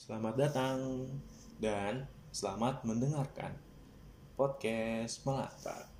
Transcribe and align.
Selamat 0.00 0.32
datang 0.32 1.04
dan 1.60 2.08
selamat 2.32 2.88
mendengarkan 2.88 3.52
podcast 4.32 5.20
Melata. 5.28 5.92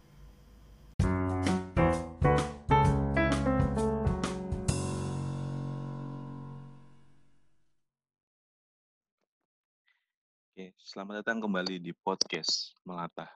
Oke, 10.48 10.72
selamat 10.80 11.20
datang 11.20 11.44
kembali 11.44 11.84
di 11.84 11.92
podcast 11.92 12.72
Melata. 12.88 13.28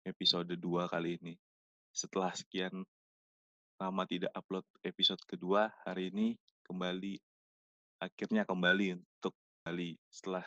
Episode 0.00 0.56
2 0.56 0.88
kali 0.88 1.20
ini. 1.20 1.36
Setelah 1.92 2.32
sekian 2.32 2.88
lama 3.76 4.08
tidak 4.08 4.32
upload 4.32 4.64
episode 4.80 5.20
kedua, 5.28 5.68
hari 5.84 6.08
ini 6.08 6.40
kembali 6.64 7.20
akhirnya 8.00 8.48
kembali 8.48 8.96
untuk 8.96 9.36
kembali 9.70 9.94
setelah 10.10 10.42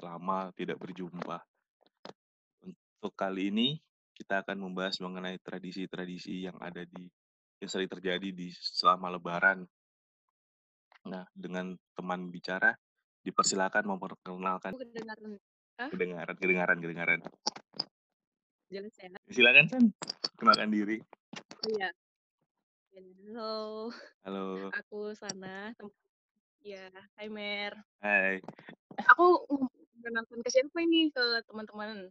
lama 0.00 0.48
tidak 0.56 0.80
berjumpa. 0.80 1.36
Untuk 2.64 3.12
kali 3.12 3.52
ini 3.52 3.76
kita 4.16 4.40
akan 4.40 4.56
membahas 4.56 5.04
mengenai 5.04 5.36
tradisi-tradisi 5.36 6.48
yang 6.48 6.56
ada 6.64 6.80
di 6.88 7.04
yang 7.60 7.68
sering 7.68 7.92
terjadi 7.92 8.24
di 8.32 8.48
selama 8.56 9.12
lebaran. 9.12 9.68
Nah, 11.12 11.28
dengan 11.36 11.76
teman 11.92 12.32
bicara 12.32 12.72
dipersilakan 13.20 13.84
memperkenalkan 13.84 14.72
kedengaran 14.80 15.36
kedengaran 15.92 16.36
kedengaran 16.40 16.78
kedengaran. 16.80 17.20
jelas 18.72 18.96
ya 18.96 19.12
Silakan 19.28 19.66
San, 19.68 19.84
kenalkan 20.40 20.72
diri. 20.72 21.04
oh 21.36 21.68
iya 21.68 21.92
halo 23.28 23.92
Halo, 24.24 24.72
aku 24.72 25.12
Sana 25.12 25.76
ya 26.64 26.84
Hai 27.16 27.28
Mer 27.36 27.72
hai. 28.02 28.40
aku 29.10 29.24
perkenalkan 29.94 30.38
ke 30.44 30.48
siapa 30.54 30.78
ini 30.86 31.08
ke 31.14 31.24
teman-teman 31.48 32.10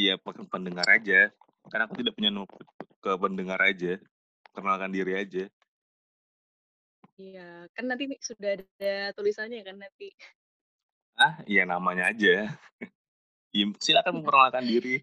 Iya, 0.00 0.14
pakai 0.24 0.44
pendengar 0.52 0.86
aja. 0.96 1.30
Kan 1.72 1.80
aku 1.84 1.94
tidak 2.00 2.14
punya 2.16 2.30
nu- 2.32 2.48
ke 3.04 3.10
pendengar 3.22 3.60
aja. 3.68 3.92
Kenalkan 4.54 4.92
diri 4.96 5.12
aja. 5.22 5.44
iya 7.22 7.40
kan 7.74 7.84
nanti 7.88 8.04
sudah 8.28 8.50
ada 8.56 8.94
tulisannya 9.16 9.60
kan 9.68 9.76
nanti 9.82 10.06
Ah, 11.16 11.34
iya 11.50 11.62
namanya 11.72 12.04
aja. 12.12 12.28
Iya, 13.54 13.64
silakan 13.84 14.20
memperkenalkan 14.20 14.64
diri. 14.68 14.94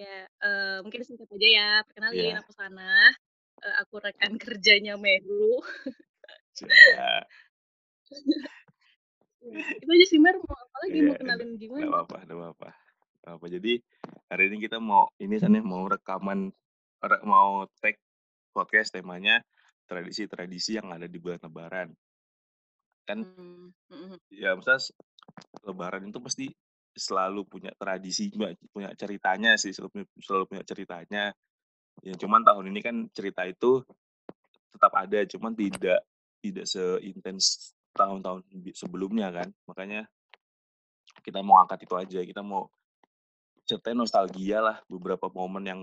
ya 0.00 0.26
eh, 0.44 0.76
mungkin 0.84 1.02
singkat 1.06 1.28
aja 1.34 1.48
ya 1.58 1.68
perkenalin 1.86 2.34
Iya. 2.34 2.40
aku 2.40 2.52
Sana 2.54 3.10
Eh, 3.64 3.76
aku 3.82 3.96
rekan 4.02 4.34
kerjanya 4.42 4.94
Meru 4.98 5.62
Ya, 6.60 7.26
itu 9.80 9.88
aja 9.88 10.06
sih 10.06 10.20
Mer 10.20 10.36
mau 10.36 10.52
apa 10.56 10.76
lagi 10.84 10.98
Iya, 11.00 11.06
mau 11.08 11.16
kenalin 11.16 11.48
Nggak 11.48 11.60
gimana 11.60 11.84
apa-apa, 11.88 12.16
nggak 12.26 12.36
apa-apa. 12.38 12.70
Nggak 13.20 13.34
apa. 13.36 13.46
Jadi 13.48 13.72
hari 14.28 14.44
ini 14.52 14.56
kita 14.60 14.76
mau 14.78 15.04
ini 15.16 15.34
San 15.40 15.56
ya, 15.56 15.62
mau 15.64 15.82
rekaman 15.88 16.52
re- 17.00 17.24
mau 17.24 17.64
tag 17.80 17.96
podcast 18.52 18.92
temanya 18.92 19.40
tradisi-tradisi 19.88 20.78
yang 20.78 20.92
ada 20.92 21.08
di 21.08 21.18
bulan 21.18 21.40
Lebaran. 21.42 21.88
Kan 23.08 23.18
Hmm, 23.26 23.72
mm, 23.90 23.96
mm. 24.14 24.18
ya 24.34 24.54
misalnya 24.54 24.86
Lebaran 25.66 26.04
itu 26.06 26.20
pasti 26.22 26.46
selalu 26.90 27.46
punya 27.46 27.70
tradisi, 27.78 28.28
punya, 28.34 28.50
punya 28.74 28.90
ceritanya 28.98 29.54
sih, 29.56 29.70
selalu, 29.70 29.90
punya- 29.94 30.10
selalu 30.20 30.44
punya 30.50 30.64
ceritanya. 30.66 31.24
Ya 32.02 32.14
cuman 32.16 32.42
tahun 32.44 32.70
ini 32.70 32.80
kan 32.82 32.96
cerita 33.14 33.46
itu 33.46 33.82
tetap 34.70 34.92
ada, 34.94 35.20
cuman 35.26 35.52
tidak 35.54 36.00
tidak 36.40 36.64
seintens 36.66 37.74
tahun-tahun 37.94 38.42
sebelumnya 38.74 39.30
kan. 39.30 39.48
Makanya 39.66 40.06
kita 41.20 41.42
mau 41.42 41.60
angkat 41.60 41.84
itu 41.84 41.94
aja, 41.98 42.20
kita 42.24 42.40
mau 42.40 42.70
ceritain 43.68 43.98
nostalgia 43.98 44.58
lah 44.58 44.76
beberapa 44.90 45.30
momen 45.30 45.64
yang 45.66 45.80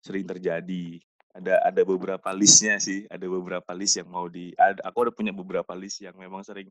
sering 0.00 0.24
terjadi. 0.24 1.00
Ada 1.36 1.60
ada 1.60 1.82
beberapa 1.84 2.28
listnya 2.32 2.80
sih, 2.80 3.04
ada 3.06 3.26
beberapa 3.28 3.70
list 3.76 4.00
yang 4.00 4.08
mau 4.08 4.26
di 4.26 4.50
ada, 4.56 4.80
aku 4.88 5.06
udah 5.06 5.14
punya 5.14 5.30
beberapa 5.30 5.76
list 5.76 6.02
yang 6.02 6.16
memang 6.16 6.42
sering 6.42 6.66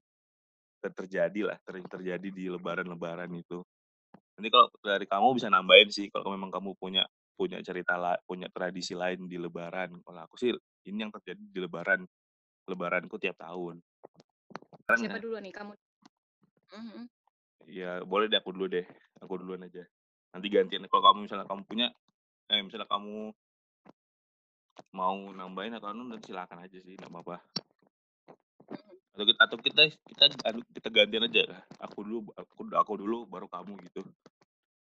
ter- 0.81 0.95
terjadi 0.97 1.53
lah, 1.53 1.57
sering 1.61 1.85
terjadi 1.85 2.27
di 2.27 2.49
lebaran-lebaran 2.49 3.29
itu. 3.37 3.61
Nanti 4.37 4.49
kalau 4.53 4.67
dari 4.81 5.05
kamu 5.05 5.27
bisa 5.37 5.47
nambahin 5.49 5.89
sih 5.93 6.09
kalau 6.09 6.33
memang 6.33 6.49
kamu 6.49 6.73
punya 6.77 7.05
punya 7.37 7.61
cerita 7.61 7.97
punya 8.25 8.49
tradisi 8.49 8.97
lain 8.97 9.29
di 9.29 9.37
lebaran. 9.37 9.93
Kalau 10.01 10.21
aku 10.25 10.35
sih 10.41 10.51
ini 10.89 11.05
yang 11.05 11.13
terjadi 11.13 11.37
di 11.37 11.59
lebaran, 11.61 12.01
lebaranku 12.65 13.21
tiap 13.21 13.37
tahun. 13.37 13.77
Sekarang 14.87 15.03
siapa 15.03 15.19
ya, 15.19 15.23
dulu 15.27 15.35
nih 15.43 15.51
kamu 15.51 15.73
Mm, 16.67 16.79
mm. 16.79 17.05
ya 17.67 17.91
boleh 18.07 18.31
deh 18.31 18.39
aku 18.39 18.55
dulu 18.55 18.71
deh, 18.71 18.87
aku 19.19 19.35
duluan 19.35 19.67
aja. 19.67 19.83
Nanti 20.31 20.47
gantian 20.47 20.87
kalau 20.87 21.11
kamu 21.11 21.27
misalnya 21.27 21.43
kamu 21.43 21.61
punya 21.67 21.87
eh 22.47 22.63
misalnya 22.63 22.87
kamu 22.87 23.35
mau 24.95 25.19
nambahin 25.35 25.75
atau 25.75 25.91
anu 25.91 26.07
nanti 26.07 26.31
silakan 26.31 26.63
aja 26.63 26.79
sih, 26.79 26.95
nggak 26.95 27.11
apa-apa. 27.11 27.35
Atau 29.11 29.27
kita, 29.27 29.39
atau 29.43 29.57
kita 29.59 29.81
kita 29.91 30.23
kita 30.71 30.87
gantian 30.87 31.27
aja. 31.27 31.43
Aku 31.83 32.07
dulu, 32.07 32.31
aku 32.39 32.71
aku 32.71 32.93
dulu 32.95 33.27
baru 33.27 33.51
kamu 33.51 33.75
gitu. 33.91 34.07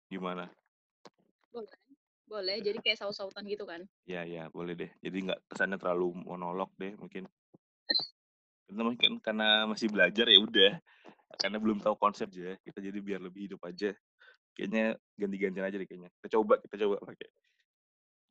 Gimana? 0.07 0.47
boleh 1.51 1.75
boleh 2.23 2.55
jadi 2.63 2.79
kayak 2.79 3.03
saut-sautan 3.03 3.43
gitu 3.49 3.67
kan 3.67 3.83
Ya 4.07 4.23
ya 4.23 4.47
boleh 4.47 4.79
deh. 4.79 4.91
Jadi 5.03 5.27
nggak 5.27 5.51
kesannya 5.51 5.75
terlalu 5.75 6.23
monolog 6.23 6.71
deh 6.79 6.95
mungkin. 6.95 7.27
Karena 8.69 8.85
mungkin 8.85 9.17
karena 9.17 9.65
masih 9.65 9.89
belajar 9.89 10.29
ya 10.29 10.37
udah. 10.37 10.73
Karena 11.41 11.57
belum 11.57 11.81
tahu 11.81 11.97
konsep 11.97 12.29
aja. 12.29 12.53
Kita 12.61 12.77
jadi 12.77 13.01
biar 13.01 13.17
lebih 13.17 13.49
hidup 13.49 13.65
aja. 13.65 13.97
Kayaknya 14.53 14.93
ganti-gantian 15.17 15.65
aja 15.65 15.75
deh 15.81 15.89
kayaknya. 15.89 16.13
Kita 16.21 16.37
coba 16.37 16.61
kita 16.61 16.77
coba 16.85 17.01
pakai 17.01 17.27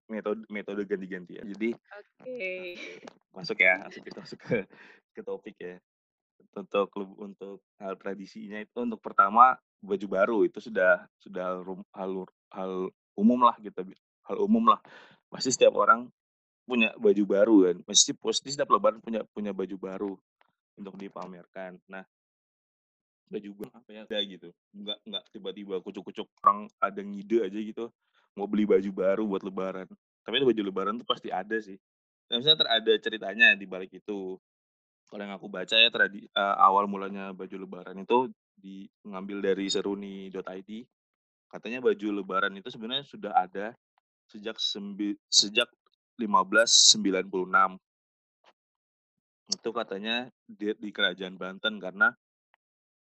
metode 0.06 0.47
metode 0.47 0.82
ganti-gantian. 0.87 1.43
Jadi 1.43 1.75
oke 1.75 2.50
masuk 3.34 3.59
ya, 3.59 3.82
masuk 3.82 4.03
kita 4.06 4.19
masuk 4.22 4.38
ke 4.38 4.59
ke 5.10 5.21
topik 5.26 5.56
ya. 5.59 5.75
Untuk 6.55 6.94
untuk 7.19 7.59
hal 7.82 7.99
tradisinya 7.99 8.62
itu 8.62 8.78
untuk 8.78 9.03
pertama 9.03 9.59
baju 9.82 10.06
baru 10.06 10.38
itu 10.47 10.62
sudah 10.62 11.03
sudah 11.19 11.66
hal 11.99 12.12
hal 12.55 12.72
umum 13.19 13.43
lah 13.43 13.59
bi- 13.59 13.99
hal 14.22 14.38
umum 14.38 14.70
lah. 14.70 14.78
Pasti 15.26 15.50
setiap 15.50 15.75
orang 15.75 16.06
punya 16.62 16.94
baju 16.94 17.25
baru 17.26 17.56
kan. 17.66 17.76
Pasti 17.82 18.15
pasti 18.15 18.49
setiap 18.55 18.70
lebaran 18.70 19.03
punya 19.03 19.26
punya 19.34 19.50
baju 19.50 19.76
baru 19.76 20.12
untuk 20.78 20.94
dipamerkan. 20.97 21.77
Nah, 21.91 22.06
baju 23.28 23.50
baru 23.59 23.71
apa 23.77 23.91
ya 23.93 24.03
ada 24.09 24.19
gitu. 24.25 24.49
Enggak 24.72 24.99
enggak 25.05 25.25
tiba-tiba 25.34 25.75
kucuk-kucuk 25.84 26.27
orang 26.41 26.71
ada 26.81 27.00
ngide 27.05 27.44
aja 27.44 27.59
gitu 27.61 27.93
mau 28.39 28.47
beli 28.47 28.62
baju 28.62 28.91
baru 28.94 29.27
buat 29.27 29.43
lebaran. 29.43 29.91
Tapi 30.22 30.44
baju 30.47 30.62
lebaran 30.62 30.94
tuh 31.03 31.09
pasti 31.09 31.34
ada 31.34 31.59
sih. 31.59 31.75
Dan 32.31 32.38
misalnya 32.38 32.62
ter- 32.62 32.72
ada 32.78 32.93
ceritanya 33.03 33.47
di 33.59 33.67
balik 33.67 33.91
itu. 33.99 34.38
Kalau 35.09 35.22
yang 35.25 35.34
aku 35.34 35.49
baca 35.50 35.75
ya 35.75 35.88
tradi, 35.91 36.28
eh, 36.28 36.56
awal 36.61 36.87
mulanya 36.87 37.34
baju 37.34 37.56
lebaran 37.59 37.99
itu 37.99 38.31
di 38.55 38.87
ngambil 39.03 39.43
dari 39.43 39.67
seruni.id. 39.67 40.71
Katanya 41.49 41.81
baju 41.81 42.09
lebaran 42.22 42.53
itu 42.55 42.69
sebenarnya 42.69 43.09
sudah 43.09 43.33
ada 43.33 43.72
sejak 44.28 44.61
sembi, 44.61 45.17
sejak 45.33 45.67
1596. 46.21 47.81
Itu 49.49 49.73
katanya 49.73 50.29
di, 50.45 50.77
di 50.77 50.91
kerajaan 50.93 51.41
Banten 51.41 51.81
karena 51.81 52.13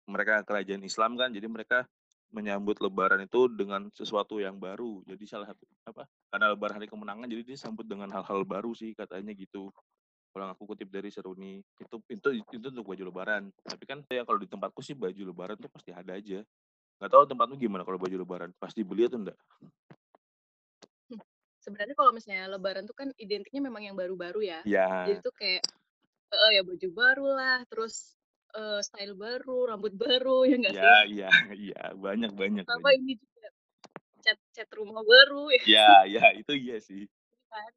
mereka 0.08 0.40
kerajaan 0.40 0.80
Islam 0.80 1.20
kan, 1.20 1.28
jadi 1.28 1.44
mereka 1.44 1.84
menyambut 2.32 2.80
lebaran 2.80 3.24
itu 3.24 3.48
dengan 3.48 3.88
sesuatu 3.92 4.40
yang 4.40 4.56
baru. 4.60 5.00
Jadi 5.04 5.24
salah 5.24 5.48
satu 5.52 5.64
apa? 5.84 6.04
Karena 6.28 6.52
lebaran 6.52 6.76
hari 6.80 6.88
kemenangan 6.88 7.28
jadi 7.28 7.44
disambut 7.44 7.88
dengan 7.88 8.08
hal-hal 8.12 8.44
baru 8.44 8.72
sih 8.76 8.92
katanya 8.92 9.32
gitu. 9.32 9.72
Kalau 10.32 10.44
aku 10.52 10.76
kutip 10.76 10.92
dari 10.92 11.08
Seruni 11.08 11.64
itu 11.80 11.96
itu 12.08 12.28
itu 12.36 12.66
untuk 12.68 12.84
baju 12.84 13.02
lebaran. 13.08 13.48
Tapi 13.64 13.84
kan 13.88 14.04
ya 14.12 14.28
kalau 14.28 14.40
di 14.40 14.48
tempatku 14.48 14.80
sih 14.84 14.92
baju 14.92 15.22
lebaran 15.32 15.56
tuh 15.56 15.72
pasti 15.72 15.90
ada 15.92 16.16
aja. 16.16 16.44
Nggak 17.00 17.10
tahu 17.12 17.24
tempatmu 17.32 17.54
gimana 17.56 17.82
kalau 17.84 17.96
baju 17.96 18.16
lebaran? 18.16 18.50
Pasti 18.60 18.84
beli 18.84 19.08
atau 19.08 19.24
enggak? 19.24 19.38
Hmm, 21.08 21.20
sebenarnya 21.64 21.96
kalau 21.96 22.12
misalnya 22.12 22.44
lebaran 22.52 22.84
tuh 22.84 22.96
kan 22.96 23.08
identiknya 23.16 23.64
memang 23.64 23.88
yang 23.88 23.96
baru-baru 23.96 24.44
ya 24.44 24.60
jadi 24.68 25.16
Ya, 25.16 25.24
tuh 25.24 25.32
kayak 25.32 25.64
eh 26.34 26.50
ya 26.56 26.62
baju 26.66 26.88
baru 26.92 27.26
lah 27.38 27.58
terus 27.70 27.94
eh, 28.56 28.80
style 28.84 29.14
baru 29.16 29.72
rambut 29.72 29.92
baru 29.96 30.44
ya 30.50 30.54
enggak 30.60 30.74
sih 30.76 30.84
ya, 30.84 30.96
ya, 31.08 31.30
ya, 31.56 31.82
banyak 31.96 32.32
banyak 32.36 32.64
sama 32.68 32.90
banyak. 32.92 33.00
ini 33.00 33.12
juga 33.16 33.48
cat 34.24 34.38
cat 34.56 34.68
rumah 34.76 35.02
baru 35.04 35.48
ya 35.54 35.62
Ya, 35.64 35.88
ya, 36.04 36.24
itu 36.36 36.52
iya 36.52 36.76
sih. 36.82 37.02
kan 37.48 37.72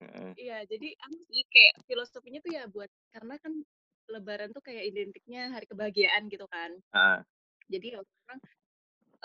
Heeh. 0.00 0.30
iya 0.40 0.58
jadi 0.64 0.88
anu 1.04 1.18
sih 1.28 1.44
kayak 1.52 1.74
filosofinya 1.84 2.40
tuh 2.40 2.52
ya 2.56 2.64
buat 2.72 2.88
karena 3.12 3.36
kan 3.44 3.52
lebaran 4.08 4.50
tuh 4.56 4.62
kayak 4.64 4.84
identiknya 4.90 5.52
hari 5.54 5.66
kebahagiaan 5.68 6.26
gitu 6.32 6.48
kan 6.48 6.72
Ah, 6.96 7.20
jadi 7.68 7.94
ya 7.94 7.98
orang 8.00 8.40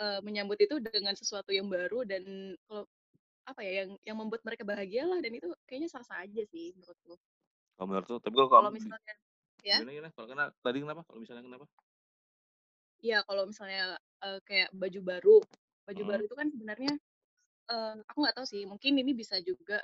eh, 0.04 0.20
menyambut 0.22 0.60
itu 0.60 0.76
dengan 0.84 1.16
sesuatu 1.16 1.50
yang 1.56 1.72
baru 1.72 2.04
dan 2.04 2.24
kalau 2.68 2.84
apa 3.46 3.62
ya 3.64 3.72
yang 3.86 3.90
yang 4.04 4.18
membuat 4.20 4.42
mereka 4.44 4.66
bahagia 4.68 5.06
lah 5.08 5.22
dan 5.24 5.32
itu 5.38 5.48
kayaknya 5.70 5.90
sah 5.90 6.04
sah 6.04 6.26
aja 6.26 6.44
sih 6.50 6.74
menurutku 6.76 7.16
kalau 7.76 7.88
menurut 7.90 8.08
tuh, 8.12 8.20
tapi 8.24 8.36
kalau 8.40 8.52
kalau 8.56 8.70
kamu 8.72 8.72
misalnya 8.76 9.14
ya 9.66 9.78
gimana 9.78 9.90
gimana? 9.96 10.12
Kalau 10.16 10.28
kena 10.32 10.46
tadi 10.66 10.78
kenapa? 10.84 11.02
Kalau 11.08 11.20
misalnya 11.24 11.44
kenapa? 11.48 11.68
Iya, 13.04 13.16
kalau 13.28 13.44
misalnya, 13.52 14.00
eee, 14.24 14.40
kayak 14.48 14.70
baju 14.82 15.00
baru, 15.04 15.36
baju 15.88 16.04
baru 16.10 16.22
Mhm. 16.22 16.28
itu 16.28 16.36
kan 16.40 16.48
sebenarnya, 16.54 16.92
eee, 17.72 17.94
aku 18.10 18.18
nggak 18.24 18.36
tahu 18.38 18.48
sih, 18.54 18.64
mungkin 18.72 18.94
ini 19.02 19.12
bisa 19.18 19.38
juga 19.44 19.82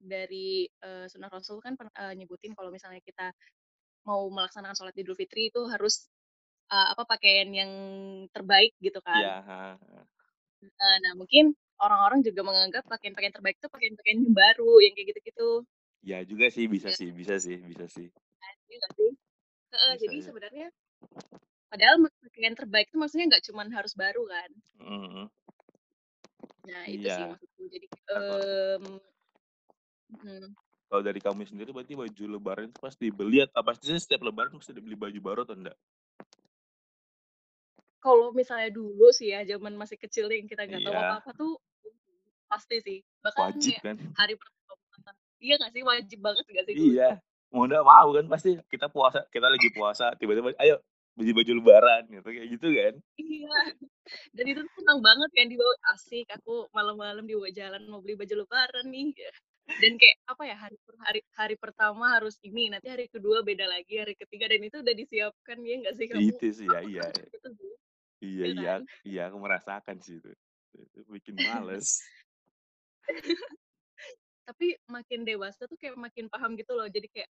dari, 0.00 0.68
eee, 0.84 1.06
sunnah 1.12 1.30
Rasul 1.32 1.58
kan 1.64 1.74
eee, 1.80 2.12
nyebutin 2.20 2.52
kalau 2.58 2.70
misalnya 2.74 3.00
kita 3.04 3.32
mau 4.08 4.22
melaksanakan 4.32 4.76
sholat 4.78 4.96
Idul 5.00 5.16
Fitri 5.18 5.50
itu 5.52 5.60
harus, 5.72 6.08
eee, 6.72 6.86
apa, 6.94 7.04
pakaian 7.08 7.50
yang 7.52 7.72
terbaik 8.34 8.72
gitu 8.82 9.00
kan. 9.04 9.26
Iya, 9.26 9.42
heeh 9.46 9.78
heeh. 9.88 10.06
Heeh, 10.62 10.96
nah 11.04 11.12
mungkin 11.20 11.44
orang-orang 11.76 12.20
juga 12.24 12.40
menganggap 12.48 12.82
pakaian-pakaian 12.88 13.34
terbaik 13.36 13.56
itu 13.60 13.68
pakaian-pakaian 13.68 14.18
yang 14.24 14.32
baru, 14.36 14.72
yang 14.84 14.92
kayak 14.96 15.06
gitu-gitu. 15.12 15.50
Iya 16.06 16.18
juga 16.30 16.46
sih, 16.54 16.64
bisa 16.74 16.88
Iya 16.88 16.96
sih 16.98 17.08
bisa 17.18 17.34
sih 17.44 17.56
bisa 17.70 17.84
sih. 17.94 18.06
Nggak 18.70 18.90
sih? 18.98 19.10
Bisa 19.90 20.02
jadi 20.02 20.16
ya. 20.18 20.26
sebenarnya 20.28 20.66
padahal 21.72 21.96
pakaian 22.24 22.54
terbaik 22.58 22.86
itu 22.90 22.98
maksudnya 23.02 23.26
nggak 23.30 23.44
cuman 23.48 23.68
harus 23.76 23.94
baru 24.02 24.22
kan. 24.34 24.50
Mhm 24.80 25.02
mhm. 25.02 25.30
Nah, 26.64 26.84
itu 26.88 27.06
sih 27.14 27.24
Iya. 27.24 27.30
maksudku. 27.30 27.62
Jadi, 27.68 27.86
kalau 28.08 28.40
mmm 28.80 28.98
mhm. 30.22 30.56
kalau 30.90 31.02
dari 31.02 31.18
kamu 31.18 31.42
sendiri 31.50 31.70
berarti 31.74 31.98
baju 31.98 32.24
lebaran 32.38 32.70
itu 32.70 32.78
pasti 32.78 33.06
beli 33.10 33.42
atau 33.42 33.62
pastinya 33.66 33.98
setiap 33.98 34.22
lebaran 34.22 34.54
mesti 34.54 34.70
dibeli 34.70 34.94
baju 34.94 35.18
baru 35.18 35.40
atau 35.42 35.58
enggak? 35.58 35.76
Kalau 38.04 38.28
misalnya 38.36 38.68
dulu 38.78 39.08
sih 39.18 39.32
ya, 39.32 39.40
zaman 39.48 39.72
masih 39.80 39.96
kecil 39.96 40.28
yang 40.28 40.46
kita 40.46 40.68
nggak 40.68 40.84
tahu 40.84 40.94
Iya. 40.94 41.00
apa-apa 41.00 41.30
tuh, 41.32 41.52
pasti 42.50 42.76
sih. 42.86 42.98
Bahkan 43.24 43.52
Wajib 43.52 43.74
ya 43.74 43.80
kan? 43.84 43.96
hari 44.18 44.34
pertama 44.40 44.55
iya 45.44 45.52
nggak 45.58 45.72
sih? 45.74 45.82
Wajib 45.90 46.18
banget 46.26 46.44
nggak 46.50 46.66
sih? 46.70 46.78
Iya, 46.78 47.02
mau 47.54 47.62
nggak 47.68 47.84
mau 47.86 48.08
kan 48.16 48.26
pasti 48.32 48.48
kita 48.72 48.86
puasa 48.94 49.18
kita 49.34 49.46
lagi 49.54 49.68
puasa 49.76 50.04
tiba-tiba, 50.18 50.50
"Ayo 50.62 50.82
beli 51.16 51.30
baju 51.36 51.52
lebaran," 51.62 52.02
gitu, 52.10 52.26
kayak 52.34 52.48
gitu 52.58 52.66
kan? 52.78 52.94
Iya, 53.20 53.48
dan 54.36 54.44
itu 54.50 54.60
tuh 54.66 54.74
seneng 54.78 55.00
banget 55.08 55.30
kan 55.36 55.46
dibawa, 55.52 55.74
"Asik 55.92 56.26
aku 56.36 56.52
malam-malam 56.76 57.24
dibawa 57.30 57.48
jalan 57.60 57.82
mau 57.90 58.00
beli 58.04 58.14
baju 58.20 58.34
lebaran 58.44 58.86
nih," 58.94 59.08
ya. 59.24 59.30
Dan 59.82 59.92
kayak 60.00 60.16
apa 60.32 60.42
ya, 60.50 60.56
hari 60.64 60.76
hari 61.06 61.20
hari 61.40 61.54
pertama 61.64 62.04
harus 62.16 62.36
ini, 62.48 62.62
nanti 62.72 62.88
hari 62.92 63.06
kedua 63.14 63.38
beda 63.48 63.64
lagi, 63.74 63.94
hari 64.02 64.14
ketiga 64.20 64.46
dan 64.52 64.60
itu 64.68 64.76
udah 64.84 64.94
disiapkan, 65.02 65.58
ya 65.68 65.74
nggak 65.82 65.96
sih 65.98 66.08
kamu? 66.12 66.34
Itu 66.34 66.46
sih, 66.54 66.68
ya 66.74 66.80
iya. 66.90 67.04
gitu 67.32 67.48
Iya 68.24 68.44
ya 68.46 68.52
iya 68.56 68.70
kan? 68.76 68.82
iya, 69.08 69.20
aku 69.28 69.38
merasakan 69.44 69.96
sih 70.04 70.14
itu. 70.20 70.30
Itu 70.98 71.00
bikin 71.16 71.36
males. 71.46 71.86
Tapi 74.48 74.78
makin 74.86 75.26
dewasa 75.26 75.66
tuh 75.66 75.74
kayak 75.74 75.98
makin 75.98 76.30
paham 76.30 76.54
gitu 76.54 76.72
loh, 76.78 76.86
jadi 76.86 77.06
kayak, 77.10 77.30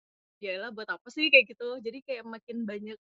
"Ya 0.45 0.51
elah 0.61 0.69
buat 0.69 0.85
apa 0.89 1.09
sih?" 1.09 1.27
Kayak 1.33 1.57
gitu. 1.57 1.81
Jadi 1.81 1.99
kayak 2.05 2.25
makin 2.29 2.63
banyak, 2.69 2.97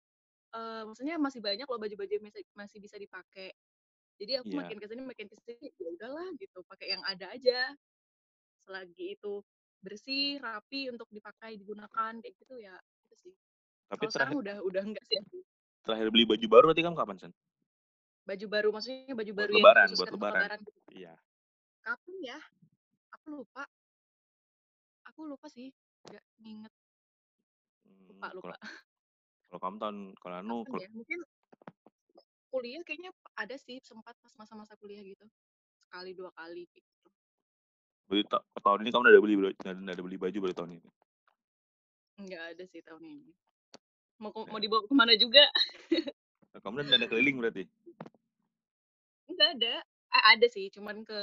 eee, 0.55 0.81
maksudnya 0.89 1.15
masih 1.21 1.41
banyak 1.44 1.67
loh 1.69 1.79
baju-baju 1.81 2.11
yang 2.19 2.25
masih 2.27 2.44
masih 2.57 2.79
bisa 2.83 2.97
dipakai. 3.01 3.51
Jadi 4.21 4.33
aku 4.41 4.51
Iya. 4.51 4.55
makin 4.55 4.77
ke 4.81 4.88
sini 4.91 5.01
makin 5.05 5.27
ke 5.31 5.38
sini, 5.45 5.67
ya 5.79 5.88
udahlah 5.94 6.29
gitu, 6.39 6.59
pakai 6.69 6.88
yang 6.97 7.03
ada 7.07 7.31
aja. 7.35 7.73
Selagi 8.67 9.15
itu 9.19 9.44
bersih, 9.83 10.39
rapi 10.44 10.89
untuk 10.94 11.07
dipakai, 11.13 11.56
digunakan, 11.61 12.13
kayak 12.23 12.35
gitu 12.41 12.56
ya 12.61 12.75
itu 13.09 13.15
sih. 13.31 13.35
Tapi 13.91 14.06
Kalau 14.06 14.11
sekarang 14.13 14.35
terakhir 14.35 14.38
udah 14.41 14.57
udah 14.65 14.83
enggak 14.88 15.06
sih 15.09 15.17
aku. 15.21 15.44
terakhir 15.85 16.07
beli 16.15 16.23
baju 16.23 16.45
baru 16.47 16.65
berarti 16.71 16.83
kamu 16.88 16.95
kapan, 16.97 17.17
San? 17.19 17.33
Baju 18.27 18.45
baru 18.47 18.67
maksudnya 18.71 19.11
baju 19.19 19.33
Buat 19.38 19.49
baru 19.49 19.51
yang 19.59 19.67
lebaran 19.67 19.89
buat 19.97 20.06
dikhususkan 20.07 20.15
untuk 20.15 20.29
lebaran. 20.29 20.47
lebaran 20.47 20.59
gitu? 20.63 20.79
Iya. 20.94 21.17
Kapan 21.83 22.15
ya? 22.23 22.39
Aku 23.15 23.27
lupa. 23.44 23.67
Aku 25.13 25.30
lupa 25.30 25.45
sih, 25.45 25.69
nggak 26.10 26.25
nginget. 26.42 26.74
Lupa 28.10 28.33
Mmm, 28.33 28.36
lupa. 28.42 28.56
kalau 29.54 29.60
kamu 29.62 29.75
tahun 29.77 29.98
kalau 30.18 30.36
anu 30.42 30.57
kal 30.65 30.81
ya? 30.81 30.89
Mungkin 30.89 31.21
kuliah 32.50 32.81
kayaknya 32.81 33.13
ada 33.38 33.54
sih, 33.62 33.77
sempat 33.86 34.18
pas 34.18 34.33
masa-masa 34.42 34.74
kuliah 34.81 35.06
gitu. 35.06 35.21
Sekali, 35.86 36.18
2 36.18 36.33
kali 36.33 36.65
gitu. 36.65 36.89
Berarti 38.10 38.25
ta 38.25 38.42
tahun 38.57 38.81
ini 38.81 38.89
kamu 38.89 39.01
udah 39.06 39.13
ada 39.13 39.21
beli 39.21 39.36
nggak 39.54 39.94
ada 39.94 40.01
beli 40.01 40.18
baju 40.18 40.38
berarti 40.42 40.57
tahun 40.57 40.71
ini? 40.81 40.89
Nggak 42.25 42.44
ada 42.57 42.63
sih 42.66 42.81
tahun 42.81 43.04
ini. 43.06 43.31
Mau 44.18 44.33
mau 44.33 44.57
dibawa 44.57 44.81
ke 44.81 44.94
mana 44.98 45.13
juga. 45.13 45.45
Kamu 46.63 46.81
dana 46.89 47.06
keliling 47.06 47.38
berarti? 47.38 47.69
Nggak 49.30 49.50
ada. 49.62 49.75
Eh, 50.13 50.24
ada 50.38 50.48
sih, 50.50 50.74
cuman 50.74 51.06
ke 51.06 51.21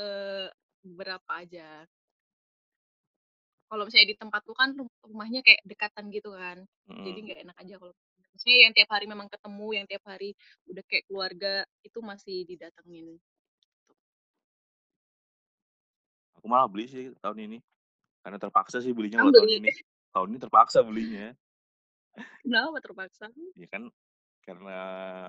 beberapa 0.87 1.31
aja. 1.35 1.87
Kalau 3.71 3.87
misalnya 3.87 4.09
di 4.11 4.17
tempatku 4.19 4.53
kan 4.59 4.75
rum 4.75 4.91
rumahnya 5.07 5.47
kayak 5.47 5.63
dekatan 5.63 6.11
gitu 6.11 6.35
kan, 6.35 6.67
jadi 6.91 7.19
Mhm. 7.23 7.25
nggak 7.31 7.39
enak 7.47 7.57
aja 7.63 7.75
kalau 7.79 7.95
maksudnya 8.35 8.59
yang 8.67 8.73
tiap 8.75 8.91
hari 8.91 9.07
memang 9.07 9.29
ketemu, 9.31 9.69
yang 9.79 9.87
tiap 9.87 10.05
hari 10.11 10.35
udah 10.67 10.83
kayak 10.91 11.05
keluarga, 11.07 11.55
itu 11.87 11.99
masih 12.03 12.43
didatengin. 12.51 13.15
Aku 16.35 16.47
malah 16.51 16.67
beli 16.67 16.91
sih 16.91 17.15
tahun 17.23 17.47
ini. 17.47 17.59
Karena 18.27 18.43
terpaksa 18.43 18.83
sih 18.83 18.91
belinya 18.91 19.23
kalau 19.23 19.33
tahun 19.39 19.47
beli? 19.47 19.59
ini. 19.63 19.71
Tahun 20.11 20.27
ini 20.35 20.39
terpaksa 20.43 20.79
belinya. 20.83 21.27
Kenapa 22.43 22.77
terpaksa? 22.83 23.31
Ya 23.55 23.69
kan 23.71 23.87
karena 24.43 24.77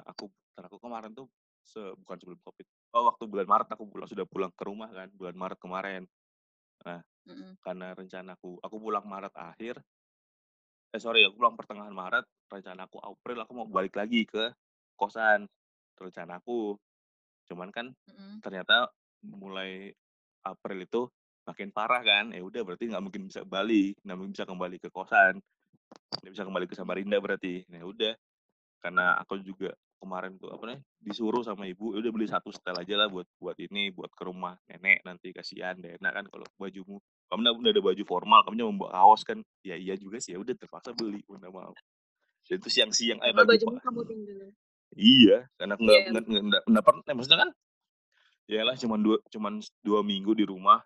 aku 0.08 0.34
aku 0.58 0.78
kemarin 0.82 1.14
tuh 1.14 1.30
se 1.62 1.78
bukan 1.78 2.18
sebelum 2.18 2.40
Covid. 2.42 2.66
Oh, 2.98 3.06
waktu 3.06 3.24
bulan 3.30 3.46
Maret 3.48 3.70
aku 3.70 3.86
pulang 3.86 4.10
sudah 4.10 4.26
pulang 4.26 4.50
ke 4.52 4.64
rumah 4.66 4.90
kan, 4.90 5.08
bulan 5.14 5.36
Maret 5.38 5.60
kemarin. 5.62 6.04
Nah, 6.86 7.02
Mhm. 7.26 7.58
karena 7.62 7.94
rencanaku 7.94 8.58
aku 8.66 8.76
pulang 8.82 9.06
Maret 9.06 9.34
akhir 9.38 9.76
eh, 10.92 11.00
sorry 11.02 11.24
aku 11.24 11.40
pulang 11.40 11.56
pertengahan 11.56 11.96
Maret, 11.96 12.26
rencanaku 12.52 12.98
April 13.00 13.38
aku 13.44 13.52
mau 13.56 13.68
balik 13.70 13.96
lagi 13.96 14.28
ke 14.28 14.52
kosan, 15.00 15.48
rencanaku. 15.96 16.76
Cuman 17.48 17.70
kan 17.72 17.96
Mhm. 18.08 18.44
ternyata 18.44 18.92
mulai 19.24 19.94
April 20.44 20.84
itu 20.84 21.02
makin 21.48 21.70
parah 21.74 22.02
kan, 22.04 22.36
ya 22.36 22.42
udah 22.44 22.62
berarti 22.66 22.92
nggak 22.92 23.04
mungkin 23.04 23.24
bisa 23.32 23.42
balik, 23.48 23.98
nggak 24.04 24.18
mungkin 24.18 24.34
bisa 24.36 24.46
kembali 24.48 24.78
ke 24.84 24.90
kosan, 24.92 25.40
nggak 26.22 26.34
bisa 26.34 26.44
kembali 26.48 26.66
ke. 26.70 26.76
Samarinda 26.78 27.18
berarti. 27.24 27.66
Nah, 27.72 27.80
ya 27.84 27.88
udah, 27.88 28.14
karena 28.84 29.18
aku 29.22 29.42
juga 29.44 29.72
kemarin 30.02 30.36
tuh 30.42 30.50
apa 30.54 30.64
namanya, 30.74 30.82
disuruh 31.00 31.44
sama 31.46 31.70
ibu, 31.70 31.94
"Ya 31.96 32.02
udah 32.04 32.12
beli 32.16 32.28
1 32.30 32.50
setel 32.54 32.76
aja 32.82 32.96
lah 33.00 33.08
buat 33.14 33.28
buat 33.40 33.58
ini, 33.62 33.94
buat 33.94 34.12
ke 34.18 34.24
rumah 34.28 34.58
nenek 34.70 35.06
nanti 35.08 35.32
kasihan 35.36 35.78
nggak 35.80 36.02
enak 36.02 36.12
kan 36.18 36.26
kalau 36.34 36.46
bajumu 36.60 36.98
kamu 37.32 37.42
udah 37.48 37.54
udah 37.62 37.72
ada 37.78 37.84
baju 37.86 38.04
formal, 38.10 38.40
kamu 38.46 38.56
cuma 38.66 38.74
bawa 38.88 38.92
kaos 39.06 39.22
kan." 39.28 39.40
Ya 39.66 39.78
iya 39.80 39.96
juga 40.00 40.18
sih, 40.24 40.34
ya 40.36 40.40
udah 40.42 40.54
terpaksa 40.58 40.92
beli, 40.98 41.22
nggak 41.30 41.54
mau. 41.54 41.74
Dan 42.50 42.58
itu 42.62 42.70
siang-siang 42.74 43.20
eh 43.24 43.34
pa 43.36 43.46
kamu 43.84 44.02
tinggal. 44.10 44.40
iya, 44.98 45.48
karena 45.60 45.74
aku 45.80 45.84
nggak 45.88 46.02
Iya. 46.02 46.12
nggak 46.12 46.24
nggak 46.30 46.64
nggak 46.72 46.84
per 46.88 46.96
eh, 47.10 47.16
maksudnya 47.18 47.40
kan 47.48 47.52
ya 48.52 48.58
elah 48.66 48.76
cuman 48.80 49.00
2 49.06 49.18
cuman 49.34 49.54
2 49.86 50.02
minggu 50.06 50.34
di 50.38 50.46
rumah, 50.48 50.82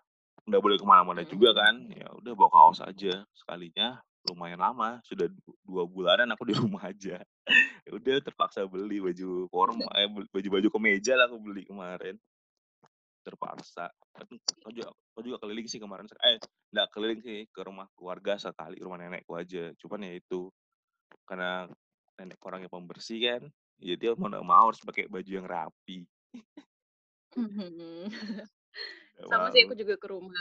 nggak 0.48 0.62
boleh 0.64 0.76
ke 0.80 0.86
mana-mana 0.88 1.22
Mhm 1.22 1.28
juga 1.28 1.52
kan, 1.56 1.88
ya 1.92 2.08
udah 2.18 2.32
bawa 2.38 2.50
kaos 2.52 2.80
aja, 2.84 3.24
sekalinya 3.36 4.00
lumayan 4.26 4.60
lama, 4.60 4.98
sudah 5.06 5.30
du 5.30 5.52
2 5.64 5.86
bulanan 5.86 6.28
aku 6.34 6.48
di 6.50 6.54
rumah 6.58 6.90
aja. 6.90 7.22
Ya 7.86 7.90
udah 7.94 8.18
terpaksa 8.18 8.66
beli 8.66 8.98
baju 8.98 9.46
forma 9.46 9.86
eh, 9.94 10.10
baju-baju 10.10 10.68
kemeja 10.68 11.14
lah 11.14 11.30
aku 11.30 11.38
beli 11.38 11.62
kemarin. 11.62 12.18
Terpaksa. 13.22 13.90
Aku 14.66 14.70
juga 14.74 14.90
aku 15.14 15.20
juga 15.22 15.38
keliling 15.42 15.66
sih 15.70 15.78
kemarin 15.78 16.06
eh, 16.26 16.42
nggak 16.74 16.88
keliling 16.90 17.20
sih, 17.22 17.46
ke 17.50 17.60
rumah 17.62 17.86
keluarga 17.94 18.34
sekali, 18.38 18.82
rumah 18.82 18.98
nenekku 18.98 19.38
aja. 19.38 19.70
Cuman 19.78 20.06
ya 20.06 20.18
itu, 20.18 20.50
karena 21.26 21.70
nenekku 22.18 22.44
orangnya 22.50 22.70
pembersih 22.70 23.18
kan, 23.22 23.42
ya 23.78 23.94
dia 23.94 24.14
mau 24.18 24.26
nggak 24.26 24.46
mau 24.46 24.66
harus 24.70 24.82
pakai 24.82 25.06
baju 25.06 25.30
yang 25.30 25.46
rapi. 25.46 26.06
Mhm. 27.36 28.10
Nggak 29.16 29.28
Sama 29.28 29.48
sih 29.52 29.64
aku 29.64 29.74
juga 29.76 29.94
ke 29.96 30.06
rumah 30.12 30.36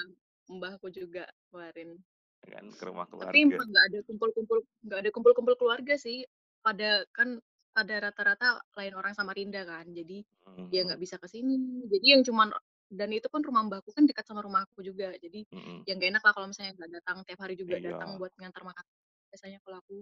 mbahku 0.52 0.88
juga 0.92 1.26
kemarin. 1.50 2.00
Kan, 2.46 2.66
ke 2.72 2.84
rumah 2.86 3.06
Tapi 3.10 3.18
keluarga. 3.42 3.56
emang 3.58 3.68
nggak 3.74 3.86
ada 3.92 4.00
kumpul-kumpul 4.06 4.60
nggak 4.86 5.00
ada 5.02 5.10
kumpul-kumpul 5.12 5.56
keluarga 5.58 5.96
sih. 5.98 6.24
Pada 6.62 7.06
kan 7.14 7.38
pada 7.76 7.94
rata-rata 8.10 8.48
lain 8.80 8.94
orang 8.96 9.14
Samarinda 9.18 9.62
kan, 9.68 9.86
jadi 9.92 10.24
Mhm 10.46 10.70
ya 10.74 10.82
mhm. 10.82 10.88
nggak 10.92 11.02
bisa 11.02 11.16
ke 11.22 11.28
sini. 11.30 11.86
Jadi 11.90 12.06
yang 12.16 12.22
cuman 12.26 12.50
dan 12.90 13.10
itu 13.12 13.28
pun 13.34 13.42
rumah 13.42 13.66
mbahku 13.66 13.90
kan 13.92 14.06
dekat 14.06 14.26
sama 14.30 14.46
rumah 14.46 14.64
aku 14.66 14.86
juga, 14.86 15.10
jadi 15.18 15.42
Mhm. 15.52 15.84
ya 15.90 15.94
nggak 15.98 16.10
enak 16.16 16.24
lah 16.24 16.34
kalau 16.38 16.48
misalnya 16.50 16.74
nggak 16.78 16.92
datang 17.02 17.18
tiap 17.26 17.40
hari 17.44 17.56
juga 17.58 17.76
datang 17.82 18.10
Iya. 18.16 18.20
buat 18.22 18.32
ngantar 18.40 18.64
makan 18.64 18.86
biasanya 19.34 19.58
kalau 19.66 19.78
aku. 19.82 19.96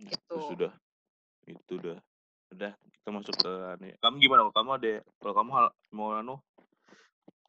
Itu 0.00 0.08
Gitu. 0.08 0.36
sudah 0.56 0.72
itu 1.46 1.74
dah. 1.80 1.98
Udah, 2.50 2.72
kita 2.74 3.08
masuk 3.14 3.34
ke 3.38 3.52
anu 3.78 3.84
ya. 3.94 3.96
Kamu 4.02 4.16
gimana? 4.18 4.42
Kamu 4.50 4.70
ada 4.74 4.92
kalau 5.22 5.34
kamu 5.38 5.50
hal 5.54 5.66
mau 5.94 6.10
anu 6.18 6.34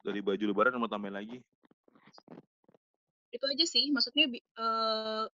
dari 0.06 0.20
baju 0.22 0.44
lebaran 0.46 0.78
mau 0.78 0.86
tambahin 0.86 1.14
lagi? 1.14 1.38
Itu 3.32 3.44
aja 3.48 3.64
sih, 3.64 3.88
maksudnya 3.88 4.28
bi 4.28 4.38
eee, 4.60 5.24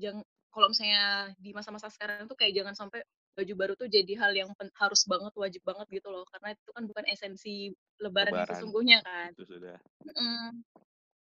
jang 0.00 0.18
kalau 0.48 0.72
misalnya 0.72 1.28
di 1.36 1.52
masa-masa 1.52 1.92
sekarang 1.92 2.24
tuh 2.24 2.36
kayak 2.40 2.56
jangan 2.56 2.72
sampai 2.74 3.04
baju 3.36 3.52
baru 3.60 3.72
tuh 3.78 3.86
jadi 3.92 4.12
hal 4.18 4.32
yang 4.34 4.50
pen 4.56 4.72
harus 4.80 5.04
banget, 5.04 5.32
wajib 5.36 5.62
banget 5.68 5.86
gitu 6.00 6.08
loh, 6.08 6.24
karena 6.32 6.56
itu 6.56 6.70
kan 6.72 6.84
bukan 6.88 7.04
esensi 7.12 7.68
lebaran 8.00 8.34
yang 8.40 8.48
Lebaran. 8.48 8.48
sesungguhnya 8.48 8.98
kan. 9.04 9.30
Itu 9.30 9.42
sudah. 9.46 9.78
Mhm. 10.08 10.64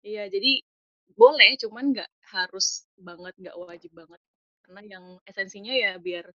Iya, 0.06 0.23
jadi 0.35 0.50
boleh, 1.18 1.50
cuman 1.62 1.85
nggak 1.97 2.11
harus 2.35 2.87
banget, 3.00 3.35
nggak 3.40 3.56
wajib 3.61 3.92
banget. 3.97 4.21
Karena 4.66 4.80
yang 4.87 5.04
esensinya 5.30 5.75
ya 5.76 5.97
biar 6.02 6.26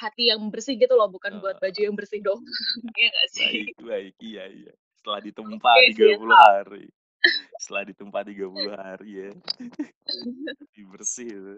hati 0.00 0.30
yang 0.32 0.42
bersih 0.54 0.76
gitu 0.80 0.94
loh, 0.98 1.08
bukan 1.12 1.38
buat 1.42 1.56
Oh. 1.56 1.62
baju 1.62 1.80
yang 1.80 1.96
bersih 1.98 2.20
doang. 2.24 2.42
Iya 2.98 3.08
nggak 3.14 3.30
sih? 3.36 3.52
Baik 3.52 3.72
baik, 3.80 4.14
iya 4.20 4.44
iya. 4.52 4.72
Setelah 4.92 5.20
ditempa 5.24 5.72
Oke, 5.72 5.80
30 5.88 6.36
siap. 6.36 6.36
hari. 6.36 6.92
Setelah 7.60 7.84
ditempa 7.88 8.20
30 8.26 8.74
hari 8.74 9.10
ya. 9.22 9.30
Jadi 10.72 10.82
bersih 10.88 11.28
itu. 11.30 11.54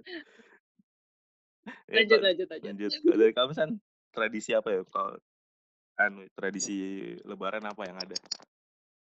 Ya, 1.89 2.01
Lanjut 2.01 2.09
Kak, 2.09 2.23
lanjut 2.25 2.49
lanjut. 2.53 2.75
lanjut. 2.75 2.93
Kalau 3.05 3.17
dari 3.21 3.33
kamu 3.37 3.53
San, 3.57 3.71
tradisi 4.15 4.51
apa 4.57 4.69
ya 4.73 4.83
kalau 4.89 5.17
anu 6.01 6.27
tradisi 6.37 6.75
lebaran 7.27 7.65
apa 7.67 7.83
yang 7.89 7.99
ada? 8.01 8.17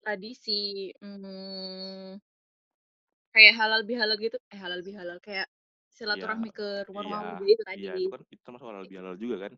Tradisi, 0.03 0.93
mmm 1.01 2.17
kayak 3.33 3.53
halal 3.59 3.81
bihalal 3.89 4.17
gitu 4.25 4.37
eh, 4.53 4.59
halal 4.63 4.81
bihalal, 4.87 5.17
kayak 5.25 5.47
Iya, 6.13 6.27
silaturahmi 6.27 6.49
ke 6.57 6.65
rumah-rumah 6.87 7.19
iya, 7.19 7.27
warga 7.27 7.43
itu 7.53 7.63
tadi. 7.69 7.83
iya 7.83 7.91
itu 7.99 8.07
kan 8.13 8.21
itu 8.33 8.41
termasuk 8.45 8.67
halal 8.69 8.85
bihalal 8.91 9.15
juga 9.23 9.35
kan? 9.43 9.53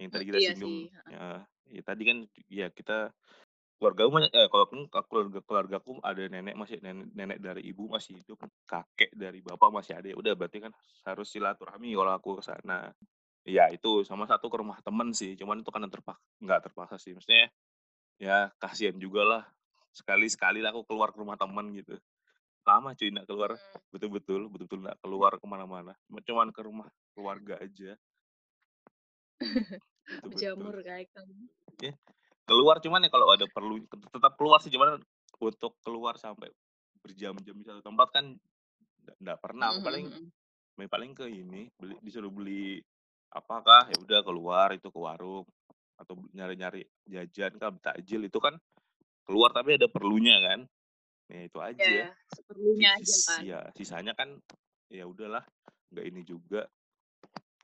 Yang 0.00 0.10
tadi 0.14 0.24
Mmm, 0.24 0.28
kita 0.28 0.40
iya 0.40 0.52
singgung, 0.52 0.74
sih, 0.74 0.76
ya, 1.08 1.44
ya 1.68 1.82
tadi 1.84 2.02
kan 2.08 2.18
ya 2.48 2.66
kita 2.72 3.12
keluargaku 3.82 4.10
banyak 4.14 4.30
eh, 4.30 4.46
kalau 4.46 4.64
aku 4.70 4.86
keluarga 5.10 5.40
keluargaku 5.42 5.98
ada 6.06 6.22
nenek 6.30 6.54
masih 6.54 6.78
nenek 6.78 7.10
nenek 7.18 7.38
dari 7.42 7.66
ibu 7.66 7.90
masih 7.90 8.22
hidup, 8.22 8.38
kakek 8.62 9.10
dari 9.10 9.42
bapak 9.42 9.74
masih 9.74 9.98
ada, 9.98 10.06
ya 10.06 10.14
udah 10.14 10.38
berarti 10.38 10.62
kan 10.62 10.70
harus 11.02 11.26
silaturahmi 11.34 11.90
kalau 11.90 12.14
aku 12.14 12.38
ke 12.38 12.46
sana. 12.46 12.94
Iya 13.42 13.74
itu, 13.74 14.06
sama 14.06 14.30
satu 14.30 14.46
ke 14.46 14.54
rumah 14.62 14.78
temen 14.86 15.10
sih, 15.10 15.34
cuman 15.34 15.66
itu 15.66 15.70
kan 15.74 15.82
terpak 15.90 16.14
nggak 16.38 16.70
terpaksa 16.70 16.94
sih, 16.94 17.10
maksudnya 17.10 17.50
ya 18.22 18.54
kasihan 18.62 18.94
jugalah, 19.02 19.50
sekali-sekali 19.90 20.62
lah 20.62 20.70
aku 20.70 20.86
keluar 20.86 21.10
ke 21.10 21.18
rumah 21.18 21.34
temen 21.34 21.74
gitu. 21.74 21.98
Lama 22.62 22.94
cuy 22.94 23.10
nggak 23.10 23.26
keluar, 23.26 23.58
Mmm. 23.58 23.90
betul-betul 23.90 24.46
betul-betul 24.46 24.78
nggak 24.86 24.98
keluar 25.02 25.34
ke 25.42 25.46
mana-mana, 25.50 25.98
cuman 26.22 26.54
ke 26.54 26.62
rumah 26.62 26.86
keluarga 27.18 27.58
aja. 27.58 27.98
Betul 30.02 30.22
betul. 30.22 30.30
Berjamur 30.34 30.76
kayak 30.82 31.08
kamu. 31.14 31.46
Iya, 31.82 31.94
keluar 32.46 32.82
cuman 32.82 33.06
ya 33.06 33.10
kalau 33.10 33.30
ada 33.30 33.46
perlu 33.46 33.82
tetap 33.88 34.34
keluar 34.36 34.58
sih, 34.60 34.72
cuman 34.72 34.98
untuk 35.42 35.78
keluar 35.82 36.18
sampai 36.18 36.50
berjam-jam 37.02 37.56
di 37.58 37.64
satu 37.66 37.82
tempat 37.82 38.08
kan 38.14 38.24
nggak 39.18 39.38
pernah, 39.42 39.74
aku 39.74 39.82
Mhm 39.82 39.86
paling 39.86 40.06
mhm 40.10 40.22
mhm. 40.78 40.88
paling 40.90 41.12
ke 41.14 41.26
ini, 41.30 41.70
beli 41.78 41.94
disuruh 42.02 42.30
beli 42.30 42.82
apakah, 43.32 43.90
ya 43.90 43.96
udah 43.98 44.20
keluar 44.22 44.74
itu 44.74 44.90
ke 44.90 44.98
warung 44.98 45.46
atau 45.98 46.18
nyari-nyari 46.34 46.82
jajan 47.06 47.54
kah, 47.58 47.70
takjil 47.78 48.26
itu 48.26 48.38
kan 48.42 48.58
keluar 49.26 49.54
tapi 49.54 49.78
ada 49.78 49.86
perlunya 49.86 50.38
kan. 50.42 50.66
Ya 51.30 51.40
itu 51.48 51.58
aja. 51.62 51.80
Iya, 51.80 52.06
seperlunya 52.28 52.88
aja 52.98 53.14
kan. 53.24 53.40
iya, 53.46 53.60
sisanya 53.72 54.12
kan 54.12 54.36
ya 54.92 55.08
udahlah, 55.08 55.42
nggak 55.94 56.06
ini 56.12 56.20
juga, 56.26 56.68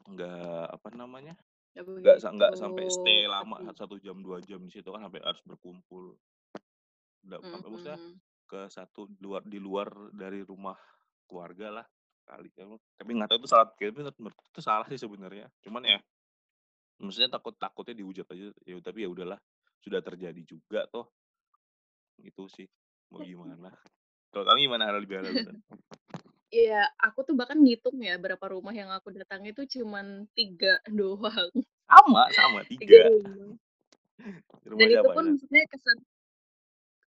nggak 0.08 0.64
apa 0.72 0.88
namanya, 0.96 1.36
Nggak 1.76 1.84
nggak 1.84 2.52
begitu 2.52 2.60
sampai 2.60 2.84
stay 2.88 3.18
lama. 3.28 3.56
1 3.60 3.96
jam, 4.00 4.16
2 4.22 4.38
jam 4.44 4.60
di 4.64 4.72
situ 4.72 4.88
kan 4.88 5.02
sampai 5.04 5.20
harus 5.22 5.42
berkumpul. 5.44 6.16
Nggak 7.26 7.40
sampai 7.44 7.68
maksudnya 7.68 7.98
Mhm. 7.98 8.14
ke 8.48 8.60
satu 8.72 9.00
luar 9.20 9.42
di 9.44 9.60
luar 9.60 9.92
dari 10.16 10.40
rumah 10.40 10.76
keluarga 11.28 11.68
lah 11.82 11.86
kali 12.28 12.48
ya, 12.56 12.64
tapi 12.96 13.10
nggak 13.16 13.28
tahu 13.28 13.38
itu 13.40 13.48
salah 13.48 13.68
menurutku 14.20 14.44
itu 14.52 14.60
salah 14.60 14.84
sih 14.88 15.00
sebenarnya, 15.00 15.48
cuman 15.64 15.80
ya 15.84 15.98
maksudnya 17.00 17.32
takut 17.32 17.56
takutnya 17.56 17.96
dihujat 17.96 18.28
aja, 18.28 18.52
ya 18.68 18.76
tapi 18.84 19.04
ya 19.04 19.08
udahlah, 19.08 19.40
sudah 19.80 20.00
terjadi 20.04 20.36
juga 20.44 20.84
toh. 20.92 21.08
Gitu 22.20 22.44
sih, 22.52 22.68
mau 23.08 23.20
gimana. 23.32 23.72
Kalau 24.28 24.44
kamu 24.44 24.60
gimana 24.60 24.92
bihalal, 25.08 25.32
San? 25.40 25.56
Iya, 26.54 26.74
aku 27.04 27.18
tuh 27.28 27.34
bahkan 27.38 27.58
ngitung 27.60 27.96
ya 28.08 28.12
berapa 28.24 28.46
rumah 28.54 28.72
yang 28.80 28.88
aku 28.96 29.08
datangi 29.20 29.48
tuh 29.58 29.66
cuman 29.74 30.06
3 30.36 30.68
doang. 30.98 31.52
Sama 31.88 32.28
sama, 32.36 32.60
3 32.78 32.98
3. 32.98 33.08
rumah. 33.08 33.58
Rumah 34.66 34.88
Dan 34.88 34.90
itu 34.96 35.06
pun 35.14 35.24
ya? 35.30 35.32
maksudnya 35.32 35.64
kesan 35.72 35.98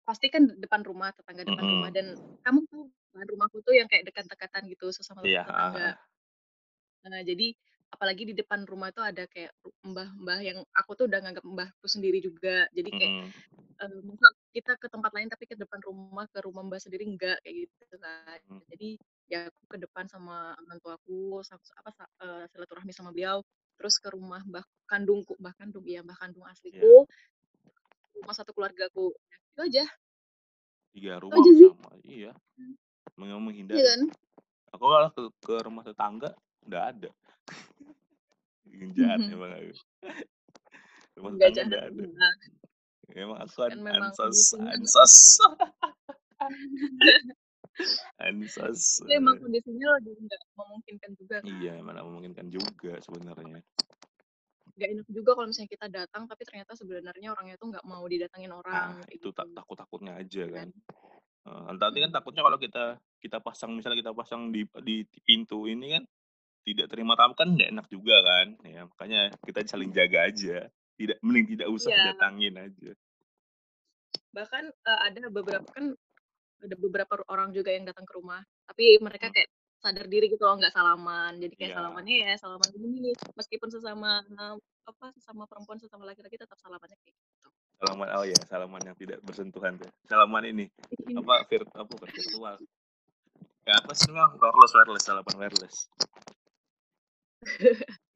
pasti 0.08 0.26
kan 0.32 0.42
depan 0.56 0.80
rumah, 0.84 1.12
tetangga 1.12 1.44
depan 1.44 1.66
rumah 1.68 1.88
Mhm. 1.88 1.92
dan 1.92 2.16
kamu 2.44 2.60
tahu 2.70 2.84
kan 3.12 3.26
rumahku 3.26 3.58
tuh 3.66 3.74
yang 3.76 3.88
kayak 3.90 4.06
dekat-dekatan 4.08 4.62
gitu 4.72 4.86
sesama 4.94 5.20
heeh 5.24 5.34
tetangga. 5.44 5.98
Nah, 7.08 7.22
jadi 7.24 7.56
apalagi 7.90 8.22
di 8.28 8.34
depan 8.36 8.68
rumah 8.68 8.92
itu 8.92 9.00
ada 9.00 9.24
kayak 9.26 9.50
mbah-mbah 9.82 10.38
yang 10.44 10.58
aku 10.76 10.90
tuh 10.98 11.04
udah 11.08 11.18
nganggap 11.24 11.44
mbahku 11.48 11.86
sendiri 11.88 12.20
juga. 12.20 12.68
Jadi 12.76 12.90
kayak, 12.92 13.14
eee, 13.82 14.00
masa 14.06 14.26
kita 14.56 14.72
ke 14.80 14.88
tempat 14.92 15.12
lain 15.16 15.28
tapi 15.32 15.44
ke 15.50 15.56
depan 15.58 15.80
rumah, 15.86 16.26
ke 16.32 16.38
rumah 16.44 16.62
mbah 16.66 16.80
sendiri 16.82 17.04
enggak, 17.08 17.38
kayak 17.44 17.56
gitu 17.68 17.96
kan. 18.02 18.40
Mmm. 18.48 18.60
Jadi 18.72 18.88
ya 19.32 19.46
aku 19.50 19.62
ke 19.70 19.76
depan 19.84 20.04
sama 20.10 20.52
orang 20.58 20.78
tuaku, 20.82 21.40
sa 21.46 21.54
apa, 21.80 21.90
eee, 22.22 22.44
silaturahmi 22.52 22.92
sama 22.94 23.10
beliau, 23.14 23.40
terus 23.78 23.96
ke 24.02 24.10
rumah 24.12 24.42
mbah 24.46 24.64
kandungku, 24.90 25.34
mbah 25.40 25.54
kandung 25.58 25.86
iya, 25.88 26.02
mbah 26.06 26.18
kandung 26.18 26.44
Iya. 26.72 26.90
asliku, 26.90 27.06
rumah 28.18 28.34
satu 28.36 28.52
keluargaku, 28.56 29.14
itu 29.56 29.60
aja. 29.66 29.84
3 30.94 31.22
Itu 31.30 31.30
rumah 31.30 31.46
aja 31.46 31.52
sih. 31.58 31.70
sama, 31.70 31.94
iya. 32.02 32.34
Mmm. 32.58 32.74
Memang 33.18 33.42
Iya 33.72 33.82
menghindari. 33.82 33.88
kan? 33.88 34.00
Aku 34.74 34.84
malah 34.90 35.10
ke 35.14 35.22
ke 35.46 35.54
rumah 35.66 35.84
tetangga 35.86 36.30
nggak 36.66 36.84
ada. 36.96 37.10
Jahat 38.98 39.22
emang 39.32 39.52
aku. 39.56 39.74
Rumah 41.18 41.32
Nggak 41.32 41.50
tetangga 41.50 41.64
nggak 41.68 41.84
ada. 41.90 42.04
Emang 43.14 43.38
aku 43.44 43.52
Kan 43.68 43.80
ansos 43.90 44.54
ansos. 44.62 45.14
Ansos. 48.18 49.00
Itu 49.00 49.10
emang 49.18 49.36
kondisinya 49.42 49.88
lagi 49.96 50.10
nggak 50.12 50.42
memungkinkan 50.58 51.12
juga 51.20 51.38
kan. 51.46 51.56
Iya, 51.56 51.80
mana 51.80 52.04
memungkinkan 52.04 52.46
juga 52.52 53.00
sebenarnya. 53.00 53.64
Nggak 54.76 54.88
enak 54.94 55.06
juga 55.16 55.30
kalau 55.36 55.46
misalnya 55.50 55.72
kita 55.76 55.86
datang, 55.98 56.22
tapi 56.30 56.42
ternyata 56.48 56.72
sebenarnya 56.80 57.28
orangnya 57.34 57.56
tuh 57.60 57.68
nggak 57.72 57.86
mau 57.90 58.04
didatangin 58.12 58.52
orang, 58.54 58.90
Nah, 58.94 59.02
itu 59.10 59.34
gitu. 59.34 59.34
tak 59.34 59.50
takut-takutnya 59.50 60.14
aja 60.22 60.44
Iya 60.44 60.52
kan. 60.54 60.66
kan? 60.66 60.70
Heeh, 61.46 61.64
nanti 61.78 61.98
kan 62.04 62.10
Mhm. 62.10 62.14
takutnya 62.14 62.42
kalau 62.46 62.58
kita 62.60 62.84
kita 63.22 63.38
pasang 63.42 63.72
misalnya 63.76 63.98
kita 64.02 64.12
pasang 64.16 64.52
di 64.54 64.66
di 64.84 64.96
pintu 65.26 65.66
ini 65.70 65.98
kan, 65.98 66.04
tidak 66.66 66.86
terima 66.92 67.14
tamu 67.18 67.34
kan 67.38 67.48
nggak 67.56 67.70
enak 67.74 67.86
juga 67.92 68.16
kan. 68.24 68.46
Ya 68.66 68.82
makanya 68.88 69.20
kita 69.46 69.60
saling 69.68 69.90
jaga 69.94 70.28
aja. 70.30 70.68
Tidak 70.98 71.18
mending 71.24 71.46
tidak 71.58 71.68
usah 71.72 71.94
Iya. 71.94 72.00
datangin 72.00 72.54
aja. 72.60 72.94
Bahkan, 74.34 74.64
eee, 74.70 74.98
ada 75.10 75.26
beberapa 75.30 75.66
kan 75.74 75.94
ada 76.60 76.76
beberapa 76.76 77.14
orang 77.32 77.50
juga 77.56 77.72
yang 77.72 77.88
datang 77.88 78.04
ke 78.04 78.12
rumah, 78.16 78.40
tapi 78.68 79.00
mereka 79.00 79.28
Mmm. 79.28 79.34
kayak 79.34 79.48
sadar 79.80 80.06
diri 80.12 80.28
gitu 80.28 80.44
loh 80.44 80.60
nggak 80.60 80.76
salaman. 80.76 81.40
Jadi 81.40 81.54
kayak 81.56 81.72
Iya. 81.72 81.76
salamannya 81.80 82.16
ya 82.20 82.34
salaman 82.36 82.68
gini, 82.76 83.10
meskipun 83.32 83.68
sesama, 83.72 84.20
apa, 84.84 85.06
sesama 85.16 85.48
perempuan, 85.48 85.80
sesama 85.80 86.04
laki-laki 86.04 86.36
tetap 86.36 86.60
salamannya 86.60 87.00
kayak 87.00 87.16
gitu. 87.16 87.48
Salaman 87.80 88.08
oh 88.12 88.24
ya, 88.28 88.40
salaman 88.44 88.80
yang 88.84 88.96
tidak 89.00 89.18
bersentuhan 89.24 89.80
tuh. 89.80 89.88
Salaman 90.04 90.44
ini, 90.44 90.68
Mhm. 91.08 91.24
apa, 91.24 91.48
vir 91.48 91.64
apa 91.64 91.92
virtual. 91.96 92.56
Kayak 93.64 93.76
apa 93.80 93.92
sih 93.96 94.08
namanya, 94.12 94.36
wireless 94.36 94.72
wireless, 94.76 95.04
salaman 95.08 95.36
wireless. 95.40 95.76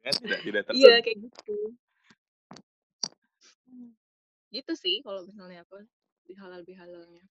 Kan 0.04 0.14
tidak 0.20 0.40
tidak 0.44 0.62
Iya, 0.76 1.00
tersen 1.00 1.04
kayak 1.04 1.18
gitu. 1.24 1.56
Mmm. 3.72 3.90
Gitu 4.52 4.72
sih 4.76 5.00
kalau 5.00 5.24
misalnya 5.24 5.64
aku, 5.64 5.80
di 6.28 6.36
halal 6.36 6.60
bihalalnya. 6.60 7.24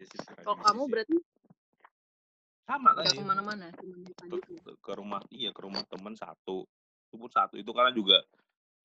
Iya 0.00 0.06
Kalau 0.40 0.56
tradisi 0.56 0.64
kamu 0.64 0.82
berarti 0.88 1.16
Sama 2.64 2.88
nggak 2.94 3.04
tadi. 3.12 3.18
ke 3.18 3.24
mana-mana, 3.26 3.66
cuman 3.76 3.98
yang 4.00 4.14
Ke 4.30 4.38
ke 4.40 4.72
ke 4.78 4.92
rumah 4.94 5.20
iya, 5.34 5.50
ke 5.50 5.60
rumah 5.60 5.82
temen 5.90 6.14
satu. 6.16 6.64
Itu 7.10 7.16
pun 7.18 7.30
satu, 7.30 7.54
itu 7.58 7.70
karena 7.74 7.90
juga 7.90 8.22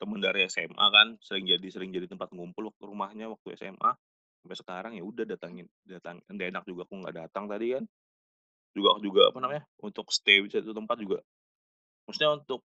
temen 0.02 0.20
dari 0.20 0.44
SMA 0.50 0.86
kan, 0.92 1.08
sering 1.22 1.46
jadi 1.46 1.68
sering 1.72 1.94
jadi 1.94 2.10
tempat 2.10 2.34
ngumpul 2.34 2.68
waktu 2.74 2.84
rumahnya 2.84 3.30
waktu 3.30 3.56
SMA. 3.56 3.92
Sampai 4.42 4.58
sekarang 4.58 4.92
ya 4.98 5.04
udah 5.06 5.24
datangin 5.26 5.70
datang 5.86 6.20
nggak 6.28 6.50
enak 6.52 6.64
juga 6.66 6.86
aku 6.90 6.94
nggak 6.98 7.16
datang 7.16 7.46
tadi 7.46 7.78
kan. 7.78 7.86
Juga 8.76 9.00
juga 9.00 9.22
apa 9.32 9.40
namanya, 9.40 9.64
untuk 9.80 10.10
stay 10.12 10.44
di 10.44 10.52
satu 10.52 10.76
tempat 10.76 10.98
juga 11.00 11.22
maksudnya 12.06 12.38
untuk 12.38 12.62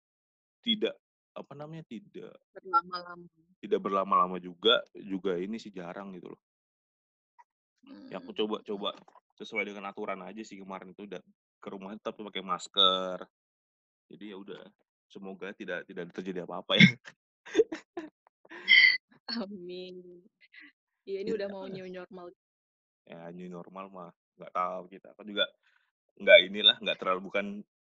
tidak 0.64 0.96
apa 1.36 1.52
namanya, 1.54 1.84
tidak 1.86 2.32
Berlama-lama. 2.56 3.28
tidak 3.60 3.80
berlama-lama 3.84 4.38
juga, 4.40 4.80
juga 4.96 5.36
ini 5.36 5.60
sih 5.60 5.70
jarang 5.75 6.16
gitu 6.16 6.32
loh. 6.32 6.40
Ya 8.10 8.18
aku 8.22 8.32
Mmm. 8.32 8.39
coba 8.44 8.58
coba 8.63 8.89
sesuai 9.36 9.68
dengan 9.68 9.92
aturan 9.92 10.22
aja 10.24 10.42
sih 10.46 10.62
kemarin 10.62 10.96
itu 10.96 11.04
udah 11.06 11.22
ke 11.60 11.68
rumah 11.70 11.92
tapi 12.00 12.24
pakai 12.24 12.44
masker. 12.46 13.20
Jadi 14.08 14.32
ya 14.32 14.38
udah, 14.38 14.62
semoga 15.10 15.50
tidak 15.58 15.84
tidak 15.89 16.13
terjadi 16.13 16.46
apa-apa 16.46 16.77
ya. 16.77 16.88
Amin. 19.42 20.22
Iya, 21.06 21.22
ini 21.22 21.30
Iya, 21.34 21.38
udah 21.38 21.48
mau 21.50 21.65
new 21.65 21.88
normal. 21.89 22.27
Ya 23.06 23.30
new 23.34 23.50
normal 23.50 23.86
mah 23.94 24.12
nggak 24.38 24.54
tahu 24.54 24.84
kita, 24.89 25.08
aku 25.13 25.22
juga 25.25 25.46
nggak 26.20 26.39
inilah, 26.51 26.75
nggak 26.82 26.98
terlalu 27.00 27.22
bukan 27.30 27.46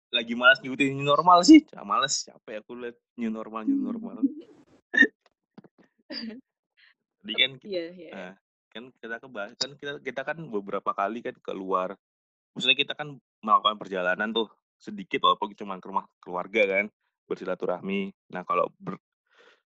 lagi 0.10 0.34
malas 0.34 0.58
ngikutin 0.64 0.98
new 0.98 1.06
normal 1.06 1.46
sih, 1.46 1.62
ah, 1.78 1.86
males, 1.86 2.26
capek 2.26 2.66
aku 2.66 2.74
lihat 2.80 2.98
new 3.20 3.30
normal 3.30 3.62
new 3.68 3.78
normal. 3.78 4.24
Tadi 7.22 7.34
kan 7.36 7.52
Iya 7.62 7.84
iya 7.94 8.10
iya. 8.10 8.32
Kan 8.70 8.94
kita 9.02 9.18
kebahas 9.18 9.54
kan 9.58 9.74
kita 9.76 10.00
kita 10.02 10.22
kan 10.22 10.38
beberapa 10.50 10.94
kali 10.94 11.26
kan 11.26 11.36
keluar, 11.42 11.98
maksudnya 12.54 12.78
kita 12.78 12.94
kan 12.94 13.18
melakukan 13.42 13.76
perjalanan 13.82 14.30
tuh, 14.32 14.48
sedikit 14.80 15.26
walaupun 15.28 15.54
cuman 15.58 15.78
ke 15.82 15.88
rumah 15.90 16.06
keluarga 16.24 16.64
kan. 16.66 16.88
bersilaturahmi. 17.30 18.10
Nah, 18.34 18.42
kalau 18.42 18.74
ber 18.82 18.98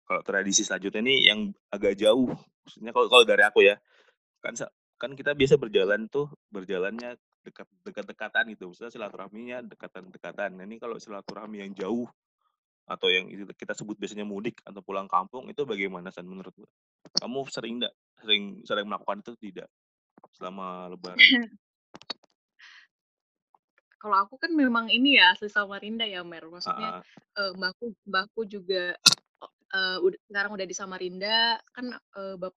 kalau 0.04 0.20
tradisi 0.20 0.60
selanjutnya 0.60 1.00
nih 1.00 1.18
yang 1.32 1.40
agak 1.72 1.96
jauh, 1.96 2.36
maksudnya 2.68 2.92
kalau 2.92 3.08
kalau 3.08 3.24
dari 3.24 3.42
aku 3.48 3.64
ya, 3.64 3.80
kan 4.44 4.52
kan 5.00 5.10
kita 5.16 5.32
biasa 5.32 5.56
berjalan 5.56 6.04
tuh, 6.12 6.28
berjalannya 6.52 7.16
dekat 7.40 7.64
dekat-dekatan 7.80 8.44
gitu, 8.52 8.68
maksudnya 8.68 8.92
silaturahminya 8.92 9.64
dekatan-dekatan. 9.72 10.52
Nah, 10.52 10.64
ini 10.68 10.76
kalau 10.76 11.00
silaturahmi 11.00 11.64
yang 11.64 11.72
jauh 11.72 12.04
atau 12.86 13.08
yang 13.10 13.26
kita 13.58 13.74
sebut 13.74 13.98
biasanya 13.98 14.22
mudik 14.22 14.62
atau 14.62 14.78
pulang 14.78 15.10
kampung 15.10 15.50
itu 15.50 15.66
bagaimana 15.66 16.14
San 16.14 16.28
menurut 16.28 16.54
Kamu 17.18 17.48
sering 17.50 17.82
nggak 17.82 17.94
sering 18.26 18.66
sering 18.66 18.90
melakukan 18.90 19.22
itu 19.22 19.32
tidak 19.38 19.70
selama 20.34 20.90
lebaran? 20.90 21.16
Kalau 24.02 24.16
aku 24.22 24.36
kan 24.38 24.52
memang 24.52 24.90
ini 24.92 25.16
ya 25.18 25.32
asli 25.32 25.48
Samarinda 25.48 26.04
ya 26.04 26.26
Mer, 26.26 26.46
maksudnya 26.50 27.00
uh, 27.38 27.52
mbahku 27.56 27.96
mbahku 28.06 28.44
juga 28.46 28.94
uh, 29.72 29.98
udah 30.02 30.18
sekarang 30.26 30.52
udah 30.58 30.66
di 30.66 30.74
Samarinda 30.76 31.58
kan 31.72 31.86
uh, 31.94 32.34
bap 32.38 32.54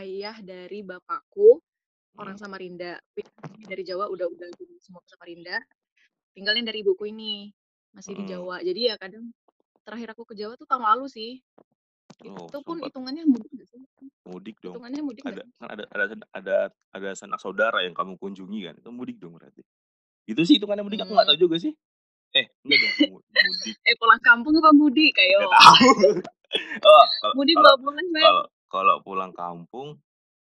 ayah 0.00 0.38
dari 0.42 0.82
bapakku 0.82 1.60
orang 2.18 2.34
hmm. 2.34 2.42
Samarinda 2.42 2.98
dari 3.68 3.82
Jawa 3.84 4.08
udah 4.08 4.26
udah 4.26 4.48
semua 4.80 5.04
ke 5.04 5.08
Samarinda 5.12 5.60
tinggalnya 6.36 6.68
dari 6.68 6.84
ibuku 6.84 7.08
ini 7.08 7.48
masih 7.96 8.12
di 8.12 8.24
Jawa. 8.28 8.60
Jadi 8.60 8.92
ya 8.92 9.00
kadang 9.00 9.32
terakhir 9.88 10.12
aku 10.12 10.28
ke 10.28 10.36
Jawa 10.36 10.52
tuh 10.60 10.68
tahun 10.68 10.84
lalu 10.84 11.08
sih. 11.08 11.40
Oh, 12.32 12.46
itu 12.48 12.58
pun 12.62 12.76
hitungannya 12.82 13.24
mudik 13.26 13.50
gak 13.54 13.66
sih? 13.70 13.80
Mudik 14.26 14.56
dong. 14.58 14.74
Hitungannya 14.78 15.02
mudik 15.02 15.22
ada 15.26 15.42
kan 15.58 15.68
ada 15.70 15.84
ada 15.90 16.04
ada 16.34 16.56
ada 16.94 17.08
sanak 17.14 17.38
saudara 17.38 17.82
yang 17.82 17.94
kamu 17.94 18.18
kunjungi 18.18 18.60
kan. 18.66 18.74
Itu 18.78 18.90
mudik 18.90 19.22
dong 19.22 19.38
berarti. 19.38 19.62
Itu 20.26 20.42
sih 20.42 20.58
hitungannya 20.58 20.82
mudik 20.82 20.98
hmm. 21.02 21.06
aku 21.06 21.12
nggak 21.14 21.28
tahu 21.30 21.38
juga 21.38 21.56
sih. 21.62 21.72
Eh, 22.34 22.46
enggak 22.66 22.78
dong 22.82 22.94
mudik. 23.18 23.76
eh 23.86 23.94
pulang 23.96 24.20
kampung 24.22 24.54
apa 24.58 24.70
mudik 24.74 25.12
kayak? 25.14 25.46
tahu. 25.46 25.90
oh, 26.90 27.04
kalau, 27.22 27.34
mudik 27.38 27.54
kalau, 27.58 27.74
pulang 27.78 28.06
Kalau 28.10 28.44
kalau 28.66 28.96
pulang 29.00 29.32
kampung 29.32 29.88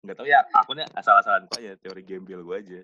nggak 0.02 0.14
tahu 0.14 0.26
ya 0.30 0.40
aku 0.54 0.78
nih 0.78 0.87
asal-asalan 0.94 1.50
aja 1.50 1.75
teori 1.78 2.02
gembel 2.06 2.42
gue 2.42 2.56
aja. 2.56 2.80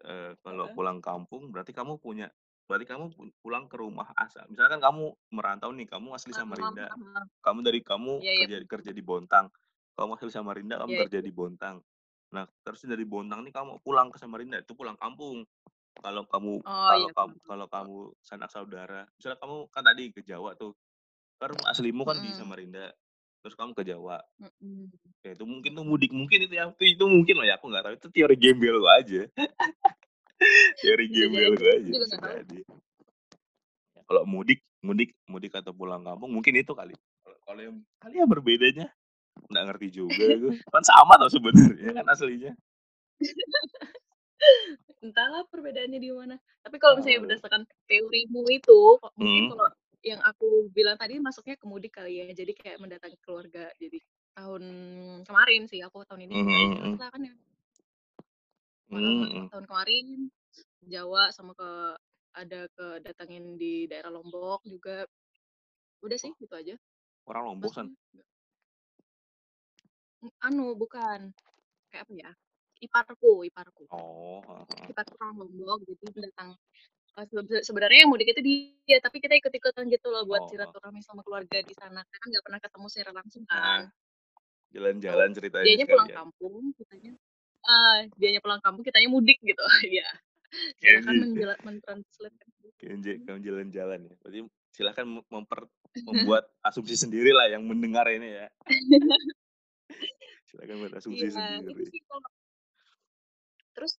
Uh, 0.00 0.32
kalau 0.40 0.72
pulang 0.72 1.04
kampung 1.04 1.52
berarti 1.52 1.76
kamu 1.76 2.00
punya 2.00 2.32
berarti 2.70 2.86
kamu 2.86 3.10
pulang 3.42 3.66
ke 3.66 3.74
rumah 3.74 4.14
asal. 4.14 4.46
Misalkan 4.46 4.78
kamu 4.78 5.10
merantau 5.34 5.74
nih, 5.74 5.90
kamu 5.90 6.14
asli 6.14 6.30
Samarinda. 6.30 6.86
Kamu 7.42 7.66
dari 7.66 7.82
kamu 7.82 8.22
yeah, 8.22 8.38
iya. 8.38 8.46
kerja 8.46 8.56
yeah. 8.62 8.70
kerja 8.70 8.90
di 8.94 9.02
Bontang. 9.02 9.50
Kamu 9.98 10.14
asli 10.14 10.30
Samarinda, 10.30 10.78
kamu 10.78 10.94
yeah, 10.94 11.02
kerja 11.02 11.18
yeah. 11.18 11.26
di 11.26 11.32
Bontang. 11.34 11.82
Nah, 12.30 12.46
terus 12.62 12.86
dari 12.86 13.02
Bontang 13.02 13.42
nih 13.42 13.50
kamu 13.50 13.82
pulang 13.82 14.14
ke 14.14 14.22
Samarinda, 14.22 14.62
itu 14.62 14.78
pulang 14.78 14.94
kampung. 14.94 15.42
Kalau 15.98 16.22
kamu 16.30 16.62
oh, 16.62 16.70
kalau 16.70 17.08
iya. 17.10 17.18
kamu 17.18 17.34
kalau 17.42 17.66
kamu 17.66 17.98
sanak 18.22 18.50
saudara, 18.54 19.02
misalnya 19.18 19.38
kamu 19.42 19.56
kan 19.74 19.82
tadi 19.82 20.04
ke 20.14 20.22
Jawa 20.22 20.54
tuh. 20.54 20.78
Kan 21.42 21.50
aslimu 21.66 22.06
kan 22.06 22.22
mm. 22.22 22.22
di 22.22 22.30
Samarinda. 22.38 22.86
Terus 23.42 23.58
kamu 23.58 23.74
ke 23.74 23.82
Jawa. 23.82 24.22
Mm. 24.62 24.86
Ya, 25.26 25.34
itu 25.34 25.42
mungkin 25.42 25.74
tuh 25.74 25.82
mudik 25.82 26.14
mungkin 26.14 26.46
itu 26.46 26.54
ya 26.54 26.70
itu, 26.70 26.86
itu 26.86 27.04
mungkin 27.10 27.34
loh 27.42 27.46
ya 27.50 27.58
aku 27.58 27.66
nggak 27.66 27.82
tahu 27.82 27.94
itu 27.98 28.08
teori 28.14 28.36
gembel 28.38 28.78
lo 28.78 28.86
aja. 28.86 29.26
Teori 30.80 31.06
gembel 31.12 31.52
gue 31.56 31.70
aja 31.70 31.90
jadi. 32.40 32.58
Ya, 33.96 34.00
kalau 34.08 34.24
mudik, 34.24 34.64
mudik, 34.80 35.12
mudik 35.28 35.52
atau 35.52 35.76
pulang 35.76 36.00
kampung 36.00 36.32
mungkin 36.32 36.56
itu 36.56 36.72
kali. 36.72 36.96
Kalau 37.44 37.60
yang 37.60 37.76
kali 38.00 38.14
ya 38.20 38.26
berbedanya 38.26 38.86
nggak 39.50 39.64
ngerti 39.72 39.88
juga 40.00 40.24
gue. 40.40 40.54
Kan 40.72 40.84
sama 40.90 41.20
tau 41.20 41.28
sebenarnya 41.28 41.92
kan 41.92 42.06
aslinya. 42.12 42.52
Entahlah 45.04 45.44
perbedaannya 45.52 46.00
di 46.00 46.10
mana. 46.12 46.36
Tapi 46.64 46.76
kalau 46.80 47.00
misalnya 47.00 47.20
oh. 47.20 47.24
berdasarkan 47.28 47.62
teorimu 47.88 48.42
itu, 48.52 48.80
mungkin 49.16 49.44
hmm. 49.48 49.52
kalau 49.52 49.68
yang 50.00 50.20
aku 50.24 50.72
bilang 50.72 50.96
tadi 50.96 51.20
masuknya 51.20 51.60
ke 51.60 51.66
mudik 51.68 51.92
kali 52.00 52.24
ya. 52.24 52.32
Jadi 52.32 52.56
kayak 52.56 52.80
mendatangi 52.80 53.20
keluarga. 53.20 53.68
Jadi 53.76 54.00
tahun 54.32 54.64
kemarin 55.28 55.68
sih 55.68 55.84
aku 55.84 56.00
tahun 56.06 56.24
ini 56.24 56.32
mm 56.32 56.46
-hmm. 56.46 56.96
kan 56.96 57.20
ya 57.20 57.34
Hmm. 58.90 59.46
tahun 59.54 59.64
kemarin 59.70 60.34
Jawa 60.86 61.32
sama 61.34 61.52
ke 61.56 61.70
ada 62.36 62.60
ke 62.72 62.86
datangin 63.04 63.58
di 63.58 63.84
daerah 63.90 64.08
Lombok 64.12 64.64
juga. 64.64 65.04
Udah 66.00 66.16
sih, 66.16 66.32
gitu 66.40 66.54
aja. 66.56 66.74
Orang 67.28 67.44
Lombok, 67.56 67.72
San? 67.74 67.92
anu, 70.44 70.76
bukan. 70.76 71.32
Kayak 71.90 72.04
apa 72.06 72.12
ya, 72.12 72.30
iparku 72.80 73.44
iparku. 73.48 73.84
Oh, 73.92 74.40
Iparku 74.88 75.14
orang 75.20 75.44
Lombok, 75.44 75.84
jadi 75.84 76.28
datang 76.30 76.56
sebenarnya 77.66 78.06
yang 78.06 78.10
mudik 78.10 78.32
itu 78.32 78.40
dia, 78.40 78.98
tapi 79.02 79.18
kita 79.20 79.36
ikut-ikutan 79.36 79.90
gitu 79.90 80.08
loh 80.08 80.24
buat 80.24 80.46
oh. 80.46 80.48
silaturahmi 80.48 81.02
sama 81.02 81.20
keluarga 81.26 81.58
di 81.60 81.74
sana, 81.74 82.00
karena 82.06 82.24
nggak 82.36 82.44
pernah 82.46 82.60
ketemu 82.62 82.86
secara 82.88 83.12
langsung 83.12 83.42
kan. 83.44 83.90
Jalan-jalan 84.70 85.28
ceritanya 85.34 85.66
Dianya 85.66 85.86
pulang 85.90 86.10
kampung, 86.14 86.62
kitanya 86.78 87.12
uh, 87.66 87.98
dianya 88.14 88.40
pulang 88.40 88.60
kampung, 88.62 88.82
kitanya 88.86 89.08
mudik 89.10 89.38
gitu. 89.42 89.64
Iya. 89.90 90.08
Silakan 90.80 91.14
menjelat 91.22 91.60
mentranslate. 91.62 92.36
Kamu 92.80 93.40
jalan-jalan 93.44 93.98
ya. 94.10 94.14
Berarti 94.22 94.40
silahkan 94.74 95.06
memper, 95.06 95.60
membuat 96.08 96.48
asumsi 96.64 96.96
sendiri 96.96 97.30
lah 97.34 97.50
yang 97.50 97.66
mendengar 97.66 98.06
ini 98.10 98.28
ya. 98.40 98.46
silakan 100.50 100.86
buat 100.86 100.94
asumsi 100.98 101.30
iya, 101.30 101.34
sendiri. 101.34 101.82
Sih 101.86 102.02
kalau, 102.06 102.26
terus 103.74 103.92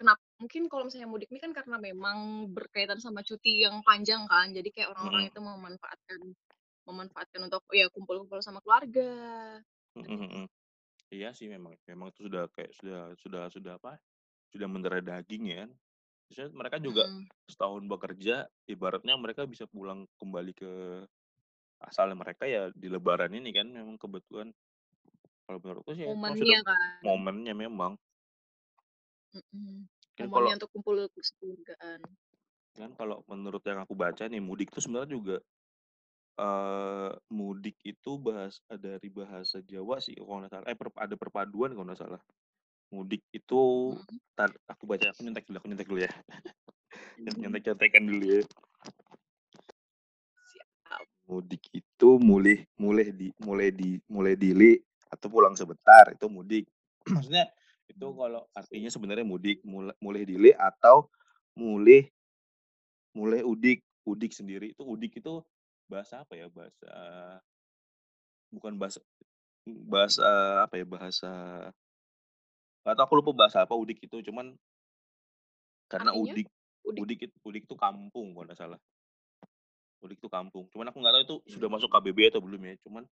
kenapa 0.00 0.22
mungkin 0.40 0.66
kalau 0.66 0.88
misalnya 0.88 1.06
mudik 1.06 1.30
ini 1.30 1.38
kan 1.38 1.52
karena 1.52 1.76
memang 1.76 2.50
berkaitan 2.50 2.98
sama 2.98 3.20
cuti 3.20 3.62
yang 3.62 3.84
panjang 3.84 4.26
kan 4.26 4.50
jadi 4.50 4.68
kayak 4.74 4.90
orang-orang 4.90 5.28
hmm. 5.28 5.30
itu 5.30 5.40
memanfaatkan 5.44 6.20
memanfaatkan 6.84 7.40
untuk 7.46 7.62
ya 7.70 7.86
kumpul-kumpul 7.94 8.42
sama 8.42 8.58
keluarga 8.64 9.12
hmm. 9.94 10.50
Iya 11.14 11.30
sih 11.30 11.46
memang 11.46 11.78
memang 11.86 12.10
itu 12.10 12.26
sudah 12.26 12.50
kayak 12.50 12.74
sudah 12.74 13.02
sudah 13.22 13.42
sudah 13.46 13.72
apa, 13.78 14.02
sudah 14.54 14.68
mendarah 14.70 15.02
daging 15.02 15.50
ya 15.50 15.56
kan. 15.66 15.70
mereka 16.54 16.78
juga 16.78 17.04
hmm. 17.04 17.50
setahun 17.50 17.82
bekerja, 17.84 18.46
ibaratnya 18.70 19.14
mereka 19.18 19.44
bisa 19.44 19.66
pulang 19.66 20.06
kembali 20.18 20.54
ke 20.54 21.04
asalnya 21.84 22.16
mereka 22.16 22.48
ya 22.48 22.72
di 22.72 22.88
lebaran 22.88 23.34
ini 23.34 23.50
kan 23.50 23.66
memang 23.68 23.98
kebetulan. 23.98 24.54
Kalau 25.44 25.60
menurutku 25.60 25.92
sih 25.92 26.08
ya 26.08 26.14
Momennya 26.14 26.60
kan. 26.64 26.98
momennya 27.04 27.54
memang. 27.54 27.92
Kan 30.16 30.30
kalau 30.30 30.48
untuk 30.48 30.70
kumpul 30.72 31.04
kekeluargaan. 31.12 32.00
Kan 32.74 32.90
kalau 32.96 33.20
menurut 33.28 33.60
yang 33.66 33.82
aku 33.82 33.92
baca 33.92 34.24
nih 34.24 34.40
mudik 34.40 34.72
itu 34.72 34.80
sebenarnya 34.80 35.10
juga 35.12 35.36
uh, 36.40 37.12
mudik 37.30 37.78
itu 37.84 38.16
bahas 38.18 38.58
dari 38.70 39.10
bahasa 39.10 39.60
Jawa 39.62 40.00
sih 40.00 40.16
kalau 40.16 40.42
nggak 40.42 40.52
salah, 40.54 40.66
eh, 40.70 40.76
per 40.78 40.88
ada 40.96 41.14
perpaduan 41.18 41.70
kalau 41.74 41.86
nggak 41.86 42.00
salah. 42.00 42.22
Mudik 42.94 43.26
itu 43.34 43.90
tar 44.38 44.54
aku 44.70 44.86
baca, 44.86 45.10
aku 45.10 45.26
nyontek 45.26 45.50
dulu 45.50 45.58
aku 45.58 45.66
nyontek 45.66 45.88
dulu 45.90 46.00
ya. 46.06 46.12
Nyontek-nyontekan 47.42 48.06
dulu 48.06 48.24
ya. 48.38 48.40
Mudik 51.26 51.62
itu 51.74 52.08
mulih 52.22 52.62
mulai 52.78 53.10
di 53.10 53.34
mulai 53.42 53.74
di 53.74 53.98
mulai 54.06 54.38
dili 54.38 54.78
atau 55.10 55.26
pulang 55.26 55.58
sebentar, 55.58 56.14
itu 56.14 56.30
mudik. 56.30 56.70
Maksudnya 57.10 57.50
itu 57.90 58.06
kalau 58.14 58.46
artinya 58.54 58.90
sebenarnya 58.94 59.26
mudik, 59.26 59.58
mulai 59.66 59.94
mulai 59.98 60.22
dili 60.22 60.54
atau 60.54 61.10
mulih 61.58 62.06
mulai 63.10 63.42
udik. 63.42 63.82
Udik 64.04 64.36
sendiri 64.36 64.76
itu 64.76 64.84
udik 64.84 65.16
itu 65.18 65.40
bahasa 65.88 66.20
apa 66.20 66.36
ya 66.36 66.46
bahasa 66.52 66.92
bukan 68.52 68.76
bahasa 68.76 69.00
bahasa 69.64 70.28
apa 70.68 70.76
ya 70.76 70.84
bahasa 70.84 71.32
nggak 72.84 72.94
tahu 72.94 73.04
aku 73.08 73.14
lupa 73.20 73.32
bahasa 73.32 73.64
apa 73.64 73.72
udik 73.72 74.04
itu 74.04 74.20
cuman 74.20 74.52
karena 75.88 76.12
Artinya? 76.12 76.32
udik 76.32 76.48
udik. 76.84 77.00
Udik 77.00 77.18
itu 77.28 77.36
udik 77.48 77.62
itu 77.64 77.76
kampung 77.80 78.36
kalau 78.36 78.44
nggak 78.44 78.60
salah. 78.60 78.80
Udik 80.04 80.20
itu 80.20 80.28
kampung 80.28 80.68
cuman 80.68 80.92
aku 80.92 81.00
nggak 81.00 81.14
tahu 81.16 81.24
itu 81.24 81.36
sudah 81.56 81.68
masuk 81.72 81.88
hmm. 81.88 81.96
KBB 82.00 82.18
atau 82.28 82.40
belum 82.44 82.60
ya 82.60 82.74
cuman 82.84 83.04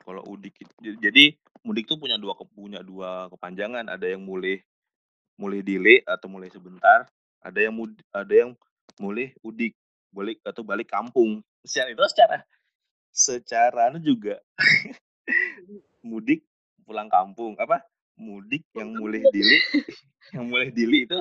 kalau 0.00 0.24
udik 0.24 0.56
itu 0.64 0.72
jadi 0.96 1.36
mudik 1.60 1.84
itu 1.84 2.00
punya 2.00 2.16
dua 2.16 2.32
punya 2.56 2.80
dua 2.80 3.28
kepanjangan 3.28 3.92
ada 3.92 4.08
yang 4.08 4.24
mulai 4.24 4.64
mulai 5.36 5.60
delay 5.60 6.00
atau 6.08 6.32
mulai 6.32 6.48
sebentar 6.48 7.04
ada 7.42 7.58
yang 7.58 7.74
mud, 7.74 7.92
ada 8.14 8.32
yang 8.32 8.50
mulai 9.02 9.34
udik 9.42 9.74
balik 10.14 10.38
atau 10.46 10.62
balik 10.62 10.88
kampung. 10.88 11.42
Secara 11.66 11.90
itu 11.90 12.02
secara 12.06 12.36
secara 13.12 13.80
anu 13.92 13.98
juga 14.00 14.40
mudik 16.08 16.46
pulang 16.86 17.12
kampung 17.12 17.52
apa 17.60 17.84
mudik 18.18 18.66
yang 18.76 18.92
mulai 18.96 19.22
dili 19.32 19.58
yang 20.36 20.44
mulai 20.48 20.68
dili 20.70 21.08
itu 21.08 21.18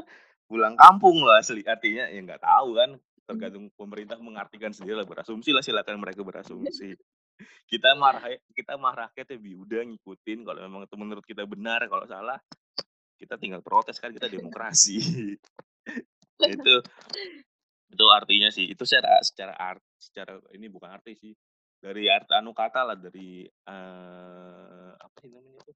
pulang 0.47 0.75
kampung 0.75 1.23
loh 1.23 1.35
asli 1.35 1.63
artinya 1.63 2.11
ya 2.11 2.19
nggak 2.19 2.43
tahu 2.43 2.75
kan 2.75 2.99
tergantung 3.23 3.71
pemerintah 3.79 4.19
mengartikan 4.19 4.75
sendiri 4.75 4.99
lah 4.99 5.07
berasumsi 5.07 5.55
lah 5.55 5.63
silakan 5.63 6.03
mereka 6.03 6.19
berasumsi. 6.19 6.99
Kita 7.65 7.95
marah 7.95 8.27
kita 8.51 8.75
marah 8.75 9.07
rakyat 9.07 9.39
ya 9.39 9.55
udah 9.55 9.81
ngikutin 9.87 10.43
kalau 10.43 10.59
memang 10.67 10.83
itu 10.83 10.95
menurut 10.99 11.23
kita 11.23 11.47
benar 11.47 11.79
kalau 11.87 12.03
salah 12.05 12.37
kita 13.15 13.39
tinggal 13.39 13.63
protes 13.63 14.03
kan 14.03 14.11
kita 14.11 14.27
demokrasi. 14.27 14.99
Itu 16.41 16.75
Itu 17.91 18.07
artinya 18.07 18.47
sih, 18.47 18.71
itu 18.71 18.87
secara 18.87 19.19
secara 19.19 19.51
art 19.51 19.83
secara 19.99 20.39
ini 20.55 20.71
bukan 20.71 20.95
arti 20.95 21.11
sih, 21.11 21.35
dari 21.75 22.07
arti 22.07 22.31
anu 22.31 22.55
kata 22.55 22.87
lah, 22.87 22.95
dari, 22.95 23.43
eee, 23.43 24.89
apa 24.95 25.17
sih 25.19 25.27
namanya 25.27 25.59
tuh? 25.67 25.75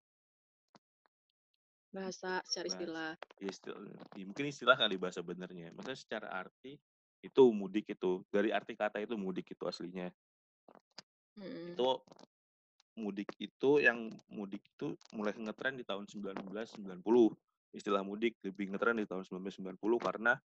Bahasa 1.96 2.44
secara 2.44 2.68
Bahasa 2.68 2.76
istilah. 2.76 3.12
istil 3.40 3.76
ya 4.20 4.26
mungkin 4.28 4.46
istilah 4.52 4.76
kali 4.76 4.96
bahasa 5.00 5.24
benernya. 5.24 5.72
Maksudnya 5.72 6.00
secara 6.00 6.28
arti, 6.32 6.76
itu 7.24 7.44
mudik 7.56 7.88
itu, 7.88 8.22
dari 8.28 8.52
arti 8.52 8.76
kata 8.76 9.00
itu 9.00 9.16
mudik 9.16 9.48
itu 9.48 9.64
aslinya. 9.64 10.12
Mhm. 11.40 11.74
Itu 11.74 12.04
mudik 12.96 13.32
itu 13.40 13.72
yang 13.84 14.12
mudik 14.32 14.64
itu 14.64 14.96
mulai 15.16 15.36
ngetren 15.36 15.76
di 15.80 15.84
tahun 15.88 16.08
1990. 16.08 17.36
Istilah 17.76 18.04
mudik 18.08 18.40
lebih 18.44 18.72
ngetren 18.72 19.00
di 19.00 19.08
tahun 19.08 19.28
1990 19.28 20.00
karena 20.00 20.40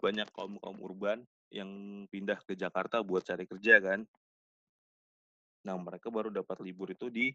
banyak 0.00 0.28
kaum-kaum 0.32 0.78
urban 0.80 1.20
yang 1.52 1.68
pindah 2.08 2.40
ke 2.48 2.56
Jakarta 2.56 3.04
buat 3.04 3.22
cari 3.28 3.44
kerja 3.44 3.76
kan. 3.78 4.00
Nah, 5.62 5.76
mereka 5.78 6.10
baru 6.10 6.32
dapat 6.32 6.58
libur 6.64 6.90
itu 6.90 7.12
di 7.12 7.30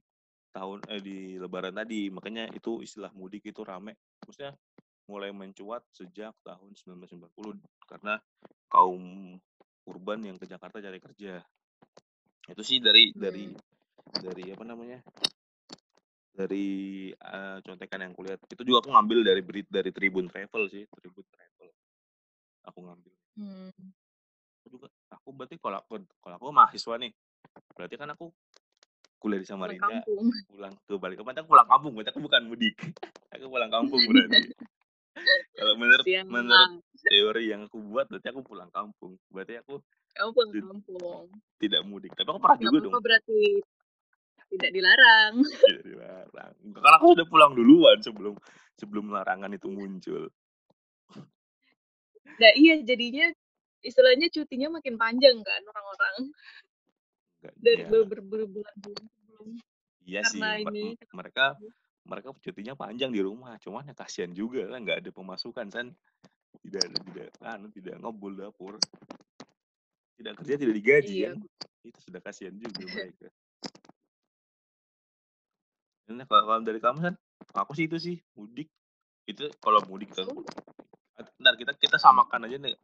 tahun 0.58 0.82
eh, 0.89 1.02
di 1.06 1.17
lebaran 1.38 1.78
tadi. 1.78 2.10
Makanya 2.10 2.50
itu 2.58 2.82
istilah 2.82 3.13
mudik 3.13 3.46
itu 3.46 3.62
rame. 3.62 3.93
Maksudnya 4.26 4.58
mulai 5.08 5.30
mencuat 5.32 5.86
sejak 5.93 6.34
tahun 6.41 6.74
1990 6.74 7.56
karena 7.88 8.20
kaum 8.67 9.38
urban 9.88 10.20
yang 10.26 10.38
ke 10.41 10.50
Jakarta 10.50 10.82
cari 10.84 11.00
kerja. 11.00 11.39
Itu 12.50 12.63
sih 12.65 12.82
dari 12.82 13.13
dari 13.13 13.46
Hmm. 13.48 13.62
dari 14.20 14.46
apa 14.52 14.63
namanya? 14.65 15.00
Dari 16.38 16.65
eee, 17.13 17.58
contekan 17.65 18.04
yang 18.04 18.13
kulihat. 18.17 18.41
Itu 18.52 18.62
juga 18.65 18.84
aku 18.86 18.89
ngambil 18.93 19.20
dari 19.26 19.41
berit 19.46 19.67
dari 19.70 19.89
Tribun 19.93 20.28
Travel 20.30 20.63
sih, 20.70 20.84
Tribun 20.89 21.26
Travel. 21.34 21.70
Aku 22.67 22.80
ngambil. 22.84 23.13
Hmm. 23.38 23.72
Aku 24.62 24.67
juga 24.74 24.88
aku 25.10 25.30
berarti 25.32 25.56
kalau 25.62 25.80
aku 25.80 26.04
kalau 26.20 26.36
aku 26.36 26.46
mahasiswa 26.52 26.93
nih, 27.00 27.12
berarti 27.74 27.96
kan 27.96 28.12
aku 28.12 28.28
kuliah 29.17 29.41
di 29.41 29.47
Samarinda, 29.49 30.06
pulang 30.47 30.73
ke 30.86 30.93
Balikpapan, 30.95 31.41
aku 31.41 31.49
pulang 31.49 31.67
kampung, 31.67 31.91
berarti 31.97 32.10
aku 32.13 32.21
bukan 32.21 32.41
mudik. 32.47 32.75
Aku 33.38 33.51
pulang 33.51 33.69
kampung 33.69 34.01
berarti. 34.08 34.39
Kalau 35.58 35.73
menurut 35.77 36.06
Siang 36.06 36.30
menurut 36.30 36.71
teori 37.10 37.43
yang 37.49 37.65
aku 37.65 37.82
buat, 37.82 38.06
berarti 38.06 38.30
aku 38.30 38.41
pulang 38.45 38.69
kampung. 38.69 39.17
Berarti 39.34 39.58
aku 39.60 39.82
Kamu 40.13 40.30
pulang 40.34 40.53
kampung. 40.53 41.25
tidak 41.58 41.82
mudik. 41.86 42.13
Tapi 42.13 42.30
aku 42.30 42.38
pernah 42.38 42.58
Nggak 42.58 42.65
juga 42.69 42.77
dong. 42.86 43.01
berarti 43.01 43.41
tidak 44.47 44.71
dilarang. 44.71 45.34
Tidak 45.67 45.84
dilarang. 45.84 46.53
Karena 46.71 46.95
aku 47.01 47.08
udah 47.19 47.25
pulang 47.27 47.51
duluan 47.51 47.97
sebelum 47.99 48.34
sebelum 48.80 49.12
larangan 49.12 49.51
itu 49.51 49.67
muncul. 49.67 50.32
Nah 52.38 52.51
iya, 52.56 52.80
jadinya 52.86 53.27
istilahnya 53.84 54.30
cutinya 54.32 54.77
makin 54.80 54.95
panjang 54.95 55.38
kan 55.41 55.62
orang-orang. 55.67 56.32
Dari 57.56 57.84
ber 57.88 58.04
berbulan-bulan 58.10 59.06
sebelum 59.08 59.48
Iya 60.08 60.24
sih, 60.24 60.40
karena 60.40 60.72
me 60.72 60.80
ini 60.80 60.84
mereka 61.12 61.60
mereka 62.08 62.32
cutinya 62.40 62.74
panjang 62.80 63.12
di 63.12 63.20
rumah, 63.20 63.60
cuman 63.60 63.92
ya 63.92 63.94
kasihan 63.96 64.32
juga 64.32 64.64
kan 64.72 64.80
nggak 64.80 65.04
ada 65.04 65.10
pemasukan 65.12 65.68
kan. 65.68 65.88
Tidak 66.64 66.82
ada 66.82 66.98
tidak 67.04 67.28
anu, 67.44 67.68
tidak 67.76 67.96
ngebul 68.00 68.34
dapur. 68.40 68.80
Tidak 70.16 70.34
kerja 70.40 70.56
tidak 70.56 70.76
digaji 70.80 71.14
Iya. 71.14 71.28
kan. 71.36 71.38
Itu 71.84 72.00
sudah 72.08 72.20
kasihan 72.24 72.56
juga 72.56 72.72
mereka. 72.96 73.28
Nah, 76.08 76.24
kalau 76.24 76.64
dari 76.64 76.80
kamu 76.80 76.98
San, 77.04 77.16
aku 77.52 77.76
sih 77.76 77.92
itu 77.92 78.00
sih, 78.00 78.16
mudik. 78.40 78.72
Itu 79.28 79.52
kalau 79.60 79.84
mudik 79.92 80.16
kita 80.16 80.24
Aku 81.18 81.30
bentar 81.36 81.60
kita 81.60 81.72
kita 81.76 81.98
samakan 82.00 82.48
aja 82.48 82.56
nih. 82.56 82.80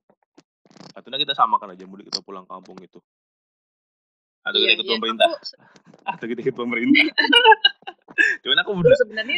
Atau 0.92 1.08
kita 1.16 1.32
samakan 1.32 1.72
aja 1.72 1.88
mudik 1.88 2.12
atau 2.12 2.20
pulang 2.20 2.44
kampung 2.44 2.76
itu. 2.84 3.00
Atau 4.44 4.58
Iya 4.60 4.64
kita 4.64 4.74
ikut 4.76 4.86
iya, 4.86 4.94
pemerintah. 5.00 5.26
aku 5.28 5.38
Atau 6.14 6.26
kita 6.28 6.40
ikut 6.44 6.58
pemerintah. 6.58 7.04
Cuman 8.44 8.58
aku 8.62 8.72
udah 8.84 8.98
sebenarnya 9.00 9.38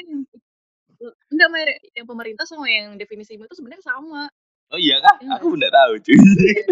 enggak 1.30 1.50
Mer, 1.54 1.70
yang 1.94 2.08
pemerintah 2.10 2.46
sama 2.50 2.66
yang 2.72 2.98
definisimu 2.98 3.46
itu 3.46 3.56
sebenarnya 3.56 3.86
sama. 3.86 4.26
Oh 4.74 4.80
iya 4.82 4.98
kah? 5.00 5.16
Iya 5.22 5.30
nggak 5.30 5.40
Aku 5.40 5.48
sih? 5.54 5.58
nggak 5.62 5.74
tahu 5.74 5.94
cuy. 6.02 6.16
Iya. 6.18 6.64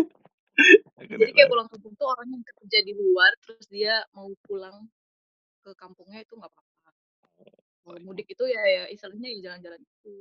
Jadi 1.13 1.31
kayak 1.33 1.49
pulang 1.49 1.67
kampung 1.69 1.93
tuh 1.97 2.07
orang 2.09 2.27
yang 2.29 2.41
kerja 2.45 2.77
di 2.85 2.93
luar, 2.93 3.31
terus 3.41 3.65
dia 3.69 4.01
mau 4.13 4.29
pulang 4.45 4.85
ke 5.65 5.71
kampungnya 5.77 6.21
itu 6.25 6.33
nggak 6.33 6.49
apa-apa. 6.49 6.89
Oh, 7.41 7.93
Kalau 7.93 7.99
iya. 7.99 8.05
mudik 8.05 8.27
itu 8.31 8.43
ya 8.49 8.61
ya 8.65 8.83
istilahnya 8.89 9.29
ya 9.29 9.39
jalan-jalan 9.49 9.79
gitu. 9.81 10.13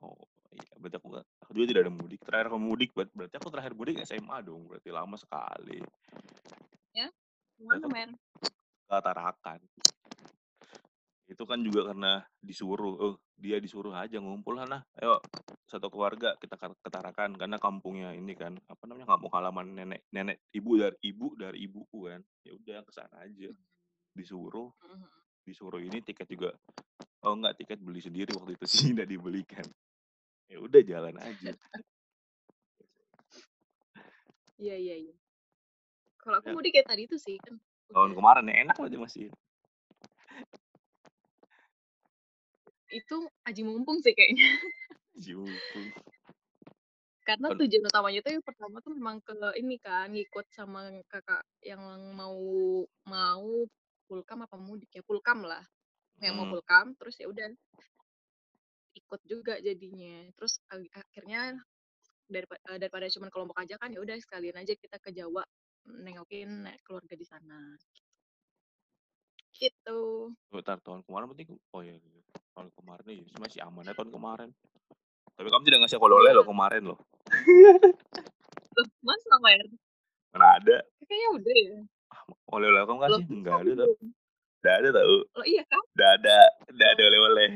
Oh, 0.00 0.16
iya. 0.56 0.72
Berarti 0.80 0.96
aku 0.96 1.06
nggak 1.12 1.24
aku 1.44 1.50
juga 1.52 1.66
tidak 1.68 1.82
ada 1.84 1.92
mudik. 1.92 2.20
Terakhir 2.24 2.46
aku 2.48 2.58
mudik 2.60 2.90
ber 2.96 3.06
berarti 3.12 3.34
aku 3.36 3.48
terakhir 3.52 3.72
mudik 3.76 3.96
SMA 4.06 4.36
dong, 4.44 4.62
berarti 4.68 4.88
lama 4.92 5.16
sekali. 5.20 5.78
Ya? 6.96 7.08
Ke 7.58 7.66
Saya 7.66 7.74
mana 7.74 7.82
ke 7.82 7.88
Mer? 7.90 8.10
ke 8.86 8.96
Tarakan. 9.02 9.60
Itu 11.26 11.42
kan 11.42 11.58
juga 11.66 11.90
karena 11.90 12.22
disuruh, 12.38 12.94
"Oh, 13.02 13.14
dia 13.34 13.58
disuruh 13.58 13.90
aja 13.98 14.22
ngumpul 14.22 14.54
sana, 14.62 14.86
ayo 15.02 15.18
satu 15.66 15.90
keluarga 15.90 16.38
kita 16.38 16.54
ke 16.54 16.70
ke 16.78 16.88
Tarakan." 16.88 17.34
Karena 17.34 17.58
kampungnya 17.58 18.14
ini 18.14 18.38
kan, 18.38 18.54
apa 18.70 18.82
namanya, 18.86 19.10
kampung 19.10 19.34
halaman 19.34 19.74
nenek 19.74 20.06
nenek 20.14 20.38
ibu 20.54 20.78
dari 20.78 20.96
ibu 21.02 21.26
dari 21.34 21.58
ibuku 21.66 21.98
kan. 22.06 22.22
Ya 22.46 22.54
udah 22.54 22.78
ke 22.86 22.92
sana 22.94 23.26
aja. 23.26 23.50
Disuruh 24.14 24.70
Mhm 24.86 25.02
mhm. 25.02 25.10
disuruh 25.42 25.80
ini 25.82 25.98
tiket 26.04 26.28
juga 26.30 26.54
oh 27.26 27.34
enggak, 27.34 27.58
tiket 27.58 27.82
beli 27.82 27.98
sendiri 27.98 28.30
waktu 28.38 28.54
itu 28.54 28.66
sih, 28.70 28.78
nggak 28.94 29.10
dibelikan. 29.10 29.66
Ya 30.46 30.62
udah 30.62 30.80
jalan 30.86 31.16
aja. 31.18 31.50
Iya 34.58 34.74
iya 34.74 34.94
iya. 35.06 35.14
Kalau 36.22 36.36
aku 36.42 36.48
Ya. 36.48 36.54
mudik 36.54 36.74
kayak 36.74 36.88
tadi 36.90 37.02
itu 37.06 37.16
sih, 37.16 37.38
kan 37.44 37.54
Tahun 37.94 38.12
kemarin 38.12 38.48
ya, 38.52 38.54
enak 38.68 38.76
berarti 38.76 38.98
masih. 39.00 39.24
Itu 42.88 43.28
aji 43.44 43.62
mumpung 43.68 44.00
sih 44.00 44.16
kayaknya. 44.16 44.48
Aji 45.16 45.32
mumpung. 45.36 45.92
Karena 47.26 47.48
tujuan 47.50 47.88
utamanya 47.90 48.20
tuh 48.24 48.32
yang 48.38 48.44
pertama 48.46 48.76
tuh 48.84 48.92
memang 48.94 49.16
ke 49.24 49.32
ini 49.58 49.76
kan, 49.82 50.06
ngikut 50.14 50.46
sama 50.54 50.80
kakak 51.10 51.42
yang 51.64 51.82
mau 52.14 52.38
mau 53.08 53.46
pulkam 54.06 54.38
apa 54.46 54.56
mudik 54.56 54.90
ya, 54.94 55.02
pulkam 55.04 55.42
lah. 55.44 55.62
Yang 56.22 56.34
mau 56.38 56.46
Mhm. 56.46 56.52
pulkam, 56.52 56.94
terus 56.98 57.16
ya 57.20 57.26
udah 57.30 57.48
ikut 58.96 59.20
juga 59.28 59.54
jadinya. 59.60 60.28
Terus 60.36 60.60
akhirnya 60.92 61.60
daripa 62.30 62.56
eee, 62.70 62.78
daripada 62.82 63.06
cuman 63.12 63.30
kelompok 63.32 63.58
aja 63.64 63.76
kan, 63.80 63.90
ya 63.94 64.00
udah 64.04 64.16
sekalian 64.20 64.56
aja 64.60 64.74
kita 64.78 64.96
ke 65.02 65.10
Jawa, 65.14 65.44
nengokin 65.96 66.50
keluarga 66.84 67.14
di 67.14 67.24
sana. 67.24 67.76
Gitu. 69.52 70.30
Bentar, 70.48 70.78
tahun 70.78 71.02
kemarin 71.02 71.26
berarti 71.26 71.44
oh 71.74 71.82
iya 71.82 71.96
iya, 71.96 72.22
tahun 72.54 72.70
kemarin 72.78 73.06
iya, 73.10 73.24
masih 73.36 73.60
aman 73.64 73.82
ya 73.82 73.94
tahun 73.96 74.12
kemarin. 74.12 74.50
Tapi 75.34 75.48
kamu 75.48 75.62
tidak 75.66 75.80
ngasih 75.82 75.98
Iya. 76.30 76.38
loh 76.38 76.46
kemarin 76.46 76.82
loh. 76.84 76.98
Loh, 78.78 78.86
masa 79.02 79.34
Mer? 79.42 79.66
Mana 80.30 80.54
ada. 80.54 80.76
Kayaknya 81.02 81.28
udah 81.34 81.56
ya? 81.58 81.78
Ah, 82.14 82.22
oleh-oleh 82.54 82.82
kamu 82.82 82.94
Loh, 82.94 83.00
ngasih? 83.02 83.24
masa 83.26 83.34
Enggak 83.34 83.54
ada 83.56 83.72
tau. 83.74 83.90
belum? 83.90 84.08
Nggak 84.58 84.74
ada 84.78 84.88
tau. 84.94 85.16
Loh, 85.34 85.46
iya 85.46 85.62
kah? 85.66 85.82
Nggak 85.98 86.10
ada, 86.14 86.38
nggak 86.70 86.88
ada 86.88 87.02
Oh. 87.02 87.08
oleh-oleh. 87.10 87.48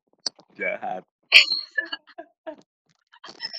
Jahat. 0.58 1.02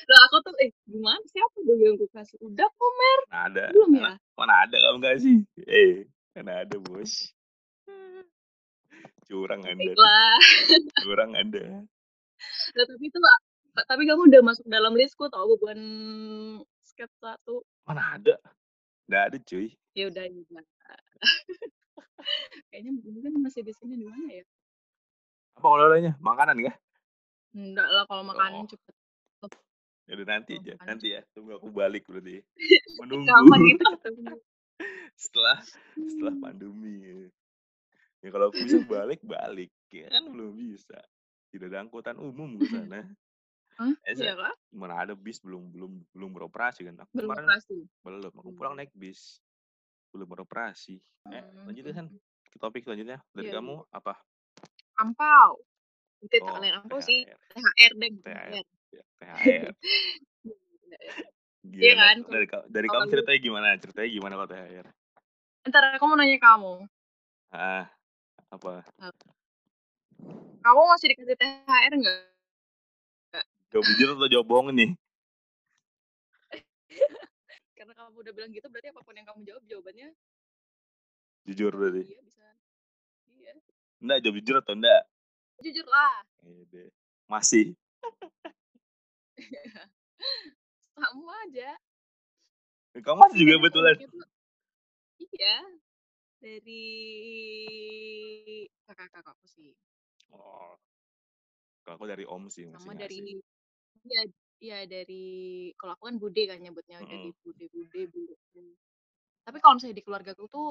Lah 0.09 0.19
aku 0.27 0.37
tuh 0.41 0.53
eh, 0.59 0.71
gimana 0.89 1.21
siapa 1.29 1.57
dong 1.61 1.79
yang 1.79 1.95
ku 1.95 2.09
kasih? 2.09 2.37
Udah 2.41 2.65
kok 2.65 2.91
Mer. 2.97 3.19
Mana 3.29 3.41
ada. 3.47 3.63
Belum 3.71 3.91
ya? 3.95 4.11
mana 4.39 4.53
ada 4.65 4.75
kamu 4.77 4.97
ngasih. 5.05 5.37
Eh, 5.69 5.93
mana 6.33 6.51
ada 6.65 6.75
Bos. 6.81 7.13
Curang 9.29 9.61
Anda. 9.63 9.93
Curang 11.05 11.31
Anda. 11.37 11.63
Lah 12.75 12.85
tapi 12.89 13.05
itu 13.07 13.19
a 13.21 13.35
tapi 13.87 14.03
kamu 14.03 14.27
udah 14.27 14.41
masuk 14.43 14.65
dalam 14.67 14.97
listku 14.97 15.29
tau 15.31 15.45
beban 15.55 15.79
sketsa 16.83 17.37
tuh. 17.45 17.63
Mana 17.87 18.17
ada. 18.17 18.35
Nggak 19.07 19.23
ada 19.31 19.37
cuy. 19.45 19.67
Ya 19.95 20.09
udah 20.09 20.23
ya. 20.25 20.61
Kayaknya 22.73 22.91
mungkin 22.97 23.33
masih 23.41 23.61
di 23.63 23.73
sini 23.77 23.95
di 23.97 24.05
mana 24.05 24.27
ya? 24.29 24.45
Apa 25.57 25.67
oleh-olehnya? 25.67 26.13
Makanan 26.19 26.57
kah? 26.65 26.75
Enggak 27.55 27.87
lah 27.91 28.03
kalau 28.07 28.23
makanan 28.23 28.63
Oh. 28.63 28.69
cepet. 28.69 28.93
Ya 30.05 30.17
udah 30.17 30.27
nanti 30.27 30.57
aja, 30.57 30.73
nanti 30.83 31.07
ya. 31.13 31.21
Tunggu 31.31 31.55
aku 31.55 31.69
balik 31.69 32.03
berarti. 32.09 32.41
Menunggu. 32.99 33.31
Kita 33.77 33.85
ketemu? 33.97 34.35
setelah 35.23 35.57
setelah 35.95 36.35
pandemi. 36.37 36.95
Ya, 36.99 37.15
Ya, 38.21 38.29
kalau 38.29 38.53
aku 38.53 38.61
bisa 38.61 38.77
balik 38.85 39.21
balik, 39.25 39.73
ya 39.89 40.05
kan 40.07 40.29
belum 40.29 40.53
bisa. 40.53 40.97
Tidak 41.49 41.67
ada 41.67 41.81
angkutan 41.81 42.21
umum 42.21 42.53
ke 42.55 42.69
sana. 42.69 43.01
Hah? 43.81 43.93
Iya 44.05 44.37
kah? 44.37 44.53
mana 44.69 44.93
ada 45.01 45.13
bis 45.17 45.41
belum 45.41 45.73
belum 45.73 45.91
belum 46.13 46.29
beroperasi 46.31 46.85
kan? 46.85 47.01
Aku 47.01 47.17
Belum 47.17 47.33
kemarin 47.33 47.45
operasi? 47.49 47.77
belum. 48.05 48.31
Aku 48.37 48.49
pulang 48.53 48.73
Hmm. 48.73 48.85
naik 48.85 48.93
bis, 48.93 49.41
belum 50.13 50.27
beroperasi. 50.29 51.01
Eh, 51.27 51.43
lanjut 51.65 51.81
ya, 51.81 51.93
San. 51.93 52.07
mhm. 52.07 52.21
Ke 52.45 52.57
topik 52.59 52.85
selanjutnya. 52.85 53.25
Dari 53.31 53.49
Iya 53.49 53.57
kamu 53.57 53.73
iya. 53.79 53.89
apa? 53.89 54.13
Ampau. 54.95 55.51
Itu 56.21 56.35
Oh, 56.45 56.61
kalian 56.61 56.77
ampau 56.77 57.01
sih. 57.01 57.25
THR. 57.25 57.91
Deng, 57.97 58.15
THR. 58.21 58.65
THR. 58.91 59.17
Ya, 59.21 59.33
THR. 59.39 59.71
Iya 61.71 61.93
kan? 61.95 62.17
Dari 62.27 62.47
dari 62.67 62.87
kamu 62.89 63.07
lu 63.07 63.11
ceritanya 63.11 63.39
gimana? 63.39 63.67
Ceritanya 63.79 64.09
gimana 64.11 64.33
kalau 64.35 64.49
THR? 64.51 64.87
Entar 65.63 65.83
aku 65.95 66.03
mau 66.09 66.17
nanya 66.17 66.37
kamu. 66.41 66.73
Ah, 67.53 67.85
apa? 68.51 68.83
Ap 68.99 69.15
kamu 70.61 70.81
masih 70.93 71.07
dikasih 71.15 71.37
THR 71.37 71.93
nggak? 71.97 72.21
Jawab 73.71 73.85
jujur 73.87 74.07
atau 74.13 74.29
jawab 74.29 74.45
bohong 74.45 74.69
nih? 74.75 74.91
Karena 77.77 77.93
kamu 77.97 78.19
udah 78.19 78.33
bilang 78.35 78.51
gitu 78.53 78.67
berarti 78.69 78.93
apa 78.93 79.01
pun 79.01 79.15
yang 79.17 79.25
kamu 79.25 79.41
jawab 79.47 79.63
jawabannya 79.65 80.13
Jujur 81.49 81.73
berarti? 81.73 82.05
iya 82.05 82.21
bisa. 82.21 82.45
Iya. 83.33 83.57
Enggak, 83.97 84.17
jawab 84.21 84.35
jujur 84.37 84.55
atau 84.61 84.73
enggak? 84.77 85.01
Jujur 85.65 85.87
lah. 85.89 86.21
Masih? 87.25 87.73
Sama 90.95 91.33
aja. 91.47 91.71
Kamu 92.99 93.17
masih 93.23 93.37
Tapi 93.39 93.47
juga 93.47 93.55
betulan? 93.63 93.95
uniknya 93.95 94.07
tuh 94.11 94.25
iya, 95.21 95.57
dari 96.41 96.83
kakak-kakakku 98.87 99.47
sih. 99.47 99.71
Oh. 100.33 100.77
Kalau 101.85 101.95
aku 101.97 102.05
dari 102.05 102.25
om 102.29 102.45
sih 102.49 102.65
Sama 102.73 102.93
dari 102.95 103.35
iya 104.07 104.21
iya 104.61 104.77
dari 104.87 105.23
kalau 105.79 105.93
aku 105.97 106.03
kan 106.09 106.15
bude 106.21 106.41
kan 106.49 106.59
nyebutnya, 106.61 107.01
dari 107.03 107.29
Mhm. 107.29 107.33
bude-bude, 107.43 108.01
bule 108.13 108.35
bule. 108.53 108.73
Tapi 109.45 109.57
kalau 109.61 109.75
misalnya 109.77 109.97
di 109.99 110.05
keluargaku 110.05 110.43
tuh 110.49 110.67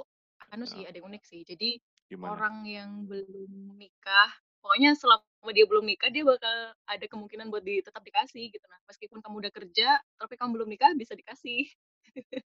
anu 0.55 0.65
sih, 0.67 0.83
Heeh. 0.83 0.89
ada 0.89 0.97
yang 0.99 1.09
unik 1.11 1.23
sih. 1.27 1.43
Jadi 1.47 1.79
Gimana? 2.11 2.35
orang 2.35 2.65
yang 2.67 2.91
belum 3.11 3.77
nikah, 3.79 4.31
pokoknya 4.63 4.95
selama 4.99 5.27
dia 5.57 5.65
belum 5.65 5.85
nikah, 5.89 6.13
dia 6.13 6.23
bakal 6.23 6.77
ada 6.85 7.07
kemungkinan 7.09 7.49
buat 7.49 7.65
di 7.65 7.81
tetap 7.81 8.05
dikasih 8.05 8.53
gitu. 8.53 8.65
Nah, 8.69 8.81
meskipun 8.85 9.19
kamu 9.25 9.35
udah 9.49 9.53
kerja, 9.53 9.89
tapi 10.21 10.35
kamu 10.37 10.51
belum 10.61 10.69
nikah, 10.69 10.93
bisa 10.93 11.17
dikasih. 11.17 11.65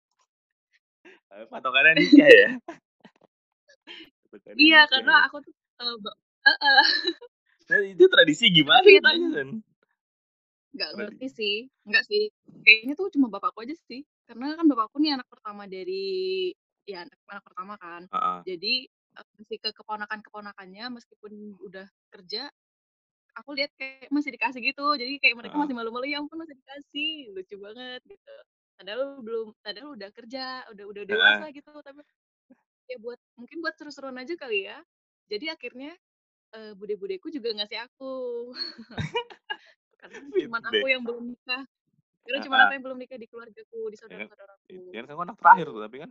Eee, 1.29 1.45
patokannya 1.45 1.93
nikah 2.01 2.29
ya? 2.29 2.47
Iya, 4.57 4.79
nikah 4.85 4.89
karena 4.89 5.13
ya? 5.13 5.25
aku 5.29 5.37
tuh, 5.45 5.53
ba 6.01 6.11
heeh. 6.49 6.83
Nah, 7.69 7.77
itu 7.85 8.05
tradisi 8.09 8.45
gimana 8.57 8.81
San? 9.33 9.49
Nggak 10.73 10.89
Tradi 10.89 11.01
ngerti 11.01 11.27
sih, 11.33 11.55
enggak 11.85 12.03
sih. 12.09 12.23
Kayaknya 12.65 12.93
tuh 12.97 13.07
cuma 13.13 13.27
bapakku 13.29 13.59
aja 13.65 13.75
sih. 13.89 14.01
Karena 14.29 14.53
kan 14.57 14.65
bapakku 14.69 14.97
nih 15.01 15.17
anak 15.17 15.27
pertama 15.29 15.65
dari 15.65 16.49
ya 16.85 17.05
anak 17.05 17.17
anak 17.29 17.43
pertama 17.45 17.73
kan. 17.81 18.01
Heeh. 18.09 18.39
Jadi, 18.49 18.73
eee, 18.89 19.25
ngasih 19.37 19.57
ke 19.61 19.69
keponakan-keponakannya 19.77 20.85
meskipun 20.93 21.33
udah 21.61 21.85
kerja, 22.13 22.49
aku 23.39 23.51
lihat 23.57 23.71
kayak 23.79 24.09
masih 24.13 24.31
dikasih 24.35 24.61
gitu. 24.63 24.83
Jadi 25.01 25.13
kayak 25.23 25.35
mereka 25.39 25.55
masih 25.61 25.75
malu-malu, 25.77 26.05
"Ya 26.11 26.19
ampun 26.21 26.37
masih 26.43 26.55
dikasih, 26.59 27.31
lucu 27.35 27.55
banget," 27.61 28.01
gitu. 28.09 28.31
Padahal 28.79 29.01
belum 29.25 29.47
padahal 29.65 29.89
udah 29.97 30.09
kerja, 30.15 30.41
udah 30.71 30.85
udah 30.91 31.03
dewasa 31.07 31.43
Heeh. 31.43 31.49
gitu, 31.55 31.71
tapi 31.83 32.01
ya 32.91 32.97
buat 33.03 33.19
mungkin 33.39 33.57
buat 33.63 33.75
seru-seruan 33.79 34.17
aja 34.21 34.35
kali 34.39 34.67
ya. 34.69 34.79
Jadi 35.31 35.45
akhirnya, 35.53 35.91
eee, 36.55 36.73
bude-budeku 36.79 37.29
juga 37.33 37.51
ngasih 37.57 37.79
aku. 37.89 38.51
Karena 40.01 40.21
cuman 40.39 40.63
aku 40.75 40.83
yang 40.91 41.03
belum 41.07 41.23
nikah. 41.35 41.63
Karena 42.25 42.39
cuman 42.45 42.59
aku 42.65 42.71
yang 42.77 42.83
belum 42.85 42.99
nikah 43.01 43.17
di 43.21 43.27
keluargaku, 43.31 43.79
di 43.93 43.97
Ya 44.09 44.17
kan, 44.25 44.29
saudara-saudaraku, 44.29 44.75
it 44.75 44.79
kan 44.95 45.05
kamu 45.09 45.21
anak 45.29 45.37
terakhir 45.41 45.65
tuh 45.69 45.81
tapi 45.85 45.97
kan? 46.03 46.09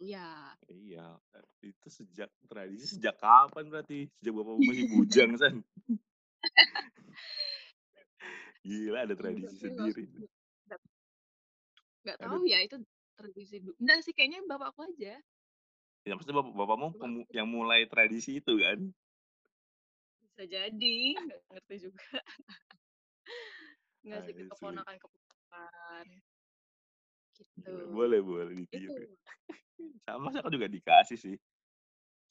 Iya. 0.00 0.56
Iya, 0.66 1.14
itu 1.62 1.88
sejak 1.88 2.26
tradisi 2.50 2.98
sejak 2.98 3.14
kapan 3.22 3.70
berarti? 3.70 4.10
Sejak 4.18 4.32
bapakmu 4.34 4.62
masih 4.66 4.84
bujang, 4.90 5.30
San? 5.40 5.56
Gila 8.66 8.98
ada 9.06 9.14
Iya, 9.14 9.22
tradisi 9.22 9.54
tapi 9.54 9.62
sendiri. 9.62 10.04
nggak 12.02 12.18
Ada 12.18 12.26
tahu 12.30 12.42
ya 12.46 12.58
itu 12.62 12.76
tradisi 13.18 13.56
enggak 13.82 13.98
sih 14.06 14.12
kayaknya 14.14 14.42
bapakku 14.46 14.82
aja. 14.86 15.18
Ya 16.06 16.12
maksudnya 16.14 16.38
bap 16.38 16.48
bapakmu 16.54 16.88
Bapakku. 16.94 17.34
yang 17.34 17.48
mulai 17.50 17.80
tradisi 17.90 18.38
itu 18.38 18.52
kan? 18.62 18.78
Bisa 20.22 20.44
jadi, 20.46 20.98
nggak 21.16 21.40
ngerti 21.50 21.76
juga. 21.88 22.08
Ngasih 24.06 24.32
ke 24.38 24.42
Asli. 24.46 24.46
keponakan-keponakan. 24.54 26.06
Gitu. 27.36 27.72
Boleh 27.92 28.20
boleh 28.24 28.54
ditiru. 28.56 28.96
Itu. 28.96 29.14
Sama 30.08 30.32
aku 30.32 30.48
juga 30.54 30.68
dikasih 30.70 31.18
sih. 31.20 31.36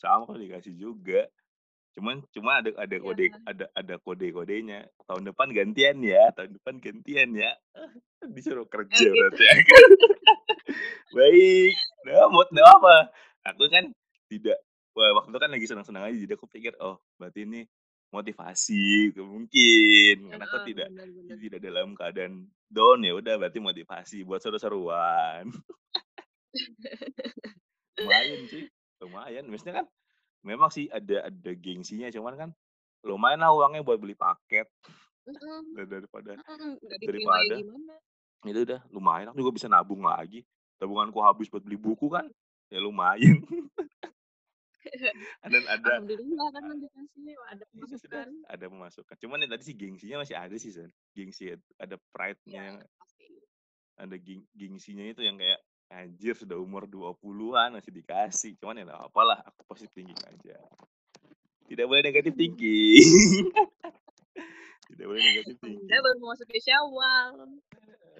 Sama 0.02 0.26
aku 0.26 0.40
dikasih 0.42 0.74
juga. 0.74 1.30
Cuman 1.96 2.20
cuma 2.36 2.60
ada 2.60 2.76
ada 2.76 2.96
Iya. 3.00 3.04
kode 3.04 3.26
ada 3.48 3.66
ada 3.72 3.96
kode-kodenya. 4.04 4.90
Tahun 5.08 5.24
depan 5.32 5.48
gantian 5.56 6.02
ya 6.04 6.32
tahun 6.36 6.58
depan 6.60 6.76
gantian 6.84 7.30
ya. 7.36 7.52
Disuruh 8.36 8.66
Oh 8.66 8.70
kerja 8.70 9.06
gitu. 9.06 9.16
berarti 9.16 9.44
ya 9.46 9.56
kan. 9.64 9.90
Baik, 11.16 11.74
udah 12.04 12.28
mau 12.28 12.44
mau 12.50 12.68
apa? 12.68 12.96
Aku 13.54 13.70
kan 13.72 13.88
tidak 14.28 14.58
wah 14.98 15.22
waktu 15.22 15.32
itu 15.32 15.40
kan 15.40 15.52
lagi 15.52 15.66
senang-senang 15.70 16.04
aja, 16.08 16.18
jadi 16.18 16.34
aku 16.36 16.48
pikir, 16.50 16.74
oh 16.82 16.98
berarti 17.20 17.44
ini 17.48 17.62
motivasi, 18.16 19.12
gitu 19.12 19.28
mungkin. 19.28 20.16
Karena 20.32 20.46
Heeh, 20.48 20.64
tidak 20.72 20.88
bener 20.96 21.10
bener. 21.12 21.38
tidak 21.38 21.60
dalam 21.60 21.88
keadaan 21.94 22.34
down, 22.72 23.00
ya 23.04 23.14
udah 23.20 23.34
berarti 23.36 23.60
motivasi 23.60 24.18
buat 24.24 24.40
seru-seruan. 24.40 25.52
Lumayan 28.00 28.42
sih, 28.48 28.64
lumayan. 29.04 29.44
Maksudnya 29.48 29.84
kan 29.84 29.88
memang 30.44 30.70
sih 30.72 30.88
ada 30.92 31.28
ada 31.32 31.52
gengsinya, 31.56 32.08
cuman 32.12 32.34
kan 32.36 32.50
lumayan 33.04 33.40
lah 33.44 33.52
uangnya 33.56 33.84
buat 33.84 34.00
beli 34.00 34.16
paket. 34.16 34.68
Mhm. 35.28 35.64
Da 35.76 35.84
daripada 35.84 36.32
Mhm, 36.40 36.72
ya 36.80 36.96
daripada 37.04 37.56
itu 38.46 38.60
udah 38.62 38.80
lumayan, 38.94 39.28
aku 39.34 39.42
juga 39.44 39.54
bisa 39.58 39.68
nabung 39.68 40.06
lagi. 40.06 40.46
Tabunganku 40.80 41.18
habis 41.20 41.50
buat 41.52 41.66
beli 41.66 41.76
buku 41.76 42.08
kan, 42.08 42.30
ya 42.72 42.80
lumayan. 42.80 43.42
Dan 45.52 45.64
ada 45.66 45.90
Alhamdulillah 45.98 46.48
kan 46.52 46.64
dikasih, 46.84 47.24
ada 47.48 47.64
Iya 47.72 47.96
sudah, 47.98 48.24
pemasukan. 48.26 48.30
ada 48.48 48.66
pemasukan. 48.70 49.16
Cuman 49.20 49.38
yang 49.42 49.52
tadi 49.52 49.64
sih 49.64 49.76
gengsinya 49.76 50.18
masih 50.22 50.36
ada 50.36 50.56
sih, 50.56 50.72
San. 50.72 50.90
Gengsi 51.14 51.54
ada 51.78 51.96
pride-nya 52.12 52.52
Iya, 52.52 52.62
yang 52.66 52.78
pasti. 52.96 53.28
ada 53.96 54.16
geng 54.18 54.44
gengsinya 54.54 55.06
itu 55.06 55.22
yang 55.22 55.36
kayak, 55.36 55.60
anjir 55.88 56.34
sudah 56.34 56.58
umur 56.58 56.86
20-an 56.86 57.78
masih 57.78 57.92
dikasih. 57.92 58.58
Cuman 58.58 58.78
ya 58.78 58.84
nggak 58.86 59.00
apa-apa 59.00 59.22
lah, 59.24 59.40
aku 59.46 59.62
positive 59.66 59.94
thinking 59.94 60.22
aja. 60.26 60.58
Tidak 61.66 61.86
boleh 61.86 62.02
negative 62.04 62.36
thinking. 62.36 63.50
Tidak 64.90 65.06
boleh 65.06 65.18
negative 65.20 65.58
Anda 65.58 65.66
thinking. 65.66 66.02
baru 66.02 66.18
memasuki 66.22 66.60
Syawal. 66.62 67.34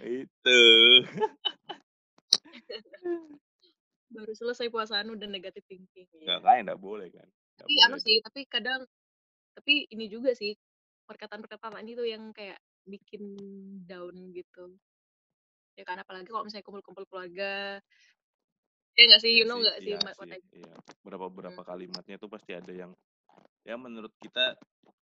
Itu. 0.02 0.60
Baru 4.16 4.32
selesai 4.32 4.68
puasaan 4.72 5.12
udah 5.12 5.28
negative 5.28 5.66
thinking, 5.68 6.08
Nggak 6.24 6.40
iya. 6.40 6.46
kan, 6.46 6.58
nggak 6.66 6.80
boleh 6.82 7.08
kan. 7.16 7.28
Nggak 7.58 7.70
Tapi 7.70 7.74
anu 7.88 7.96
boleh 7.96 8.04
sih, 8.06 8.16
dong. 8.16 8.24
tapi 8.26 8.42
kadang 8.48 8.82
tapi 9.56 9.74
ini 9.92 10.06
juga 10.12 10.32
sih, 10.36 10.54
perkataan-perkataan 11.08 11.86
itu 11.88 12.04
yang 12.08 12.32
kayak 12.36 12.60
bikin 12.88 13.24
down 13.88 14.16
gitu. 14.36 14.76
Ya 15.76 15.84
kan 15.88 16.00
apalagi 16.00 16.28
kalau 16.32 16.48
misalnya 16.48 16.66
kumpul-kumpul 16.68 17.06
keluarga. 17.10 17.80
Ya 18.96 19.04
nggak 19.12 19.22
sih, 19.24 19.32
Iya 19.34 19.44
you 19.44 19.46
know 19.48 19.60
sih 19.60 19.64
nggak 19.64 19.80
sih 19.84 19.96
iya 19.96 20.00
sih, 20.16 20.40
iya. 20.54 20.74
Berapa 21.02 21.28
berapa 21.34 21.62
Mhm. 21.62 21.66
kalimatnya 21.66 22.16
tuh 22.22 22.30
pasti 22.30 22.54
ada 22.54 22.70
yang 22.70 22.92
ya 23.66 23.76
menurut 23.78 24.14
kita 24.22 24.56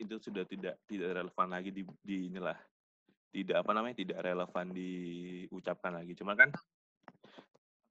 itu 0.01 0.17
sudah 0.21 0.43
tidak 0.49 0.75
tidak 0.89 1.09
relevan 1.21 1.47
lagi 1.49 1.69
di 1.73 1.83
di 2.01 2.29
inilah, 2.29 2.57
tidak 3.33 3.63
apa 3.63 3.71
namanya, 3.77 3.95
tidak 4.01 4.19
relevan 4.25 4.67
diucapkan 4.73 5.93
lagi. 6.01 6.13
Cuman 6.17 6.35
kan 6.37 6.49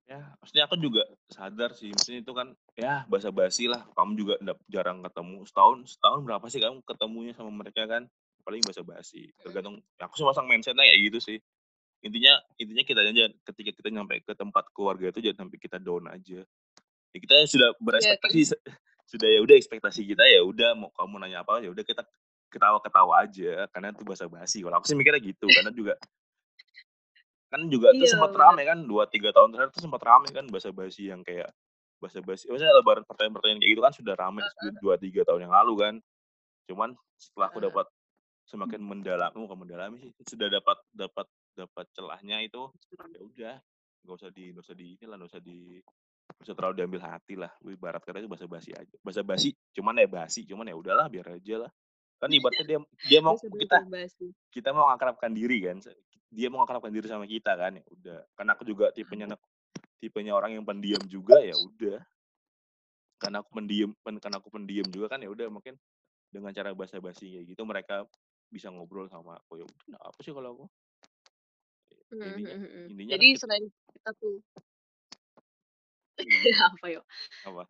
ya 0.07 0.23
maksudnya 0.38 0.64
aku 0.71 0.79
juga 0.79 1.03
sadar 1.27 1.75
sih, 1.75 1.90
maksudnya 1.90 2.23
itu 2.23 2.33
kan 2.33 2.55
ya 2.79 3.03
basa-basi 3.11 3.66
lah. 3.66 3.83
Kamu 3.92 4.12
juga 4.14 4.35
jarang 4.71 5.03
ketemu, 5.03 5.42
setahun 5.45 5.99
setahun 5.99 6.21
berapa 6.23 6.47
sih 6.47 6.62
kamu 6.62 6.83
ketemunya 6.87 7.33
sama 7.35 7.51
mereka 7.51 7.85
kan? 7.90 8.07
Paling 8.47 8.62
basa-basi. 8.62 9.35
Mhm. 9.35 9.42
Tergantung 9.42 9.75
aku 9.99 10.14
sih 10.14 10.27
masang 10.27 10.47
mindset-nya 10.47 10.87
kayak 10.87 11.01
gitu 11.11 11.19
sih. 11.19 11.38
Intinya 12.07 12.38
intinya 12.55 12.85
kita 12.87 13.01
aja 13.03 13.27
ketika 13.51 13.71
kita 13.83 13.88
nyampe 13.90 14.23
ke 14.23 14.33
tempat 14.38 14.71
keluarga 14.71 15.11
itu 15.11 15.19
jangan 15.27 15.51
sampai 15.51 15.59
kita 15.59 15.83
down 15.83 16.07
aja. 16.07 16.47
Ya 17.11 17.19
kita 17.19 17.35
sudah 17.51 17.75
Iya, 17.75 17.83
berekspektasi 17.83 18.38
kayak 18.38 18.51
se 18.53 18.57
sudah 19.07 19.29
ya 19.31 19.40
udah 19.42 19.55
ekspektasi 19.59 20.01
kita 20.03 20.23
ya 20.27 20.42
udah 20.42 20.75
mau 20.75 20.90
kamu 20.95 21.23
nanya 21.23 21.47
apa, 21.47 21.62
ya 21.62 21.71
udah 21.71 21.83
kita 21.87 22.03
ketawa-ketawa 22.51 23.27
aja, 23.27 23.66
karena 23.75 23.90
itu 23.90 24.03
basa-basi. 24.07 24.62
Kalau 24.62 24.77
aku 24.79 24.87
sih 24.87 24.99
mikirnya 24.99 25.23
gitu, 25.23 25.47
karena 25.51 25.71
juga 25.75 25.95
kan 27.47 27.63
juga 27.71 27.95
tuh 27.95 28.03
Iya, 28.03 28.13
sempat 28.19 28.31
bener. 28.35 28.43
rame 28.43 28.63
kan 28.67 28.79
2, 28.85 29.05
3 29.07 29.31
tahun 29.31 29.49
terakhir 29.55 29.71
tuh 29.75 29.83
sempat 29.87 30.03
rame 30.03 30.29
kan 30.35 30.45
basa-basi 30.51 31.09
yang 31.11 31.23
kayak 31.23 31.51
basa-basi 31.97 32.45
maksudnya 32.51 32.75
lebaran 32.77 33.05
pertanyaan-pertanyaan 33.09 33.61
kayak 33.63 33.73
gitu 33.73 33.83
kan 33.87 33.95
sudah 33.95 34.15
rame. 34.19 34.41
2, 34.83 34.97
3 34.99 35.23
tahun 35.25 35.41
yang 35.49 35.55
lalu 35.55 35.75
kan. 35.81 35.95
Cuman 36.67 36.91
setelah 37.17 37.47
aku 37.49 37.63
dapat 37.63 37.87
semakin 38.47 38.79
mendalam 38.83 39.31
bukan 39.35 39.59
mendalami 39.59 39.99
sih, 39.99 40.13
sudah 40.23 40.47
dapat 40.51 40.79
dapat 40.95 41.27
dapat 41.57 41.87
celahnya 41.95 42.43
itu, 42.47 42.71
ya 42.95 43.23
udah 43.23 43.55
nggak 44.07 44.17
usah 44.23 44.31
di 44.31 44.45
nggak 44.55 44.65
usah 44.67 44.77
di 44.77 44.87
inilah, 44.99 45.17
nggak 45.19 45.31
usah 45.35 45.43
di 45.43 45.59
nggak 45.83 46.45
usah 46.47 46.55
terlalu 46.55 46.75
diambil 46.79 47.01
hati 47.07 47.35
lah. 47.35 47.51
Ibarat 47.63 48.03
kata 48.03 48.23
itu 48.23 48.31
basa-basi 48.31 48.71
aja. 48.75 48.97
Basa-basi 49.03 49.51
cuman 49.75 49.99
ya 49.99 50.07
basi, 50.07 50.47
cuman 50.47 50.67
ya 50.67 50.77
udahlah 50.79 51.07
biar 51.11 51.27
aja 51.39 51.67
lah. 51.67 51.71
Kan 52.23 52.31
ibaratnya 52.31 52.65
dia 52.67 52.79
dia 53.07 53.21
mau 53.27 53.35
kita 53.39 53.83
basi. 53.87 54.31
kita 54.55 54.71
mau 54.71 54.91
mengakrabkan 54.91 55.31
diri 55.35 55.59
kan, 55.67 55.79
dia 56.31 56.49
mengungkapkan 56.51 56.91
diri 56.91 57.07
sama 57.07 57.25
kita 57.25 57.55
kan 57.55 57.79
ya 57.79 57.85
udah 57.87 58.19
karena 58.35 58.51
aku 58.59 58.62
juga 58.67 58.91
tipenya 58.91 59.31
anak 59.31 59.41
tipenya 60.03 60.33
orang 60.35 60.59
yang 60.59 60.65
pendiam 60.67 61.01
juga 61.07 61.39
ya 61.41 61.55
udah 61.57 61.99
karena 63.17 63.41
aku 63.41 63.51
pendiam 63.55 63.91
karena 64.05 64.37
aku 64.39 64.49
pendiam 64.53 64.87
juga 64.93 65.17
kan 65.17 65.23
ya 65.25 65.31
udah 65.33 65.49
mungkin 65.49 65.79
dengan 66.29 66.53
cara 66.53 66.75
basa-basi 66.77 67.33
kayak 67.33 67.47
gitu 67.57 67.62
mereka 67.65 68.05
bisa 68.53 68.69
ngobrol 68.69 69.09
sama 69.09 69.39
aku 69.41 69.62
ya 69.62 69.65
udah 69.65 69.99
apa 70.03 70.19
sih 70.23 70.33
kalau 70.35 70.51
aku 70.55 70.67
Mhm 72.07 72.23
intinya 72.23 72.55
mhm 72.55 72.67
mhm. 72.71 72.85
intinya 72.95 73.12
Jadi 73.19 73.29
selain 73.35 73.65
kita 73.67 74.11
tuh 74.23 74.39
Iya. 76.17 76.57
apa 76.73 76.87
yo? 76.89 77.01
apa 77.45 77.62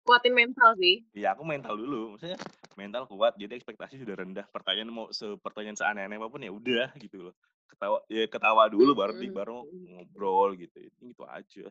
Kuatin 0.00 0.32
mental 0.32 0.74
sih. 0.80 1.04
Iya 1.12 1.36
aku 1.36 1.44
mental 1.44 1.76
dulu. 1.76 2.16
Maksudnya 2.16 2.38
mental 2.74 3.04
kuat 3.06 3.36
jadi 3.36 3.52
ekspektasi 3.56 4.00
sudah 4.00 4.16
rendah. 4.16 4.46
Pertanyaan 4.48 4.90
mau 4.90 5.06
sepertanyaan 5.12 5.76
seaneh-aneh 5.76 6.16
apa 6.16 6.28
pun 6.32 6.40
ya 6.40 6.52
udah 6.52 6.88
gitu 6.96 7.30
loh. 7.30 7.34
Ketawa 7.68 7.98
ya 8.08 8.24
ketawa 8.26 8.66
dulu 8.66 8.92
baru 8.96 9.14
di 9.20 9.28
baru 9.30 9.62
ngobrol 9.68 10.56
gitu. 10.56 10.80
Gitu 10.80 11.24
aja. 11.28 11.66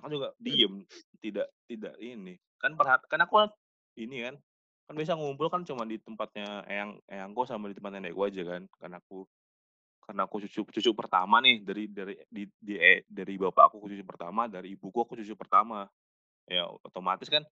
Aku 0.00 0.06
juga 0.08 0.32
diem 0.40 0.86
tidak 1.20 1.48
tidak 1.68 1.94
ini. 2.00 2.40
Kan 2.56 2.74
perhat 2.74 3.04
kan 3.06 3.20
aku 3.20 3.46
ini 4.00 4.24
kan 4.24 4.34
kan 4.90 4.94
biasa 4.98 5.14
ngumpul 5.14 5.46
kan 5.52 5.62
cuma 5.62 5.86
di 5.86 6.02
tempatnya 6.02 6.66
eyang 6.66 6.98
eyangku 7.06 7.46
sama 7.46 7.70
di 7.70 7.76
tempat 7.78 8.00
nenekku 8.00 8.26
aja 8.26 8.42
kan. 8.42 8.64
Karena 8.80 8.98
aku 8.98 9.28
karena 10.10 10.26
aku 10.26 10.42
cucu 10.42 10.66
cucu 10.66 10.90
pertama 10.90 11.38
nih 11.38 11.62
dari 11.62 11.84
dari 11.86 12.18
di, 12.26 12.42
di 12.58 12.74
eh, 12.74 13.06
dari 13.06 13.38
bapak 13.38 13.70
aku 13.70 13.86
cucu 13.86 14.02
pertama 14.02 14.50
dari 14.50 14.74
ibuku 14.74 14.98
aku 15.06 15.14
cucu 15.14 15.38
pertama 15.38 15.86
ya 16.48 16.64
otomatis 16.86 17.28
kan 17.28 17.44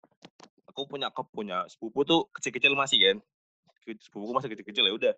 aku 0.78 0.86
punya 0.86 1.10
aku 1.10 1.26
punya 1.26 1.66
sepupu 1.66 2.06
tuh 2.06 2.30
kecil-kecil 2.30 2.78
masih 2.78 2.98
kan. 3.02 3.18
Sepupuku 3.82 4.30
masih 4.30 4.48
kecil-kecil 4.54 4.84
ya 4.86 4.94
udah 4.94 5.14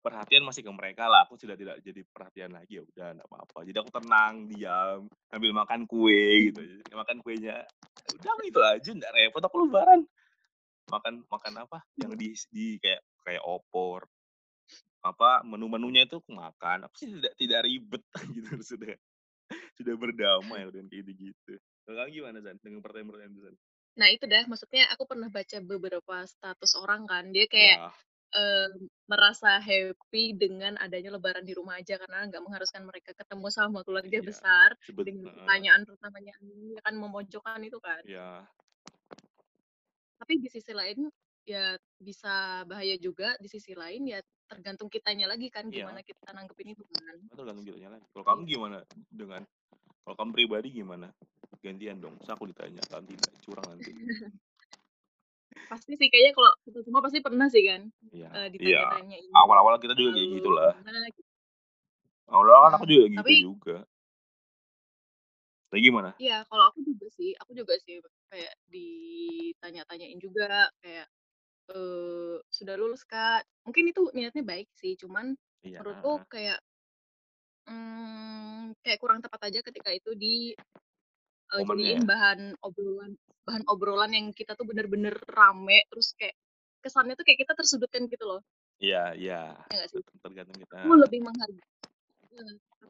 perhatian 0.00 0.46
masih 0.46 0.62
ke 0.62 0.70
mereka 0.70 1.10
lah. 1.10 1.26
Aku 1.26 1.34
sudah 1.34 1.58
tidak 1.58 1.82
jadi 1.82 2.06
perhatian 2.14 2.54
lagi 2.54 2.78
ya 2.78 2.82
udah 2.86 3.18
enggak 3.18 3.26
apa-apa. 3.26 3.58
Jadi 3.66 3.76
aku 3.82 3.90
tenang 3.90 4.34
diam 4.46 5.10
sambil 5.26 5.50
makan 5.50 5.80
kue 5.90 6.52
gitu. 6.52 6.62
Makan 6.94 7.18
kuenya 7.26 7.66
Ya 8.06 8.10
udah 8.14 8.34
gitu 8.46 8.60
aja 8.62 8.90
enggak 8.94 9.12
repot. 9.18 9.42
Aku 9.42 9.56
lebaran 9.66 10.06
makan 10.94 11.26
makan 11.26 11.52
apa? 11.66 11.78
Yang 11.98 12.12
di 12.14 12.28
di 12.54 12.66
kayak 12.78 13.02
kayak 13.26 13.42
opor 13.42 14.06
apa 15.00 15.42
menu-menunya 15.42 16.06
itu 16.06 16.22
aku 16.22 16.30
makan. 16.38 16.86
Aku 16.86 16.94
sih 17.00 17.10
tidak 17.18 17.34
tidak 17.34 17.60
ribet 17.66 18.02
gitu. 18.36 18.52
Sudah 18.62 18.94
sudah 19.74 19.94
berdamai 19.98 20.70
dengan 20.70 20.86
kayak 20.86 21.18
gitu 21.18 21.58
kalau 21.90 22.06
kamu 22.06 22.10
gimana 22.14 22.38
Zan 22.38 22.56
dengan 22.62 22.78
pertanyaan-pertanyaan 22.86 23.34
itu 23.34 23.42
Zan 23.50 23.56
Nah 23.98 24.08
itu 24.14 24.24
dah 24.30 24.46
maksudnya 24.46 24.86
aku 24.94 25.02
pernah 25.02 25.26
baca 25.26 25.58
beberapa 25.66 26.14
status 26.22 26.78
orang 26.78 27.10
kan 27.10 27.34
dia 27.34 27.50
kayak 27.50 27.90
ya 28.30 28.70
merasa 29.10 29.58
happy 29.58 30.38
dengan 30.38 30.78
adanya 30.78 31.18
lebaran 31.18 31.42
di 31.42 31.50
rumah 31.50 31.82
aja 31.82 31.98
karena 31.98 32.30
nggak 32.30 32.38
mengharuskan 32.46 32.86
mereka 32.86 33.10
ketemu 33.10 33.50
sama 33.50 33.82
keluarga 33.82 34.22
Iya. 34.22 34.22
besar 34.22 34.68
sebet 34.86 35.10
dengan 35.10 35.34
pertanyaan 35.34 35.82
pertamanya 35.82 36.38
akan 36.86 36.94
memojokkan 36.94 37.58
itu 37.66 37.82
kan. 37.82 37.98
ya 38.06 38.46
Tapi 40.22 40.38
di 40.38 40.46
sisi 40.46 40.70
lain 40.70 41.10
ya 41.42 41.74
bisa 41.98 42.62
bahaya 42.70 42.94
juga 43.02 43.34
di 43.42 43.50
sisi 43.50 43.74
lain 43.74 44.06
ya 44.06 44.22
tergantung 44.46 44.86
kitanya 44.86 45.26
lagi 45.26 45.50
kan 45.50 45.66
Iya. 45.66 45.90
gimana 45.90 45.98
kita 46.06 46.30
nanggepin 46.30 46.70
itu 46.78 46.86
kan. 46.86 47.16
tergantung 47.34 47.66
kitanya 47.66 47.98
lagi 47.98 48.06
kalau 48.14 48.24
kamu 48.30 48.40
gimana 48.46 48.78
dengan 49.10 49.42
kalau 50.06 50.14
kamu 50.14 50.30
pribadi 50.38 50.68
gimana 50.70 51.10
gantian 51.60 51.96
dong 52.00 52.16
Terus 52.20 52.30
aku 52.32 52.44
ditanya 52.48 52.82
kalau 52.88 53.04
tidak 53.04 53.30
curang 53.44 53.66
nanti 53.68 53.92
Pasti 55.70 55.94
sih 55.98 56.08
kayaknya 56.10 56.32
kalau 56.34 56.50
kita 56.66 56.78
semua 56.82 57.02
pasti 57.02 57.18
pernah 57.22 57.46
sih 57.50 57.62
kan 57.66 57.82
Iya, 58.10 58.28
eh, 58.34 58.48
iya. 58.58 58.82
ditanya-tanyain 58.86 59.30
Awal-awal 59.34 59.78
kita 59.78 59.94
juga 59.94 60.10
kayak 60.14 60.26
lalu 60.26 60.36
gitu. 60.38 61.22
Awal-awal 62.30 62.60
kan 62.70 62.72
aku 62.78 62.86
Hmm, 62.86 62.92
juga 62.94 63.06
gitu 63.06 63.18
tapi 63.22 63.34
juga. 63.42 63.76
Tapi 65.70 65.80
gimana? 65.86 66.10
Iya, 66.18 66.42
kalau 66.50 66.64
aku 66.66 66.82
juga 66.82 67.06
sih, 67.14 67.30
aku 67.38 67.54
juga 67.54 67.78
sih 67.86 68.02
kayak 68.26 68.54
ditanya-tanyain 68.70 70.18
juga 70.18 70.66
kayak 70.82 71.06
eh 71.70 72.36
sudah 72.50 72.74
lulus 72.74 73.06
Kak. 73.06 73.46
Mungkin 73.62 73.94
itu 73.94 74.10
niatnya 74.10 74.42
baik 74.42 74.66
sih, 74.74 74.98
cuman 74.98 75.38
Iya. 75.62 75.78
menurutku 75.78 76.26
kayak 76.26 76.58
hmm, 77.70 78.74
kayak 78.82 78.98
kurang 78.98 79.22
tepat 79.22 79.46
aja 79.46 79.62
ketika 79.62 79.94
itu 79.94 80.10
di 80.18 80.58
eh, 81.56 81.64
jadiin 81.66 82.02
ya? 82.02 82.08
bahan 82.08 82.40
obrolan 82.62 83.12
bahan 83.46 83.64
obrolan 83.66 84.12
yang 84.14 84.26
kita 84.30 84.54
tuh 84.54 84.68
bener-bener 84.68 85.16
rame 85.26 85.82
terus 85.90 86.14
kayak 86.14 86.36
kesannya 86.80 87.16
tuh 87.18 87.24
kayak 87.26 87.44
kita 87.44 87.52
tersudutkan 87.52 88.08
gitu 88.08 88.24
loh. 88.24 88.40
Iya, 88.80 89.12
iya. 89.12 89.42
Ya 89.68 89.84
Tergantung 90.24 90.56
kita. 90.56 90.88
Aku 90.88 90.96
lebih 90.96 91.20
menghargai 91.20 91.68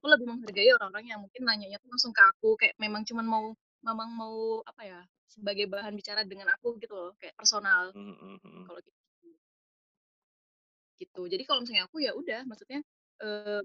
aku 0.00 0.06
lebih 0.08 0.26
menghargai 0.32 0.70
orang-orang 0.76 1.06
yang 1.12 1.20
mungkin 1.20 1.42
nanyanya 1.44 1.78
tuh 1.82 1.90
langsung 1.92 2.12
ke 2.14 2.22
aku 2.22 2.56
kayak 2.56 2.74
memang 2.80 3.02
cuman 3.04 3.26
mau 3.26 3.44
memang 3.84 4.08
mau 4.12 4.60
apa 4.64 4.82
ya 4.84 5.00
sebagai 5.28 5.68
bahan 5.68 5.92
bicara 5.96 6.24
dengan 6.24 6.52
aku 6.56 6.76
gitu 6.80 6.92
loh 6.92 7.12
kayak 7.20 7.36
personal 7.36 7.92
Mm, 7.96 8.16
mm, 8.16 8.38
mm. 8.40 8.64
kalau 8.68 8.80
gitu 8.80 8.98
gitu 11.00 11.22
jadi 11.32 11.42
kalau 11.48 11.64
misalnya 11.64 11.88
aku 11.88 11.96
ya 12.04 12.12
udah 12.12 12.40
maksudnya 12.44 12.80
eh, 13.24 13.62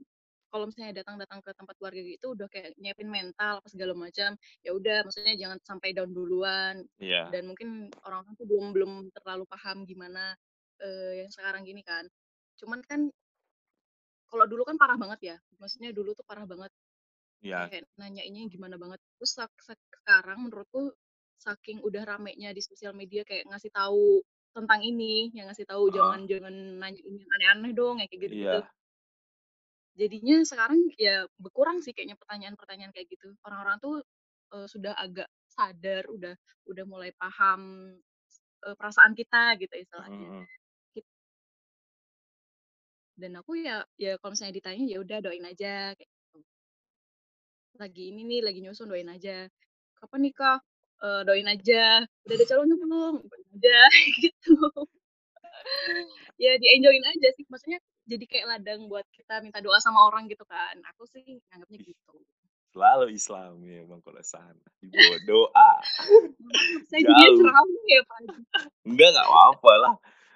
kalau 0.55 0.71
misalnya 0.71 1.03
datang-datang 1.03 1.43
ke 1.43 1.51
tempat 1.51 1.75
keluarga 1.75 1.99
gitu 1.99 2.31
udah 2.31 2.47
kayak 2.47 2.71
nyiapin 2.79 3.11
mental 3.11 3.59
apa 3.59 3.67
segala 3.67 3.91
macam 3.91 4.39
ya 4.63 4.71
udah 4.71 5.03
maksudnya 5.03 5.35
jangan 5.35 5.59
sampai 5.67 5.91
down 5.91 6.15
duluan 6.15 6.87
Iya. 6.95 7.27
dan 7.35 7.43
mungkin 7.51 7.91
orang-orang 8.07 8.33
tuh 8.39 8.47
belum 8.47 8.65
belum 8.71 8.91
terlalu 9.19 9.43
paham 9.51 9.83
gimana 9.83 10.31
eh, 10.79 11.27
yang 11.27 11.29
sekarang 11.35 11.67
gini 11.67 11.83
kan 11.83 12.07
cuman 12.55 12.79
kan 12.87 13.11
kalau 14.31 14.45
dulu 14.49 14.63
kan 14.67 14.75
parah 14.79 14.95
banget 14.95 15.19
ya 15.35 15.37
maksudnya 15.61 15.91
dulu 15.91 16.15
tuh 16.15 16.23
parah 16.23 16.47
banget 16.47 16.71
Iya. 17.43 17.67
kayak 17.69 17.85
nanyainnya 17.99 18.47
gimana 18.49 18.79
banget 18.79 18.97
terus 19.19 19.35
sekarang 20.01 20.47
menurutku 20.49 20.95
saking 21.37 21.83
udah 21.83 22.01
ramenya 22.07 22.49
di 22.55 22.61
sosial 22.63 22.95
media 22.95 23.21
kayak 23.27 23.45
ngasih 23.51 23.69
tahu 23.69 24.23
tentang 24.55 24.81
ini 24.81 25.29
yang 25.35 25.51
ngasih 25.51 25.67
tahu 25.67 25.91
Ah. 25.91 25.93
jangan 25.93 26.19
jangan 26.31 26.55
nanyain 26.79 27.13
yang 27.21 27.29
aneh-aneh 27.37 27.71
dong 27.75 27.95
kayak 27.99 28.09
gitu 28.17 28.25
gitu. 28.33 28.59
Jadinya 29.95 30.43
sekarang 30.43 30.79
ya 30.99 31.25
berkurang 31.39 31.79
sih 31.83 31.91
kayaknya 31.95 32.19
pertanyaan-pertanyaan 32.19 32.91
kayak 32.95 33.07
gitu. 33.11 33.33
Orang-orang 33.47 33.77
tuh 33.83 33.95
eh, 34.55 34.67
sudah 34.69 34.93
agak 34.99 35.27
sadar 35.51 36.03
udah 36.11 36.35
udah 36.69 36.85
mulai 36.87 37.11
paham 37.15 37.91
eh, 38.67 38.75
perasaan 38.77 39.13
kita 39.17 39.55
gitu 39.61 39.75
istilahnya. 39.79 40.43
Mm. 40.43 40.45
dan 43.15 43.31
aku 43.39 43.55
ya 43.55 43.79
ya 43.95 44.19
kalau 44.19 44.35
misalnya 44.35 44.59
ditanya 44.59 44.83
ya 44.91 44.97
udah 44.99 45.17
doain 45.23 45.47
aja 45.47 45.95
kayak 45.95 46.11
gitu. 46.11 46.39
lagi 47.79 48.11
ini 48.11 48.21
nih 48.27 48.39
lagi 48.43 48.59
nyusun 48.59 48.91
doain 48.91 49.07
aja. 49.07 49.47
Kapan 49.99 50.21
nikah 50.27 50.59
Eh, 51.03 51.21
doain 51.27 51.47
aja. 51.47 52.07
Udah 52.25 52.35
ada 52.39 52.45
calonnya 52.47 52.75
belum? 52.79 53.13
Doain 53.27 53.47
aja. 53.59 53.79
Gitu. 54.23 54.55
Ya 56.37 56.51
di 56.61 56.67
enjoyin 56.77 57.05
aja 57.05 57.27
sih 57.35 57.45
maksudnya 57.51 57.79
jadi 58.05 58.25
kayak 58.29 58.45
ladang 58.57 58.85
buat 58.85 59.05
kita 59.11 59.41
minta 59.41 59.59
doa 59.61 59.81
sama 59.81 60.05
orang 60.05 60.29
gitu 60.29 60.45
kan 60.45 60.77
aku 60.93 61.09
sih 61.09 61.25
nganggapnya 61.49 61.81
gitu 61.81 62.15
Selalu 62.75 63.15
Islam 63.15 63.63
ya 63.63 63.87
Bang 63.87 64.03
kalau 64.03 64.19
sana. 64.19 64.67
Dibawa 64.83 65.15
doa. 65.23 65.71
Saya 66.91 67.07
Jauh. 67.07 67.39
ceramah 67.39 67.83
ya 67.87 68.01
Pak. 68.03 68.19
Enggak, 68.83 69.15
enggak 69.15 69.27
apa-apa 69.31 69.71
lah. 69.79 69.93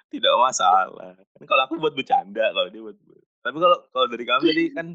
Tidak 0.08 0.34
masalah. 0.40 1.20
Kan 1.36 1.44
kalau 1.44 1.68
aku 1.68 1.76
buat 1.76 1.92
bercanda, 1.92 2.48
kalau 2.56 2.72
dia 2.72 2.80
buat 2.80 2.96
Tapi 3.44 3.56
kalau 3.60 3.76
kalau 3.92 4.06
dari 4.08 4.24
kamu 4.24 4.42
tadi 4.56 4.64
kan 4.72 4.86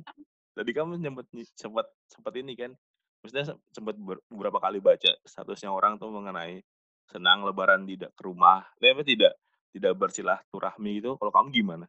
tadi 0.57 0.71
kamu 0.73 0.91
sempat 1.05 1.25
sempat 1.53 1.85
sempat 2.09 2.33
ini 2.33 2.57
kan. 2.57 2.73
Maksudnya 3.21 3.45
se- 3.53 3.61
sempat 3.77 3.93
ber- 3.93 4.25
beberapa 4.25 4.57
kali 4.57 4.81
baca 4.81 5.13
statusnya 5.21 5.69
orang 5.69 6.01
tuh 6.01 6.09
mengenai 6.09 6.65
senang 7.13 7.45
lebaran 7.45 7.85
tidak 7.85 8.09
ke 8.17 8.25
rumah. 8.25 8.65
Tapi 8.81 9.05
tidak 9.05 9.37
tidak 9.69 9.93
bersilaturahmi 10.01 10.97
gitu. 10.97 11.13
Kalau 11.21 11.29
kamu 11.29 11.53
gimana? 11.53 11.85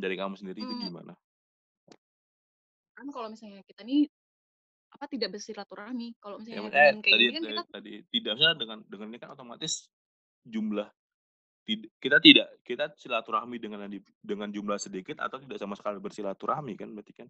Dari 0.00 0.16
kamu 0.16 0.34
sendiri 0.40 0.64
itu 0.64 0.72
Hmm. 0.72 0.88
gimana? 0.90 1.12
kan 2.96 3.08
kalau 3.08 3.28
misalnya 3.32 3.64
kita 3.64 3.80
nih 3.80 4.04
apa 4.92 5.04
tidak 5.08 5.32
bersilaturahmi 5.32 6.20
kalau 6.20 6.36
Ya, 6.50 6.60
misalnya 6.60 6.68
eh, 6.68 6.92
dengan 6.92 7.00
kayak 7.00 7.16
tadi, 7.16 7.24
gini 7.24 7.32
kan 7.32 7.42
tadi, 7.42 7.54
kita 7.56 7.64
tadi 7.72 7.92
tidak 8.12 8.32
misalnya 8.36 8.56
dengan 8.60 8.78
dengan 8.84 9.06
ini 9.08 9.18
kan 9.22 9.30
otomatis 9.32 9.72
jumlah 10.44 10.88
tid- 11.64 11.90
kita 12.02 12.18
tidak 12.20 12.48
kita 12.66 12.84
silaturahmi 12.98 13.56
dengan 13.56 13.86
yang 13.86 14.02
dengan 14.20 14.48
jumlah 14.50 14.76
sedikit 14.76 15.16
atau 15.22 15.38
tidak 15.40 15.56
sama 15.62 15.76
sekali 15.78 15.96
bersilaturahmi 16.02 16.74
kan 16.76 16.88
berarti 16.92 17.12
kan 17.14 17.28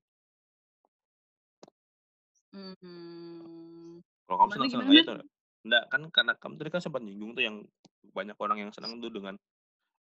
hmm, 2.54 4.00
kalau 4.26 4.36
kamu 4.46 4.50
Gimana, 4.50 4.56
senang 4.56 4.70
senang 4.72 4.88
gimana, 4.88 4.94
aja 4.94 5.02
tuh 5.06 5.14
enggak 5.60 5.84
kan 5.92 6.00
karena 6.08 6.32
kamu 6.40 6.54
tadi 6.56 6.70
kan 6.72 6.82
sempat 6.82 7.00
nyinggung 7.04 7.30
tuh 7.36 7.44
yang 7.44 7.56
banyak 8.16 8.36
orang 8.40 8.58
yang 8.64 8.70
senang 8.72 8.96
tuh 8.98 9.12
dengan 9.12 9.36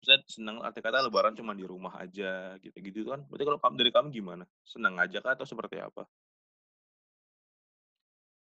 saya 0.04 0.20
senang 0.28 0.60
arti 0.60 0.80
kata 0.84 1.06
lebaran 1.06 1.34
cuma 1.36 1.56
di 1.56 1.64
rumah 1.64 1.96
aja 1.98 2.56
gitu 2.60 2.76
gitu 2.80 3.00
kan 3.08 3.24
berarti 3.26 3.44
kalau 3.48 3.60
kamu 3.60 3.74
dari 3.80 3.90
kamu 3.92 4.08
gimana 4.12 4.44
senang 4.62 4.94
aja 5.00 5.18
kah 5.22 5.34
atau 5.34 5.48
seperti 5.48 5.80
apa 5.80 6.04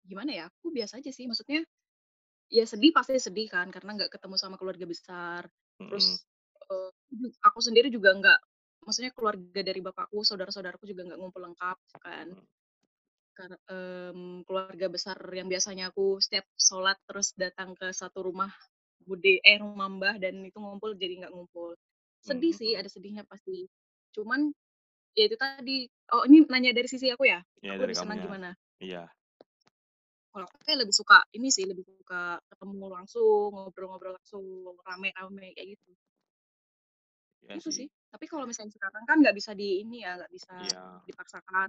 gimana 0.05 0.31
ya 0.35 0.45
aku 0.53 0.75
biasa 0.75 1.01
aja 1.01 1.09
sih 1.15 1.25
maksudnya 1.25 1.65
ya 2.53 2.65
sedih 2.69 2.93
pasti 2.93 3.17
sedih 3.17 3.49
kan 3.49 3.73
karena 3.73 3.97
nggak 3.97 4.13
ketemu 4.13 4.37
sama 4.37 4.61
keluarga 4.61 4.85
besar 4.85 5.49
Mm-mm. 5.81 5.89
terus 5.89 6.21
eh, 6.69 6.91
aku 7.41 7.59
sendiri 7.65 7.89
juga 7.89 8.13
nggak 8.13 8.39
maksudnya 8.85 9.11
keluarga 9.17 9.61
dari 9.65 9.81
bapakku, 9.81 10.21
saudara-saudaraku 10.23 10.85
juga 10.85 11.09
nggak 11.09 11.19
ngumpul 11.19 11.43
lengkap 11.51 11.79
kan. 11.99 12.29
Hmm. 12.37 12.47
Karena 13.35 13.59
mmm, 13.67 14.47
keluarga 14.47 14.87
besar 14.87 15.19
yang 15.35 15.51
biasanya 15.51 15.91
aku 15.91 16.23
setiap 16.23 16.47
sholat 16.55 16.95
terus 17.09 17.35
datang 17.35 17.75
ke 17.75 17.91
satu 17.91 18.23
rumah 18.23 18.53
bude 19.09 19.41
eh, 19.45 19.57
rumah 19.61 19.89
mbah 19.89 20.17
dan 20.23 20.35
itu 20.45 20.59
ngumpul 20.61 20.97
jadi 20.97 21.25
nggak 21.25 21.33
ngumpul. 21.35 21.77
Sedih 22.25 22.53
Hmm, 22.53 22.61
sih, 22.61 22.71
ada 22.79 22.89
sedihnya 22.89 23.23
pasti. 23.29 23.69
Cuman, 24.17 24.51
ya 25.19 25.25
itu 25.29 25.37
tadi 25.39 25.87
oh 26.15 26.25
ini 26.29 26.45
nanya 26.49 26.73
dari 26.77 26.89
sisi 26.91 27.09
aku 27.13 27.25
ya? 27.29 27.41
Iya, 27.63 27.73
Aku 27.77 27.83
dari 27.85 27.95
senang 27.97 28.19
kamunya. 28.19 28.27
gimana? 28.27 28.51
Iya. 28.81 29.03
Kalau 30.35 30.45
aku 30.51 30.57
kayak 30.67 30.79
lebih 30.83 30.95
suka 31.01 31.19
ini 31.37 31.49
sih, 31.55 31.65
lebih 31.71 31.85
suka 31.87 32.43
ketemu 32.51 32.87
langsung, 32.91 33.49
ngobrol-ngobrol 33.55 34.19
langsung, 34.19 34.45
rame-rame 34.83 35.55
kayak 35.55 35.69
gitu. 35.79 35.91
Iya 37.47 37.55
Itu 37.61 37.71
sih. 37.71 37.87
sih. 37.87 37.89
Tapi 38.11 38.25
kalau 38.31 38.45
misalnya 38.51 38.73
sekarang 38.75 39.05
kan 39.07 39.17
nggak 39.23 39.37
bisa 39.39 39.53
di 39.55 39.83
ini 39.83 40.03
ya, 40.03 40.19
nggak 40.19 40.33
bisa 40.35 40.55
Iya. 40.59 40.83
dipaksakan. 41.07 41.69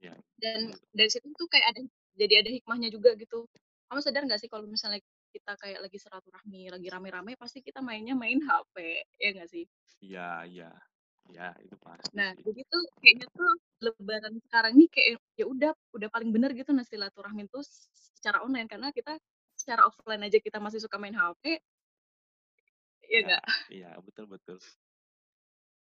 Iya, 0.00 0.12
Dan 0.36 0.60
dari 0.92 1.08
situ 1.08 1.26
tuh 1.32 1.48
kayak 1.48 1.66
ada 1.72 1.80
jadi 2.20 2.34
ada 2.44 2.50
hikmahnya 2.52 2.88
juga 2.92 3.16
gitu. 3.16 3.48
Kamu 3.88 4.00
sadar 4.04 4.22
nggak 4.28 4.40
sih 4.42 4.50
kalau 4.52 4.66
misalnya 4.68 5.00
kita 5.36 5.52
kayak 5.60 5.80
lagi 5.84 5.98
silaturahmi, 6.00 6.62
lagi 6.74 6.88
rame-rame 6.94 7.32
pasti 7.36 7.58
kita 7.60 7.80
mainnya 7.84 8.14
main 8.16 8.40
HP, 8.48 8.76
ya 9.20 9.28
nggak 9.36 9.48
sih? 9.52 9.64
Iya 10.04 10.28
iya. 10.50 10.68
Iya, 11.26 11.46
itu 11.64 11.74
pasti 11.84 12.14
Nah, 12.18 12.30
jadi 12.38 12.60
tuh 12.70 12.82
kayaknya 13.02 13.26
tuh 13.34 13.50
lebaran 13.84 14.34
sekarang 14.46 14.72
nih 14.78 14.88
kayak 14.94 15.08
ya 15.36 15.44
udah 15.52 15.72
udah 15.96 16.08
paling 16.14 16.30
bener 16.34 16.50
gitu 16.54 16.70
nah 16.72 16.86
silaturahmi 16.86 17.44
tuh 17.50 17.60
secara 18.16 18.40
online 18.46 18.68
karena 18.70 18.88
kita 18.94 19.18
secara 19.58 19.84
offline 19.88 20.22
aja 20.26 20.38
kita 20.40 20.58
masih 20.62 20.80
suka 20.84 20.96
main 21.02 21.16
HP. 21.18 21.58
Iya 23.10 23.18
Iya 23.18 23.26
nggak? 23.26 23.44
iya, 23.74 23.88
betul 24.06 24.24
betul. 24.32 24.58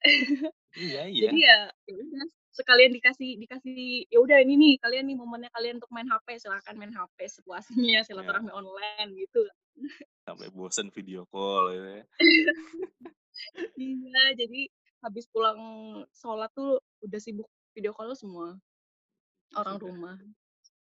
Iya 0.75 1.01
iya. 1.11 1.31
Jadi 1.31 1.37
ya 1.47 1.57
ya 1.87 1.93
udah 2.01 2.25
sekalian 2.51 2.91
dikasih 2.91 3.39
dikasih 3.39 3.75
ya 4.07 4.19
udah 4.19 4.37
ini 4.39 4.53
nih 4.55 4.73
kalian 4.77 5.07
nih 5.07 5.15
momennya 5.15 5.49
kalian 5.49 5.79
untuk 5.79 5.87
main 5.89 6.05
HP, 6.05 6.35
silakan 6.37 6.75
main 6.75 6.91
HP 6.91 7.17
sepuasnya, 7.31 7.79
Iya. 7.79 8.01
silaturahmi 8.07 8.51
online 8.51 9.09
gitu. 9.15 9.41
Sampai 10.21 10.51
bosen 10.51 10.87
video 10.89 11.23
call 11.25 11.71
ya. 11.71 12.03
Iya, 13.73 14.23
jadi 14.37 14.69
habis 15.01 15.25
pulang 15.25 15.57
sholat 16.13 16.51
tuh 16.53 16.77
udah 17.01 17.17
sibuk 17.17 17.47
video 17.73 17.89
call 17.91 18.13
semua. 18.13 18.53
Orang 19.51 19.79
Sudah. 19.79 19.87
rumah. 19.87 20.15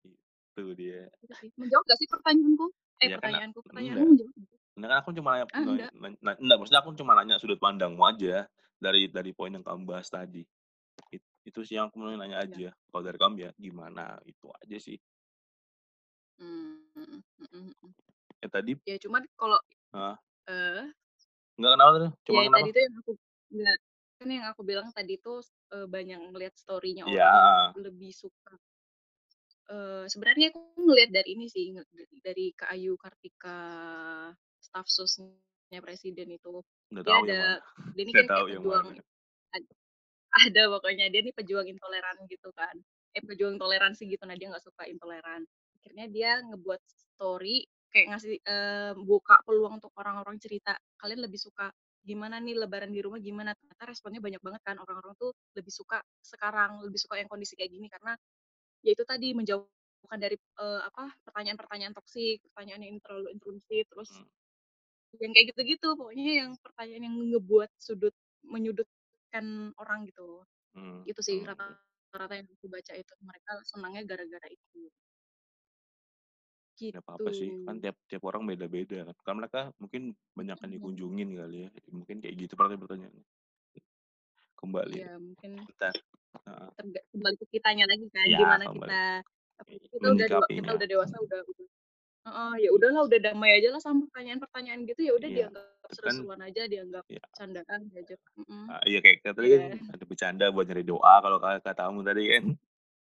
Itu 0.02 0.74
dia. 0.74 1.06
Sih. 1.38 1.48
Menjawab 1.54 1.84
nggak 1.86 1.98
sih 1.98 2.08
pertanyaanku? 2.10 2.66
Eh, 2.66 3.06
Iya 3.06 3.16
kan, 3.16 3.20
pertanyaanku. 3.20 3.58
Pertanyaanmu 3.62 4.02
enggak. 4.02 4.28
menjawab? 4.28 4.50
Enggak 4.72 4.88
kan 4.88 4.98
aku 4.98 5.10
cuma 5.12 5.28
nanya 5.30 5.44
Ah, 5.46 5.60
enggak. 5.62 5.90
enggak, 6.40 6.56
maksudnya 6.58 6.80
aku 6.82 6.90
cuma 6.96 7.12
nanya 7.14 7.36
sudut 7.38 7.58
pandangmu 7.60 8.02
aja 8.02 8.48
dari 8.76 9.06
dari 9.06 9.30
poin 9.30 9.52
yang 9.52 9.62
kamu 9.62 9.84
bahas 9.86 10.08
tadi. 10.08 10.42
It 11.46 11.50
itu 11.50 11.60
sih 11.66 11.74
yang 11.78 11.90
aku 11.90 11.98
mau 11.98 12.10
nanya 12.14 12.38
Iya. 12.40 12.42
aja. 12.46 12.70
Kalau 12.90 13.02
dari 13.02 13.18
kamu 13.18 13.36
ya 13.46 13.50
gimana, 13.58 14.18
itu 14.30 14.46
aja 14.62 14.76
sih. 14.78 14.98
Mmm, 16.40 16.88
mhm 16.96 17.22
mhm 17.38 17.72
mhm. 17.82 17.90
Ya 18.42 18.48
tadi 18.50 18.74
Ya 18.86 18.96
cuman 19.04 19.24
kalau 19.40 19.58
Heeh. 19.94 20.16
eh? 20.50 20.86
Enggak 21.58 21.72
kenapa 21.76 21.92
tuh? 22.02 22.10
Cuma 22.26 22.40
Ya 22.40 22.46
kenapa? 22.46 22.66
tadi 22.66 22.68
tuh 22.70 22.82
yang 22.86 22.94
aku 23.02 23.12
enggak, 23.50 23.76
kan 24.18 24.28
yang 24.30 24.46
aku 24.52 24.62
bilang 24.62 24.88
tadi 24.94 25.12
tuh, 25.18 25.42
eee, 25.74 25.86
banyak 25.90 26.18
ngelihat 26.30 26.54
story-nya 26.54 27.04
Iya, 27.04 27.24
orang 27.24 27.34
heeh. 27.34 27.74
lebih 27.74 28.12
suka 28.14 28.54
eee, 29.70 30.04
sebenarnya 30.10 30.50
aku 30.50 30.60
ngelihat 30.86 31.10
dari 31.14 31.28
ini 31.38 31.46
sih, 31.46 31.70
nge 31.74 31.82
dari 32.26 32.50
Kak 32.58 32.70
Ayu 32.74 32.98
Kartika, 32.98 33.58
staf 34.58 34.86
susnya 34.90 35.78
presiden 35.84 36.28
itu. 36.34 36.62
Nggak 36.90 37.06
Dia 37.06 37.14
tahu 37.14 37.22
ada 37.22 37.34
yang 37.34 37.38
mana. 37.38 37.58
dia 37.94 38.02
ini 38.06 38.12
Nggak 38.12 38.26
kan 38.26 38.28
tahu 38.30 38.44
kayak 38.46 38.46
yang 38.54 38.64
pejuang 38.64 38.88
mana. 38.88 39.02
Ad 40.36 40.52
ada 40.52 40.62
pokoknya 40.72 41.06
dia 41.12 41.20
nih 41.24 41.34
pejuang 41.36 41.68
intoleran 41.68 42.16
gitu 42.28 42.50
kan. 42.56 42.74
Eh, 43.16 43.20
pejuang 43.24 43.56
toleransi 43.60 44.08
gitu, 44.08 44.24
nah 44.24 44.36
dia 44.38 44.48
nggak 44.52 44.64
suka 44.64 44.88
intoleran. 44.88 45.44
Akhirnya 45.80 46.06
dia 46.08 46.30
ngebuat 46.44 46.80
story 46.88 47.68
kayak 47.92 48.06
ngasih 48.16 48.34
eee, 48.40 48.92
buka 49.04 49.44
peluang 49.44 49.76
untuk 49.80 49.92
orang-orang 50.00 50.40
cerita, 50.40 50.72
"Kalian 50.96 51.20
lebih 51.28 51.36
suka 51.40 51.68
gimana 52.02 52.40
nih 52.40 52.56
lebaran 52.56 52.88
di 52.92 53.00
rumah 53.04 53.20
gimana?" 53.20 53.52
Ternyata 53.56 53.84
responnya 53.92 54.20
banyak 54.24 54.40
banget 54.40 54.62
kan, 54.64 54.76
orang-orang 54.80 55.12
tuh 55.20 55.32
lebih 55.56 55.68
suka 55.74 56.00
sekarang, 56.24 56.80
lebih 56.88 56.96
suka 57.00 57.20
yang 57.20 57.28
kondisi 57.28 57.52
kayak 57.58 57.68
gini 57.72 57.88
karena 57.92 58.16
ya 58.86 58.92
itu 58.96 59.04
tadi 59.08 59.32
menjauhkan 59.36 60.18
dari, 60.20 60.36
eee, 60.38 60.80
apa, 60.88 61.12
pertanyaan-pertanyaan 61.28 61.94
toksik, 61.96 62.40
pertanyaan 62.52 62.82
yang 62.88 62.96
terlalu 63.04 63.28
intrusif, 63.36 63.84
terus 63.92 64.10
Hmm. 64.14 64.28
yang 65.20 65.32
kayak 65.36 65.46
gitu-gitu, 65.56 65.88
pokoknya 65.98 66.24
yang 66.46 66.50
pertanyaan 66.60 67.02
yang 67.10 67.16
ngebuat 67.36 67.70
sudut 67.80 68.14
menyudutkan 69.32 69.46
orang 69.80 70.00
gitu. 70.08 70.44
Hmm, 70.74 71.04
Itu 71.08 71.20
sih 71.24 71.38
hmm. 71.38 71.48
rata-rata 71.48 72.34
yang 72.38 72.48
aku 72.52 72.66
baca 72.70 72.92
itu, 72.96 73.12
mereka 73.24 73.52
senangnya 73.66 74.02
gara-gara 74.08 74.48
itu. 74.52 74.90
Nggak 76.92 77.04
apa-apa 77.08 77.30
sih, 77.32 77.48
kan 77.64 77.74
Gitu. 77.74 77.82
tiap 77.82 77.96
tiap 78.04 78.22
orang 78.28 78.44
beda-beda 78.44 78.96
kan. 79.08 79.16
Kan 79.24 79.34
mereka 79.40 79.60
mungkin 79.80 80.12
banyakan 80.36 80.68
Mhm. 80.68 80.76
dikunjungin 80.76 81.28
kali 81.40 81.56
ya, 81.64 81.68
mungkin 81.88 82.16
kayak 82.20 82.36
gitu 82.36 82.52
pertanyaan-pertanyaannya. 82.58 83.24
Kembali 84.60 84.98
Iya, 84.98 85.16
mungkin 85.22 85.52
entar 85.70 85.94
heeh. 86.46 86.70
terga 86.78 87.00
kembali 87.12 87.36
ke 87.40 87.46
kitanya 87.52 87.84
lagi 87.90 88.06
kan, 88.16 88.28
Iya, 88.28 88.38
gimana 88.38 88.64
kembali 88.64 88.94
kita 88.94 89.22
kita 89.92 90.08
udah 90.14 90.28
kita 90.56 90.70
udah 90.76 90.88
dewasa, 90.88 91.16
udah 91.20 91.40
udah 91.46 91.66
heeh, 92.22 92.52
ya 92.62 92.70
udahlah 92.70 93.02
udah 93.08 93.18
damai 93.18 93.50
aja 93.58 93.68
lah 93.74 93.80
sama 93.82 94.06
pertanyaan-pertanyaan 94.10 94.80
gitu, 94.86 95.00
ya 95.02 95.12
udah 95.18 95.28
Iya, 95.28 95.36
dianggap 95.50 95.64
kan 95.66 95.92
seru-seruan 95.94 96.40
aja, 96.42 96.62
dianggap 96.70 97.04
iya. 97.10 97.22
candaan 97.34 97.80
aja. 97.92 98.14
Mhm. 98.38 98.64
Ah, 98.70 98.82
iya 98.86 98.98
kayak 99.02 99.16
kayak 99.26 99.34
tadi 99.34 99.48
kan 99.50 99.60
Iya. 99.62 99.76
ada 99.92 100.04
bercanda 100.06 100.44
buat 100.54 100.66
nyari 100.70 100.84
doa 100.86 101.14
kalau 101.20 101.38
ka 101.42 101.58
katamu 101.60 102.00
tadi 102.06 102.22
kan. 102.30 102.44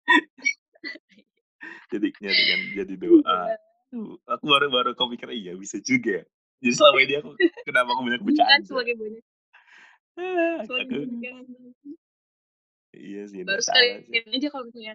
Jadi 1.93 2.09
nyari 2.23 2.43
kan 2.49 2.61
jadi 2.79 2.95
doa. 2.97 3.39
Iya. 3.51 3.57
Tuh, 3.91 4.15
aku 4.31 4.45
baru 4.47 4.67
baru 4.71 4.91
kepikir, 4.95 5.29
iya 5.35 5.53
bisa 5.59 5.83
juga 5.83 6.23
ya. 6.23 6.25
Jadi 6.63 6.75
selama 6.79 6.99
ini 7.03 7.15
aku 7.19 7.31
kenapa 7.69 7.89
aku 7.93 8.01
banyak 8.07 8.23
Iya 8.23 8.25
kan, 8.25 8.27
bercanda. 8.31 8.67
semakin 8.71 8.97
banyak 8.97 9.25
Ah, 10.21 10.57
semakin 10.65 10.87
aku 10.87 10.95
banyak 11.03 11.21
yang. 11.21 11.39
Iya 12.91 13.23
sih, 13.31 13.41
Baru 13.47 13.59
nggak 13.59 13.67
salah 13.67 13.83
sih. 14.03 14.11
sekalian 14.11 14.35
aja 14.35 14.49
kalau 14.51 14.65
misalnya, 14.71 14.95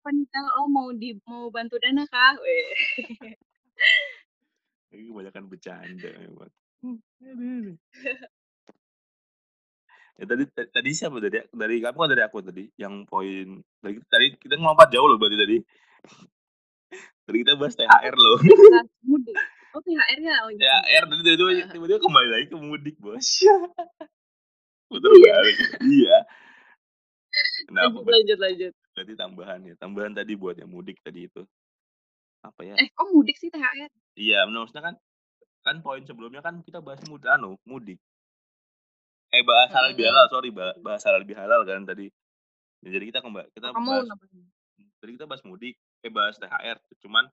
"Apa 0.00 0.08
nih 0.16 0.26
Kak? 0.32 0.48
Oh 0.56 0.68
mau 0.72 0.88
di 0.96 1.12
mau 1.28 1.52
bantu 1.52 1.76
dana 1.76 2.08
kah?" 2.08 2.40
Weh. 2.40 2.68
Ini 4.90 5.06
kebanyakan 5.12 5.44
bercanda 5.46 6.10
memang. 6.18 6.50
Ya 10.20 10.24
tadi 10.28 10.44
ta 10.52 10.62
tadi 10.68 10.90
siapa 10.96 11.20
tadi? 11.20 11.40
Dari 11.52 11.76
kamu 11.80 11.96
apa 11.96 12.10
dari 12.12 12.22
aku 12.24 12.38
tadi? 12.44 12.64
Yang 12.80 12.94
poin 13.08 13.46
tadi 13.84 13.96
tadi 14.08 14.26
kita 14.36 14.56
ngelompat 14.58 14.88
jauh 14.92 15.06
loh 15.08 15.16
berarti 15.20 15.38
tadi. 15.38 15.56
Tadi 17.28 17.36
kita 17.44 17.54
bahas 17.60 17.76
Aku 17.76 17.86
THR 17.86 18.14
loh. 18.16 18.38
mudik. 19.06 19.38
Oh 19.76 19.80
THR 19.84 20.18
ya? 20.20 20.36
Oh 20.44 20.50
iya 20.50 20.60
THR 20.60 21.04
bener. 21.06 21.22
tadi 21.24 21.36
tiba-tiba 21.72 22.00
kembali 22.02 22.28
lagi 22.34 22.46
ke 22.50 22.56
mudik, 22.58 22.96
Bos. 22.98 23.28
Puter 24.90 25.12
Iya. 25.14 25.34
balik. 25.38 25.56
Iya. 25.86 26.18
Kenapa 27.70 27.98
lanjut 28.02 28.38
lanjut. 28.42 28.72
Berarti 29.00 29.16
tambahan 29.16 29.60
ya, 29.64 29.74
tambahan 29.80 30.12
tadi 30.12 30.36
buat 30.36 30.60
yang 30.60 30.68
mudik 30.68 31.00
tadi 31.00 31.24
itu. 31.24 31.40
Apa 32.44 32.60
ya? 32.68 32.76
Eh, 32.76 32.92
kok 32.92 33.08
mudik 33.16 33.40
sih 33.40 33.48
THR? 33.48 33.88
Iya, 34.12 34.44
maksudnya 34.44 34.92
kan 34.92 34.94
kan 35.64 35.76
poin 35.80 36.04
sebelumnya 36.04 36.44
kan 36.44 36.60
kita 36.60 36.84
bahas 36.84 37.00
mud 37.08 37.24
anu, 37.24 37.56
mudik. 37.64 37.96
Eh, 39.32 39.40
bahas 39.40 39.72
halal 39.72 39.96
bihalal, 39.96 40.26
sorry, 40.28 40.50
ba 40.52 40.76
bahas 40.84 41.00
halal 41.08 41.24
bihalal 41.24 41.64
kan 41.64 41.88
tadi. 41.88 42.12
Ya 42.84 42.88
jadi 42.92 43.04
kita 43.08 43.24
kemba 43.24 43.48
Oh, 43.48 43.52
kita 43.56 43.72
kamu 43.72 43.88
bahas 43.88 44.08
tadi 45.00 45.10
kita 45.16 45.24
bahas 45.24 45.42
mudik, 45.48 45.74
eh 46.04 46.12
bahas 46.12 46.36
THR, 46.36 46.76
cuman 47.00 47.24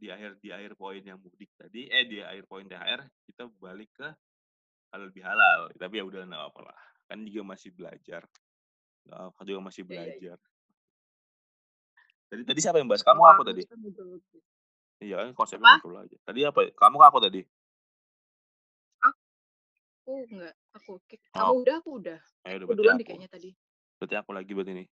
di 0.00 0.08
akhir 0.08 0.40
di 0.40 0.48
akhir 0.48 0.80
poin 0.80 1.04
yang 1.04 1.20
mudik 1.20 1.52
tadi, 1.60 1.92
eh 1.92 2.08
di 2.08 2.24
akhir 2.24 2.48
poin 2.48 2.64
THR 2.64 3.04
kita 3.28 3.52
balik 3.60 3.92
ke 3.92 4.08
halal 4.96 5.12
bihalal. 5.12 5.60
Tapi 5.76 5.94
ya 6.00 6.04
udah 6.08 6.24
nggak 6.24 6.40
apa-apa 6.40 6.60
lah, 6.72 6.80
kan 7.08 7.20
juga 7.28 7.52
masih 7.52 7.70
belajar. 7.76 8.24
Aku 9.10 9.42
juga 9.48 9.60
masih 9.68 9.82
Iya 9.88 9.92
iya 9.96 10.14
iya. 10.20 10.32
belajar. 10.32 10.38
Tadi 12.30 12.46
tadi 12.46 12.60
siapa 12.62 12.78
yang 12.78 12.86
bahas? 12.86 13.02
Kamu 13.02 13.18
aku 13.26 13.42
aku 13.42 13.44
tadi? 13.50 13.62
kan. 13.66 13.78
Iya 15.02 15.14
kan 15.18 15.28
konsepnya 15.34 15.66
Apa? 15.66 15.82
ngobrol 15.82 16.06
aja. 16.06 16.16
Tadi 16.22 16.40
apa? 16.46 16.60
Kamu 16.78 16.96
ke 17.02 17.06
aku 17.10 17.18
tadi? 17.18 17.40
Aku 19.02 20.26
enggak, 20.30 20.54
aku 20.74 20.92
ki 21.10 21.16
Oh. 21.18 21.26
kamu 21.34 21.54
udah, 21.66 21.74
aku 21.82 21.90
udah. 21.98 22.18
Ya 22.46 22.54
udah 22.62 22.66
Aku 22.70 22.74
duluan 22.78 23.02
kayaknya 23.02 23.28
tadi. 23.30 23.50
Berarti 23.98 24.14
aku 24.14 24.30
lagi 24.30 24.52
berarti 24.54 24.72
nih. 24.78 24.86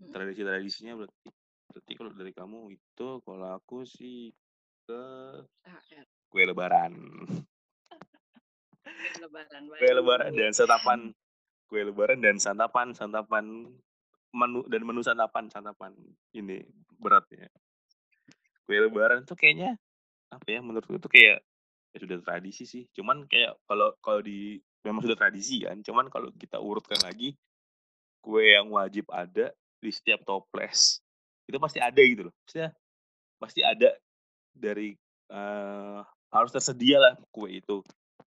Mhm. 0.00 0.12
Tradisi-tradisinya 0.12 0.92
berarti 0.96 1.28
berarti 1.68 1.92
kalau 1.92 2.12
dari 2.16 2.32
kamu 2.32 2.58
itu, 2.72 3.08
kalau 3.20 3.48
aku 3.52 3.84
sih 3.84 4.32
ke 4.88 5.02
kue 6.32 6.44
lebaran. 6.48 6.92
Kue 8.86 9.16
lebaran, 9.20 9.62
Kue 9.68 9.90
lebaran 9.92 10.32
dan 10.32 10.52
santapan 10.56 10.98
kue 11.68 11.82
lebaran 11.84 12.18
dan 12.24 12.36
santapan 12.40 12.94
santapan 12.96 13.44
menu 14.36 14.60
dan 14.68 14.84
menu 14.84 15.00
santapan 15.00 15.48
santapan 15.48 15.96
ini 16.36 16.60
beratnya. 17.00 17.48
Kue 18.68 18.76
lebaran 18.76 19.24
tuh 19.24 19.38
kayaknya, 19.38 19.78
apa 20.28 20.46
ya, 20.46 20.60
menurutku 20.60 20.98
tuh 21.00 21.08
kayak, 21.08 21.40
ya 21.94 21.98
sudah 22.02 22.20
tradisi 22.20 22.68
sih. 22.68 22.84
Cuman 22.92 23.24
kayak 23.30 23.56
kalau 23.64 23.96
kalau 24.04 24.20
di 24.20 24.60
memang 24.84 25.00
sudah 25.00 25.16
tradisi 25.16 25.64
kan. 25.64 25.80
Cuman 25.80 26.12
kalau 26.12 26.28
kita 26.36 26.60
urutkan 26.60 26.98
lagi, 27.00 27.32
kue 28.20 28.52
yang 28.52 28.68
wajib 28.74 29.08
ada 29.10 29.54
di 29.80 29.90
setiap 29.94 30.26
toples 30.26 30.98
itu 31.46 31.58
pasti 31.62 31.78
ada 31.78 32.00
gitu 32.02 32.26
loh. 32.26 32.34
Maksudnya 32.42 32.70
pasti 33.38 33.60
ada 33.62 33.94
dari 34.50 34.98
uh, 35.30 36.02
harus 36.34 36.50
tersedia 36.50 36.98
lah 36.98 37.14
kue 37.30 37.62
itu. 37.62 37.86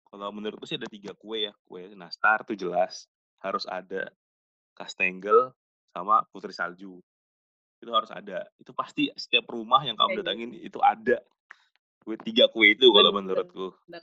Kalau 0.09 0.31
menurutku 0.33 0.65
sih 0.65 0.79
ada 0.79 0.87
tiga 0.87 1.13
kue 1.19 1.51
ya. 1.51 1.53
Kue 1.67 1.91
nastar 1.99 2.47
tuh 2.47 2.55
jelas 2.55 3.11
harus 3.43 3.67
ada. 3.67 4.11
Kastengel 4.79 5.51
sama 5.99 6.23
putri 6.31 6.55
salju. 6.55 7.03
Itu 7.79 7.91
harus 7.95 8.11
ada. 8.11 8.47
Itu 8.59 8.75
pasti 8.75 9.11
setiap 9.15 9.51
rumah 9.51 9.83
yang 9.83 9.95
kamu 9.95 10.11
Iya, 10.11 10.15
iya. 10.15 10.23
datangin 10.23 10.51
itu 10.55 10.79
ada. 10.83 11.19
Kue 12.03 12.17
tiga 12.19 12.47
kue 12.51 12.73
itu 12.75 12.89
kalau 12.91 13.11
menurutku. 13.11 13.75
bener. 13.87 14.03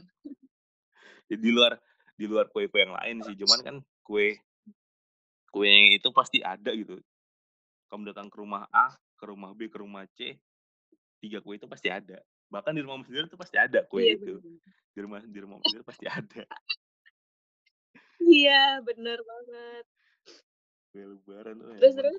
Ya, 1.31 1.35
di 1.43 1.49
luar 1.51 1.79
di 2.15 2.25
luar 2.27 2.47
kue-kue 2.51 2.79
yang 2.83 2.95
lain 2.95 3.23
sih. 3.23 3.35
Cuman 3.35 3.59
kan 3.63 3.75
kue 4.03 4.39
kue 5.51 5.67
yang 5.67 5.91
itu 5.91 6.07
pasti 6.11 6.39
ada 6.39 6.71
gitu. 6.71 6.99
Kamu 7.91 8.11
datang 8.11 8.27
ke 8.31 8.37
rumah 8.39 8.67
A, 8.71 8.95
ke 9.19 9.25
rumah 9.27 9.51
B, 9.55 9.67
ke 9.71 9.77
rumah 9.79 10.03
C, 10.15 10.35
tiga 11.19 11.39
kue 11.39 11.55
itu 11.55 11.67
pasti 11.67 11.87
ada. 11.91 12.19
Bahkan 12.51 12.71
di 12.75 12.81
rumah 12.83 13.01
sendiri 13.03 13.27
itu 13.27 13.35
pasti 13.39 13.57
ada 13.59 13.83
kue 13.87 14.03
Iya, 14.03 14.15
itu. 14.19 14.33
bener. 14.39 14.61
Di 14.95 14.99
rumah 15.03 15.19
di 15.23 15.39
rumah 15.43 15.57
sendiri 15.59 15.83
pasti 15.83 16.05
ada. 16.07 16.43
Iya, 18.21 18.81
bener 18.81 19.19
banget. 19.21 19.85
Kue 20.95 21.03
lebaran 21.03 21.59
tuh 21.59 21.75
Terus, 21.75 21.93
terus? 21.99 22.15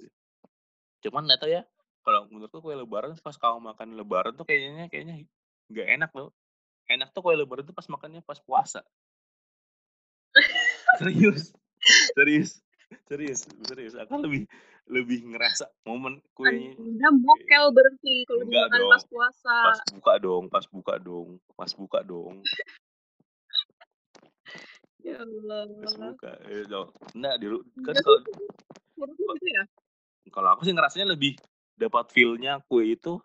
Cuman 1.00 1.24
nggak 1.24 1.40
tahu 1.40 1.48
ya, 1.48 1.64
kalau 2.04 2.28
menurutku 2.28 2.60
kue 2.60 2.76
lebaran 2.76 3.16
pas 3.24 3.32
kamu 3.40 3.72
makan 3.72 3.96
lebaran 3.96 4.36
tuh 4.36 4.44
kayaknya 4.44 4.92
kayaknya 4.92 5.24
nggak 5.72 5.88
enak 5.96 6.10
loh. 6.12 6.36
Enak 6.84 7.08
tuh 7.16 7.24
kue 7.24 7.32
lebaran 7.32 7.64
tuh 7.64 7.72
pas 7.72 7.88
makannya 7.88 8.20
pas 8.20 8.36
puasa. 8.44 8.84
Serius. 11.00 11.56
Serius. 12.12 12.60
Serius, 13.08 13.48
serius. 13.64 13.96
Aku 13.96 14.20
lebih 14.20 14.44
lebih 14.92 15.24
ngerasa 15.24 15.66
momen 15.88 16.20
kuenya 16.36 16.76
Anda 16.78 17.10
mokel 17.16 17.74
berarti 17.74 18.28
kalau 18.28 18.46
dong. 18.46 18.92
pas 18.92 19.04
puasa. 19.08 19.56
pas 19.72 19.80
buka 19.90 20.12
dong, 20.20 20.44
pas 20.52 20.64
buka 20.68 20.94
dong, 21.00 21.28
pas 21.58 21.72
buka 21.74 21.98
dong, 22.06 22.44
Ya 25.06 25.22
Allah. 25.22 25.70
pas 25.70 25.94
buka. 25.94 26.32
Eh, 26.50 26.66
dong. 26.66 26.90
Nggak, 27.14 27.34
di, 27.38 27.46
ru- 27.46 27.66
kan 27.86 27.94
kalau 28.02 28.18
gitu 29.14 29.46
ya? 29.46 29.62
kalau 30.34 30.48
aku 30.58 30.66
sih 30.66 30.74
ngerasanya 30.74 31.14
lebih 31.14 31.38
dapat 31.78 32.10
feel-nya 32.10 32.58
kue 32.66 32.98
itu 32.98 33.22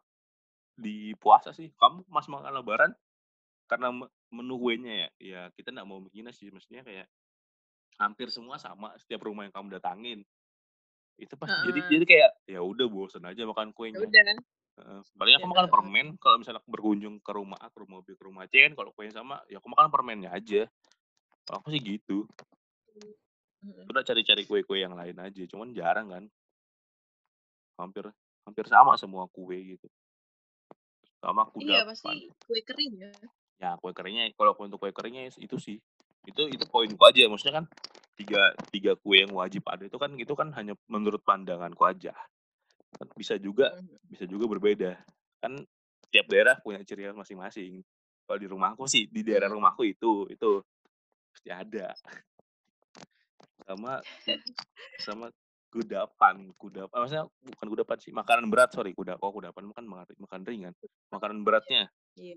di 0.77 1.17
puasa 1.17 1.49
sih. 1.49 1.73
Kamu 1.73 2.05
pas 2.05 2.29
makan 2.29 2.53
lebaran 2.61 2.91
karena 3.65 3.89
me- 3.89 4.13
menu 4.29 4.61
kuenya 4.61 4.93
ya, 4.93 5.09
ya 5.17 5.41
kita 5.57 5.73
nggak 5.73 5.87
mau 5.89 5.97
menghina 5.97 6.29
sih, 6.29 6.53
maksudnya 6.53 6.85
kayak 6.85 7.09
hampir 7.97 8.29
semua 8.29 8.61
sama 8.61 8.93
setiap 9.01 9.25
rumah 9.25 9.49
yang 9.49 9.53
kamu 9.55 9.81
datangin. 9.81 10.21
Itu 11.17 11.33
pasti 11.33 11.57
jadi 11.65 11.79
Heeh. 11.81 11.91
jadi 11.97 12.05
kayak 12.05 12.31
ya 12.45 12.59
udah 12.61 12.85
bosen 12.85 13.25
aja 13.25 13.41
makan 13.49 13.73
Ya 13.73 13.75
kuenya. 13.75 14.05
udah. 14.05 14.23
Paling 15.17 15.35
aku 15.37 15.45
Ya, 15.45 15.51
makan 15.51 15.67
permen 15.69 16.07
kalau 16.17 16.37
misalnya 16.41 16.61
aku 16.63 16.69
berkunjung 16.73 17.21
ke 17.21 17.31
rumah 17.33 17.59
A, 17.59 17.69
ke 17.69 17.77
rumah 17.81 17.99
B, 18.01 18.13
ke 18.15 18.23
rumah 18.23 18.45
C 18.49 18.65
kan 18.65 18.73
kalau 18.73 18.89
kuenya 18.95 19.13
sama, 19.13 19.41
ya 19.51 19.59
aku 19.61 19.67
makan 19.69 19.89
permennya 19.89 20.31
aja. 20.33 20.65
Kalau 21.51 21.67
aku 21.67 21.75
sih 21.75 21.83
gitu. 21.83 22.23
Udah 23.91 24.07
cari-cari 24.07 24.47
kue-kue 24.47 24.79
yang 24.79 24.95
lain 24.95 25.19
aja, 25.19 25.43
cuman 25.51 25.75
jarang 25.75 26.07
kan. 26.07 26.23
Hampir 27.75 28.07
hampir 28.47 28.65
sama 28.71 28.95
semua 28.95 29.27
kue 29.27 29.75
gitu. 29.75 29.91
Sama 31.19 31.43
Iya, 31.59 31.83
kudapan. 31.83 31.83
pasti 31.91 32.31
kue 32.47 32.61
kering 32.63 32.93
ya. 33.03 33.11
Ya 33.59 33.75
kue 33.83 33.91
keringnya, 33.91 34.31
kalau 34.39 34.55
untuk 34.63 34.79
kue 34.79 34.95
keringnya 34.95 35.27
itu 35.35 35.59
sih. 35.59 35.83
Itu 36.23 36.47
itu 36.47 36.63
poinku 36.71 37.03
aja, 37.03 37.27
maksudnya 37.27 37.59
kan 37.59 37.65
tiga 38.15 38.55
tiga 38.71 38.95
kue 38.95 39.27
yang 39.27 39.35
wajib 39.35 39.67
ada 39.67 39.83
itu 39.83 39.99
kan 39.99 40.15
itu 40.15 40.31
kan 40.39 40.55
hanya 40.55 40.71
menurut 40.87 41.19
pandanganku 41.27 41.83
aja. 41.83 42.15
Kan 42.95 43.11
bisa 43.19 43.35
juga 43.35 43.75
Mhm. 43.75 43.99
bisa 44.07 44.23
juga 44.23 44.47
berbeda. 44.47 45.03
Kan 45.43 45.67
tiap 46.15 46.31
daerah 46.31 46.55
punya 46.63 46.79
ciri 46.87 47.11
khas 47.11 47.19
masing-masing. 47.19 47.83
Kalau 48.23 48.39
di 48.39 48.47
rumahku 48.47 48.87
sih, 48.87 49.11
di 49.11 49.19
daerah 49.27 49.51
Mhm. 49.51 49.59
rumahku 49.59 49.83
itu 49.83 50.31
itu 50.31 50.63
pasti 51.31 51.49
ada. 51.49 51.95
Sama 53.65 54.03
sama 54.99 55.25
kudapan, 55.71 56.51
kudapan 56.59 56.97
maksudnya 56.99 57.25
bukan 57.47 57.67
kudapan 57.71 57.97
sih, 58.03 58.11
makanan 58.11 58.51
berat 58.51 58.75
sorry, 58.75 58.91
kuda 58.91 59.15
oh 59.23 59.31
kudapan 59.31 59.71
kan 59.71 59.85
makan 59.87 60.05
makan 60.19 60.41
ringan. 60.43 60.73
Makanan 61.09 61.47
beratnya, 61.47 61.87
Iya. 62.19 62.35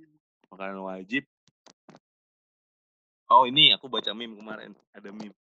makanan 0.55 0.78
wajib. 0.86 1.26
Oh 3.32 3.49
ini 3.49 3.74
aku 3.74 3.90
baca 3.90 4.14
meme 4.14 4.38
kemarin, 4.38 4.70
ada 4.95 5.11
meme. 5.11 5.34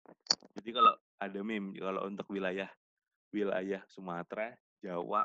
Jadi 0.58 0.70
kalau 0.74 0.94
ada 1.22 1.40
meme 1.46 1.78
kalau 1.78 2.02
untuk 2.10 2.26
wilayah 2.34 2.66
wilayah 3.30 3.82
Sumatera, 3.86 4.50
Jawa, 4.82 5.22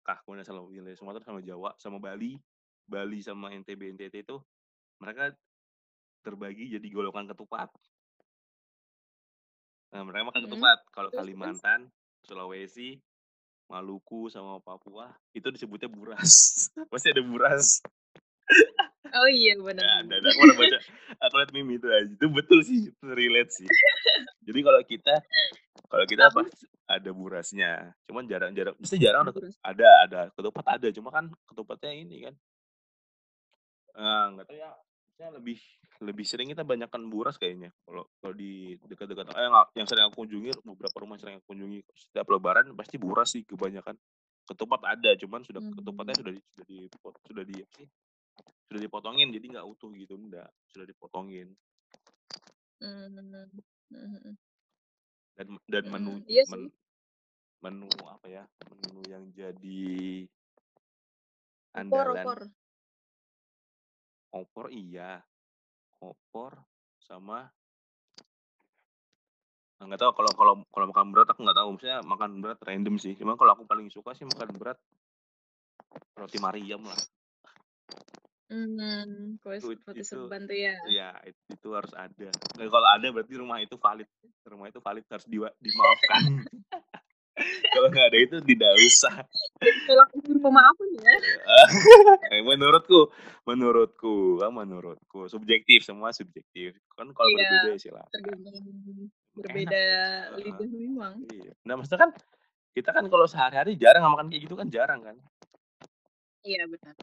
kah 0.00 0.18
kemudian 0.24 0.48
sama 0.48 0.64
wilayah 0.64 0.96
Sumatera 0.96 1.28
sama 1.28 1.44
Jawa 1.44 1.76
sama 1.76 2.00
Bali, 2.00 2.40
Bali 2.88 3.20
sama 3.20 3.52
NTB 3.52 3.98
NTT 4.00 4.24
itu 4.24 4.40
mereka 5.02 5.36
terbagi 6.28 6.76
jadi 6.76 6.86
golongan 6.92 7.32
ketupat. 7.32 7.72
Nah, 9.88 10.04
mereka 10.04 10.28
makan 10.28 10.40
Mhm. 10.44 10.46
ketupat. 10.52 10.78
Kalau? 10.92 11.08
Kalimantan, 11.08 11.88
Sulawesi, 12.20 13.00
Maluku 13.72 14.28
sama 14.28 14.60
Papua 14.60 15.12
itu 15.32 15.48
disebutnya 15.48 15.88
buras. 15.88 16.32
Pasti 16.92 17.08
ada 17.12 17.24
buras. 17.24 17.80
Oh 19.08 19.28
iya, 19.28 19.56
benar. 19.56 19.80
Ya, 19.80 19.94
benar. 20.04 20.20
dan 20.20 20.32
aku 20.36 20.40
baca, 20.56 20.78
aku 21.24 21.34
lihat 21.40 21.50
meme 21.56 21.80
itu 21.80 21.88
aja. 21.88 22.12
Itu 22.12 22.26
betul 22.28 22.60
sih, 22.60 22.92
itu 22.92 23.04
relate 23.08 23.52
sih. 23.52 23.68
Jadi 24.44 24.60
kalau 24.64 24.80
kita, 24.84 25.14
kalau 25.88 26.04
kita 26.08 26.28
pas 26.32 26.48
ada 26.88 27.10
burasnya, 27.12 27.92
cuman 28.08 28.24
jarang-jarang, 28.28 28.76
mesti 28.80 28.96
jarang 29.00 29.28
ada, 29.28 29.40
ada, 29.64 29.88
ada 30.04 30.20
ketupat 30.32 30.64
ada, 30.64 30.88
cuma 30.92 31.12
kan 31.12 31.28
ketupatnya 31.48 31.92
ini 31.92 32.16
kan, 32.28 32.34
eh, 33.96 34.24
nggak 34.32 34.46
tahu 34.48 34.56
ya, 34.56 34.72
saya 35.18 35.34
lebih 35.34 35.58
lebih 35.98 36.22
sering 36.22 36.54
kita 36.54 36.62
banyakkan 36.62 37.02
buras 37.10 37.34
kayaknya. 37.34 37.74
Kalau 37.82 38.06
kalau 38.22 38.34
di 38.38 38.78
dekat-dekat, 38.86 39.34
eh 39.34 39.50
yang 39.74 39.86
sering 39.90 40.06
aku 40.06 40.22
kunjungi, 40.22 40.62
beberapa 40.62 40.94
rumah 41.02 41.18
sering 41.18 41.42
aku 41.42 41.50
kunjungi 41.58 41.82
setiap 41.90 42.30
lebaran 42.30 42.70
pasti 42.78 43.02
buras 43.02 43.34
sih 43.34 43.42
kebanyakan. 43.42 43.98
Ketupat 44.46 44.80
ada, 44.86 45.10
cuman 45.18 45.42
sudah 45.42 45.58
ketupatnya 45.74 46.14
Hmm. 46.14 46.22
sudah 46.22 46.32
di, 46.32 46.40
sudah 46.54 46.64
di 46.70 46.78
sudah 47.26 47.44
di 47.44 47.56
sudah 48.68 48.80
dipotongin 48.84 49.32
jadi 49.32 49.46
nggak 49.58 49.66
utuh 49.66 49.88
gitu 49.96 50.14
enggak 50.20 50.48
sudah 50.68 50.84
dipotongin 50.84 51.56
Hmm. 52.84 53.48
Mhm. 53.88 54.36
dan 55.34 55.46
dan 55.66 55.84
menu 55.88 56.20
Mhm. 56.20 56.28
Iya 56.28 56.42
men- 56.52 56.74
menu 57.64 57.88
apa 58.06 58.26
ya 58.28 58.44
menu 58.68 59.00
yang 59.08 59.24
jadi 59.32 60.28
andalan 61.72 62.12
opor. 62.12 62.38
opor 62.44 62.67
iya. 64.72 65.22
Opor 65.98 66.54
sama 67.02 67.50
Nah, 69.78 69.86
nggak 69.86 70.00
tahu 70.02 70.10
kalau 70.10 70.30
kalau 70.34 70.54
kalau 70.74 70.86
makan 70.90 71.14
berat 71.14 71.30
aku 71.30 71.40
nggak 71.46 71.58
tahu. 71.58 71.68
Misalnya 71.78 71.98
makan 72.02 72.30
berat 72.42 72.58
random 72.66 72.98
sih. 72.98 73.14
Cuma 73.14 73.38
kalau 73.38 73.54
aku 73.54 73.62
paling 73.62 73.86
suka 73.94 74.10
sih 74.10 74.26
makan 74.26 74.58
berat 74.58 74.78
roti 76.18 76.38
Mariam 76.42 76.82
lah. 76.82 76.98
Hmm, 78.50 79.38
kue 79.38 79.62
itu 79.62 79.78
roti 79.86 80.02
itu 80.02 80.18
tuh 80.18 80.56
ya. 80.56 80.74
ya 80.90 81.10
itu, 81.22 81.40
itu 81.54 81.68
harus 81.70 81.94
ada. 81.94 82.28
Nah, 82.58 82.66
kalau 82.66 82.88
ada 82.90 83.06
berarti 83.06 83.34
rumah 83.38 83.62
itu 83.62 83.78
valid. 83.78 84.10
Rumah 84.42 84.66
itu 84.66 84.80
valid 84.82 85.04
harus 85.06 85.26
di, 85.30 85.38
dimaafkan 85.38 86.22
kalau 87.74 87.88
nggak 87.88 88.06
ada 88.06 88.18
itu 88.18 88.36
tidak 88.44 88.72
usah 88.78 89.14
Tolak 89.84 90.08
ukur 90.14 90.36
pemaafan 90.38 90.88
ya. 90.94 91.14
Eh, 92.32 92.40
menurutku 92.40 93.08
menurutku 93.42 94.14
menurutku 94.44 95.20
subjektif 95.26 95.82
semua 95.82 96.10
subjektif 96.10 96.76
kan 96.92 97.08
kalau 97.10 97.28
Iya. 97.28 97.38
berbeda 97.40 97.68
ya 97.68 97.78
silakan 97.78 98.10
Tergantung 98.10 98.56
berbeda 99.34 99.82
lidah 100.36 100.68
memang. 100.68 101.14
iya 101.30 101.52
nah 101.62 101.74
maksudnya 101.74 102.00
kan 102.00 102.10
kita 102.70 102.90
kan 102.90 103.04
kalau 103.06 103.24
sehari-hari 103.24 103.74
jarang 103.74 104.04
makan 104.04 104.28
kayak 104.28 104.42
gitu 104.44 104.54
kan 104.54 104.68
jarang 104.68 105.00
kan 105.00 105.16
Iya, 106.40 106.64
benar. 106.64 106.94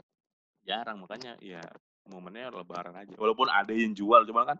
jarang 0.63 0.97
makanya 0.97 1.35
ya 1.37 1.61
momennya 2.05 2.49
lebaran 2.51 2.95
aja 2.95 3.13
walaupun 3.15 3.45
ada 3.47 3.71
yang 3.71 3.91
jual 3.91 4.23
cuma 4.23 4.45
kan 4.45 4.57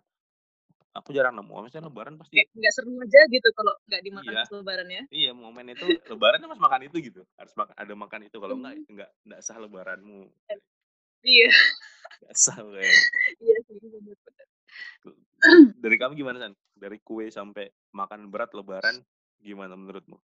aku 0.95 1.11
jarang 1.11 1.35
nemu 1.35 1.51
maksudnya 1.51 1.85
lebaran 1.85 2.15
pasti 2.15 2.39
Kayak 2.39 2.49
nggak 2.55 2.73
seru 2.73 2.91
aja 3.03 3.21
gitu 3.27 3.47
kalau 3.51 3.73
nggak 3.85 4.01
dimakan 4.01 4.31
iya 4.31 4.39
pas 4.41 4.51
lebaran 4.55 4.87
ya. 4.87 5.03
iya 5.11 5.31
momen 5.35 5.65
itu 5.69 5.87
lebaran 6.07 6.39
harus 6.41 6.57
makan 6.57 6.81
itu 6.87 6.97
gitu 7.03 7.21
harus 7.35 7.53
makan 7.53 7.75
ada 7.75 7.93
makan 7.93 8.21
itu 8.23 8.37
kalau 8.39 8.55
enggak 8.55 8.75
Mhm. 8.79 8.85
enggak 8.95 9.09
enggak 9.27 9.39
sah 9.43 9.57
lebaranmu 9.59 10.21
Iya. 11.21 11.49
enggak 12.23 12.35
sah 12.37 12.57
kayak 12.57 12.95
Iya 13.43 13.57
sih, 13.67 13.75
benar 13.83 14.01
benar. 14.01 14.47
dari 15.77 15.95
kamu 15.99 16.13
gimana 16.15 16.37
san 16.39 16.53
dari 16.73 16.97
kue 16.99 17.27
sampai 17.29 17.67
makan 17.91 18.31
berat 18.31 18.55
lebaran 18.55 19.03
gimana 19.37 19.75
menurutmu 19.75 20.15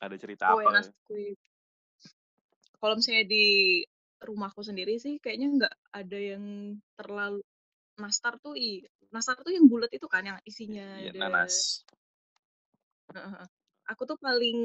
ada 0.00 0.16
cerita 0.16 0.50
Kue 0.50 0.64
apa 0.64 0.70
nas 0.72 0.88
kue. 1.04 1.36
Kalau 2.80 2.96
misalnya 2.96 3.28
di 3.28 3.46
rumahku 4.24 4.64
sendiri 4.64 4.96
sih 4.96 5.20
kayaknya 5.20 5.48
nggak 5.52 5.74
ada 5.92 6.18
yang 6.18 6.44
terlalu 6.96 7.44
nastar 8.00 8.40
tuh 8.40 8.56
i 8.56 8.80
nastar 9.10 9.36
tuh 9.42 9.52
yang 9.54 9.66
bulat 9.66 9.90
itu 9.92 10.06
kan 10.06 10.22
yang 10.22 10.38
isinya 10.46 10.86
Iya, 10.98 11.10
ada 11.10 11.18
nanas. 11.18 11.54
Aku 13.90 14.02
tuh 14.06 14.18
paling 14.22 14.58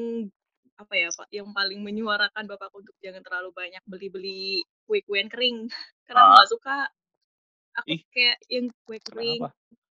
apa 0.76 0.94
ya, 0.94 1.08
Pak, 1.10 1.28
yang 1.32 1.50
paling 1.56 1.80
menyuarakan 1.82 2.46
bapakku 2.52 2.84
untuk 2.84 2.96
jangan 3.00 3.24
terlalu 3.24 3.50
banyak 3.56 3.82
beli-beli 3.88 4.62
kue-kuean 4.86 5.32
kering 5.32 5.66
karena 6.06 6.20
aku 6.22 6.32
Ah. 6.32 6.36
nggak 6.38 6.52
suka. 6.54 6.78
Aku 7.76 7.90
Ih. 7.92 8.02
kayak 8.14 8.38
yang 8.52 8.68
kue 8.86 8.98
kering, 9.02 9.42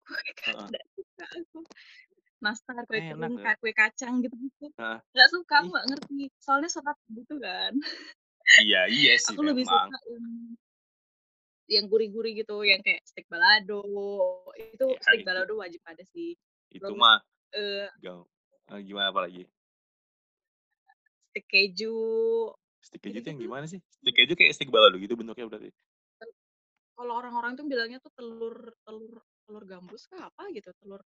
kue 0.09 0.53
nggak 0.69 0.85
suka 0.97 1.25
aku. 1.39 1.59
Nastar, 2.41 2.77
kue 2.89 2.99
Enak 2.99 3.09
kering, 3.15 3.35
ya? 3.39 3.53
kue 3.61 3.73
kacang 3.77 4.15
gitu-gitu. 4.25 4.67
Heeh. 4.81 4.99
Nggak 5.15 5.29
suka, 5.31 5.55
aku 5.63 5.69
nggak 5.75 5.87
ngerti. 5.95 6.23
Soalnya 6.43 6.69
serat 6.73 6.99
gitu 7.13 7.35
kan. 7.39 7.73
Iya 8.67 8.81
iya 8.91 9.13
sih 9.25 9.35
Aku 9.37 9.43
lebih 9.47 9.65
suka 9.69 9.97
yang 10.11 10.27
yang 11.71 11.87
gurih-gurih 11.93 12.33
gitu, 12.43 12.67
yang 12.67 12.81
kayak 12.87 13.03
steak 13.07 13.27
balado. 13.33 13.83
Itu 14.59 14.87
Ya 14.91 14.99
steak 15.05 15.23
itu 15.23 15.23
balado 15.27 15.55
wajib 15.63 15.81
ada 15.87 16.03
sih. 16.15 16.35
itu 16.71 16.93
mah 16.95 17.19
eee, 18.71 18.83
gimana 18.89 19.09
apalagi? 19.13 19.43
Steak 21.31 21.47
keju, 21.51 21.95
Steak 22.87 23.01
keju 23.05 23.19
itu 23.21 23.29
yang 23.33 23.41
gimana 23.45 23.65
sih? 23.73 23.81
Steak 24.01 24.15
keju 24.17 24.35
kayak 24.37 24.53
steak 24.57 24.73
balado 24.75 24.97
gitu 25.01 25.15
bentuknya 25.17 25.47
berarti? 25.49 25.71
Kalau 26.97 27.13
orang-orang 27.21 27.53
tuh 27.59 27.65
bilangnya 27.71 27.99
tuh 28.05 28.13
telur 28.19 28.57
telur 28.85 29.15
telur 29.47 29.65
gambus 29.71 30.03
kah 30.11 30.29
apa 30.29 30.43
gitu, 30.57 30.71
telur 30.81 31.01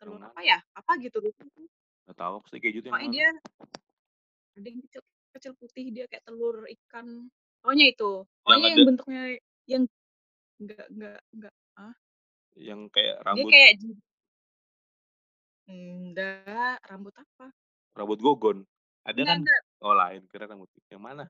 telur 0.00 0.20
Yang 0.20 0.24
apa 0.24 0.40
ya, 0.42 0.58
apa 0.78 0.92
gitu. 1.04 1.18
Nggak 2.04 2.16
tahu 2.20 2.32
aku 2.40 2.46
steak 2.48 2.62
keju 2.64 2.78
itu 2.80 2.88
yang 2.92 3.00
dia 3.12 3.28
ada 4.54 4.66
yang 4.70 4.80
kecil 4.86 5.02
kecil 5.34 5.52
putih 5.58 5.84
dia 5.94 6.04
kayak 6.10 6.24
telur 6.26 6.56
ikan, 6.70 7.06
pokoknya 7.62 7.86
itu. 7.90 8.10
Yang 8.46 8.62
Pokoknya 8.62 8.66
ada 8.70 8.80
yang 8.80 8.82
bentuknya 8.86 9.22
yang 9.66 9.82
enggak 10.64 10.86
enggak 10.92 11.18
enggak 11.34 11.54
ah? 11.78 11.94
yang 12.58 12.86
kayak 12.90 13.22
Dia 13.32 13.44
rambut 13.44 13.50
kayak 13.50 13.72
enggak, 15.70 16.76
rambut 16.88 17.14
apa? 17.22 17.44
rambut 17.98 18.18
gogon. 18.26 18.58
Ada 19.08 19.22
Enggak 19.22 19.34
kan? 19.34 19.40
enggak. 19.40 19.64
Oh 19.84 19.94
lain, 20.00 20.22
kirain 20.30 20.50
rambut 20.52 20.70
yang 20.92 21.02
mana? 21.02 21.24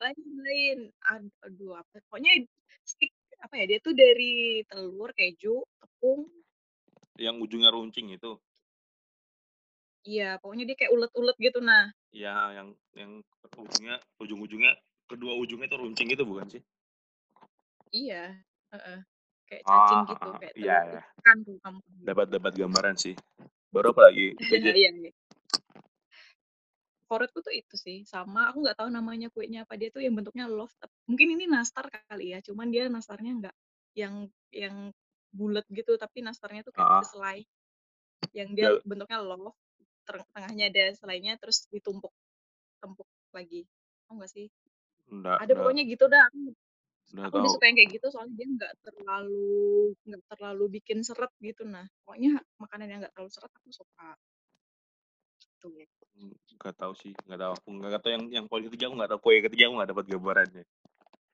Lain 0.00 0.28
lain. 0.44 0.78
Ad 1.12 1.24
aduh 1.44 1.72
apa, 1.80 1.96
pokoknya 2.08 2.32
steak 2.84 3.12
apa 3.44 3.54
ya, 3.60 3.64
dia 3.70 3.78
tuh 3.84 3.94
dari 3.96 4.60
telur, 4.68 5.10
keju, 5.16 5.56
tepung 5.80 6.20
Yang 7.16 7.36
ujungnya 7.44 7.70
runcing 7.72 8.08
itu? 8.12 8.36
Iya, 10.08 10.24
pokoknya 10.40 10.64
dia 10.68 10.76
kayak 10.78 10.92
ulet-ulet 10.96 11.36
gitu, 11.46 11.58
nah. 11.68 11.86
Iya, 12.14 12.30
yang 12.56 12.68
yang 13.00 13.12
ujungnya 13.62 13.94
ujung-ujungnya 14.22 14.72
kedua 15.10 15.32
ujungnya 15.42 15.66
itu 15.70 15.78
runcing 15.82 16.06
gitu 16.12 16.22
bukan 16.30 16.46
sih? 16.54 16.62
Iya, 17.96 18.22
heeh. 18.72 18.98
Kayak 19.48 19.62
Oh, 19.64 19.72
cacing 19.72 20.00
gitu, 20.10 20.28
heeh. 20.28 20.38
kayak 20.40 20.54
Iya 20.60 20.76
telur 20.82 20.84
iya. 20.90 21.00
ikan 21.20 21.36
tuh 21.46 21.56
kamu 21.64 21.78
Dapat 22.06 22.26
dapat 22.34 22.52
gambaran 22.60 22.96
sih. 23.00 23.14
Baru 23.72 23.86
apa 23.96 24.02
lagi? 24.12 24.26
Itu 24.42 24.52
aja? 24.52 24.72
Iya 24.76 24.90
iya. 25.00 25.10
Favoritku 27.08 27.38
tuh 27.38 27.54
itu 27.54 27.74
sih, 27.78 28.02
sama 28.02 28.50
aku 28.50 28.66
nggak 28.66 28.82
tahu 28.82 28.90
namanya 28.90 29.30
kuenya 29.30 29.62
apa, 29.62 29.78
dia 29.78 29.94
tuh 29.94 30.02
yang 30.02 30.18
bentuknya 30.18 30.50
love 30.50 30.74
tep 30.82 30.90
mungkin 31.06 31.38
ini 31.38 31.46
nastar 31.46 31.86
kali 32.10 32.34
ya, 32.34 32.42
cuman 32.42 32.66
dia 32.74 32.90
nastarnya 32.90 33.30
nggak 33.46 33.54
yang 33.94 34.14
yang 34.50 34.90
bulet 35.30 35.62
gitu, 35.70 35.94
tapi 36.02 36.18
nastarnya 36.26 36.66
tuh 36.66 36.74
kayak 36.74 36.90
Heeh. 36.90 37.02
beselai. 37.06 37.38
Yang 38.34 38.48
dia 38.58 38.66
Dal 38.66 38.76
bentuknya 38.82 39.18
love, 39.22 39.54
ter 40.06 40.16
tengahnya 40.34 40.64
ada 40.70 40.84
selainya, 40.98 41.32
terus 41.38 41.70
ditumpuk 41.70 42.10
tumpuk 42.82 43.06
lagi. 43.30 43.62
Tahu 44.10 44.14
nggak 44.18 44.32
sih? 44.34 44.46
Nggak 45.06 45.38
Ada 45.38 45.52
nggak 45.54 45.62
pokoknya 45.62 45.82
gitu 45.86 46.04
dah, 46.10 46.26
nggak 47.14 47.28
aku 47.30 47.38
tahu. 47.38 47.54
suka 47.54 47.64
yang 47.70 47.76
kayak 47.78 47.90
gitu 47.94 48.06
soalnya 48.10 48.34
dia 48.34 48.48
nggak 48.50 48.72
terlalu 48.82 49.46
nggak 50.06 50.22
terlalu 50.26 50.64
bikin 50.80 50.98
seret 51.06 51.32
gitu, 51.38 51.62
nah. 51.62 51.86
Pokoknya 52.02 52.42
makanan 52.58 52.86
yang 52.90 52.98
nggak 53.02 53.14
terlalu 53.14 53.30
seret 53.30 53.52
aku 53.54 53.70
suka. 53.70 54.10
Gitu. 55.66 56.02
Mmm, 56.22 56.34
nggak 56.62 56.74
tahu 56.78 56.92
sih, 56.94 57.12
nggak 57.26 57.40
tahu 57.42 57.52
aku 57.58 57.68
nggak 57.74 58.00
tahu 58.02 58.10
yang 58.14 58.24
yang 58.30 58.44
poin 58.46 58.62
ketiga 58.70 58.86
aku 58.86 58.94
nggak 59.02 59.10
tahu, 59.10 59.20
kue 59.26 59.34
ketiga 59.42 59.62
aku 59.66 59.74
nggak 59.82 59.90
dapat 59.90 60.04
gambarannya. 60.06 60.64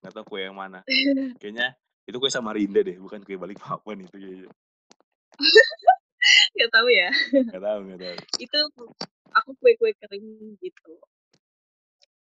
Nggak 0.01 0.13
tahu 0.17 0.25
kue 0.25 0.41
yang 0.41 0.57
mana. 0.57 0.81
Kayaknya 1.41 1.77
itu 2.09 2.17
kue 2.17 2.31
Samarinda 2.33 2.81
deh, 2.81 2.97
bukan 2.97 3.21
kue 3.21 3.37
Balikpapan 3.37 4.09
itu 4.09 4.17
kayaknya. 4.17 4.51
Nggak 6.57 6.71
tahu 6.71 6.89
ya. 6.89 7.11
Nggak 7.51 7.63
tahu 7.63 7.79
nggak 7.85 8.01
tahu. 8.01 8.17
Itu 8.41 8.59
aku 9.33 9.51
kue-kue 9.59 9.93
kering 9.97 10.57
gitu. 10.61 10.95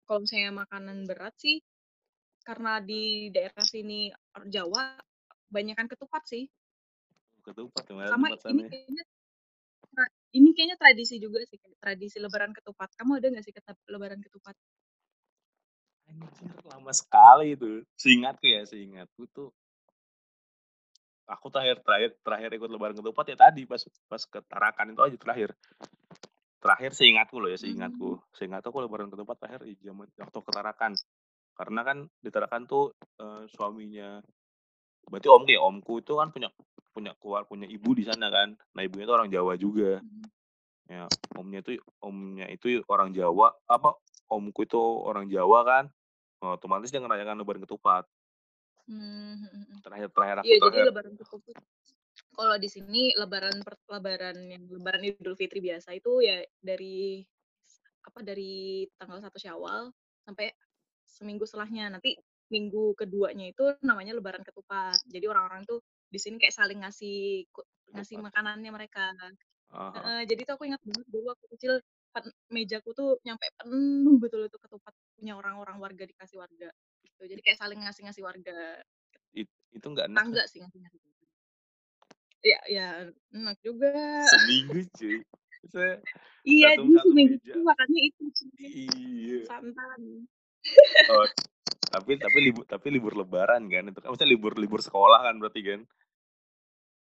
Kalau 0.05 0.25
misalnya 0.25 0.65
makanan 0.65 1.05
berat 1.05 1.37
sih, 1.37 1.61
karena 2.49 2.81
di 2.81 3.29
daerah 3.29 3.61
sini 3.61 4.09
orang 4.33 4.49
Jawa, 4.49 4.97
banyakan 5.53 5.85
ketupat 5.85 6.25
sih. 6.25 6.49
Ketupat 7.45 7.85
Sama 7.85 8.33
ini 8.49 8.65
ya? 8.65 8.69
kayaknya 8.73 9.03
ini 10.33 10.49
kayaknya 10.57 10.77
tradisi 10.81 11.21
juga 11.21 11.45
sih, 11.45 11.61
kayak 11.61 11.77
tradisi 11.77 12.17
lebaran 12.17 12.49
ketupat. 12.57 12.89
Kamu 12.97 13.21
ada 13.21 13.29
nggak 13.29 13.45
sih 13.45 13.53
ketep 13.53 13.77
lebaran 13.85 14.17
ketupat? 14.17 14.57
Anjir, 16.09 16.49
lama 16.65 16.89
sekali 16.89 17.53
itu. 17.53 17.85
Seingatku 17.93 18.45
ya, 18.49 18.65
seingatku 18.65 19.29
tuh 19.29 19.53
aku 21.29 21.53
terakhir 21.53 21.77
terakhir 21.85 22.11
terakhir 22.25 22.49
ikut 22.57 22.69
lebaran 22.73 22.97
ketupat 22.97 23.25
ya 23.29 23.37
tadi 23.37 23.69
pas 23.69 23.77
pas 24.09 24.21
ke 24.25 24.41
Tarakan 24.49 24.97
itu 24.97 25.01
aja 25.05 25.17
terakhir. 25.21 25.53
Terakhir 26.59 26.91
seingatku 26.97 27.37
loh 27.37 27.49
ya, 27.53 27.61
seingatku. 27.61 28.17
Seingatku 28.33 28.73
aku 28.73 28.81
lebaran 28.83 29.13
ketupat 29.13 29.37
terakhir 29.37 29.69
di 29.69 29.77
zaman 29.85 30.09
waktu 30.17 30.37
ke 30.41 30.51
Tarakan. 30.51 30.97
Karena 31.59 31.83
kan 31.83 32.07
di 32.23 32.29
Tarakan 32.31 32.63
tuh, 32.71 32.95
eee, 33.19 33.43
suaminya 33.51 34.23
berarti 35.11 35.27
omku 35.31 35.51
ya, 35.51 35.61
omku 35.63 35.93
itu 36.03 36.13
kan 36.19 36.29
punya 36.31 36.49
punya 36.95 37.11
keluar 37.19 37.43
punya 37.49 37.67
ibu 37.67 37.91
di 37.97 38.03
sana 38.07 38.31
kan. 38.31 38.55
Nah, 38.75 38.81
ibunya 38.87 39.05
itu 39.07 39.15
orang 39.15 39.29
Jawa 39.33 39.53
juga. 39.59 40.01
Mhm. 40.01 40.31
Ya, 40.89 41.11
omnya 41.39 41.59
itu 41.63 41.79
omnya 42.03 42.47
itu 42.51 42.83
orang 42.91 43.11
Jawa 43.15 43.55
apa, 43.69 43.97
omku 44.31 44.65
itu 44.67 44.79
orang 44.79 45.27
Jawa 45.31 45.59
kan, 45.67 45.85
otomatis 46.43 46.91
dia 46.93 47.01
ngerayakan 47.03 47.41
lebaran 47.43 47.63
ketupat. 47.65 48.05
Mmm, 48.87 49.33
mhm 49.37 49.49
mhm. 49.69 49.77
Terakhir 49.83 50.09
terakhir 50.15 50.37
aku 50.43 50.47
Iya, 50.47 50.57
jadi 50.65 50.79
terakhir 50.79 50.87
lebaran 50.89 51.15
ketupat 51.19 51.55
kalau 52.37 52.55
di 52.59 52.69
sini 52.71 53.13
lebaran 53.17 53.61
per 53.65 53.75
lebaran 53.91 54.37
yang 54.49 54.63
lebaran 54.71 55.03
Idul 55.05 55.35
Fitri 55.39 55.59
biasa 55.63 55.93
itu 55.97 56.23
ya 56.23 56.39
dari 56.61 57.23
apa, 58.07 58.19
dari 58.23 58.85
tanggal 58.99 59.19
1 59.23 59.37
Syawal 59.41 59.91
sampai 60.25 60.53
seminggu 61.09 61.43
setelahnya. 61.49 61.89
Nanti 61.93 62.15
minggu 62.53 62.97
keduanya 62.97 63.45
itu 63.53 63.63
namanya 63.85 64.13
lebaran 64.17 64.41
ketupat. 64.45 64.97
Jadi 65.09 65.25
orang-orang 65.29 65.65
tuh 65.69 65.81
di 66.09 66.17
sini 66.21 66.37
kayak 66.41 66.55
saling 66.55 66.79
ngasih 66.85 67.45
ngasih 67.97 68.17
makanannya 68.21 68.71
mereka. 68.73 69.13
Heeh 69.71 69.91
heeh. 69.95 70.11
Heeh, 70.11 70.21
jadi 70.29 70.41
tuh 70.47 70.53
aku 70.59 70.65
ingat 70.69 70.81
banget 70.85 71.07
dulu 71.09 71.25
waktu 71.33 71.47
kecil 71.57 71.73
pen 72.13 72.25
mejaku 72.53 72.89
tuh 72.97 73.09
nyampe 73.25 73.45
penuh 73.59 74.17
betul 74.21 74.45
itu 74.49 74.57
ketupat 74.61 74.93
punya 75.17 75.33
orang-orang 75.37 75.77
warga 75.81 76.03
dikasih 76.09 76.37
warga, 76.41 76.69
gitu. 77.05 77.21
Jadi 77.29 77.41
kayak 77.45 77.59
saling 77.61 77.79
ngasih-ngasih 77.85 78.23
warga. 78.25 78.81
It 79.33 79.47
itu 79.77 79.85
nggak 79.93 80.07
enak 80.09 80.25
Tetangga 80.25 80.41
tuh. 80.41 80.49
sih 80.49 80.59
ngasih-ngasih. 80.63 80.99
Iya 82.45 82.57
iya, 82.71 82.83
enak 83.35 83.57
juga. 83.65 83.87
Seminggu 84.19 84.79
cuy. 84.97 85.23
Iya, 86.47 86.67
satu 86.77 86.83
seminggu 87.03 87.35
itu 87.51 87.57
makannya 87.69 88.01
itu 88.09 88.23
cuy. 88.37 88.51
Iya. 88.59 89.39
Santan. 89.47 90.01
Oh, 91.09 91.25
tapi 91.89 92.11
tapi 92.21 92.37
libur 92.45 92.63
tapi 92.69 92.87
libur 92.93 93.13
lebaran 93.17 93.65
kan 93.71 93.83
itu 93.89 93.99
kan, 93.99 94.09
maksudnya 94.13 94.31
libur 94.35 94.53
libur 94.59 94.81
sekolah 94.83 95.19
kan 95.25 95.35
berarti 95.41 95.61
kan? 95.65 95.81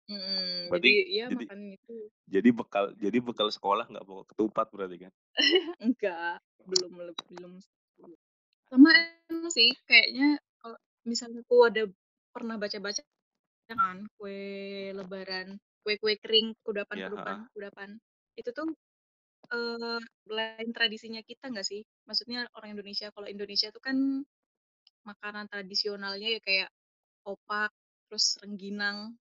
Jadi 0.10 0.70
Berarti 0.70 0.92
ya 1.14 1.26
jadi 1.30 1.46
makan 1.46 1.60
itu. 1.78 1.96
jadi 2.30 2.50
bekal 2.54 2.86
jadi 2.98 3.18
bekal 3.22 3.48
sekolah 3.50 3.86
nggak 3.90 4.06
bawa 4.06 4.24
ketupat 4.30 4.68
berarti 4.74 4.98
kan? 5.08 5.12
Enggak, 5.86 6.42
belum 6.66 6.92
belum 7.30 7.54
sama 8.70 8.94
sih 9.50 9.74
kayaknya 9.90 10.38
kalau 10.62 10.78
misalnya 11.10 11.42
aku 11.42 11.58
ada 11.66 11.84
pernah 12.30 12.56
baca-baca 12.62 13.02
kan 13.70 13.98
kue 14.18 14.42
lebaran, 14.94 15.58
kue-kue 15.86 16.18
kering, 16.22 16.54
kudapan-kudapan 16.66 17.38
heeh. 17.38 17.50
kudapan. 17.54 17.90
Itu 18.38 18.50
tuh, 18.54 18.70
eee, 19.54 20.00
lain 20.30 20.70
tradisinya 20.76 21.22
kita 21.26 21.50
nggak 21.52 21.66
sih? 21.68 21.82
Maksudnya 22.08 22.48
orang 22.58 22.76
Indonesia, 22.78 23.08
kalau 23.16 23.28
Indonesia 23.32 23.70
tuh 23.76 23.82
kan 23.84 23.98
makanan 25.08 25.48
tradisionalnya 25.52 26.28
ya 26.38 26.42
kayak 26.44 26.70
opak, 27.28 27.72
terus 28.10 28.38
rengginang. 28.44 29.18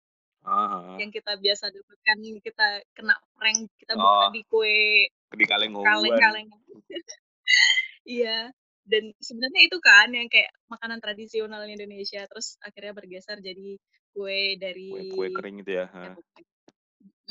Heeh 0.42 0.70
heeh. 0.86 1.00
Yang 1.00 1.10
kita 1.22 1.32
biasa 1.42 1.64
dapatkan, 1.74 2.18
kita 2.46 2.66
kena 2.94 3.14
prank, 3.34 3.66
kita 3.82 3.94
buka 3.98 4.22
Oh. 4.22 4.30
di 4.30 4.40
kue 4.46 5.10
Di 5.32 5.44
kaleng 5.50 5.74
wowan. 5.76 6.36
kaleng-kalengan. 6.40 6.60
Iya, 8.08 8.52
dan 8.90 9.04
sebenarnya 9.20 9.62
itu 9.68 9.78
kan 9.80 10.08
yang 10.12 10.28
kayak 10.32 10.52
makanan 10.72 11.00
tradisional 11.04 11.64
Indonesia, 11.68 12.20
terus 12.30 12.56
akhirnya 12.60 12.92
bergeser 12.98 13.38
jadi 13.40 13.80
kue 14.12 14.60
dari 14.60 14.90
Kue 14.90 15.00
kue 15.12 15.28
kering 15.36 15.56
itu 15.64 15.70
ya? 15.80 15.84
Heeh. 15.94 16.16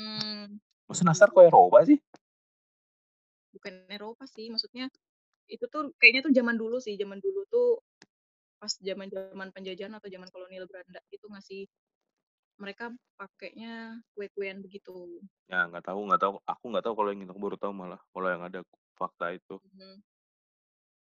Mhm. 0.08 0.60
Masa 0.90 1.04
nastar 1.08 1.32
kue 1.32 1.48
Eropa 1.48 1.80
sih? 1.88 2.00
Bukan 3.54 3.74
Eropa 3.90 4.26
sih, 4.26 4.50
maksudnya 4.54 4.90
itu 5.52 5.66
tuh 5.74 5.94
kayaknya 6.02 6.22
tuh 6.28 6.34
zaman 6.36 6.56
dulu 6.62 6.78
sih, 6.82 6.96
zaman 7.02 7.20
dulu 7.22 7.46
tuh 7.54 7.68
pas 8.62 8.72
zaman-zaman 8.80 9.50
penjajahan 9.56 9.94
atau 10.00 10.10
zaman 10.10 10.30
kolonial 10.34 10.66
Belanda 10.72 11.02
itu 11.12 11.26
ngasih 11.30 11.62
mereka 12.62 12.94
pakainya 13.20 14.00
kue-kuean 14.16 14.60
begitu. 14.66 15.22
Ya 15.52 15.68
nggak 15.68 15.84
tahu 15.88 16.00
nggak 16.08 16.22
tahu. 16.24 16.34
Aku 16.48 16.64
nggak 16.72 16.84
tahu 16.88 16.94
kalau 16.98 17.10
yang 17.12 17.22
itu 17.24 17.32
aku 17.36 17.42
baru 17.44 17.58
tahu 17.60 17.74
malah 17.76 18.00
kalau 18.16 18.28
yang 18.32 18.44
ada 18.48 18.60
fakta 19.00 19.26
itu. 19.36 19.56
Mhm. 19.74 20.04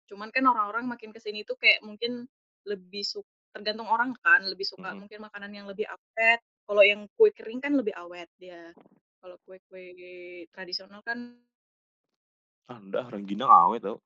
Cuman 0.09 0.29
kan 0.33 0.43
orang-orang 0.49 0.85
makin 0.89 1.11
ke 1.15 1.19
sini 1.21 1.43
tuh 1.45 1.57
kayak 1.59 1.81
mungkin 1.85 2.25
lebih 2.65 3.03
suk 3.05 3.25
tergantung 3.51 3.89
orang 3.91 4.15
kan, 4.23 4.41
lebih 4.47 4.63
suka 4.63 4.95
Mhm. 4.95 4.97
mungkin 4.97 5.19
makanan 5.27 5.51
yang 5.51 5.67
lebih 5.67 5.85
awet. 5.91 6.39
Kalau 6.67 6.83
yang 6.85 7.03
kue 7.19 7.29
kering 7.35 7.59
kan 7.59 7.73
lebih 7.75 7.91
awet 7.99 8.29
dia. 8.39 8.71
Kalau 9.21 9.37
kue-kue 9.45 9.93
tradisional 10.55 11.03
kan 11.05 11.37
Ah, 12.71 12.79
nggak, 12.79 13.11
rengginang 13.11 13.51
awet 13.51 13.83
tau. 13.83 13.99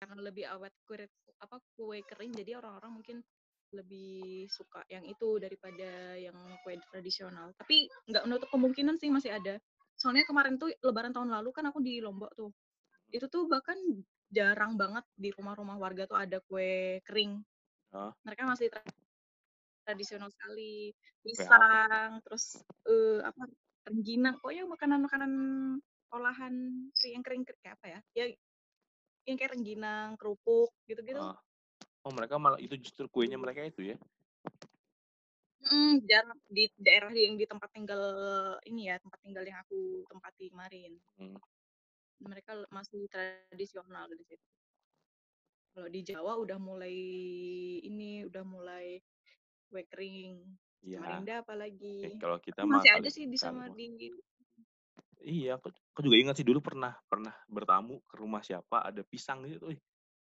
karena 0.00 0.16
lebih 0.24 0.48
awet 0.48 0.72
kue 0.88 0.96
apa 1.44 1.60
kue 1.76 2.00
kering 2.00 2.32
jadi 2.32 2.56
orang-orang 2.56 2.98
mungkin 2.98 3.16
lebih 3.70 4.48
suka 4.50 4.82
yang 4.90 5.04
itu 5.06 5.38
daripada 5.38 6.16
yang 6.18 6.34
kue 6.64 6.74
tradisional. 6.90 7.52
Tapi 7.54 7.86
nggak 8.10 8.24
menutup 8.26 8.48
kemungkinan 8.50 8.96
sih 8.98 9.12
masih 9.12 9.36
ada. 9.36 9.60
Soalnya 9.94 10.24
kemarin 10.26 10.56
tuh 10.56 10.72
Lebaran 10.82 11.14
tahun 11.14 11.30
lalu 11.30 11.52
kan 11.54 11.68
aku 11.68 11.78
di 11.84 12.00
Lombok 12.02 12.32
tuh. 12.34 12.50
Itu 13.12 13.28
tuh 13.30 13.46
bahkan 13.46 13.76
jarang 14.32 14.74
banget 14.74 15.04
di 15.14 15.30
rumah-rumah 15.36 15.76
warga 15.78 16.08
tuh 16.08 16.18
ada 16.18 16.40
kue 16.42 16.98
kering. 17.06 17.38
Hah? 17.94 18.10
Mereka 18.26 18.42
masih 18.48 18.72
tra- 18.72 18.96
tradisional 19.84 20.32
sekali. 20.32 20.90
Pisang, 21.22 22.24
terus 22.24 22.58
eh 22.88 23.20
apa 23.22 23.46
rengginang. 23.86 24.40
Pokoknya 24.40 24.64
makanan-makanan 24.66 25.32
olahan 26.10 26.54
yang 27.06 27.22
kering 27.22 27.42
kayak 27.46 27.78
apa 27.78 27.86
ya? 27.86 28.00
Ya 28.14 28.24
yang 29.28 29.36
kayak 29.36 29.52
rengginang, 29.56 30.16
kerupuk 30.16 30.72
gitu-gitu. 30.88 31.20
Ah. 31.20 31.38
Oh 32.00 32.12
mereka 32.12 32.40
malah 32.40 32.56
itu 32.56 32.74
justru 32.80 33.04
kuenya 33.12 33.36
mereka 33.36 33.60
itu 33.60 33.92
ya? 33.92 33.96
Mm, 35.60 36.00
jarang 36.08 36.40
di 36.48 36.72
daerah 36.80 37.12
yang 37.12 37.36
di 37.36 37.44
tempat 37.44 37.68
tinggal 37.76 38.00
ini 38.64 38.88
ya 38.88 38.96
tempat 38.96 39.20
tinggal 39.20 39.44
yang 39.44 39.60
aku 39.60 40.08
tempati 40.08 40.48
kemarin 40.48 40.96
Hmm. 41.20 41.36
mereka 42.16 42.56
masih 42.72 43.04
tradisional 43.12 44.08
di 44.08 44.24
situ 44.24 44.48
kalau 45.76 45.88
di 45.92 46.00
Jawa 46.00 46.40
udah 46.40 46.56
mulai 46.56 46.96
ini 47.84 48.24
udah 48.24 48.40
mulai 48.40 49.04
kue 49.68 49.84
kering 49.84 50.48
Iya. 50.80 50.96
Samarinda 50.96 51.34
apalagi 51.44 52.08
Eh, 52.08 52.16
kalau 52.16 52.40
kita 52.40 52.64
masih 52.64 52.90
ada 52.96 53.08
sih 53.12 53.28
di 53.28 53.36
sama 53.36 53.68
kali- 53.68 54.00
di 54.00 54.08
Iya, 55.20 55.60
aku, 55.60 55.68
aku 56.00 56.08
juga 56.08 56.16
ingat 56.16 56.34
sih 56.40 56.46
dulu 56.48 56.64
pernah 56.64 56.96
pernah 57.04 57.36
bertamu 57.44 58.00
ke 58.08 58.16
rumah 58.16 58.40
siapa 58.40 58.88
ada 58.88 59.04
pisang 59.04 59.44
gitu, 59.44 59.68
Ih, 59.68 59.76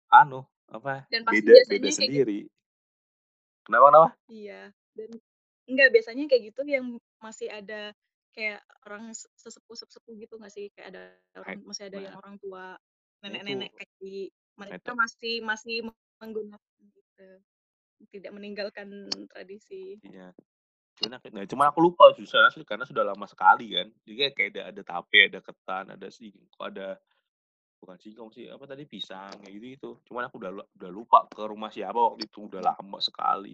anu 0.08 0.48
apa 0.72 1.04
Dan 1.12 1.28
pasti 1.28 1.44
beda 1.44 1.52
biasanya 1.52 1.68
beda 1.68 1.76
kayak 1.76 1.92
gitu. 1.92 2.00
sendiri. 2.00 2.40
Kenapa 3.68 3.84
kenapa? 3.92 4.10
iya 4.32 4.62
dan 4.96 5.10
enggak 5.68 5.90
biasanya 5.92 6.24
kayak 6.32 6.44
gitu 6.48 6.62
yang 6.64 6.86
masih 7.20 7.52
ada 7.52 7.92
kayak 8.32 8.64
orang 8.88 9.12
se- 9.12 9.28
sesepuh 9.36 9.76
sesepuh 9.76 10.16
gitu 10.16 10.40
nggak 10.40 10.54
sih 10.56 10.72
kayak 10.72 10.88
ada 10.96 11.02
orang 11.36 11.60
masih 11.68 11.84
ada 11.92 11.98
yang 12.00 12.16
orang 12.16 12.40
tua 12.40 12.80
Nah, 13.18 13.34
nenek-nenek 13.34 13.74
itu- 13.74 13.80
kaki 13.84 14.16
mereka 14.56 14.78
itu- 14.88 14.96
masih 14.96 15.34
masih 15.44 15.78
menggunakan 16.24 16.80
gitu 16.96 17.28
tidak 18.14 18.32
meninggalkan 18.32 18.88
tradisi 19.28 20.00
Iya. 20.06 20.32
Nah, 21.06 21.46
cuma 21.46 21.70
aku 21.70 21.78
lupa 21.78 22.10
susah 22.18 22.50
asli 22.50 22.66
karena 22.66 22.82
sudah 22.82 23.06
lama 23.06 23.30
sekali 23.30 23.78
kan. 23.78 23.86
Jadi 24.02 24.34
kayak, 24.34 24.50
ada 24.58 24.62
ada 24.74 24.82
tape, 24.82 25.30
ada 25.30 25.40
ketan, 25.46 25.86
ada 25.94 26.08
singkong, 26.10 26.50
ada 26.58 26.98
bukan 27.78 27.98
singkong 28.02 28.34
sih, 28.34 28.50
apa 28.50 28.66
tadi 28.66 28.90
pisang 28.90 29.38
kayak 29.38 29.54
gitu 29.54 29.66
gitu. 29.78 29.90
Cuman 30.10 30.26
aku 30.26 30.42
udah 30.42 30.52
udah 30.58 30.90
lupa 30.90 31.30
ke 31.30 31.44
rumah 31.46 31.70
siapa 31.70 32.02
waktu 32.02 32.26
itu 32.26 32.50
udah 32.50 32.66
lama 32.66 32.98
sekali. 32.98 33.54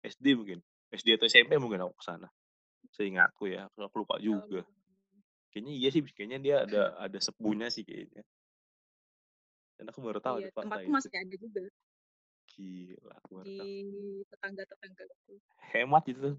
SD 0.00 0.32
mungkin. 0.32 0.64
SD 0.88 1.20
atau 1.20 1.28
SMP 1.28 1.60
mungkin 1.60 1.84
aku 1.84 2.00
ke 2.00 2.04
sana. 2.08 2.28
Seingatku 2.96 3.52
ya, 3.52 3.68
aku 3.68 4.00
lupa 4.00 4.16
juga. 4.16 4.64
Kayaknya 5.52 5.72
iya 5.76 5.88
sih, 5.92 6.00
kayaknya 6.08 6.38
dia 6.40 6.56
ada 6.64 6.82
ada 6.96 7.18
sepunya 7.20 7.68
sih 7.68 7.84
kayaknya. 7.84 8.24
Dan 9.76 9.92
aku 9.92 10.00
baru 10.00 10.24
tahu 10.24 10.40
iya 10.40 10.48
tempatku 10.56 10.90
masih 10.90 11.12
ada 11.12 11.36
juga 11.36 11.62
Gila, 12.48 13.14
aku 13.22 13.30
baru 13.38 13.46
di 13.46 13.70
tetangga 14.26 14.62
tetangga 14.66 15.04
itu 15.06 15.34
Hemat 15.70 16.04
itu. 16.10 16.30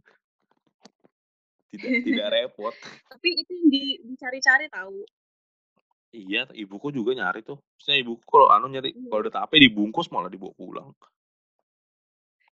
Tidak 1.69 2.01
tidak 2.01 2.27
repot. 2.33 2.73
tapi 3.09 3.29
itu 3.45 3.51
yang 3.53 3.67
di- 3.69 3.99
dicari-cari 4.09 4.67
tahu 4.73 5.05
Iya, 6.09 6.49
ibuku 6.57 6.89
juga 6.89 7.13
nyari 7.13 7.45
tuh. 7.45 7.61
Maksudnya 7.77 8.01
ibuku 8.01 8.25
kalau 8.25 8.49
anu 8.49 8.65
nyari, 8.65 8.97
Iya. 8.97 9.13
kalau 9.13 9.21
udah 9.21 9.33
tape 9.45 9.61
dibungkus 9.61 10.09
malah 10.09 10.25
dibawa 10.25 10.49
pulang. 10.57 10.89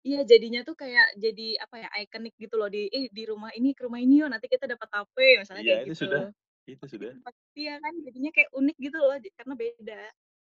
Iya 0.06 0.22
jadinya 0.28 0.62
tuh 0.62 0.76
kayak 0.78 1.16
jadi 1.18 1.64
apa 1.64 1.82
ya 1.82 1.90
ikonik 2.04 2.36
gitu 2.38 2.60
loh 2.62 2.68
di 2.70 2.86
eh 2.94 3.08
di 3.10 3.24
rumah 3.26 3.50
ini 3.56 3.74
ke 3.74 3.88
rumah 3.90 3.98
ini 3.98 4.22
yuk 4.22 4.30
nanti 4.30 4.46
kita 4.46 4.68
dapat 4.70 4.86
tape 4.92 5.42
misalnya 5.42 5.64
Iya, 5.64 5.72
kayak 5.72 5.86
itu 5.88 5.94
gitu. 5.96 6.02
sudah. 6.06 6.22
Itu 6.68 6.86
sudah. 6.86 7.12
iya 7.56 7.74
kan 7.80 7.94
jadinya 8.04 8.32
kayak 8.36 8.50
unik 8.54 8.78
gitu 8.78 8.98
loh 9.00 9.16
karena 9.40 9.54
beda. 9.56 10.02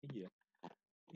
Iya. 0.09 0.27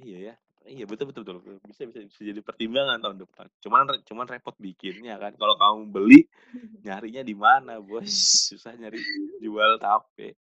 Iya 0.04 0.18
ya. 0.22 0.36
Iya 0.68 0.84
betul 0.84 1.08
betul 1.16 1.24
betul. 1.24 1.56
Bisa 1.64 1.88
bisa 1.88 2.00
bisa 2.04 2.22
jadi 2.28 2.42
pertimbangan 2.44 3.00
tahun 3.00 3.18
depan. 3.24 3.48
Cuman 3.64 3.82
re- 3.88 4.04
cuman 4.04 4.28
repot 4.28 4.56
bikinnya 4.60 5.16
kan. 5.16 5.32
Kalau 5.40 5.56
kamu 5.56 5.82
beli 5.96 6.28
nyarinya 6.86 7.24
di 7.24 7.36
mana, 7.36 7.80
Bos? 7.80 8.04
Susah 8.52 8.76
nyari 8.76 9.00
jual 9.40 9.80
tape. 9.80 10.36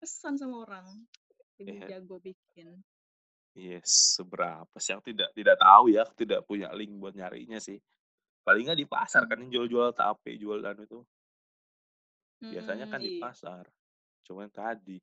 Pesan 0.00 0.40
sama 0.40 0.64
orang. 0.64 0.86
Ibu 1.60 1.68
Iya. 1.68 1.86
jago 1.90 2.16
bikin. 2.22 2.80
Yes, 3.58 4.16
seberapa 4.16 4.70
sih? 4.78 4.94
Aku 4.94 5.10
tidak 5.10 5.34
tidak 5.34 5.58
tahu 5.58 5.90
ya, 5.90 6.06
aku 6.06 6.14
tidak 6.14 6.46
punya 6.46 6.70
link 6.72 6.94
buat 6.96 7.12
nyarinya 7.12 7.58
sih. 7.58 7.76
Paling 8.46 8.64
nggak 8.64 8.78
di 8.78 8.86
pasar 8.86 9.26
kan 9.26 9.42
yang 9.42 9.50
jual-jual 9.50 9.90
tape, 9.92 10.38
jual 10.38 10.62
anu 10.62 10.86
itu. 10.86 11.00
Biasanya 12.38 12.86
Hmm, 12.86 12.92
kan 12.94 13.00
di 13.02 13.10
iya. 13.18 13.20
pasar. 13.20 13.64
Cuman 14.22 14.48
tadi 14.48 14.96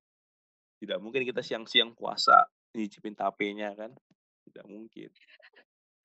tidak 0.80 0.98
mungkin 1.04 1.28
kita 1.28 1.44
siang-siang 1.44 1.92
puasa 1.94 2.48
nyicipin 2.76 3.16
tapenya 3.16 3.72
kan? 3.74 3.92
Tidak 4.48 4.66
mungkin. 4.68 5.10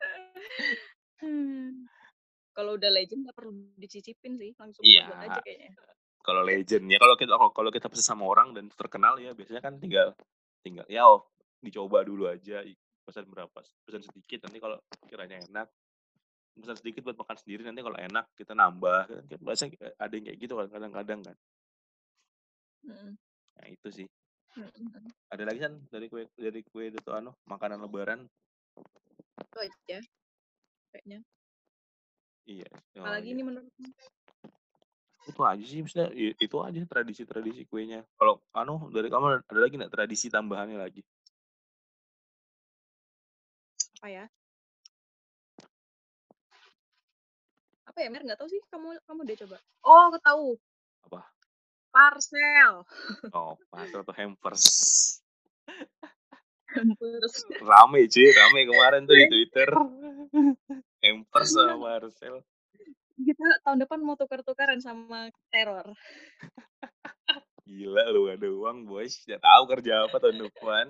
Hmm. 1.20 1.84
Kalau 2.56 2.80
udah 2.80 2.88
legend 2.88 3.28
nggak 3.28 3.36
perlu 3.36 3.52
dicicipin 3.76 4.40
sih, 4.40 4.56
langsung 4.56 4.80
buat 4.80 5.20
aja 5.20 5.40
kayaknya. 5.44 5.76
Kalau 6.24 6.42
legend 6.44 6.84
ya 6.88 6.96
kalau 6.96 7.16
kita 7.20 7.36
kalau 7.52 7.68
kita 7.68 7.86
pesen 7.92 8.08
sama 8.08 8.24
orang 8.24 8.56
dan 8.56 8.72
terkenal 8.72 9.20
ya 9.20 9.36
biasanya 9.36 9.60
kan 9.60 9.76
tinggal 9.76 10.16
tinggal 10.64 10.88
ya 10.88 11.04
oh, 11.08 11.28
dicoba 11.60 12.04
dulu 12.04 12.24
aja 12.28 12.64
pesan 13.04 13.28
berapa 13.28 13.52
pesan 13.84 14.00
sedikit 14.04 14.48
nanti 14.48 14.58
kalau 14.60 14.80
kiranya 15.08 15.40
enak 15.44 15.68
pesan 16.60 16.76
sedikit 16.76 17.04
buat 17.08 17.16
makan 17.16 17.36
sendiri 17.40 17.62
nanti 17.64 17.80
kalau 17.80 17.96
enak 17.96 18.26
kita 18.36 18.52
nambah 18.52 19.00
kan 19.08 19.24
Kan 19.28 19.40
biasanya 19.40 19.76
ada 19.96 20.12
yang 20.12 20.24
kayak 20.28 20.38
gitu 20.40 20.54
kan 20.56 20.66
kadang-kadang 20.68 21.20
kan 21.24 21.36
Mm-mm. 22.80 23.12
nah 23.60 23.66
itu 23.68 23.88
sih. 23.92 24.08
Ada 25.30 25.42
lagi 25.46 25.60
kan 25.62 25.78
dari 25.94 26.06
kue 26.10 26.26
dari 26.34 26.60
kue 26.66 26.90
itu 26.90 27.10
anu 27.14 27.30
makanan 27.46 27.78
lebaran 27.86 28.26
Itu 29.40 29.58
aja 29.62 29.98
kayaknya. 30.90 31.18
iya 32.50 32.70
oh, 32.98 33.06
Apalagi 33.06 33.30
iya. 33.30 33.34
ini 33.38 33.42
menurutmu? 33.46 33.88
itu 35.30 35.40
aja 35.46 35.62
sih 35.62 35.78
maksudnya 35.84 36.10
itu 36.16 36.56
aja 36.58 36.80
tradisi-tradisi 36.90 37.62
kuenya 37.70 38.02
kalau 38.18 38.42
anu 38.56 38.90
dari 38.90 39.06
kamu 39.06 39.44
ada 39.46 39.60
lagi 39.60 39.78
nggak 39.78 39.92
tradisi 39.94 40.26
tambahannya 40.32 40.80
lagi 40.80 41.04
Apa 44.00 44.08
ya? 44.08 44.24
Apa 47.84 47.98
ya, 48.00 48.08
Mer? 48.08 48.24
Nggak 48.24 48.40
tahu 48.40 48.48
sih. 48.48 48.64
Kamu 48.72 48.96
kamu 49.04 49.20
deh 49.28 49.36
coba. 49.44 49.60
Oh, 49.84 50.08
aku 50.08 50.18
tahu. 50.24 50.46
apa 51.04 51.20
Parcel. 51.90 52.86
oh 53.34 53.54
pasar 53.68 54.02
atau 54.02 54.14
hampers 54.14 54.64
Hampers. 56.70 57.34
rame 57.70 58.06
cuy 58.06 58.28
rame 58.30 58.60
kemarin 58.64 59.02
tuh 59.04 59.14
di 59.14 59.26
Twitter 59.26 59.70
hampers 61.02 61.50
sama 61.50 61.74
Marcel 61.76 62.42
Kita 63.20 63.44
tahun 63.62 63.84
depan 63.84 64.00
mau 64.00 64.16
tukar-tukaran 64.16 64.80
sama 64.80 65.28
teror. 65.52 65.92
gila 67.66 68.02
lu 68.10 68.26
ada 68.26 68.48
uang 68.48 68.88
bos 68.88 69.12
tidak 69.22 69.42
tahu 69.42 69.62
kerja 69.68 70.06
apa 70.06 70.16
tahun 70.18 70.42
depan 70.42 70.86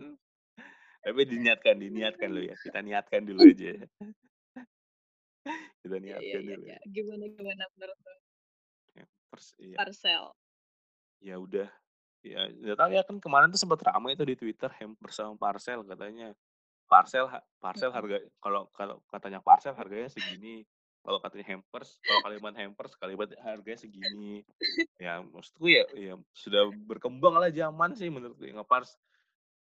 tapi 1.01 1.21
diniatkan 1.25 1.77
diniatkan 1.77 2.29
lu 2.29 2.45
ya 2.45 2.57
kita 2.57 2.81
niatkan 2.81 3.25
dulu 3.25 3.41
aja 3.45 3.73
kita 5.81 5.97
Iya, 5.97 5.97
iya, 5.97 5.99
niatkan 5.99 6.41
iya, 6.41 6.49
dulu 6.55 6.65
iya. 6.65 6.79
Gimana 6.87 7.25
gimana 7.33 7.65
menurutmu? 7.73 8.15
hampers 8.95 9.47
iya 9.59 9.77
Parcel. 9.77 10.25
Ya 11.21 11.37
udah 11.37 11.69
ya 12.21 12.49
nggak 12.53 12.77
tahu 12.77 12.91
ya 12.93 13.03
kan 13.05 13.17
kemarin 13.17 13.49
tuh 13.49 13.61
sempat 13.61 13.81
ramai 13.81 14.13
itu 14.13 14.25
di 14.29 14.37
Twitter 14.37 14.69
hampers 14.77 15.17
sama 15.17 15.37
parcel 15.41 15.81
katanya 15.85 16.37
parcel 16.85 17.25
ha- 17.33 17.45
parcel 17.63 17.89
harga 17.93 18.21
kalau 18.43 18.69
kalau 18.77 19.01
katanya 19.09 19.41
parcel 19.41 19.73
harganya 19.73 20.13
segini 20.13 20.67
kalau 21.01 21.17
katanya 21.25 21.57
hampers 21.57 21.97
kalau 22.05 22.21
kalimat 22.29 22.53
hampers 22.61 22.93
kalimat 23.01 23.29
harganya 23.41 23.79
segini 23.81 24.45
ya 25.01 25.25
maksudku 25.25 25.65
ya 25.71 25.89
ya 25.97 26.15
sudah 26.37 26.69
berkembang 26.85 27.41
lah 27.41 27.49
zaman 27.49 27.97
sih 27.97 28.13
menurutku 28.13 28.45
ya 28.45 28.53
ngapars 28.53 29.01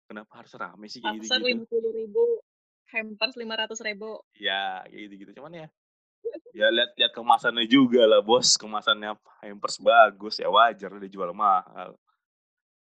kenapa 0.09 0.41
harus 0.41 0.53
rame 0.57 0.87
sih 0.89 1.03
kayak 1.03 1.21
gitu 1.21 1.29
Parcel 1.29 1.45
lima 1.45 1.65
puluh 1.69 1.91
ribu. 1.93 2.23
Hampers 2.87 3.35
lima 3.35 3.59
ratus 3.59 3.83
ribu. 3.83 4.23
ya 4.33 4.81
kayak 4.87 5.01
gitu 5.11 5.13
gitu 5.27 5.31
cuman 5.43 5.67
ya 5.67 5.67
Ya 6.55 6.74
lihat 6.74 6.97
lihat 6.97 7.13
kemasannya 7.13 7.70
juga 7.70 8.01
lah 8.09 8.24
bos, 8.26 8.57
kemasannya 8.57 9.13
hampers 9.45 9.78
bagus 9.78 10.41
ya 10.41 10.49
wajar 10.49 10.89
dijual 10.97 11.30
mahal. 11.32 11.93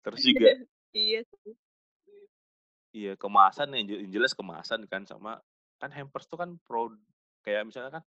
Terus 0.00 0.20
juga 0.24 0.48
Iya 0.96 1.20
sih. 1.44 1.54
iya 2.96 3.12
kemasan 3.14 3.68
yang 3.76 3.84
je- 3.84 4.00
yang 4.08 4.12
jelas 4.18 4.32
kemasan 4.32 4.88
kan 4.88 5.04
sama 5.04 5.36
kan 5.76 5.92
hampers 5.92 6.24
tuh 6.24 6.40
kan 6.40 6.56
pro 6.64 6.88
kayak 7.44 7.68
misalnya 7.68 8.00
kan 8.00 8.04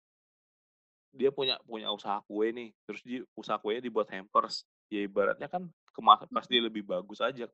dia 1.13 1.29
punya 1.29 1.61
punya 1.69 1.91
usaha 1.93 2.23
kue 2.25 2.55
nih, 2.55 2.71
terus 2.87 3.03
di 3.03 3.19
usaha 3.35 3.59
kuenya 3.61 3.83
dibuat 3.85 4.09
hampers. 4.15 4.63
Ya 4.89 5.03
ibaratnya 5.05 5.51
kan 5.51 5.67
kemasan 5.93 6.31
pasti 6.31 6.57
Mhm. 6.57 6.65
lebih 6.71 6.83
bagus 6.87 7.19
aja. 7.21 7.51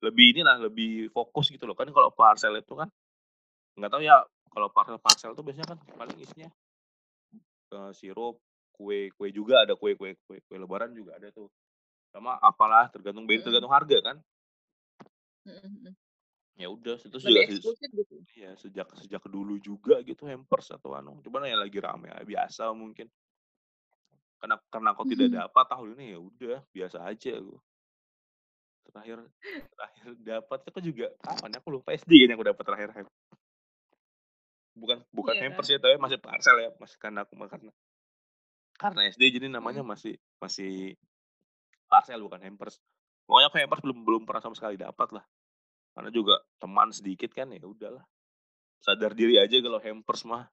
Lebih 0.00 0.38
inilah 0.38 0.62
lebih 0.70 1.10
fokus 1.10 1.50
gitu 1.50 1.66
loh. 1.66 1.74
Kan 1.76 1.90
kalau 1.90 2.08
parcel 2.14 2.54
itu 2.56 2.72
kan 2.72 2.88
nggak 3.74 3.90
tahu 3.90 4.02
ya 4.06 4.22
kalau 4.54 4.70
parcel-parcel 4.70 5.34
tuh 5.34 5.42
biasanya 5.42 5.74
kan 5.74 5.78
paling 5.98 6.14
isinya 6.22 6.46
eh, 7.74 7.92
sirup, 7.92 8.38
kue 8.74 9.10
kue 9.14 9.28
juga 9.34 9.66
ada 9.66 9.74
kue 9.74 9.98
kue 9.98 10.14
kue 10.26 10.38
kue 10.46 10.56
lebaran 10.58 10.94
juga 10.94 11.18
ada 11.18 11.30
tuh. 11.34 11.50
Sama 12.14 12.38
apalah 12.38 12.86
tergantung 12.94 13.26
beda 13.26 13.42
Mhm. 13.42 13.46
tergantung 13.50 13.74
harga 13.74 13.98
kan. 14.02 14.16
Mhm, 15.44 15.70
mhm. 15.82 15.92
Ya 16.54 16.70
udah 16.70 16.94
itu 17.02 17.18
juga 17.18 17.50
gitu. 17.50 17.70
Iya, 18.38 18.54
sejak 18.54 18.86
sejak 18.94 19.22
dulu 19.26 19.58
juga 19.58 19.98
gitu 20.06 20.22
hampers 20.30 20.70
atau 20.70 20.94
anu. 20.94 21.18
Cuman 21.26 21.50
ya 21.50 21.58
lagi 21.58 21.82
rame 21.82 22.06
ya, 22.14 22.22
biasa 22.22 22.70
mungkin. 22.70 23.10
Karena 24.38 24.54
karena 24.70 24.88
aku 24.94 25.02
tidak 25.08 25.34
dapat 25.34 25.64
tahun 25.66 25.98
ini 25.98 26.14
ya 26.14 26.18
udah 26.22 26.58
biasa 26.70 26.98
aja 27.10 27.30
aku. 27.42 27.58
Terakhir 28.86 29.18
terakhir 29.74 30.10
dapat 30.22 30.58
itu 30.70 30.80
juga 30.94 31.06
kapan 31.18 31.50
ya? 31.50 31.58
Aku 31.58 31.68
lupa 31.74 31.90
SD 31.90 32.28
ini 32.28 32.32
aku 32.38 32.46
dapat 32.46 32.62
terakhir 32.62 32.90
Bukan 34.74 34.98
bukan 35.14 35.34
Iya. 35.38 35.42
hampers 35.48 35.68
ya, 35.70 35.78
tapi 35.78 35.96
masih 36.02 36.18
parcel 36.18 36.56
ya, 36.58 36.70
masih 36.76 36.98
karena 36.98 37.22
aku 37.22 37.34
karena 37.46 37.72
karena 38.74 39.00
SD 39.06 39.38
jadi 39.38 39.46
namanya 39.46 39.86
Mhm. 39.86 39.90
masih 39.94 40.14
masih 40.42 40.98
parcel 41.86 42.18
bukan 42.18 42.42
hampers. 42.42 42.82
Pokoknya 43.24 43.46
aku 43.48 43.56
hampers 43.62 43.82
belum 43.86 43.98
belum 44.02 44.22
pernah 44.26 44.42
sama 44.42 44.58
sekali 44.58 44.74
dapat 44.74 45.14
lah. 45.14 45.24
Karena 45.94 46.10
juga 46.10 46.42
teman 46.58 46.90
sedikit 46.90 47.30
kan 47.30 47.54
ya 47.54 47.62
udahlah. 47.62 48.02
Sadar 48.82 49.14
diri 49.14 49.38
aja 49.38 49.54
kalau 49.62 49.78
hampers 49.78 50.26
mah 50.26 50.50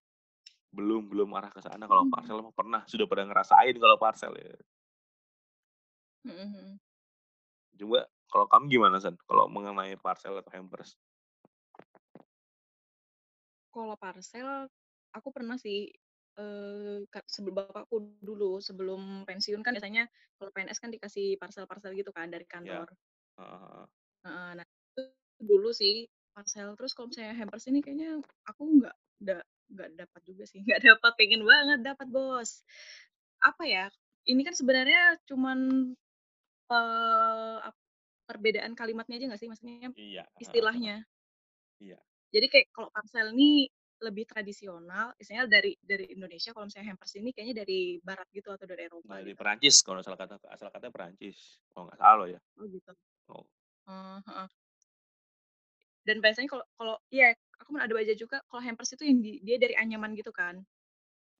belum 0.72 1.11
belum 1.11 1.28
arah 1.36 1.51
ke 1.51 1.59
sana 1.59 1.84
kalau 1.84 2.07
parcel 2.07 2.39
mah 2.39 2.55
pernah 2.55 2.82
sudah 2.88 3.03
pada 3.03 3.28
ngerasain 3.28 3.76
kalau 3.76 3.99
parcel 3.99 4.32
ya 4.39 4.55
Mhm, 6.24 6.47
mhm. 6.47 6.69
coba 7.76 8.07
kalau 8.32 8.45
kamu 8.47 8.65
gimana 8.69 8.95
san 9.03 9.19
kalau 9.28 9.51
mengenai 9.51 9.99
parcel 9.99 10.38
atau 10.39 10.47
hampers 10.53 10.95
Kalau 13.74 13.95
parcel, 13.99 14.67
aku 15.15 15.30
pernah 15.36 15.55
sih, 15.59 15.88
eee, 16.39 16.97
ka 17.13 17.19
sebelum 17.28 17.55
bapakku 17.59 17.97
dulu, 18.24 18.59
sebelum 18.67 19.24
pensiun 19.28 19.61
kan 19.65 19.74
biasanya 19.76 20.03
kalau 20.39 20.51
PNS 20.55 20.80
kan 20.84 20.91
dikasih 20.95 21.39
parcel-parcel 21.41 21.91
gitu 21.99 22.11
kan 22.15 22.28
dari 22.34 22.45
ya 22.59 22.84
kantor. 22.84 22.88
Heeh. 23.38 23.88
Heeh, 24.26 24.49
nah 24.57 24.65
itu 24.65 25.01
dulu 25.41 25.69
sih 25.74 26.05
parcel. 26.36 26.78
Terus 26.78 26.91
kalau 26.95 27.07
misalnya 27.11 27.34
hampers 27.41 27.65
ini 27.69 27.80
kayaknya 27.84 28.22
aku 28.49 28.61
nggak 28.82 28.95
nggak 29.22 29.41
nggak 29.72 29.89
dapat 30.05 30.22
juga 30.28 30.43
sih, 30.49 30.59
nggak 30.65 30.82
dapat, 30.86 31.11
pengen 31.19 31.41
banget 31.47 31.80
dapat, 31.86 32.07
Bos. 32.11 32.61
Apa 33.41 33.63
ya, 33.65 33.86
ini 34.30 34.41
kan 34.45 34.53
sebenarnya 34.57 35.17
cuman, 35.30 35.59
eee, 36.72 37.55
ap 37.67 37.76
perbedaan 38.30 38.74
kalimatnya 38.80 39.15
aja 39.19 39.26
nggak 39.32 39.41
sih? 39.41 39.49
Maksudnya 39.51 39.89
iya 40.03 40.24
heeh, 40.43 40.67
heeh. 40.74 40.84
istilahnya. 40.84 41.05
iya 41.84 41.99
Jadi 42.32 42.45
kayak 42.51 42.67
kalau 42.75 42.89
parcel 42.95 43.27
ini 43.36 43.67
lebih 44.01 44.25
tradisional, 44.25 45.13
misalnya 45.19 45.45
dari 45.45 45.71
dari 45.77 46.09
Indonesia, 46.15 46.49
kalau 46.55 46.65
misalnya 46.65 46.89
hampers 46.95 47.13
ini 47.21 47.29
kayaknya 47.36 47.61
dari 47.61 48.01
barat 48.01 48.27
gitu 48.34 48.49
atau 48.49 48.65
dari 48.65 48.82
Eropa 48.89 49.13
dari 49.19 49.32
gitu. 49.32 49.38
Perancis 49.38 49.75
kalau 49.86 49.99
asal 50.01 50.15
kata 50.17 50.36
asal 50.49 50.67
katanya 50.73 50.93
Perancis 50.95 51.38
kalau 51.69 51.86
nggak 51.89 51.99
salah 52.01 52.27
ya 52.27 52.39
Oh 52.57 52.65
gitu. 52.65 52.91
oh 53.29 53.45
heeh. 54.27 54.47
Dan 56.01 56.17
biasanya 56.23 56.49
kalau 56.49 56.65
kalau 56.77 56.95
iya, 57.13 57.34
aku 57.61 57.69
pernah 57.77 57.86
ada 57.86 57.93
baca 57.93 58.13
juga 58.17 58.38
kalau 58.49 58.61
hampers 58.65 58.91
itu 58.97 59.03
yang 59.05 59.19
di 59.21 59.32
dia 59.45 59.57
dari 59.61 59.75
anyaman 59.77 60.17
gitu 60.17 60.34
kan. 60.34 60.57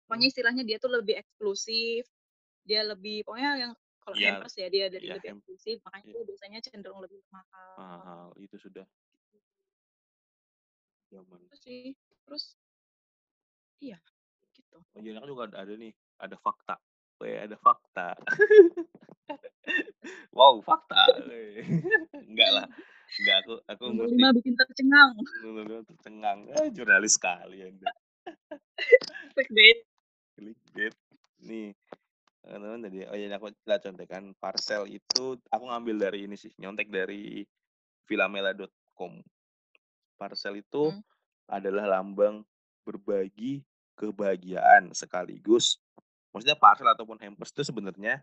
Pokoknya 0.06 0.28
Hmm. 0.28 0.34
istilahnya 0.34 0.64
dia 0.68 0.78
tuh 0.78 0.92
lebih 0.94 1.16
eksklusif, 1.18 2.06
dia 2.68 2.82
lebih 2.86 3.26
pokoknya 3.26 3.52
yang 3.70 3.72
kalau 4.04 4.16
Iya, 4.18 4.38
hampers 4.38 4.54
ya 4.58 4.68
dia 4.70 4.86
dari 4.94 5.06
iya, 5.08 5.16
lebih 5.18 5.30
ham- 5.34 5.42
eksklusif, 5.42 5.78
makanya 5.86 6.06
iya. 6.06 6.14
dia 6.14 6.24
biasanya 6.30 6.60
cenderung 6.66 7.02
lebih 7.06 7.20
mahal. 7.34 7.74
mahal 7.78 8.28
itu 8.38 8.56
sudah 8.62 8.86
zaman 11.12 11.38
Itu 11.44 11.58
sih. 11.60 11.92
Terus 12.26 12.56
iya, 13.84 14.00
gitu. 14.56 14.80
oh 14.80 15.02
kan 15.04 15.28
juga 15.28 15.42
ada, 15.52 15.68
ada 15.68 15.74
nih 15.76 15.92
ada 16.18 16.38
fakta. 16.40 16.80
Weh, 17.22 17.38
ada 17.38 17.60
fakta. 17.60 18.18
Wow 20.32 20.60
fakta 20.66 21.22
enggak 22.26 22.50
lah 22.58 22.66
enggak 23.22 23.38
aku 23.46 23.54
aku 23.68 23.84
5 23.94 24.38
bikin 24.42 24.54
tercengang. 24.58 25.14
Tercengang. 25.86 26.40
Eh, 26.58 26.68
jurnalis 26.74 27.16
sekali 27.16 27.68
anda 27.68 27.92
Clickbait. 29.36 29.86
clickbait. 30.36 30.96
Nih 31.46 31.78
teman-teman 32.42 32.90
tadi 32.90 33.06
oh 33.06 33.16
iya 33.16 33.30
aku 33.38 33.54
lah 33.70 33.78
contekan. 33.78 34.34
Parcel 34.42 34.90
itu 34.90 35.38
aku 35.54 35.64
ngambil 35.70 36.10
dari 36.10 36.26
ini 36.26 36.36
sih 36.36 36.52
nyontek 36.58 36.90
dari 36.90 37.46
filamela.com 38.10 39.22
parcel 40.22 40.62
itu 40.62 40.94
Hmm. 40.94 41.02
adalah 41.50 41.98
lambang 41.98 42.46
berbagi 42.86 43.66
kebahagiaan 43.98 44.94
sekaligus 44.94 45.82
maksudnya 46.30 46.54
parcel 46.54 46.94
ataupun 46.94 47.18
hampers 47.18 47.50
itu 47.50 47.66
sebenarnya 47.66 48.22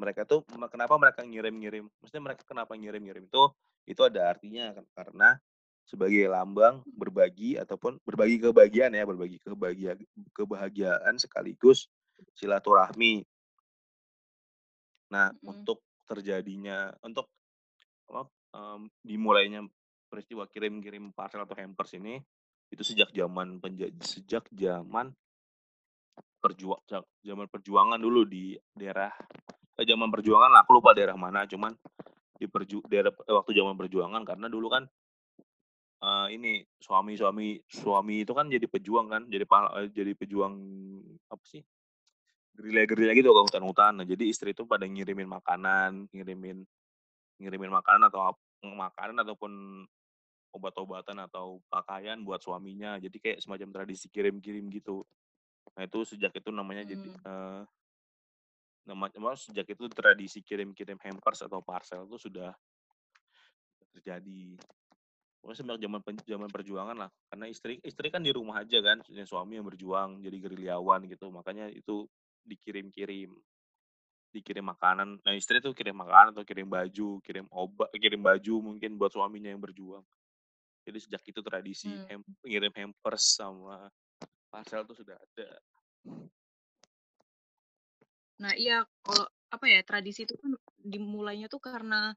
mereka 0.00 0.24
tuh 0.24 0.40
kenapa 0.72 0.96
mereka 0.96 1.20
ngirim-ngirim 1.20 1.84
maksudnya 2.00 2.24
mereka 2.24 2.42
kenapa 2.48 2.72
ngirim-ngirim 2.72 3.28
itu 3.28 3.44
itu 3.84 4.00
ada 4.00 4.32
artinya 4.32 4.72
kan 4.72 4.84
karena 4.96 5.28
sebagai 5.84 6.24
lambang 6.32 6.80
berbagi 6.88 7.60
ataupun 7.60 8.00
berbagi 8.08 8.40
kebahagiaan 8.40 8.96
ya 8.96 9.04
berbagi 9.04 9.36
kebahagiaan 9.44 10.00
kebahagiaan 10.32 11.14
sekaligus 11.20 11.92
silaturahmi 12.40 13.28
Nah, 15.14 15.30
Mhm. 15.30 15.46
untuk 15.46 15.78
terjadinya 16.10 16.90
untuk 16.98 17.30
apa, 18.10 18.26
dimulainya 19.06 19.62
peristiwa 20.14 20.46
kirim-kirim 20.46 21.10
parcel 21.10 21.42
atau 21.42 21.58
hampers 21.58 21.98
ini 21.98 22.22
itu 22.70 22.86
sejak 22.86 23.10
zaman 23.10 23.58
penja 23.58 23.90
sejak 23.98 24.46
zaman 24.54 25.10
perjuang 26.38 26.78
zaman 27.26 27.46
perjuangan 27.50 27.98
dulu 27.98 28.22
di 28.22 28.54
daerah 28.70 29.10
eh, 29.74 29.86
zaman 29.86 30.08
perjuangan 30.10 30.50
lah, 30.54 30.60
aku 30.62 30.78
lupa 30.78 30.94
daerah 30.94 31.18
mana, 31.18 31.48
cuman 31.50 31.74
di 32.34 32.46
perju 32.46 32.84
daerah 32.86 33.10
eh, 33.10 33.34
waktu 33.34 33.52
zaman 33.54 33.74
perjuangan 33.74 34.22
karena 34.22 34.46
dulu 34.46 34.70
kan 34.70 34.84
eh, 36.04 36.26
ini 36.36 36.62
suami-suami 36.78 37.64
suami 37.66 38.22
itu 38.22 38.32
kan 38.36 38.46
jadi 38.46 38.66
pejuang 38.70 39.06
kan, 39.10 39.22
jadi 39.26 39.44
pahala, 39.48 39.82
eh, 39.82 39.90
jadi 39.90 40.14
pejuang 40.14 40.54
apa 41.30 41.44
sih? 41.46 41.62
gerilya-gerilya 42.54 43.18
gitu 43.18 43.34
ke 43.34 43.40
hutan-hutan. 43.50 43.98
Nah, 43.98 44.06
jadi 44.06 44.30
istri 44.30 44.54
itu 44.54 44.62
pada 44.62 44.86
ngirimin 44.86 45.26
makanan, 45.26 46.06
ngirimin 46.14 46.62
ngirimin 47.42 47.66
makanan 47.66 48.06
atau 48.06 48.30
makanan 48.62 49.26
ataupun 49.26 49.82
obat-obatan 50.54 51.18
atau 51.26 51.58
pakaian 51.66 52.22
buat 52.22 52.38
suaminya. 52.38 52.96
Jadi 53.02 53.18
kayak 53.18 53.38
semacam 53.42 53.82
tradisi 53.82 54.06
kirim-kirim 54.06 54.70
gitu. 54.70 55.02
Nah, 55.74 55.82
itu 55.82 56.06
sejak 56.06 56.30
itu 56.30 56.50
namanya 56.54 56.86
jadi 56.86 57.10
Hmm. 57.10 57.26
eh 57.26 57.62
nama 58.84 59.08
nama- 59.10 59.34
sejak 59.34 59.66
itu 59.66 59.84
tradisi 59.90 60.38
kirim-kirim 60.44 61.00
hampers 61.02 61.42
atau 61.42 61.58
parcel 61.64 62.06
itu 62.06 62.30
sudah 62.30 62.54
terjadi. 63.96 64.54
Pokoknya 65.40 65.56
sejak 65.60 65.78
zaman 65.82 66.00
zaman 66.24 66.50
perjuangan 66.52 66.96
lah. 66.96 67.10
Karena 67.28 67.46
istri 67.50 67.80
istri 67.82 68.08
kan 68.08 68.22
di 68.22 68.30
rumah 68.30 68.62
aja 68.62 68.78
kan, 68.80 69.02
suami 69.04 69.58
yang 69.58 69.66
berjuang 69.66 70.22
jadi 70.22 70.36
gerilyawan 70.38 71.10
gitu. 71.10 71.28
Makanya 71.34 71.68
itu 71.74 72.06
dikirim-kirim 72.44 73.34
dikirim 74.34 74.66
makanan. 74.66 75.22
Nah, 75.22 75.34
istri 75.38 75.62
tuh 75.62 75.70
kirim 75.70 75.94
makanan 75.94 76.34
atau 76.34 76.42
kirim 76.42 76.66
baju, 76.66 77.22
kirim 77.22 77.46
obat, 77.54 77.86
kirim 77.94 78.18
baju 78.18 78.54
mungkin 78.58 78.98
buat 78.98 79.14
suaminya 79.14 79.46
yang 79.46 79.62
berjuang. 79.62 80.02
Jadi 80.86 80.98
sejak 81.00 81.22
itu 81.24 81.40
tradisi 81.40 81.90
Hmm. 81.90 82.06
hem, 82.08 82.20
ngirim 82.44 82.72
hampers 82.76 83.40
sama 83.40 83.88
parcel 84.52 84.84
tuh 84.88 84.96
sudah 84.98 85.16
ada. 85.18 85.60
Nah, 88.42 88.52
iya 88.58 88.82
kalau 89.06 89.24
apa 89.54 89.66
ya, 89.70 89.78
tradisi 89.86 90.26
itu 90.26 90.34
kan 90.42 90.50
dimulainya 90.82 91.46
tuh 91.52 91.62
karena 91.62 92.10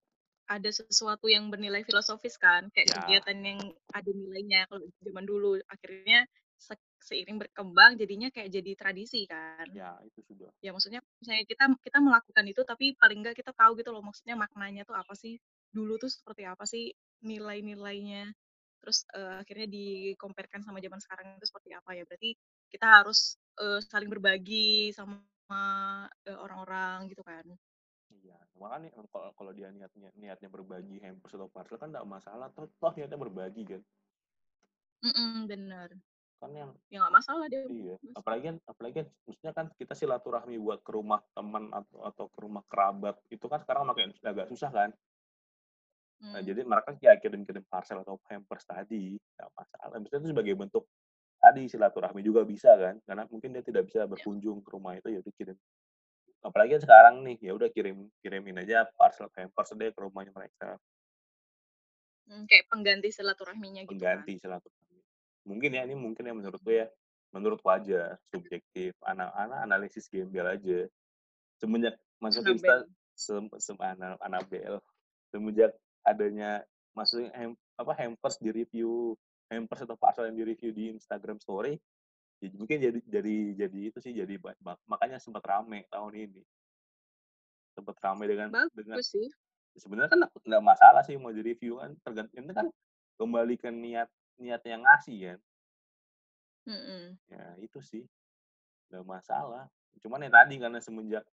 ada 0.49 0.69
sesuatu 0.73 1.27
yang 1.29 1.51
bernilai 1.53 1.83
filosofis 1.85 2.35
kan, 2.41 2.71
kayak 2.73 2.89
Ya. 2.89 2.97
kegiatan 2.97 3.37
yang 3.43 3.59
ada 3.93 4.09
nilainya 4.09 4.65
kalau 4.71 4.85
zaman 5.05 5.25
dulu. 5.29 5.47
Akhirnya 5.69 6.25
se 6.57 6.73
seiring 7.03 7.37
berkembang 7.37 7.91
jadinya 8.01 8.29
kayak 8.33 8.49
jadi 8.49 8.71
tradisi 8.79 9.27
kan. 9.29 9.67
Ya, 9.73 9.99
itu 10.07 10.21
sudah. 10.23 10.51
Ya 10.65 10.71
maksudnya 10.75 11.01
misalnya 11.21 11.45
kita 11.49 11.65
kita 11.85 11.99
melakukan 12.01 12.45
itu 12.49 12.61
tapi 12.65 12.85
paling 12.97 13.19
enggak 13.23 13.37
kita 13.39 13.51
tahu 13.53 13.77
gitu 13.79 13.91
loh 13.95 14.01
maksudnya 14.05 14.35
maknanya 14.39 14.83
tuh 14.89 14.97
apa 14.97 15.13
sih, 15.17 15.37
dulu 15.75 15.97
tuh 16.01 16.09
seperti 16.11 16.43
apa 16.49 16.65
sih 16.69 16.93
nilai-nilainya. 17.25 18.33
Terus, 18.81 18.97
eee, 19.17 19.33
akhirnya 19.43 19.67
dikompetkan 19.69 20.61
sama 20.65 20.79
zaman 20.83 20.99
sekarang 21.03 21.27
itu 21.39 21.45
seperti 21.49 21.69
apa 21.75 21.91
ya, 21.97 22.03
berarti 22.07 22.31
kita 22.73 22.85
harus 23.03 23.37
eee, 23.61 23.79
saling 23.85 24.09
berbagi 24.11 24.91
sama, 24.95 26.07
eee, 26.27 26.37
orang-orang 26.37 27.09
gitu 27.11 27.23
kan. 27.25 27.45
Iya, 28.19 28.37
makanya 28.61 28.89
kalau 28.95 29.31
kalau 29.39 29.51
dia 29.57 29.67
niatnya 29.75 30.09
niatnya 30.21 30.49
berbagi 30.55 30.95
hampers 31.05 31.35
atau 31.37 31.49
parcel 31.55 31.77
kan 31.81 31.89
nggak 31.93 32.07
masalah, 32.15 32.47
toh 32.55 32.65
toh 32.81 32.91
niatnya 32.95 33.19
berbagi 33.23 33.63
kan. 33.71 33.81
Mhm, 35.03 35.47
bener. 35.49 35.91
Kan 36.41 36.51
yang 36.53 36.71
Ya 36.91 36.97
nggak 37.01 37.15
masalah 37.17 37.47
deh. 37.53 37.67
iya, 37.69 37.95
apalagi 38.19 38.43
kan 38.49 38.57
apalagi 38.71 38.95
kan 39.03 39.07
maksudnya 39.27 39.53
kan 39.57 39.67
kita 39.79 39.93
silaturahmi 39.97 40.55
buat 40.61 40.79
ke 40.85 40.91
rumah 40.97 41.21
teman 41.35 41.65
atau 41.73 41.99
atau 42.09 42.25
ke 42.33 42.39
rumah 42.45 42.63
kerabat, 42.71 43.15
itu 43.33 43.45
kan 43.51 43.59
sekarang 43.63 43.85
makin 43.89 44.09
agak 44.25 44.47
susah 44.51 44.71
kan. 44.73 44.89
Nah, 46.17 46.41
Mmm. 46.41 46.47
jadi 46.49 46.61
mereka 46.65 46.89
kayak 46.97 47.17
kirim-kirim 47.21 47.63
parcel 47.69 48.01
atau 48.01 48.17
hampers 48.29 48.65
tadi, 48.65 49.15
nggak 49.37 49.49
masalah. 49.53 49.95
Maksudnya 50.01 50.21
itu 50.25 50.29
sebagai 50.33 50.53
bentuk 50.57 50.83
tadi 51.37 51.61
silaturahmi 51.69 52.21
juga 52.25 52.41
bisa 52.43 52.73
kan, 52.73 52.97
karena 53.05 53.23
mungkin 53.29 53.53
dia 53.53 53.61
tidak 53.61 53.85
bisa 53.85 54.01
Iya. 54.03 54.09
berkunjung 54.09 54.59
ke 54.65 54.69
rumah 54.73 54.97
itu, 54.97 55.07
ya 55.13 55.19
udah 55.21 55.33
kirim. 55.37 55.57
Apalagi 56.41 56.71
kan 56.77 56.81
sekarang 56.85 57.15
nih, 57.21 57.37
ya 57.41 57.51
udah 57.53 57.69
kirim 57.69 58.09
kirimin 58.25 58.57
aja 58.61 58.89
parcel 58.97 59.29
hampers 59.37 59.73
deh 59.77 59.89
ke 59.93 59.99
rumahnya 60.01 60.33
mereka. 60.33 60.81
Mmm, 62.27 62.43
kayak 62.49 62.65
pengganti 62.67 63.09
silaturahminya 63.13 63.85
gitu 63.87 63.93
kan. 64.03 64.25
Pengganti 64.25 64.33
silaturahmi. 64.41 64.99
Mungkin 65.47 65.69
ya, 65.77 65.81
ini 65.87 65.95
mungkin 65.95 66.23
ya 66.27 66.33
menurutku 66.35 66.69
ya, 66.73 66.89
menurutku 67.31 67.69
aja 67.71 68.17
subjektif, 68.33 68.97
ana 69.05 69.31
ana 69.31 69.63
analisis 69.63 70.09
gembel 70.11 70.43
aja. 70.49 70.89
Semenjak 71.61 71.95
masuk 72.19 72.43
Insta 72.51 72.83
Anabel. 72.83 72.91
sem 73.15 73.43
sem 73.57 73.77
ana 73.79 74.17
Anabel, 74.19 74.77
semenjak 75.31 75.71
adanya 76.07 76.63
masukin 76.95 77.29
ham 77.35 77.51
apa, 77.75 77.91
hampers 77.99 78.39
di-review, 78.39 79.13
hampers 79.51 79.83
atau 79.85 79.99
parcel 79.99 80.31
yang 80.31 80.39
di-review 80.39 80.71
di 80.73 80.83
Instagram 80.95 81.37
story, 81.37 81.77
ya 82.41 82.49
mungkin 82.57 82.81
jadi 82.81 82.99
jadi 83.05 83.35
jadi 83.67 83.79
itu 83.93 83.99
sih, 84.01 84.15
jadi 84.15 84.39
makanya 84.89 85.19
sempat 85.21 85.45
rame 85.45 85.85
tahun 85.91 86.13
ini. 86.15 86.41
Sempat 87.77 88.01
rame 88.01 88.25
dengan 88.25 88.49
dengan 88.73 88.97
Bagus 88.97 89.13
sih. 89.13 89.27
sebenarnya 89.77 90.09
kan 90.09 90.19
nggak 90.25 90.63
masalah 90.65 91.05
sih 91.05 91.19
mau 91.21 91.29
di-review 91.29 91.77
kan, 91.77 91.93
tergan 92.01 92.27
ini 92.33 92.49
kan 92.49 92.67
kembali 93.21 93.55
ke 93.61 93.69
niat 93.69 94.09
niat 94.41 94.61
yang 94.65 94.81
ngasih 94.81 95.35
kan. 95.35 95.39
Mhm. 96.65 97.03
Ya 97.29 97.45
itu 97.61 97.79
sih, 97.85 98.03
nggak 98.89 99.05
masalah. 99.05 99.69
Cuman 100.01 100.25
ya 100.25 100.33
tadi 100.33 100.57
karena 100.57 100.81
semenjak 100.81 101.25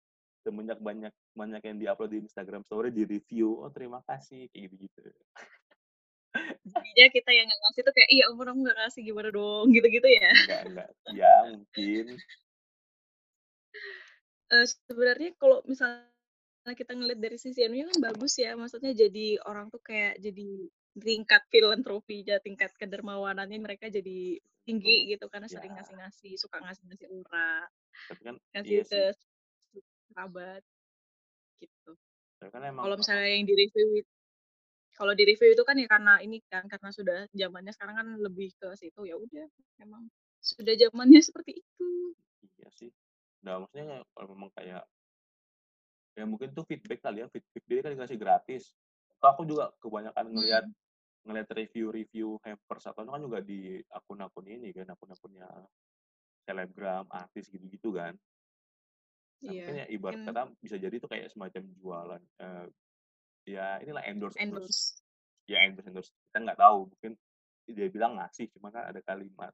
semenjak 0.44 0.78
banyak 0.88 1.12
banyak 1.40 1.62
yang 1.68 1.76
di-upload 1.82 2.10
di 2.14 2.20
Instagram 2.28 2.62
story, 2.68 2.88
di-review, 2.94 3.48
"Oh 3.64 3.72
terima 3.72 4.00
kasih," 4.06 4.46
kayak 4.52 4.62
gitu-gitu. 4.70 5.00
Jadinya 6.74 7.06
kita 7.12 7.30
yang 7.36 7.46
nggak 7.48 7.60
ngasih 7.62 7.82
tuh 7.86 7.94
kayak, 7.96 8.08
"Ih, 8.12 8.18
ya 8.20 8.24
ampun 8.32 8.46
aku 8.50 8.58
nggak 8.64 8.78
ngasih 8.80 9.00
gimana 9.08 9.28
dong?" 9.36 9.66
Gitu-gitu 9.76 10.08
ya? 10.10 10.30
Enggak 10.36 10.60
enggak, 10.66 10.88
ya 11.18 11.32
mungkin. 11.52 12.04
Eee, 14.52 14.66
sebenarnya 14.68 15.30
kalau 15.40 15.64
misalnya 15.64 16.72
kita 16.76 16.92
ngelihat 16.96 17.20
dari 17.20 17.38
sisi 17.40 17.60
anunya 17.64 17.88
kan 17.92 17.98
bagus 18.00 18.34
ya, 18.40 18.52
maksudnya 18.56 18.92
jadi 18.96 19.40
orang 19.48 19.68
tuh 19.72 19.80
kayak 19.84 20.20
jadi 20.20 20.48
tingkat 21.00 21.42
filantropinya, 21.52 22.36
tingkat 22.44 22.72
kedermawanannya 22.80 23.58
mereka 23.60 23.88
jadi 23.90 24.38
tinggi 24.64 25.10
gitu 25.12 25.26
karena 25.32 25.48
Ya. 25.48 25.60
sering 25.60 25.76
ngasih-ngasih, 25.76 26.36
suka 26.40 26.60
ngasih-ngasih 26.64 27.08
murah, 27.12 27.66
Tapi 28.10 28.20
kan 28.24 28.36
ngasih 28.54 28.80
iya 28.80 28.84
ke. 28.88 29.02
Kerabat. 30.14 30.62
Gitu. 31.62 31.92
Kan 32.52 32.62
emang 32.62 32.84
Kalau 32.86 32.96
misalnya 33.00 33.28
yang 33.30 33.46
di-review 33.48 33.86
it 34.02 34.06
kalau 34.94 35.12
di-review 35.18 35.50
itu 35.58 35.64
kan 35.66 35.74
ya 35.80 35.88
karena 35.90 36.22
ini 36.22 36.38
kan, 36.46 36.64
karena 36.70 36.90
sudah 36.94 37.26
zamannya 37.34 37.72
sekarang 37.74 37.96
kan 37.98 38.08
lebih 38.20 38.54
ke 38.60 38.68
situ, 38.78 39.02
ya 39.08 39.18
udah 39.18 39.46
memang 39.82 40.06
sudah 40.38 40.74
zamannya 40.78 41.20
seperti 41.28 41.62
itu. 41.62 41.88
Iya 42.60 42.68
sih. 42.70 42.90
Nah, 43.44 43.60
maksudnya 43.62 44.06
kalau 44.14 44.28
memang 44.38 44.50
kayak 44.54 44.84
ya 46.14 46.24
mungkin 46.26 46.54
tuh 46.54 46.62
feedback 46.66 47.02
kali 47.02 47.22
ya, 47.22 47.28
feedback 47.30 47.64
dia 47.66 47.80
kan 47.82 47.92
dikasih 47.98 48.18
gratis. 48.20 48.62
Toh 49.18 49.28
aku 49.34 49.42
juga 49.48 49.74
kebanyakan 49.82 50.30
ngelihat 50.30 50.64
Mhm. 50.66 50.74
ngelihat 51.26 51.48
review-review 51.56 52.28
hampers 52.44 52.84
atau 52.86 53.02
kan 53.08 53.22
juga 53.22 53.40
di 53.42 53.80
akun-akun 53.90 54.46
ini 54.46 54.70
kan, 54.76 54.86
akun-akunnya 54.92 55.48
selebgram, 56.44 57.08
artis 57.08 57.48
gitu-gitu 57.48 57.96
kan. 57.96 58.14
Iya, 59.44 59.64
ya 59.68 59.84
ibarat 59.92 60.24
mungkin 60.24 60.32
kata 60.32 60.42
bisa 60.64 60.76
jadi 60.80 60.94
itu 60.96 61.04
kayak 61.04 61.28
semacam 61.28 61.62
jualan, 61.76 62.22
eee, 62.40 62.64
ya 63.52 63.66
inilah 63.84 64.02
endorse-endorse. 64.08 64.64
endorse. 64.64 64.82
Ya 65.44 65.58
endorse-endorse, 65.68 66.10
kita 66.32 66.38
nggak 66.40 66.60
tahu, 66.60 66.88
mungkin 66.88 67.12
dia 67.68 67.88
bilang 67.92 68.16
ngasih, 68.16 68.48
cuma 68.56 68.72
kan 68.72 68.88
ada 68.88 69.00
kalimat, 69.04 69.52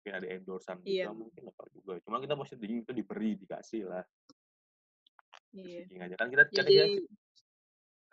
mungkin 0.00 0.12
ada 0.20 0.26
endorse-an 0.28 0.84
Iya. 0.84 1.08
juga, 1.08 1.10
mungkin 1.16 1.40
nggak 1.48 1.56
tahu 1.56 1.68
juga. 1.72 1.92
Cuma 2.04 2.20
kita 2.20 2.36
positif 2.36 2.68
itu 2.68 2.92
diberi, 2.92 3.40
dikasih 3.40 3.82
lah. 3.88 4.04
Iya. 5.56 5.64
Positif 5.88 5.96
aja. 5.96 6.14
Kan 6.20 6.28
kita 6.28 6.44
Ya 6.52 6.60
kan 6.60 6.68
kita 6.68 6.70
jadi 6.76 6.92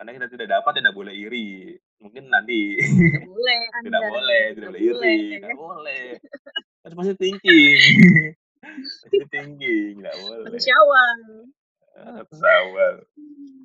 karena 0.00 0.10
kita 0.16 0.26
tidak 0.32 0.48
dapat, 0.48 0.72
tidak 0.80 0.94
boleh 0.96 1.12
iri. 1.12 1.76
Mungkin 2.00 2.32
nanti 2.32 2.80
tidak 3.04 3.28
boleh 3.28 3.60
tidak 3.84 4.02
boleh, 4.08 4.42
tidak 4.56 4.56
tidak 4.56 4.72
boleh 4.72 4.80
iri, 4.80 4.96
boleh. 4.96 5.38
nggak 5.44 5.58
boleh. 5.60 6.04
Harus 6.80 6.94
positive 6.96 7.20
thinking. 7.20 8.32
Positive 8.60 9.28
thinking, 9.32 10.04
nggak 10.04 10.16
boleh. 10.20 10.46
Manusia 10.52 10.74
awal. 10.76 11.18
Harus 12.00 12.40
awal. 12.44 12.94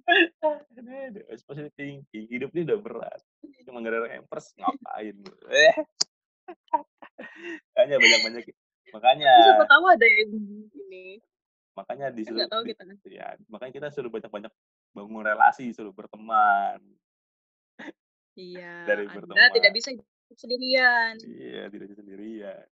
Aduh 0.75 1.23
harus 1.29 1.73
thinking, 1.75 2.25
hidup 2.31 2.49
ini 2.55 2.63
udah 2.67 2.79
berat. 2.79 3.21
Cuma 3.67 3.83
gara-gara 3.83 4.15
hampers 4.15 4.55
ngapain, 4.55 5.15
eh. 5.51 5.75
Makanya 7.73 7.97
banyak-banyak 7.97 8.43
makanya 8.93 9.33
siapa 9.43 9.65
tahu 9.65 9.83
ada 9.91 10.05
yang 10.07 10.31
ini. 10.71 11.19
makanya 11.75 12.07
Kan 12.07 12.15
disuruh 12.15 12.47
tahu 12.47 12.63
kita 12.63 12.87
ya, 13.11 13.35
makanya 13.51 13.73
kita 13.75 13.87
suruh 13.91 14.07
banyak-banyak 14.07 14.53
bangun 14.95 15.25
relasi, 15.25 15.75
suruh 15.75 15.91
berteman. 15.91 16.79
Iya, 18.35 18.87
Dari 18.87 19.03
Anda 19.09 19.15
berteman. 19.19 19.51
tidak 19.51 19.71
bisa 19.75 19.89
sendirian. 20.39 21.19
Iya, 21.19 21.63
tidak 21.67 21.87
bisa 21.91 21.99
sendirian. 21.99 22.65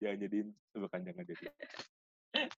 Jangan 0.00 0.16
jadiin 0.16 0.48
bukan 0.76 1.00
jangan 1.04 1.24
jadiin. 1.28 1.54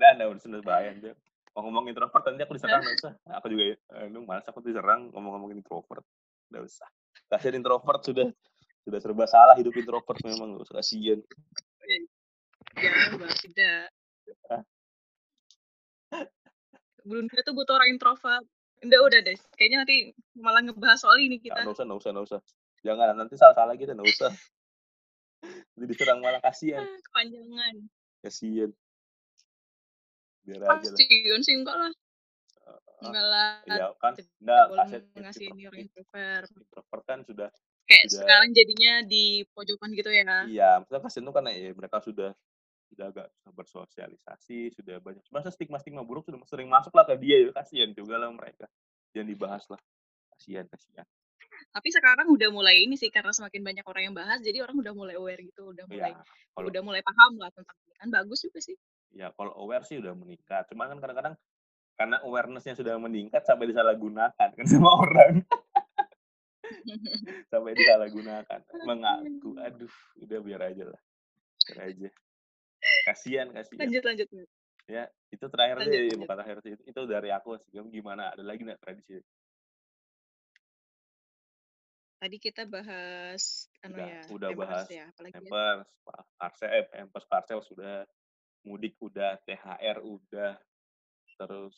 Nah, 0.00 0.16
nah 0.16 0.32
udah 0.32 0.40
sudah 0.40 0.64
bahaya 0.64 0.96
anjir. 0.96 1.12
Mau 1.52 1.60
ngomong 1.68 1.92
introvert 1.92 2.24
nanti 2.24 2.40
aku 2.40 2.56
diserang, 2.56 2.80
nggak 2.80 3.04
usah. 3.04 3.12
Aku 3.36 3.52
juga, 3.52 3.76
aduh 3.92 4.24
males 4.24 4.48
aku 4.48 4.64
diserang 4.64 5.12
ngomong-ngomongin 5.12 5.60
introvert. 5.60 6.00
Nggak 6.48 6.72
usah. 6.72 6.88
Kasihan 7.28 7.60
introvert 7.60 8.00
sudah 8.00 8.32
sudah 8.88 8.96
serba 8.96 9.28
salah 9.28 9.60
hidup 9.60 9.76
introvert 9.76 10.16
memang, 10.24 10.56
nggak 10.56 10.64
usah, 10.64 10.80
kasihan. 10.80 11.20
Jangan 12.80 13.20
Bang, 13.20 13.34
tidak. 13.44 13.84
Hah? 14.48 14.62
Dunia 17.04 17.40
tuh 17.44 17.52
butuh 17.52 17.76
orang 17.76 17.92
introvert. 17.92 18.44
Udah 18.80 19.00
udah 19.04 19.20
deh, 19.20 19.36
kayaknya 19.60 19.84
nanti 19.84 20.16
malah 20.40 20.64
ngebahas 20.64 20.96
soal 20.96 21.20
ini 21.20 21.36
Nggak, 21.36 21.44
kita. 21.44 21.60
nggak 21.60 21.76
usah, 21.76 21.84
nggak 21.84 22.00
usah, 22.00 22.10
nggak 22.16 22.26
usah. 22.32 22.40
Jangan, 22.80 23.06
nanti 23.12 23.34
salah-salah 23.36 23.76
kita, 23.76 23.92
nggak 23.92 24.08
usah. 24.16 24.32
Nanti 25.80 25.96
diserang 25.96 26.20
malah 26.20 26.44
kasihan. 26.44 26.84
Ah, 26.84 26.98
kepanjangan. 27.08 27.74
Kasihan. 28.20 28.70
Biar 30.44 30.60
aja 30.60 30.68
lah. 30.68 30.80
Kasihan 30.84 31.40
sih 31.40 31.54
enggak 31.56 31.76
lah. 31.80 31.92
Enggak 33.00 33.26
lah. 33.32 33.52
Iya 33.64 33.86
kan, 33.96 34.12
Tidak 34.12 34.36
enggak 34.44 34.64
kasihan 34.76 35.02
ngasih 35.24 35.46
ini 35.56 35.62
orang 35.64 35.80
introvert. 35.80 36.44
introvert. 36.44 36.68
Introvert 36.68 37.04
kan 37.08 37.18
sudah 37.24 37.48
Kayak 37.88 38.04
sudah 38.12 38.20
sekarang 38.28 38.48
jadinya 38.52 38.92
di 39.08 39.24
pojokan 39.56 39.90
gitu 39.96 40.10
ya. 40.12 40.44
iya, 40.46 40.70
maksudnya 40.84 41.00
kasihan 41.00 41.24
tuh 41.24 41.34
karena 41.34 41.50
ya 41.56 41.72
mereka 41.72 41.96
sudah 42.04 42.30
sudah 42.92 43.06
agak 43.08 43.26
bersosialisasi, 43.56 44.76
sudah 44.76 45.00
banyak 45.00 45.24
masa 45.32 45.48
stigma-stigma 45.48 46.04
buruk 46.04 46.28
sudah 46.28 46.38
sering 46.44 46.68
masuk 46.68 46.92
lah 46.92 47.08
ke 47.08 47.16
dia, 47.18 47.40
ya 47.40 47.50
kasihan 47.56 47.88
juga 47.96 48.20
lah 48.20 48.28
mereka. 48.28 48.68
Jangan 49.16 49.28
dibahas 49.32 49.64
lah. 49.72 49.80
Kasihan, 50.36 50.68
kasihan. 50.68 51.08
Tapi 51.68 51.88
sekarang 51.92 52.26
udah 52.32 52.48
mulai 52.48 52.80
ini 52.82 52.96
sih 52.96 53.12
karena 53.12 53.30
semakin 53.30 53.60
banyak 53.60 53.84
orang 53.84 54.02
yang 54.08 54.16
bahas, 54.16 54.40
jadi 54.40 54.64
orang 54.64 54.80
udah 54.80 54.92
mulai 54.96 55.14
aware 55.20 55.40
gitu, 55.44 55.70
udah 55.70 55.84
mulai 55.84 56.12
Iya, 56.16 56.24
kalau 56.56 56.66
udah 56.72 56.82
mulai 56.82 57.02
paham 57.04 57.32
lah 57.36 57.50
tentang 57.52 57.76
ini 57.84 57.94
kan 58.00 58.08
bagus 58.08 58.40
juga 58.42 58.58
sih. 58.64 58.76
ya 59.10 59.34
kalau 59.34 59.50
aware 59.58 59.82
sih 59.84 59.98
udah 59.98 60.14
meningkat. 60.14 60.64
Cuma 60.70 60.86
kan 60.86 60.98
kadang-kadang 60.98 61.34
karena 61.94 62.16
awareness-nya 62.24 62.78
sudah 62.78 62.94
meningkat 62.96 63.42
sampai 63.44 63.68
disalahgunakan 63.68 64.48
kan 64.56 64.66
sama 64.72 64.90
orang. 64.94 65.42
sampai 67.50 67.72
disalahgunakan. 67.74 68.60
Mengaku, 68.86 69.50
aduh, 69.58 69.92
udah 70.22 70.38
biar 70.40 70.60
aja 70.70 70.84
lah. 70.88 71.00
Biar 71.66 71.78
aja. 71.92 72.08
Kasihan, 73.04 73.50
kasihan. 73.52 73.80
Lanjut 73.84 74.02
lanjut. 74.06 74.28
Ya, 74.88 75.06
itu 75.30 75.46
terakhir 75.46 75.76
Lanjut, 75.82 75.92
sih, 75.92 76.00
lanjut. 76.02 76.18
bukan 76.24 76.36
terakhir 76.40 76.56
sih. 76.64 76.70
Itu, 76.74 76.82
itu 76.90 77.00
dari 77.06 77.30
aku 77.30 77.58
sih. 77.62 77.70
Gimana? 77.90 78.32
Ada 78.34 78.42
lagi 78.42 78.60
nggak 78.66 78.80
tradisi? 78.82 79.18
Tadi 82.20 82.36
kita 82.36 82.68
bahas 82.68 83.64
anu 83.80 83.96
Udah, 83.96 84.06
ya, 84.12 84.20
udah 84.28 84.48
bahas 84.52 84.86
ya, 84.92 85.08
apalagi 85.08 85.40
ya? 85.40 85.80
parcel, 86.36 86.68
eh, 86.68 86.84
hampers 87.00 87.24
parcel 87.24 87.64
sudah, 87.64 88.04
mudik 88.60 88.92
udah, 89.00 89.40
THR 89.48 90.04
udah, 90.04 90.52
terus 91.40 91.76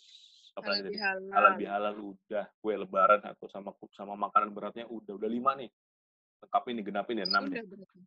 apa 0.58 0.66
lagi 0.66 0.90
tadi? 0.90 0.98
bihalal. 0.98 1.30
Halal 1.30 1.52
bihalal 1.54 1.94
udah, 1.94 2.44
kue 2.58 2.74
lebaran 2.74 3.22
atau 3.22 3.46
sama 3.46 3.70
sama 3.94 4.18
makanan 4.18 4.50
beratnya 4.50 4.82
udah, 4.90 5.14
udah 5.14 5.30
lima 5.30 5.54
nih. 5.54 5.70
Lengkapin 6.42 6.74
nih, 6.74 6.84
genapin 6.90 7.22
ya 7.22 7.26
enam 7.30 7.44
nih, 7.46 7.62
berarti. 7.62 8.00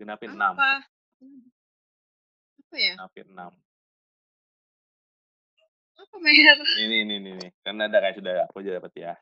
genapin 0.00 0.30
enam. 0.32 0.56
Apa? 0.56 0.72
Apa 0.80 0.84
Apa 2.64 2.76
ya? 2.80 2.94
Hampir 2.96 3.28
6. 3.28 3.52
Apa, 6.00 6.16
Mer? 6.16 6.58
Ini 6.80 6.96
ini 7.04 7.14
ini 7.20 7.30
nih, 7.38 7.50
kan 7.60 7.76
ada 7.76 8.00
kayak 8.00 8.16
sudah 8.16 8.34
aku 8.48 8.64
aja 8.64 8.80
dapat 8.80 8.92
ya. 8.96 9.12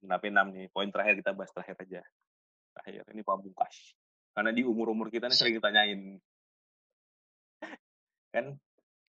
Hampir 0.00 0.32
6 0.32 0.48
nih, 0.56 0.66
poin 0.72 0.88
terakhir 0.88 1.20
kita 1.20 1.36
bahas 1.36 1.52
terakhir 1.52 1.76
aja. 1.84 2.00
Terakhir, 2.72 3.02
ini 3.12 3.22
pamungkas. 3.24 3.92
Karena 4.32 4.50
di 4.54 4.62
umur-umur 4.64 5.12
kita 5.12 5.28
nih 5.28 5.36
sering 5.36 5.54
ditanyain. 5.60 6.00
Kan 8.30 8.56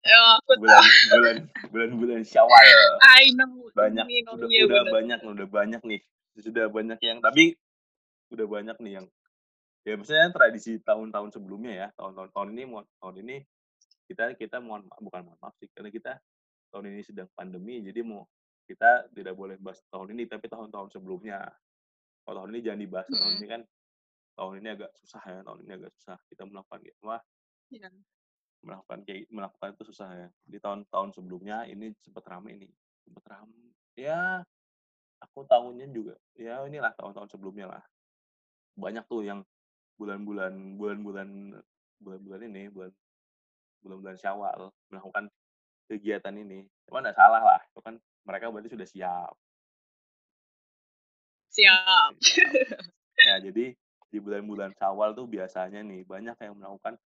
Oh, 0.01 0.29
aku 0.41 0.65
bulan 0.65 0.81
bulan 1.13 1.37
bulan 1.69 1.89
bulan 1.93 2.21
Syawal. 2.25 2.97
I 3.21 3.37
know. 3.37 3.69
Banyak 3.69 4.01
Ini 4.09 4.25
udah 4.33 4.47
iya, 4.49 4.65
udah 4.65 4.81
bener. 4.81 4.93
banyak 4.97 5.19
udah 5.21 5.47
banyak 5.47 5.81
nih. 5.85 6.01
Sudah 6.41 6.65
banyak 6.73 6.99
yang 7.05 7.21
tapi 7.21 7.53
udah 8.33 8.47
banyak 8.49 8.77
nih 8.81 8.93
yang 8.97 9.05
ya 9.85 9.93
maksudnya 10.01 10.33
tradisi 10.33 10.81
tahun-tahun 10.81 11.37
sebelumnya 11.37 11.73
ya. 11.77 11.87
Tahun-tahun 12.01 12.33
tahun 12.33 12.49
ini 12.57 12.63
tahun 12.97 13.15
ini 13.21 13.35
kita 14.09 14.33
kita 14.41 14.57
mohon 14.57 14.89
bukan 14.89 15.21
mohon 15.21 15.37
maaf 15.37 15.53
sih 15.61 15.69
karena 15.69 15.93
kita 15.93 16.17
tahun 16.73 16.97
ini 16.97 17.01
sedang 17.05 17.29
pandemi 17.37 17.85
jadi 17.85 18.01
mau 18.01 18.25
kita 18.71 19.11
tidak 19.11 19.35
boleh 19.35 19.59
bahas 19.59 19.83
tahun 19.91 20.15
ini 20.15 20.23
tapi 20.31 20.47
tahun-tahun 20.47 20.95
sebelumnya. 20.95 21.43
Kalau 22.23 22.45
tahun 22.45 22.55
ini 22.55 22.59
jangan 22.63 22.79
dibahas 22.79 23.07
tahun 23.11 23.19
Mm-mm. 23.35 23.39
ini 23.43 23.47
kan 23.49 23.61
tahun 24.39 24.53
ini 24.63 24.67
agak 24.73 24.91
susah 24.95 25.21
ya 25.27 25.39
tahun 25.43 25.59
ini 25.67 25.71
agak 25.75 25.91
susah 25.99 26.17
kita 26.31 26.43
melakukan 26.47 26.79
gitu 26.87 27.01
wah 27.03 27.21
Iya. 27.71 27.87
melakukan 28.63 28.99
kayak 29.07 29.31
melakukan 29.31 29.67
itu 29.75 29.83
susah 29.91 30.09
ya 30.11 30.27
di 30.43 30.57
tahun-tahun 30.59 31.15
sebelumnya 31.15 31.63
ini 31.67 31.91
sempat 32.03 32.23
rame 32.27 32.55
ini 32.59 32.67
sempat 33.03 33.23
rame 33.31 33.75
ya 33.95 34.43
aku 35.19 35.45
tahunnya 35.47 35.87
juga 35.91 36.15
ya 36.35 36.63
inilah 36.67 36.91
tahun-tahun 36.95 37.31
sebelumnya 37.31 37.69
lah 37.71 37.83
banyak 38.75 39.03
tuh 39.07 39.23
yang 39.23 39.39
bulan-bulan 39.99 40.79
bulan-bulan 40.79 41.29
bulan-bulan 42.01 42.41
ini 42.49 42.71
bulan 42.71 42.91
bulan-bulan 43.83 44.15
syawal 44.17 44.69
melakukan 44.89 45.29
kegiatan 45.87 46.35
ini 46.37 46.65
cuma 46.91 46.99
nggak 46.99 47.15
salah 47.15 47.39
lah 47.39 47.61
itu 47.63 47.79
kan 47.79 47.95
mereka 48.27 48.51
berarti 48.51 48.75
sudah 48.75 48.83
siap. 48.83 49.33
Siap. 51.55 52.11
ya 53.31 53.39
jadi 53.39 53.71
di 54.11 54.19
bulan-bulan 54.19 54.75
syawal 54.75 55.15
tuh 55.15 55.23
biasanya 55.23 55.79
nih 55.87 56.03
banyak 56.03 56.35
yang 56.35 56.59
melakukan 56.59 56.99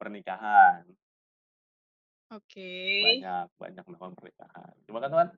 pernikahan. 0.00 0.88
Oke. 2.32 3.04
banyak 3.04 3.46
banyak 3.60 3.84
melakukan 3.84 4.16
pernikahan. 4.16 4.74
Cuma 4.88 5.04
kan 5.04 5.12
kan 5.12 5.28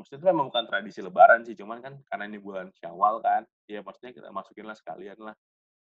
maksudnya 0.00 0.18
itu 0.24 0.26
memang 0.32 0.48
bukan 0.48 0.64
tradisi 0.64 1.00
lebaran 1.04 1.44
sih 1.44 1.52
cuman 1.52 1.84
kan 1.84 2.00
karena 2.08 2.24
ini 2.32 2.40
bulan 2.40 2.68
syawal 2.80 3.20
kan 3.20 3.44
ya 3.68 3.80
maksudnya 3.84 4.12
kita 4.12 4.28
masukin 4.32 4.68
lah 4.68 4.76
sekalian 4.76 5.20
lah 5.20 5.36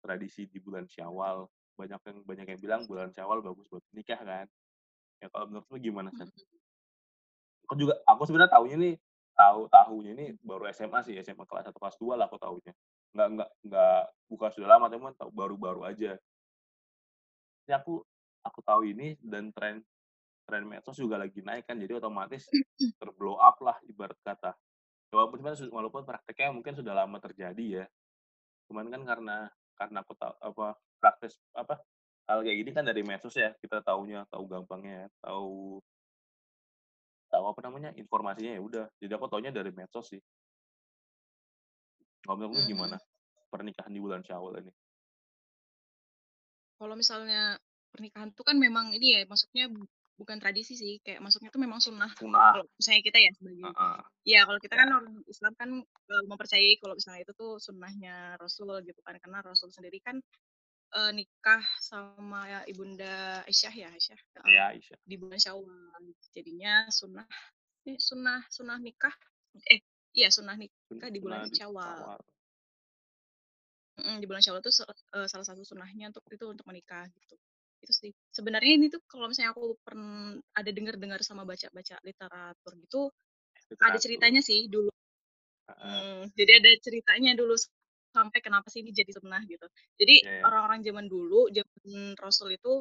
tradisi 0.03 0.51
di 0.51 0.59
bulan 0.59 0.91
syawal. 0.91 1.47
Banyak 1.79 2.03
yang 2.03 2.19
banyak 2.27 2.47
yang 2.51 2.61
bilang 2.61 2.83
bulan 2.91 3.15
syawal 3.15 3.47
bagus 3.47 3.71
buat 3.71 3.87
nikah 3.95 4.19
kan. 4.19 4.51
Ya 5.23 5.31
kalau 5.31 5.47
menurut 5.47 5.71
lu 5.71 5.79
gimana 5.79 6.11
sih 6.11 6.27
aku 7.67 7.75
juga 7.77 7.95
aku 8.07 8.23
sebenarnya 8.31 8.53
tahunya 8.55 8.77
nih 8.79 8.95
tahu 9.37 9.69
tahunya 9.69 10.11
ini 10.17 10.27
baru 10.41 10.71
SMA 10.73 11.05
sih 11.05 11.19
SMA 11.21 11.45
kelas 11.45 11.69
1 11.69 11.77
kelas 11.77 11.97
2 12.01 12.17
lah 12.17 12.31
aku 12.31 12.39
tahunya 12.41 12.73
nggak 13.17 13.29
nggak 13.33 13.51
nggak 13.69 14.03
bukan 14.29 14.51
sudah 14.53 14.69
lama 14.77 14.87
teman 14.93 15.13
tahu 15.17 15.33
baru-baru 15.33 15.89
aja. 15.89 16.21
Ya 17.65 17.81
aku 17.81 18.05
aku 18.45 18.61
tahu 18.63 18.87
ini 18.93 19.17
dan 19.25 19.51
tren 19.57 19.81
tren 20.47 20.63
medsos 20.69 20.95
juga 20.95 21.19
lagi 21.19 21.43
naik 21.43 21.67
kan 21.67 21.75
jadi 21.81 21.99
otomatis 21.99 22.47
terblow 23.01 23.41
up 23.41 23.57
lah 23.65 23.77
ibarat 23.89 24.21
kata. 24.21 24.55
Walaupun 25.11 25.41
sebenarnya 25.41 25.73
walaupun 25.73 26.03
prakteknya 26.05 26.53
mungkin 26.53 26.77
sudah 26.77 26.93
lama 26.93 27.17
terjadi 27.19 27.83
ya 27.83 27.87
cuman 28.67 28.91
kan 28.91 29.03
karena 29.07 29.37
karena 29.79 29.99
aku 30.03 30.13
tahu 30.19 30.35
apa 30.43 30.67
praktis 30.99 31.39
apa 31.55 31.79
hal 32.27 32.43
kayak 32.43 32.59
gini 32.67 32.71
kan 32.75 32.83
dari 32.83 33.07
medsos 33.07 33.35
ya 33.39 33.55
kita 33.63 33.79
taunya 33.87 34.27
tahu 34.27 34.51
gampangnya 34.51 35.07
tahu 35.23 35.79
tahu 37.37 37.53
apa 37.53 37.61
namanya 37.69 37.93
informasinya 38.01 38.57
ya 38.57 38.63
udah 38.65 38.85
jadi 38.97 39.13
aku 39.21 39.29
taunya 39.29 39.53
dari 39.53 39.69
medsos 39.77 40.09
sih 40.09 40.21
kalau 42.25 42.41
menurut 42.41 42.65
Mhm. 42.65 42.71
gimana 42.73 42.97
pernikahan 43.53 43.93
di 43.93 44.01
bulan 44.01 44.25
syawal 44.25 44.57
ini 44.65 44.73
Kalau 46.77 46.93
misalnya 46.93 47.57
pernikahan 47.89 48.37
tuh 48.37 48.45
kan 48.45 48.61
memang 48.61 48.93
ini 48.93 49.17
ya, 49.17 49.21
maksudnya 49.25 49.65
bu- 49.73 49.89
bukan 50.21 50.37
tradisi 50.37 50.77
sih, 50.77 51.01
kayak 51.01 51.25
masuknya 51.25 51.49
tuh 51.49 51.57
memang 51.65 51.81
sunnah. 51.81 52.13
Sunnah. 52.21 52.53
Kalau 52.53 52.69
misalnya 52.77 53.01
kita 53.01 53.17
ya 53.17 53.31
sebagai, 53.33 53.65
Heeh. 53.65 53.99
ya 54.29 54.41
kalau 54.45 54.61
kita 54.61 54.75
kan 54.77 54.89
Ya. 54.93 54.97
orang 55.01 55.17
Islam 55.25 55.53
kan 55.57 55.71
mempercayai 56.29 56.77
kalau 56.77 56.93
misalnya 57.01 57.25
itu 57.25 57.33
tuh 57.33 57.57
sunnahnya 57.65 58.37
Rasul 58.37 58.77
gitu 58.85 59.01
kan, 59.01 59.17
karena 59.17 59.41
Rasul 59.41 59.73
sendiri 59.73 60.05
kan 60.05 60.21
eh, 60.95 61.11
nikah 61.15 61.63
sama 61.83 62.47
ya, 62.49 62.61
ibunda 62.71 63.43
Aisyah 63.49 63.75
ya 63.75 63.89
Aisyah 63.91 64.19
ya 64.47 64.63
Aisyah 64.75 64.99
di 65.07 65.15
bulan 65.19 65.39
Syawal. 65.39 66.03
Jadinya 66.35 66.87
sunnah, 66.91 67.27
eh, 67.89 67.99
sunnah 67.99 68.41
sunnah 68.51 68.79
nikah, 68.79 69.15
eh 69.71 69.81
iya 70.15 70.29
sunnah 70.31 70.55
nikah 70.59 71.09
di 71.11 71.19
bulan 71.23 71.47
Sunnah 71.47 71.51
di 71.51 71.57
Syawal. 71.59 72.19
Mm, 73.97 74.17
di 74.21 74.27
bulan 74.29 74.43
Syawal 74.45 74.61
tuh 74.61 74.75
se- 74.75 74.89
eh, 75.17 75.29
salah 75.29 75.47
satu 75.47 75.63
sunnahnya 75.65 76.13
untuk 76.13 76.23
itu 76.29 76.45
untuk 76.45 76.67
menikah 76.69 77.09
gitu. 77.17 77.35
Itu 77.81 77.93
sih. 77.93 78.13
Sebenarnya 78.33 78.73
ini 78.77 78.87
tuh 78.93 79.01
kalau 79.09 79.27
misalnya 79.31 79.53
aku 79.57 79.77
pernah 79.81 80.37
ada 80.53 80.71
dengar-dengar 80.73 81.21
sama 81.25 81.43
baca-baca 81.49 81.97
literatur 82.05 82.73
gitu, 82.85 83.01
ada 83.57 83.73
Literatur. 83.73 84.01
ceritanya 84.05 84.41
sih 84.45 84.69
dulu. 84.69 84.91
Heeh. 85.71 85.81
Mm, 85.87 86.23
jadi 86.37 86.53
ada 86.61 86.71
ceritanya 86.85 87.33
dulu 87.41 87.55
sampai 88.17 88.39
kenapa 88.47 88.67
sih 88.73 88.81
ini 88.85 88.93
jadi 89.01 89.11
sunnah 89.17 89.43
gitu. 89.53 89.67
Jadi 90.01 90.15
Iya, 90.23 90.31
iya. 90.31 90.49
orang-orang 90.49 90.81
zaman 90.87 91.07
dulu, 91.15 91.41
zaman 91.57 92.17
Rasul 92.25 92.49
itu 92.59 92.73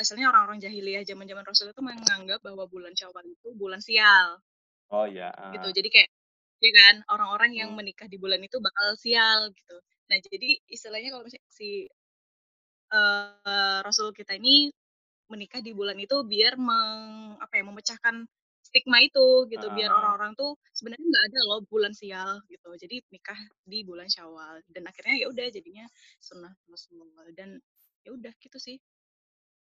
asalnya 0.00 0.26
orang-orang 0.32 0.58
jahiliyah 0.64 1.02
zaman-zaman 1.10 1.44
Rasul 1.50 1.66
itu 1.72 1.82
menganggap 1.90 2.40
bahwa 2.46 2.64
bulan 2.74 2.92
Syawal 2.98 3.24
itu 3.34 3.48
bulan 3.60 3.80
sial 3.88 4.28
oh 4.90 5.06
ya 5.06 5.30
gitu. 5.52 5.66
ah. 5.66 5.72
Jadi 5.76 5.88
kayak 5.94 6.10
ya 6.64 6.70
kan 6.78 6.94
orang-orang 7.14 7.52
yang 7.60 7.70
Hmm. 7.70 7.78
menikah 7.78 8.08
di 8.12 8.16
bulan 8.22 8.40
itu 8.42 8.56
bakal 8.66 8.88
sial 9.04 9.40
gitu. 9.52 9.76
Nah, 10.10 10.18
jadi 10.24 10.48
istilahnya 10.74 11.08
kalau 11.14 11.24
misalnya 11.28 11.50
si 11.52 11.68
eh, 12.92 13.78
Rasul 13.86 14.08
kita 14.14 14.36
ini 14.38 14.70
menikah 15.32 15.60
di 15.64 15.72
bulan 15.74 15.98
itu 15.98 16.16
biar 16.26 16.54
meng, 16.60 17.36
apa 17.42 17.52
ya 17.58 17.64
memecahkan 17.66 18.16
stigma 18.66 18.98
itu 18.98 19.46
gitu. 19.46 19.66
Biar 19.70 19.94
orang-orang 19.94 20.34
tuh 20.34 20.58
sebenarnya 20.74 21.06
nggak 21.06 21.24
ada 21.30 21.40
loh 21.46 21.60
bulan 21.70 21.94
sial 21.94 22.42
gitu. 22.50 22.74
Jadi 22.74 23.06
nikah 23.14 23.38
di 23.62 23.86
bulan 23.86 24.10
syawal. 24.10 24.58
Dan 24.66 24.90
akhirnya 24.90 25.22
ya 25.22 25.30
udah 25.30 25.46
jadinya 25.54 25.86
sunnah 26.18 26.50
Rasulullah. 26.66 27.30
Dan 27.30 27.62
ya 28.02 28.10
udah 28.10 28.34
gitu 28.42 28.58
sih. 28.58 28.82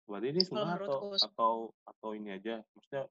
Berarti 0.06 0.28
ini 0.38 0.42
sunnah 0.46 0.78
atau 0.78 1.18
atau 1.18 1.54
atau 1.82 2.10
ini 2.14 2.38
aja? 2.38 2.62
Maksudnya 2.78 3.10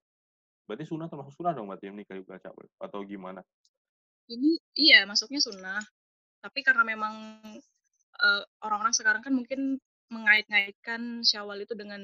berarti 0.71 0.85
sunnah 0.87 1.11
termasuk 1.11 1.35
sunnah 1.35 1.51
dong 1.51 1.67
berarti 1.67 1.91
yang 1.91 1.99
nikah 1.99 2.15
di 2.15 2.23
bulan 2.23 2.39
syawal? 2.39 2.67
Atau 2.79 3.03
gimana? 3.03 3.43
Ini 4.31 4.63
iya 4.79 5.03
masuknya 5.11 5.43
sunnah. 5.43 5.83
Tapi 6.41 6.63
karena 6.63 6.87
memang 6.87 7.43
orang-orang 8.63 8.95
sekarang 8.95 9.25
kan 9.25 9.33
mungkin 9.35 9.81
mengait-ngaitkan 10.11 11.23
syawal 11.23 11.57
itu 11.63 11.73
dengan 11.79 12.03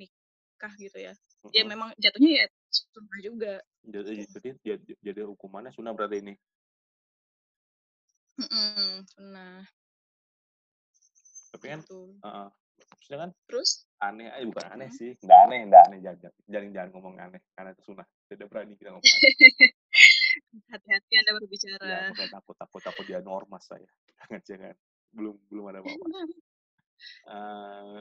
nikah 0.00 0.72
gitu 0.80 0.98
ya. 0.98 1.12
Ya 1.52 1.62
memang 1.68 1.92
jatuhnya 2.00 2.42
ya 2.42 2.46
sunnah 2.72 3.20
juga. 3.20 3.54
Jadi 3.84 4.24
jadi 4.64 4.92
jadi, 5.04 5.20
hukumannya 5.28 5.70
sunnah 5.76 5.92
berarti 5.92 6.24
ini? 6.24 6.34
Sunnah. 8.40 9.68
Tapi 11.52 11.66
kan 11.68 11.80
gitu. 11.84 12.16
Maksudnya 12.92 13.18
kan 13.28 13.30
terus? 13.48 13.88
aneh 14.02 14.26
eh 14.34 14.42
bukan 14.42 14.66
aneh 14.74 14.90
Hmm. 14.90 14.98
sih 14.98 15.10
nggak 15.22 15.38
aneh 15.46 15.58
nggak 15.70 15.82
aneh. 15.86 15.98
Jangan 16.50 16.68
jangan 16.74 16.88
ngomong 16.90 17.14
aneh 17.22 17.40
karena 17.54 17.70
itu 17.70 17.82
sunnah. 17.86 18.06
Tidak 18.26 18.48
berani 18.50 18.74
kita 18.74 18.90
ngomong 18.90 19.04
hati-hati 20.72 21.12
anda 21.20 21.30
ya 21.30 21.36
berbicara 21.38 21.96
bukan 22.10 22.28
takut 22.32 22.56
takut 22.56 22.80
takut 22.82 23.04
dia 23.06 23.20
normas 23.20 23.62
saya. 23.68 23.86
Jangan 24.18 24.40
jangan. 24.42 24.74
Belum 25.12 25.36
belum 25.48 25.64
ada 25.70 25.80
apa-apa. 25.84 26.06
Eh, 27.02 28.00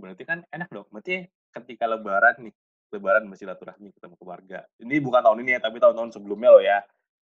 berarti 0.00 0.24
kan 0.24 0.40
enak 0.48 0.72
dong. 0.72 0.88
Berarti 0.88 1.28
ketika 1.52 1.84
lebaran 1.84 2.48
nih 2.48 2.54
lebaran 2.92 3.24
masih 3.24 3.48
silaturahmi 3.48 3.88
ketemu 3.96 4.14
keluarga. 4.20 4.58
Ini 4.76 5.00
bukan 5.00 5.24
tahun 5.24 5.38
ini 5.42 5.56
ya 5.56 5.60
tapi 5.60 5.80
tahun-tahun 5.80 6.12
sebelumnya 6.12 6.50
loh 6.52 6.62
ya. 6.62 6.78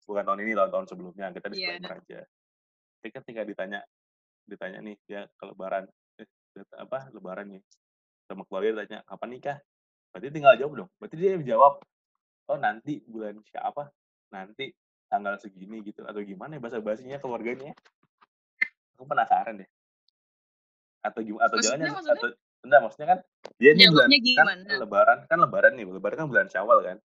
Bukan 0.04 0.20
tahun 0.20 0.40
ini 0.44 0.52
tahun-tahun 0.52 0.86
sebelumnya. 0.92 1.26
Kita 1.32 1.46
Iya. 1.48 1.52
disclaimer 1.80 1.92
aja. 1.96 2.20
Tapi 3.00 3.08
ketika 3.10 3.42
ditanya 3.42 3.80
ditanya 4.44 4.78
nih 4.84 4.96
ya 5.08 5.24
ke 5.26 5.44
lebaran. 5.48 5.88
Eh, 6.20 6.28
apa 6.76 7.08
lebaran 7.10 7.56
nih. 7.56 7.62
Sama 8.28 8.44
keluarga 8.44 8.84
ditanya 8.84 9.00
kapan 9.08 9.28
nikah? 9.32 9.58
Berarti 10.12 10.28
tinggal 10.30 10.54
jawab 10.54 10.72
dong. 10.84 10.90
Berarti 11.00 11.16
dia 11.16 11.32
jawab 11.42 11.80
oh 12.44 12.58
nanti 12.60 13.00
bulan 13.08 13.40
siapa 13.48 13.88
nanti 14.28 14.68
tanggal 15.08 15.40
segini 15.40 15.80
gitu. 15.80 16.04
Atau 16.04 16.20
gimana 16.20 16.56
ya 16.56 16.60
bahasa 16.60 16.78
bahasanya 16.84 17.16
keluarganya 17.18 17.72
aku 18.94 19.08
penasaran 19.08 19.64
deh. 19.64 19.70
Atau 21.00 21.20
gimana 21.24 21.48
atau 21.48 21.56
Maksudnya- 21.56 21.80
jangan 21.88 21.96
maksudnya? 22.04 22.16
atau 22.20 22.28
enggak 22.64 22.80
maksudnya 22.80 23.08
kan 23.14 23.20
dia 23.60 23.70
nih 23.76 23.92
bulan 23.92 24.08
Jawabnya 24.08 24.34
kan 24.34 24.78
lebaran 24.80 25.18
kan 25.28 25.38
lebaran 25.38 25.72
nih 25.76 25.84
lebaran 25.86 26.16
kan 26.16 26.28
bulan 26.32 26.48
syawal 26.48 26.78
kan? 26.80 26.98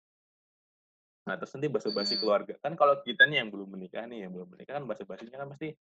Nah 1.27 1.35
terus 1.37 1.51
nanti 1.53 1.67
bahasa 1.69 1.89
basi 1.93 2.15
Mm. 2.17 2.21
keluarga 2.23 2.53
kan 2.63 2.73
kalau 2.73 2.95
kita 3.05 3.27
nih 3.29 3.43
yang 3.43 3.49
belum 3.53 3.69
menikah 3.75 4.03
nih 4.07 4.25
yang 4.25 4.31
belum 4.33 4.49
menikah 4.55 4.79
kan 4.79 4.83
bahasa 4.87 5.03
basinya 5.05 5.37
kan 5.45 5.47
pasti 5.53 5.75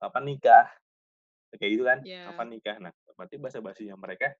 kapan 0.00 0.24
nikah? 0.26 0.66
Kayak 1.54 1.70
gitu 1.70 1.84
kan 1.86 1.98
Iya. 2.02 2.22
kapan 2.32 2.48
nikah? 2.50 2.76
Nah 2.82 2.92
berarti 3.14 3.36
bahasa 3.38 3.58
basinya 3.62 3.94
mereka 3.94 4.34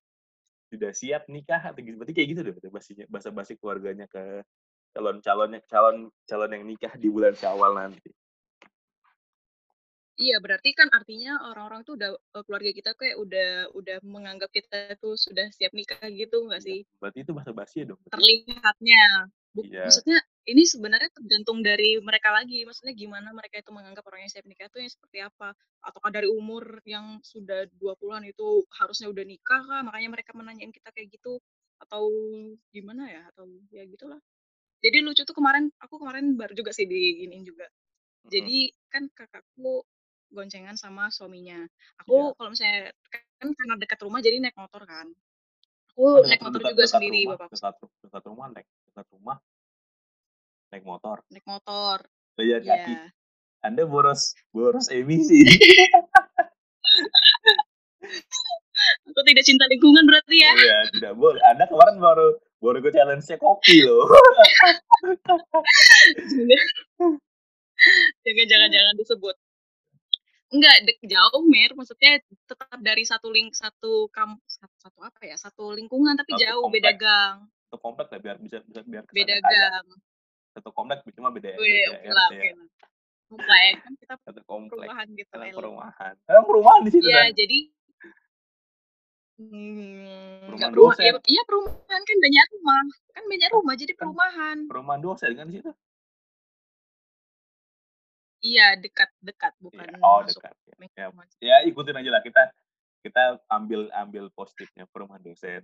sudah 0.68 0.92
siap 0.92 1.24
nikah 1.32 1.64
atau 1.64 1.80
gitu 1.80 1.96
berarti 1.96 2.12
kayak 2.12 2.28
gitu 2.36 2.40
deh 2.44 2.52
bahasa 2.68 2.90
bahasa 3.08 3.28
basi 3.32 3.56
keluarganya 3.56 4.04
ke 4.04 4.44
calon 4.92 5.16
calonnya 5.24 5.60
calon 5.64 6.12
calon 6.28 6.50
yang 6.52 6.64
nikah 6.68 6.92
di 7.00 7.08
bulan 7.08 7.32
syawal 7.32 7.72
nanti 7.72 8.12
Iya, 10.18 10.34
berarti 10.44 10.68
kan 10.78 10.88
artinya 10.98 11.30
orang-orang 11.46 11.80
tuh 11.86 11.94
udah 11.98 12.10
eee, 12.34 12.42
keluarga 12.46 12.70
kita 12.78 12.90
kayak 12.98 13.16
udah 13.24 13.48
udah 13.78 13.96
menganggap 14.02 14.50
kita 14.50 14.98
tuh 15.02 15.14
sudah 15.14 15.46
siap 15.54 15.70
nikah 15.78 16.02
gitu 16.10 16.36
nggak 16.46 16.58
Iya, 16.58 16.66
sih? 16.66 16.78
berarti 17.00 17.18
itu 17.22 17.32
bahasa 17.36 17.52
basi 17.58 17.74
ya 17.80 17.84
dong 17.90 18.00
berarti? 18.04 18.12
Terlihatnya. 18.12 19.28
Buk 19.52 19.64
Iya. 19.64 19.82
maksudnya 19.84 20.18
ini 20.48 20.64
sebenarnya 20.64 21.08
tergantung 21.12 21.60
dari 21.60 22.00
mereka 22.00 22.32
lagi, 22.32 22.64
maksudnya 22.64 22.92
gimana 22.96 23.32
mereka 23.36 23.60
itu 23.60 23.68
menganggap 23.72 24.04
orang 24.08 24.24
yang 24.24 24.32
siap 24.32 24.46
nikah 24.48 24.68
itu 24.72 24.78
yang 24.80 24.92
seperti 24.92 25.18
apa? 25.24 25.52
Ataukah 25.84 26.08
dari 26.12 26.28
umur 26.28 26.80
yang 26.88 27.20
sudah 27.20 27.68
20-an 27.76 28.24
itu 28.32 28.64
harusnya 28.80 29.08
udah 29.12 29.24
nikah 29.28 29.60
kah, 29.64 29.80
makanya 29.84 30.08
mereka 30.16 30.32
menanyain 30.36 30.72
kita 30.72 30.88
kayak 30.92 31.08
gitu? 31.20 31.36
Atau 31.80 32.08
gimana 32.72 33.08
ya? 33.12 33.22
Atau 33.32 33.44
ya 33.72 33.84
gitulah. 33.88 34.20
Jadi 34.84 34.98
lucu 35.06 35.22
tuh 35.26 35.36
kemarin 35.36 35.70
aku 35.82 35.96
kemarin 36.02 36.36
baru 36.38 36.54
juga 36.56 36.72
sih 36.76 36.86
diginiin 36.88 37.44
juga. 37.48 37.66
Mhm. 38.24 38.48
Jadi 38.48 38.72
kan 38.92 39.08
kakakku 39.12 39.84
goncengan 40.28 40.76
sama 40.76 41.08
suaminya. 41.08 41.64
Aku 42.04 42.36
kalau 42.36 42.52
misalnya 42.52 42.92
kan 43.40 43.48
karena 43.54 43.74
dekat 43.80 43.98
rumah 44.04 44.20
jadi 44.20 44.40
naik 44.40 44.56
motor 44.56 44.82
kan. 44.84 45.06
Aku 45.94 46.22
naik 46.24 46.40
dekat 46.40 46.44
motor 46.44 46.60
dekat 46.60 46.72
juga 46.72 46.84
dekat 46.84 46.94
sendiri 46.94 47.20
rumah 47.24 47.36
bapakku 47.38 47.56
dekat 47.56 47.74
dekat 48.04 48.22
rumah 48.28 48.46
naik 48.52 48.68
dekat 48.88 49.06
rumah 49.12 49.36
naik 50.68 50.84
motor? 50.84 51.16
naik 51.32 51.46
motor. 51.48 51.98
Jalan 52.38 52.62
kaki? 52.62 52.94
Iya. 52.94 53.10
Anda 53.66 53.82
boros 53.88 54.38
boros 54.54 54.86
emisi. 54.92 55.42
Aku 59.10 59.20
tidak 59.26 59.42
cinta 59.42 59.66
lingkungan 59.66 60.06
berarti 60.06 60.38
ya? 60.38 60.54
Iya, 60.54 60.78
tidak 60.94 61.18
boleh. 61.18 61.42
Anda 61.50 61.66
kemarin 61.66 61.98
baru 61.98 62.38
baru 62.62 62.78
ikut 62.78 62.94
challenge-nya 62.94 63.36
kopi 63.42 63.82
loh. 63.82 64.06
Jangan 68.26 68.46
jangan 68.50 68.68
jangan 68.74 68.94
disebut. 68.98 69.34
Enggak, 70.48 70.76
dek 70.80 70.96
jauh 71.04 71.44
Mir, 71.44 71.70
maksudnya 71.76 72.16
tetap 72.48 72.72
dari 72.80 73.04
satu 73.04 73.28
ling 73.28 73.52
satu 73.52 74.08
kam 74.08 74.40
sat 74.48 74.72
satu 74.80 75.04
apa 75.04 75.20
ya, 75.22 75.36
satu 75.36 75.76
lingkungan 75.76 76.16
tapi 76.16 76.32
Satu 76.32 76.42
jauh, 76.42 76.64
beda 76.72 76.88
komplek. 76.88 76.96
gang. 76.98 77.36
Satu 77.68 77.76
komplek 77.84 78.06
lah 78.08 78.18
biar 78.18 78.36
bisa 78.40 78.58
bisa 78.64 78.80
biar 78.80 79.04
Beda 79.12 79.36
gang. 79.38 79.86
Satu 80.56 80.72
komplek 80.72 81.04
cuma 81.12 81.28
beda 81.28 81.52
Wih, 81.52 81.68
beda 81.68 81.88
oke 81.94 82.08
lah, 82.08 82.28
ya. 82.32 82.52
Komplek, 83.28 83.72
kan 83.78 83.92
kita 84.00 84.14
Satu 84.24 84.40
komplek. 84.42 84.88
perumahan 84.88 85.06
gitu, 85.12 85.34
Mel. 85.36 85.52
perumahan. 85.52 86.14
Emang 86.24 86.44
perumahan 86.48 86.80
di 86.80 86.90
situ 86.90 87.04
Iya, 87.04 87.20
Dan? 87.20 87.36
jadi 87.36 87.58
mmm, 89.38 90.48
Perumahan 90.48 90.56
nggak 90.56 90.70
peruma 90.72 90.92
iya 90.96 91.12
iya 91.28 91.42
perumahan, 91.44 92.00
kan 92.02 92.16
banyak 92.18 92.46
rumah. 92.50 92.82
Kan 93.12 93.24
banyak 93.28 93.50
rumah 93.52 93.74
jadi 93.76 93.92
Kan 93.92 94.00
perumahan. 94.00 94.58
perumahan 94.64 95.00
dosen 95.04 95.30
kan 95.36 95.44
di 95.44 95.60
situ? 95.60 95.70
Iya, 98.48 98.64
dekat 98.82 99.10
dekat, 99.28 99.52
bukan 99.64 99.88
Iya, 99.90 100.00
oh 100.06 100.20
masuk 100.22 100.44
dekat 100.44 100.54
ya. 100.64 100.76
Ya, 100.98 101.06
ya 101.44 101.56
ikutin 101.68 101.96
aja 102.00 102.10
lah 102.14 102.22
kita 102.24 102.42
kita 103.04 103.22
ambil 103.52 103.88
ambil 103.94 104.24
positifnya 104.32 104.84
perumahan 104.90 105.22
dosen. 105.24 105.62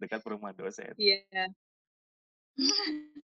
Dekat 0.00 0.20
perumahan 0.24 0.56
dosen. 0.58 0.94
Iya. 0.96 1.52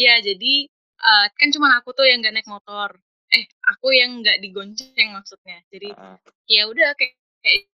Iya, 0.00 0.14
jadi, 0.26 0.54
eee, 1.02 1.26
kan 1.38 1.48
cuman 1.54 1.72
aku 1.82 1.90
tuh 1.98 2.06
yang 2.08 2.20
nggak 2.22 2.34
naik 2.36 2.48
motor. 2.50 2.90
Eh, 3.34 3.44
aku 3.72 3.88
yang 3.94 4.22
nggak 4.22 4.38
digonceng 4.44 5.08
maksudnya. 5.16 5.58
Jadi, 5.72 5.96
Heeh. 5.96 6.18
ya 6.50 6.62
udah 6.70 6.90
kayak 6.98 7.16
kayak 7.44 7.68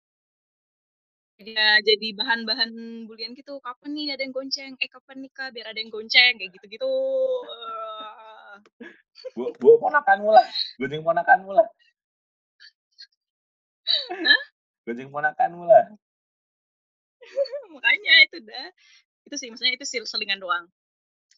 ya 1.39 1.79
jadi 1.89 2.07
bahan-bahan 2.19 2.71
bulian 3.09 3.33
gitu, 3.39 3.63
"Kapan 3.63 3.91
nih 3.97 4.07
ada 4.19 4.23
yang 4.27 4.35
gonceng? 4.35 4.73
Eh, 4.83 4.91
kapan 4.91 5.17
nikah 5.25 5.49
biar 5.55 5.67
ada 5.71 5.79
yang 5.79 5.93
gonceng?" 5.95 6.33
Kayak 6.39 6.51
gitu-gitu. 6.59 6.91
Bu 9.37 9.53
bawa 9.61 9.77
ponakanmu 9.89 10.31
lah, 10.33 10.47
gunjing 10.81 11.03
ponakanmu 11.05 11.51
lah. 11.53 11.69
Gunjing 14.89 15.11
ponakanmu 15.13 15.63
lah. 15.69 15.85
Makanya 17.75 18.15
itu 18.25 18.39
dah. 18.43 18.67
Itu 19.29 19.37
sih, 19.37 19.53
maksudnya 19.53 19.77
itu 19.77 19.85
selingan 19.85 20.41
doang. 20.41 20.67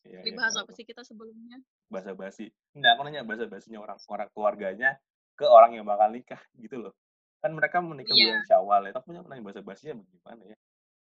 Iya 0.02 0.18
iya, 0.18 0.26
Dibahas 0.26 0.54
tahu 0.58 0.66
apa 0.66 0.72
sih 0.74 0.84
kita 0.86 1.02
sebelumnya? 1.06 1.62
Basa-basi. 1.86 2.50
Enggak, 2.74 2.98
aku 2.98 3.02
nanya 3.06 3.22
basa-basinya 3.22 3.78
orang 3.78 3.98
orang 4.10 4.28
keluarganya 4.34 4.90
ke 5.38 5.46
orang 5.46 5.78
yang 5.78 5.86
bakal 5.86 6.10
nikah 6.10 6.42
gitu 6.58 6.82
loh. 6.82 6.94
Kan 7.38 7.54
mereka 7.54 7.78
menikah 7.82 8.14
Iya. 8.14 8.38
bulan 8.38 8.46
Syawal 8.46 8.80
ya, 8.86 8.92
aku 8.98 9.08
nanya 9.14 9.42
basa-basinya 9.42 9.94
bagaimana 10.02 10.42
ya. 10.54 10.56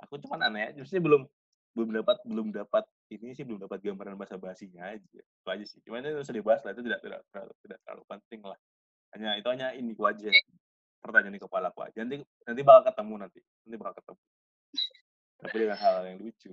Aku 0.06 0.18
cuman 0.18 0.40
aneh 0.50 0.70
aja, 0.70 0.78
maksudnya 0.82 1.04
belum 1.06 1.22
belum 1.78 1.90
dapat 2.02 2.18
belum 2.26 2.48
dapat 2.52 2.84
ini 3.12 3.36
sih, 3.36 3.44
belum 3.44 3.60
dapat 3.68 3.84
gambaran 3.84 4.16
basa-basinya 4.16 4.96
aja. 4.96 5.20
Itu 5.20 5.48
aja 5.52 5.66
sih. 5.68 5.84
Cuman 5.84 6.08
itu 6.08 6.24
usah 6.24 6.36
dibahas 6.36 6.62
lah, 6.64 6.72
itu 6.72 6.82
tidak 6.88 7.00
tidak 7.04 7.22
terlalu 7.30 7.54
tidak 7.68 7.80
terlalu 7.84 8.04
penting 8.08 8.42
lah. 8.48 8.60
Hanya 9.12 9.30
itu 9.36 9.48
hanya 9.52 9.68
ini 9.76 9.92
ku 9.92 10.08
aja. 10.08 10.32
Pertanyaan 11.04 11.36
di 11.36 11.42
kepala 11.42 11.68
aku 11.74 11.84
aja. 11.84 12.00
Nanti 12.06 12.24
nanti 12.48 12.62
bakal 12.64 12.94
ketemu 12.94 13.14
nanti. 13.28 13.40
Nanti 13.68 13.76
bakal 13.76 13.96
ketemu. 14.00 14.22
Tapi 15.42 15.56
dengan 15.58 15.78
hal-hal 15.78 16.04
yang 16.08 16.20
lucu. 16.22 16.50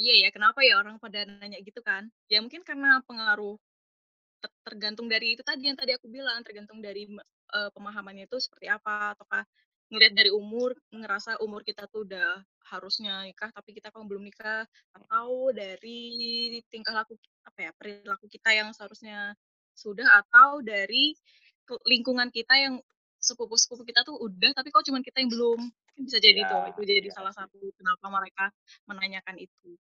Iya 0.00 0.14
ya, 0.24 0.28
kenapa 0.32 0.64
ya 0.64 0.80
orang 0.80 0.96
pada 0.96 1.28
nanya 1.28 1.60
gitu 1.60 1.84
kan? 1.84 2.08
Ya 2.32 2.40
mungkin 2.40 2.64
karena 2.64 3.04
pengaruh 3.04 3.60
ter 4.40 4.48
tergantung 4.64 5.12
dari 5.12 5.36
itu 5.36 5.44
tadi 5.44 5.68
yang 5.68 5.76
tadi 5.76 5.92
aku 5.92 6.08
bilang, 6.08 6.40
tergantung 6.40 6.80
dari 6.80 7.04
eee, 7.04 7.68
pemahamannya 7.76 8.24
itu 8.24 8.40
seperti 8.40 8.72
apa, 8.72 9.12
ataukah 9.12 9.44
ngelihat 9.90 10.14
dari 10.14 10.30
umur, 10.30 10.72
ngerasa 10.94 11.42
umur 11.42 11.66
kita 11.66 11.90
tuh 11.90 12.06
udah 12.06 12.40
harusnya 12.70 13.26
nikah 13.26 13.50
tapi 13.50 13.74
kita 13.74 13.90
kok 13.90 14.06
belum 14.06 14.22
nikah, 14.22 14.62
atau 14.94 15.50
dari 15.50 16.62
tingkah 16.70 16.94
laku 16.94 17.18
apa 17.42 17.58
ya, 17.68 17.70
perilaku 17.74 18.30
kita 18.30 18.54
yang 18.54 18.70
seharusnya 18.70 19.34
sudah, 19.74 20.06
atau 20.22 20.62
dari 20.62 21.18
lingkungan 21.86 22.30
kita 22.30 22.54
yang 22.54 22.74
sepupu-sepupu 23.20 23.84
kita 23.84 24.06
tuh 24.06 24.16
udah, 24.16 24.56
tapi 24.56 24.72
kok 24.72 24.86
cuman 24.86 25.04
kita 25.04 25.20
yang 25.20 25.30
belum. 25.30 25.60
Bisa 26.00 26.16
jadi 26.16 26.40
tuh, 26.48 26.64
Iya, 26.64 26.70
itu 26.72 26.80
jadi 26.88 27.08
iya 27.10 27.12
salah 27.12 27.34
satu 27.36 27.60
kenapa 27.76 28.08
mereka 28.08 28.48
menanyakan 28.88 29.36
itu. 29.36 29.76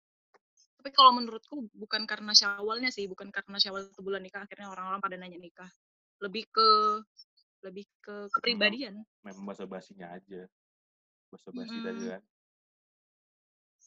Tapi 0.82 0.90
kalau 0.90 1.14
menurutku 1.14 1.70
bukan 1.78 2.10
karena 2.10 2.34
Syawalnya 2.34 2.90
sih, 2.90 3.06
bukan 3.06 3.30
karena 3.30 3.62
Syawal 3.62 3.94
itu 3.94 4.02
bulan 4.02 4.26
nikah 4.26 4.50
akhirnya 4.50 4.74
orang-orang 4.74 4.98
pada 4.98 5.16
nanya 5.22 5.38
nikah. 5.38 5.70
Lebih 6.18 6.50
ke 6.50 6.70
lebih 7.66 7.86
ke 8.04 8.30
kepribadian. 8.34 9.08
memang 9.26 9.46
basa-basinya 9.50 10.08
aja. 10.18 10.48
Basa-basi 11.34 11.80
tadi 11.84 12.02
Mhm. 12.02 12.12
kan. 12.12 12.24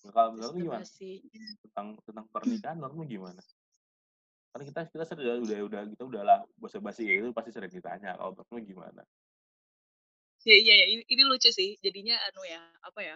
Nah, 0.05 0.13
kalau 0.17 0.31
menurutmu 0.33 0.61
gimana? 0.65 0.87
Basa-basi. 0.89 1.23
Tentang 1.65 1.89
tentang 2.07 2.27
pernikahan 2.35 2.77
menurutmu 2.81 3.05
gimana? 3.09 3.43
Kan 4.55 4.67
kita 4.67 4.81
kita 4.91 5.05
sudah 5.07 5.39
udah 5.47 5.59
udah 5.71 5.81
kita 5.95 6.03
udah 6.11 6.23
lah 6.27 6.39
basa-basi 6.59 7.07
kayak 7.07 7.19
gitu 7.23 7.31
pasti 7.31 7.51
sering 7.55 7.71
ditanya. 7.71 8.19
Kalau 8.19 8.35
menurutmu 8.35 8.59
gimana? 8.67 9.03
Ya, 10.49 10.57
iya 10.57 10.73
ya, 10.81 10.87
ini 10.89 11.03
ini 11.13 11.23
lucu 11.29 11.53
sih. 11.53 11.77
Jadinya 11.85 12.17
anu 12.25 12.41
ya, 12.49 12.61
apa 12.81 13.01
ya, 13.05 13.15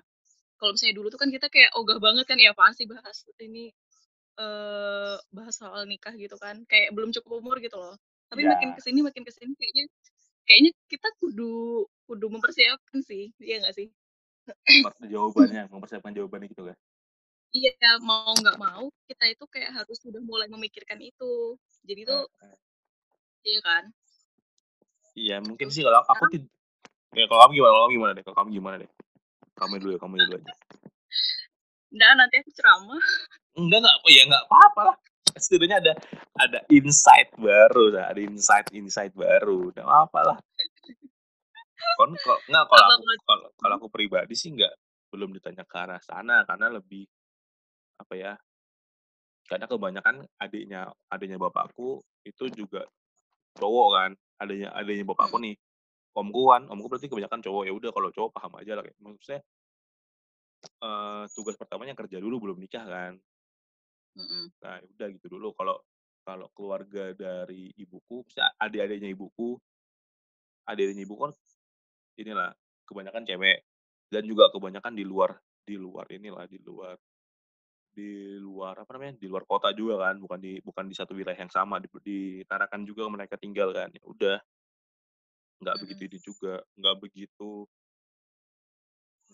kalau 0.61 0.73
misalnya 0.77 0.97
dulu 0.99 1.09
tuh 1.15 1.21
kan 1.23 1.31
kita 1.33 1.49
kayak 1.55 1.71
ogah 1.79 1.99
banget 2.03 2.25
kan, 2.31 2.37
"Ih 2.43 2.51
apaan 2.53 2.75
sih 2.79 2.87
bahas 2.91 3.25
ini, 3.41 3.73
eee, 4.41 5.17
bahas 5.37 5.55
soal 5.61 5.85
nikah," 5.91 6.15
gitu 6.19 6.37
kan. 6.41 6.65
Kayak 6.71 6.93
belum 6.97 7.11
cukup 7.17 7.33
umur 7.43 7.57
gitu 7.65 7.77
loh. 7.81 7.95
Tapi 8.33 8.45
makin 8.49 8.71
Iya. 8.71 8.79
ke 8.79 8.81
sini 8.85 9.01
makin 9.07 9.23
ke 9.29 9.33
sini 9.35 9.53
kayaknya 9.61 9.85
kayaknya 10.45 10.71
kita 10.89 11.09
kudu 11.21 11.85
kudu 12.05 12.27
mempersiapkan 12.29 13.01
sih, 13.01 13.33
iya 13.41 13.65
nggak 13.65 13.75
sih? 13.75 13.89
Jawabannya, 15.09 15.73
mempersiapkan 15.73 16.13
jawabannya 16.13 16.53
gitu 16.53 16.69
kan? 16.69 16.77
Iya, 17.55 17.73
mau 18.03 18.35
nggak 18.35 18.59
mau 18.59 18.91
kita 19.09 19.25
itu 19.31 19.45
kayak 19.49 19.73
harus 19.73 19.97
sudah 20.03 20.21
mulai 20.21 20.51
memikirkan 20.51 21.01
itu. 21.01 21.57
Jadi 21.87 22.03
tuh 22.05 22.27
Heeh. 22.43 22.57
iya 23.47 23.61
kan? 23.63 23.85
Iya, 25.15 25.37
mungkin 25.41 25.71
sih 25.71 25.87
kalau 25.87 26.03
aku 26.03 26.27
tid 26.35 26.45
ya 27.15 27.31
kalau 27.31 27.47
kamu 27.47 27.53
gimana 27.55 27.71
kalau 27.71 27.87
kamu 27.87 27.91
gimana 27.95 28.07
deh? 28.13 28.23
Kalau 28.27 28.37
kamu 28.43 28.51
gimana 28.59 28.77
deh? 28.83 28.91
Kamu 29.55 29.75
dulu 29.79 29.91
ya, 29.95 29.99
kamu 30.03 30.15
dulu 30.19 30.35
aja. 30.43 30.53
Nggak, 31.95 32.11
nanti 32.19 32.35
aku 32.43 32.51
ceramah. 32.59 33.03
Enggak 33.55 33.79
enggak, 33.87 33.97
oh 34.03 34.11
ya 34.11 34.23
enggak 34.27 34.43
apa-apa 34.51 34.81
lah. 34.91 34.97
Setidaknya 35.43 35.83
ada 35.83 35.93
ada 36.39 36.59
insight 36.71 37.31
baru, 37.35 37.91
ada 37.95 38.21
insight-insight 38.21 39.13
baru. 39.15 39.71
Enggak 39.75 39.87
apa-apa 39.87 40.21
lah. 40.23 40.39
Kon 41.99 42.11
kok 42.15 42.39
enggak 42.51 42.65
kalau 42.71 42.87
aku 42.91 43.05
kalau 43.27 43.47
kalau 43.59 43.75
aku 43.79 43.89
pribadi 43.91 44.35
sih 44.39 44.55
enggak 44.55 44.75
belum 45.15 45.31
ditanya 45.35 45.63
ke 45.67 45.77
arah 45.79 46.03
sana 46.03 46.43
karena 46.43 46.75
lebih 46.75 47.07
apa 47.95 48.15
ya, 48.19 48.33
karena 49.47 49.71
kebanyakan 49.71 50.27
adiknya 50.43 50.91
adiknya 51.07 51.39
bapakku 51.39 52.03
itu 52.27 52.51
juga 52.51 52.83
cowok 53.55 53.89
kan, 53.95 54.11
adiknya 54.43 54.75
adiknya 54.75 55.07
bapakku 55.07 55.39
Mhm. 55.39 55.47
nih. 55.51 55.57
Omku 56.15 56.43
kan, 56.51 56.63
omku 56.71 56.87
berarti 56.91 57.11
kebanyakan 57.11 57.43
cowok. 57.43 57.63
Ya 57.67 57.73
udah 57.75 57.91
kalau 57.91 58.11
cowok 58.15 58.31
paham 58.39 58.53
aja 58.59 58.79
lah 58.79 58.83
kayak 58.87 58.99
maksudnya 59.03 59.41
eee, 60.83 61.23
tugas 61.35 61.55
pertamanya 61.59 61.95
kerja 61.99 62.19
dulu 62.23 62.51
belum 62.51 62.59
nikah 62.63 62.87
kan. 62.87 63.13
Mhm. 64.15 64.55
Nah, 64.63 64.77
ya 64.83 64.87
udah 64.95 65.09
gitu 65.15 65.27
dulu. 65.31 65.49
Kalau 65.59 65.77
kalau 66.25 66.49
keluarga 66.57 67.13
dari 67.13 67.69
ibuku, 67.77 68.25
maksudnya 68.25 68.49
adik-adiknya 68.57 69.13
ibuku 69.13 69.61
adik-adiknya 70.69 71.05
ibuku 71.05 71.21
kan 71.29 71.33
inilah 72.21 72.51
kebanyakan 72.89 73.25
cewek. 73.29 73.59
dan 74.13 74.23
juga 74.31 74.47
kebanyakan 74.55 74.95
di 74.95 75.03
luar 75.03 75.35
di 75.67 75.75
luar 75.75 76.07
inilah 76.13 76.47
di 76.47 76.61
luar 76.63 76.95
di 77.95 78.39
luar 78.39 78.75
apa 78.83 78.91
namanya 78.95 79.19
di 79.19 79.27
luar 79.27 79.43
kota 79.47 79.71
juga 79.75 79.99
kan 80.07 80.19
bukan 80.23 80.39
di 80.39 80.59
bukan 80.63 80.87
di 80.87 80.95
satu 80.95 81.15
wilayah 81.19 81.39
yang 81.39 81.51
sama 81.51 81.83
di, 81.83 81.89
di 82.03 82.19
Tarakan 82.47 82.83
juga 82.87 83.07
mereka 83.11 83.35
tinggal 83.39 83.75
kan 83.75 83.91
ya 83.91 84.03
udah 84.07 84.39
nggak 85.63 85.77
begitu 85.83 86.03
ini 86.11 86.19
juga 86.21 86.55
nggak 86.79 86.97
begitu 87.03 87.51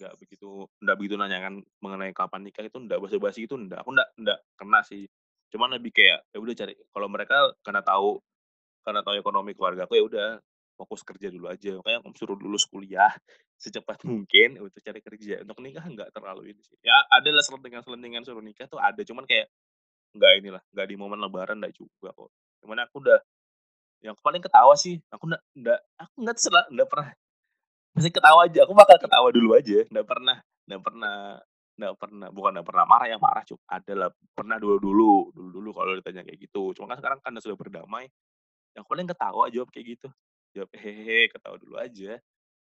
nggak 0.01 0.16
begitu 0.16 0.64
nggak 0.81 0.97
begitu 0.97 1.14
nanyakan 1.20 1.60
mengenai 1.85 2.16
kapan 2.16 2.40
nikah 2.48 2.64
itu 2.64 2.81
nggak 2.81 2.97
basa-basi 2.97 3.44
itu 3.44 3.52
nggak 3.52 3.85
aku 3.85 3.90
nggak 3.93 4.09
nggak 4.16 4.39
kena 4.56 4.81
sih. 4.81 5.05
Cuman 5.52 5.77
lebih 5.77 5.93
kayak 5.93 6.24
ya 6.32 6.39
udah 6.40 6.55
cari 6.56 6.74
kalau 6.89 7.09
mereka 7.12 7.36
karena 7.60 7.85
tahu 7.85 8.16
karena 8.81 9.01
tahu 9.05 9.14
ekonomi 9.20 9.52
keluarga 9.52 9.85
aku 9.85 10.01
ya 10.01 10.05
udah 10.09 10.28
fokus 10.81 11.05
kerja 11.05 11.28
dulu 11.28 11.52
aja. 11.52 11.77
Makanya 11.77 12.01
aku 12.01 12.16
suruh 12.16 12.39
lulus 12.40 12.64
kuliah 12.64 13.12
secepat 13.62 14.01
mungkin 14.09 14.56
untuk 14.64 14.81
cari 14.81 15.05
kerja. 15.05 15.44
Untuk 15.44 15.60
nikah 15.60 15.85
nggak 15.85 16.16
terlalu 16.16 16.56
ini 16.56 16.60
sih. 16.64 16.81
Ya 16.81 16.97
ada 17.12 17.28
lah 17.28 17.44
selentingan 17.44 17.85
selentingan 17.85 18.24
suruh 18.24 18.40
nikah 18.40 18.64
tuh 18.64 18.81
ada 18.81 19.05
cuman 19.05 19.28
kayak 19.28 19.52
nggak 20.16 20.32
inilah 20.43 20.62
nggak 20.72 20.86
di 20.89 20.97
momen 20.97 21.20
lebaran 21.20 21.60
nggak 21.60 21.77
juga 21.77 22.16
kok. 22.16 22.32
Cuman 22.64 22.81
aku 22.89 23.05
udah 23.05 23.20
yang 24.01 24.16
paling 24.24 24.40
ketawa 24.40 24.72
sih 24.81 24.97
aku 25.12 25.28
nggak 25.28 25.81
aku 26.01 26.14
nggak 26.24 26.36
nggak 26.72 26.89
pernah 26.89 27.12
masih 27.97 28.12
ketawa 28.15 28.47
aja 28.47 28.62
aku 28.65 28.73
bakal 28.77 28.97
ketawa 28.99 29.29
dulu 29.35 29.55
aja 29.59 29.83
nggak 29.91 30.07
pernah 30.07 30.37
nggak 30.67 30.83
pernah 30.83 31.17
nggak 31.81 31.97
pernah 31.97 32.29
bukan 32.29 32.51
nggak 32.61 32.69
pernah 32.69 32.85
marah 32.85 33.09
ya 33.09 33.17
marah 33.17 33.41
cuk 33.49 33.57
ada 33.65 33.93
lah 33.97 34.11
pernah 34.37 34.61
dulu 34.61 34.77
dulu 34.77 35.12
dulu 35.33 35.49
dulu 35.49 35.71
kalau 35.73 35.97
ditanya 35.97 36.23
kayak 36.29 36.45
gitu. 36.45 36.77
Cuma 36.77 36.93
kan 36.93 37.01
sekarang 37.01 37.19
karena 37.25 37.41
sudah 37.41 37.57
berdamai 37.57 38.05
yang 38.77 38.85
paling 38.85 39.09
ketawa 39.09 39.49
jawab 39.49 39.73
kayak 39.73 39.97
gitu. 39.97 40.09
Jawab 40.53 40.69
hehehe 40.77 41.33
ketawa 41.33 41.57
dulu 41.57 41.81
aja. 41.81 42.21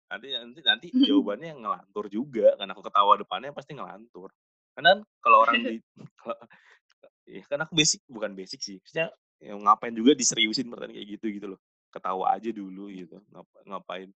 Nanti 0.08 0.26
nanti 0.32 0.60
nanti 0.64 0.86
jawabannya 1.12 1.52
yang 1.52 1.60
ngelantur 1.60 2.08
juga 2.08 2.56
karena 2.56 2.72
aku 2.72 2.82
ketawa 2.88 3.12
depannya 3.20 3.52
pasti 3.52 3.72
ngelantur. 3.76 4.32
Karena 4.72 4.88
kan 4.96 5.00
kalau 5.20 5.38
orang 5.44 5.56
di 5.60 5.76
kalau 6.24 6.36
ya 7.28 7.44
kan 7.44 7.60
aku 7.68 7.72
basic 7.76 8.00
bukan 8.08 8.32
basic 8.32 8.60
sih 8.64 8.80
maksudnya 8.80 9.12
yang 9.44 9.60
ngapain 9.60 9.92
juga 9.92 10.16
diseriusin 10.16 10.72
pertanyaan 10.72 10.96
kayak 10.96 11.08
gitu 11.20 11.26
gitu 11.28 11.46
loh. 11.52 11.60
Ketawa 11.92 12.34
aja 12.34 12.50
dulu 12.50 12.90
gitu 12.90 13.20
Ngapa, 13.30 13.68
ngapain 13.68 14.08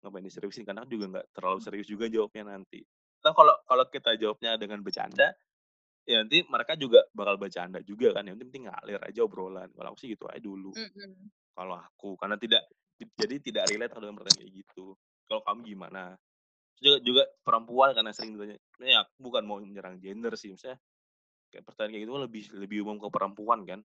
ngapain 0.00 0.24
diseriusin 0.24 0.64
karena 0.64 0.82
aku 0.84 0.96
juga 0.96 1.06
nggak 1.18 1.26
terlalu 1.36 1.58
serius 1.60 1.88
juga 1.88 2.08
jawabnya 2.08 2.56
nanti. 2.56 2.80
Nah 3.20 3.32
kalau 3.36 3.54
kalau 3.68 3.84
kita 3.92 4.16
jawabnya 4.16 4.56
dengan 4.56 4.80
bercanda 4.80 5.36
ya 6.08 6.24
nanti 6.24 6.42
mereka 6.48 6.74
juga 6.74 7.04
bakal 7.12 7.36
bercanda 7.36 7.78
juga 7.84 8.16
kan 8.16 8.24
yang 8.24 8.40
penting 8.40 8.66
ngalir 8.66 9.00
aja 9.04 9.20
obrolan. 9.22 9.68
Kalau 9.76 9.88
aku 9.92 9.98
sih 10.00 10.08
gitu 10.16 10.24
aja 10.26 10.40
dulu 10.40 10.72
Mm-mm. 10.72 11.28
kalau 11.52 11.76
aku. 11.76 12.16
Karena 12.16 12.40
tidak 12.40 12.64
jadi 12.96 13.36
tidak 13.40 13.64
relate 13.68 13.92
dengan 13.96 14.16
pertanyaan 14.16 14.40
kayak 14.40 14.52
gitu. 14.64 14.96
Kalau 15.28 15.42
kamu 15.44 15.60
gimana? 15.68 16.02
Juga 16.80 16.96
juga 17.04 17.22
perempuan 17.44 17.92
karena 17.92 18.10
sering 18.16 18.40
ditanya 18.40 18.56
ini 18.80 18.94
aku 18.96 19.12
bukan 19.20 19.42
mau 19.44 19.60
menyerang 19.60 20.00
gender 20.00 20.32
sih. 20.40 20.56
Misalnya 20.56 20.80
kayak 21.52 21.64
pertanyaan 21.68 21.92
kayak 21.92 22.02
gitu 22.08 22.12
kan 22.16 22.22
lebih 22.24 22.42
lebih 22.56 22.78
umum 22.88 22.96
ke 22.96 23.08
perempuan 23.12 23.60
kan. 23.68 23.80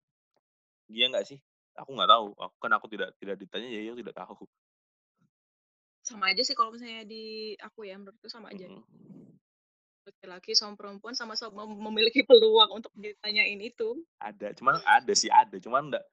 Iya 0.87 1.11
nggak 1.11 1.27
sih? 1.27 1.39
Aku 1.75 1.91
nggak 1.91 2.07
tahu. 2.07 2.27
Aku 2.39 2.55
kan 2.55 2.71
aku 2.71 2.87
tidak 2.87 3.11
tidak 3.19 3.35
ditanya 3.35 3.67
ya 3.67 3.91
aku 3.91 3.99
tidak 3.99 4.15
tahu 4.15 4.47
sama 6.05 6.29
aja 6.29 6.45
sih 6.45 6.53
kalau 6.53 6.69
misalnya 6.69 7.01
di 7.01 7.57
aku 7.57 7.89
ya 7.89 7.97
menurutku 7.97 8.29
sama 8.29 8.53
aja. 8.53 8.69
Laki-laki 10.05 10.53
sama 10.53 10.77
perempuan 10.77 11.17
sama-sama 11.17 11.65
memiliki 11.65 12.21
peluang 12.29 12.77
untuk 12.77 12.93
ditanyain 12.93 13.57
itu. 13.57 14.05
Ada 14.21 14.53
cuman 14.53 14.77
ada 14.85 15.13
sih 15.17 15.33
ada. 15.33 15.57
Cuman 15.57 15.89
enggak 15.89 16.05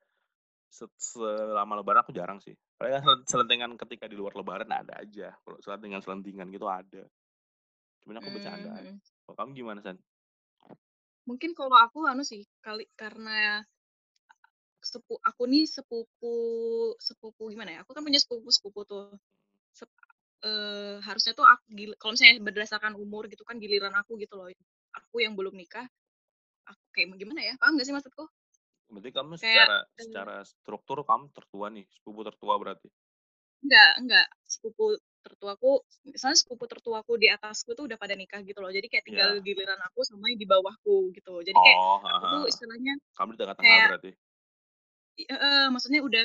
se- 0.72 0.96
selama 0.96 1.76
lebaran 1.76 2.00
aku 2.00 2.16
jarang 2.16 2.40
sih. 2.40 2.56
Paling 2.80 3.04
sel- 3.04 3.28
selentingan 3.28 3.76
ketika 3.76 4.08
di 4.08 4.16
luar 4.16 4.32
lebaran 4.32 4.72
ada 4.72 4.96
aja. 4.96 5.36
Kalau 5.44 5.60
selentingan 5.60 6.00
selentingan 6.00 6.48
gitu 6.48 6.64
ada. 6.64 7.04
Cuman 8.00 8.16
aku 8.18 8.28
bercanda. 8.32 8.72
Hmm. 8.72 8.96
kalau 9.28 9.36
kamu 9.36 9.50
gimana 9.60 9.80
san? 9.84 10.00
Mungkin 11.28 11.52
kalau 11.54 11.76
aku 11.76 12.02
anu 12.08 12.24
sih 12.26 12.48
kali 12.64 12.88
karena 12.98 13.62
sepu 14.82 15.14
aku 15.22 15.46
nih 15.46 15.68
sepupu 15.68 16.34
sepupu 16.98 17.52
gimana 17.52 17.76
ya? 17.76 17.78
Aku 17.84 17.92
kan 17.94 18.02
punya 18.02 18.18
sepupu 18.18 18.48
sepupu 18.50 18.82
tuh 18.88 19.14
eh, 20.46 20.96
harusnya 21.06 21.32
tuh 21.38 21.46
aku 21.46 21.64
kalau 22.00 22.12
misalnya 22.14 22.36
berdasarkan 22.42 22.94
umur 22.98 23.22
gitu 23.32 23.42
kan 23.48 23.56
giliran 23.62 23.94
aku 24.00 24.18
gitu 24.22 24.34
loh 24.38 24.48
aku 24.98 25.16
yang 25.24 25.34
belum 25.38 25.54
nikah 25.56 25.86
aku 26.70 26.84
kayak 26.94 27.08
gimana 27.20 27.40
ya 27.48 27.54
paham 27.60 27.78
gak 27.78 27.86
sih 27.88 27.94
maksudku? 27.96 28.24
Berarti 28.92 29.10
kamu 29.16 29.34
Kayak, 29.42 29.66
secara 29.66 29.76
eh, 29.98 30.04
secara 30.04 30.36
struktur 30.52 30.98
kamu 31.08 31.24
tertua 31.36 31.66
nih 31.74 31.84
sepupu 31.96 32.20
tertua 32.28 32.54
berarti? 32.62 32.88
Enggak 33.62 33.90
enggak 34.02 34.26
sepupu 34.52 34.84
tertuaku 35.22 35.70
misalnya 36.14 36.38
sepupu 36.42 36.64
tertuaku 36.72 37.12
di 37.22 37.26
atasku 37.30 37.70
tuh 37.78 37.84
udah 37.86 37.98
pada 38.02 38.14
nikah 38.18 38.40
gitu 38.42 38.58
loh 38.58 38.70
jadi 38.74 38.86
kayak 38.90 39.04
tinggal 39.06 39.30
Ya. 39.38 39.44
giliran 39.46 39.78
aku 39.86 40.00
sama 40.02 40.24
yang 40.34 40.40
di 40.42 40.48
bawahku 40.50 40.94
gitu 41.16 41.32
jadi 41.46 41.58
kayak 41.62 41.78
oh 41.78 41.98
aku 42.10 42.22
tuh 42.26 42.42
istilahnya 42.50 42.92
kamu 43.16 43.30
di 43.34 43.38
tengah-tengah 43.40 43.78
berarti? 43.84 44.10
Eh, 45.18 45.66
maksudnya 45.72 46.00
udah 46.08 46.24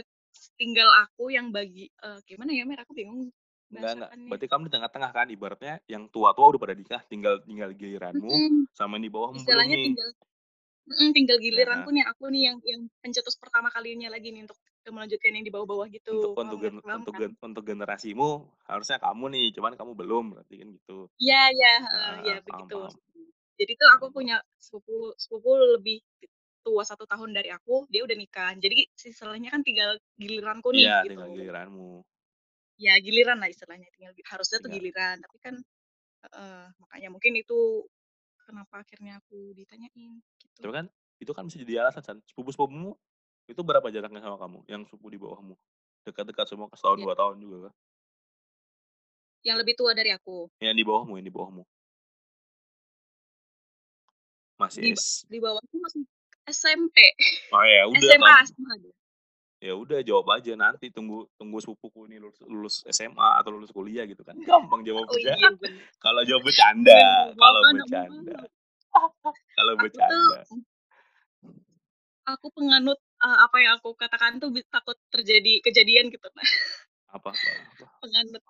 tinggal 0.59 0.89
aku 1.03 1.29
yang 1.35 1.47
bagi 1.55 1.91
eh, 2.05 2.19
gimana 2.29 2.51
ya 2.55 2.63
mer? 2.69 2.79
Aku 2.83 2.93
bingung 2.97 3.29
enggak 3.71 3.91
enggak 3.99 4.11
berarti 4.31 4.45
kamu 4.47 4.61
di 4.67 4.71
tengah-tengah 4.73 5.11
kan 5.11 5.27
ibaratnya 5.27 5.73
yang 5.91 6.03
tua-tua 6.07 6.45
udah 6.55 6.61
pada 6.61 6.75
nikah 6.75 7.01
tinggal 7.07 7.39
tinggal 7.43 7.69
giliranmu 7.75 8.31
sama 8.71 8.95
yang 8.97 9.03
di 9.07 9.11
belum 9.11 9.31
nih. 9.67 9.83
tinggal 9.91 10.09
Mm-mm, 10.87 11.09
tinggal 11.11 11.37
giliranku 11.43 11.89
Nah. 11.91 11.95
nih 11.99 12.05
aku 12.07 12.23
nih 12.31 12.41
yang 12.47 12.57
yang 12.63 12.81
pencetus 13.03 13.35
pertama 13.35 13.67
kalinya 13.67 14.07
lagi 14.07 14.31
nih 14.31 14.47
untuk 14.47 14.55
melanjutkan 14.87 15.35
yang 15.35 15.43
di 15.43 15.51
bawah-bawah 15.51 15.87
gitu. 15.91 16.15
Untuk 16.15 16.31
untuk 16.39 16.57
gen- 16.63 16.79
Paham 16.79 16.99
untuk 17.03 17.11
kan? 17.11 17.19
gen- 17.27 17.39
untuk 17.43 17.63
generasimu 17.67 18.29
harusnya 18.71 18.97
kamu 19.03 19.25
nih 19.35 19.45
cuman 19.59 19.75
kamu 19.75 19.91
belum 19.99 20.25
berarti 20.31 20.53
kan 20.63 20.67
gitu. 20.71 20.97
Iya 21.19 21.41
iya. 21.51 21.73
Iya 22.23 22.35
begitu. 22.39 22.77
paham. 22.79 22.95
jadi 23.59 23.73
tuh 23.73 23.89
aku 23.99 24.05
punya 24.15 24.37
sepupu 24.61 25.11
sepupu 25.19 25.51
lebih 25.75 25.99
tua 26.63 26.83
satu 26.87 27.03
tahun 27.03 27.35
dari 27.35 27.51
aku 27.51 27.83
dia 27.91 28.07
udah 28.07 28.15
nikah. 28.15 28.55
Jadi 28.55 28.87
istilahnya 28.95 29.51
kan 29.51 29.59
tinggal 29.67 29.99
giliranku 30.15 30.71
nih 30.71 30.87
iya 30.87 30.97
gitu. 31.03 31.19
tinggal 31.19 31.29
giliranmu 31.35 31.91
ya 32.77 32.93
giliran 33.01 33.41
lah 33.41 33.49
istilahnya 33.49 33.89
tinggal 33.93 34.13
harusnya 34.29 34.57
tuh 34.61 34.69
Tinggal. 34.69 34.77
giliran 34.79 35.15
tapi 35.21 35.37
kan 35.41 35.55
eh, 36.29 36.67
makanya 36.77 37.09
mungkin 37.09 37.33
itu 37.35 37.85
kenapa 38.45 38.85
akhirnya 38.85 39.19
aku 39.19 39.51
ditanyain 39.53 40.21
gitu. 40.39 40.61
Tapi 40.63 40.73
kan 40.73 40.85
itu 41.17 41.31
kan 41.33 41.43
bisa 41.49 41.57
jadi 41.65 41.81
alasan 41.83 42.03
san 42.05 42.17
sepupu 42.29 42.53
sepupumu 42.53 42.93
itu 43.49 43.59
berapa 43.65 43.89
jaraknya 43.89 44.21
sama 44.21 44.37
kamu 44.37 44.59
yang 44.69 44.85
sepupu 44.85 45.09
di 45.09 45.19
bawahmu? 45.19 45.57
Dekat-dekat 46.05 46.45
semua 46.47 46.69
setahun 46.71 47.01
Iya. 47.01 47.05
dua 47.09 47.15
tahun 47.17 47.35
juga 47.41 47.57
kan 47.67 47.73
yang 49.45 49.57
lebih 49.63 49.79
tua 49.79 49.95
dari 49.95 50.11
aku. 50.11 50.51
Yang 50.59 50.75
di 50.75 50.83
bawahmu 50.83 51.13
yang 51.21 51.27
di 51.27 51.33
bawahmu? 51.33 51.63
Masih 54.57 54.81
Di- 54.81 54.97
S 54.97 55.23
di 55.29 55.37
bawahku 55.37 55.75
masih 55.77 56.01
SMP 56.47 56.97
oh 57.51 57.63
ya 57.63 57.83
udah 57.91 57.99
SMA 57.99 58.23
kamu 58.23 58.47
SMA. 58.47 58.75
Ya 59.57 59.73
udah 59.73 60.05
jawab 60.05 60.29
aja 60.37 60.53
nanti 60.53 60.93
tunggu 60.93 61.25
tunggu 61.33 61.57
sepupuku 61.57 62.05
ini 62.05 62.21
lulus, 62.21 62.37
lulus 62.45 62.75
SMA 62.93 63.41
atau 63.41 63.49
lulus 63.49 63.73
kuliah 63.73 64.05
gitu 64.05 64.21
kan. 64.21 64.37
Gampang 64.37 64.85
oh 64.85 64.85
jawabnya 64.85 65.33
iya 65.33 65.49
kalau 66.05 66.21
jawab 66.25 66.45
bercanda 66.45 67.33
kalau 67.33 67.61
bercanda. 67.73 68.37
kalau 69.57 69.73
tuh 69.73 69.81
bercanda. 69.81 70.39
aku 72.27 72.47
penganut 72.53 72.99
eh, 72.99 73.37
apa 73.39 73.57
yang 73.63 73.73
aku 73.81 73.95
katakan 73.97 74.37
tuh 74.37 74.53
takut 74.69 74.99
terjadi 75.09 75.63
kejadian 75.63 76.11
gitu 76.11 76.27
nah 76.35 76.49
apa 77.15 77.31
apa, 77.33 77.49
apa. 77.73 77.85
penganut. 78.03 78.43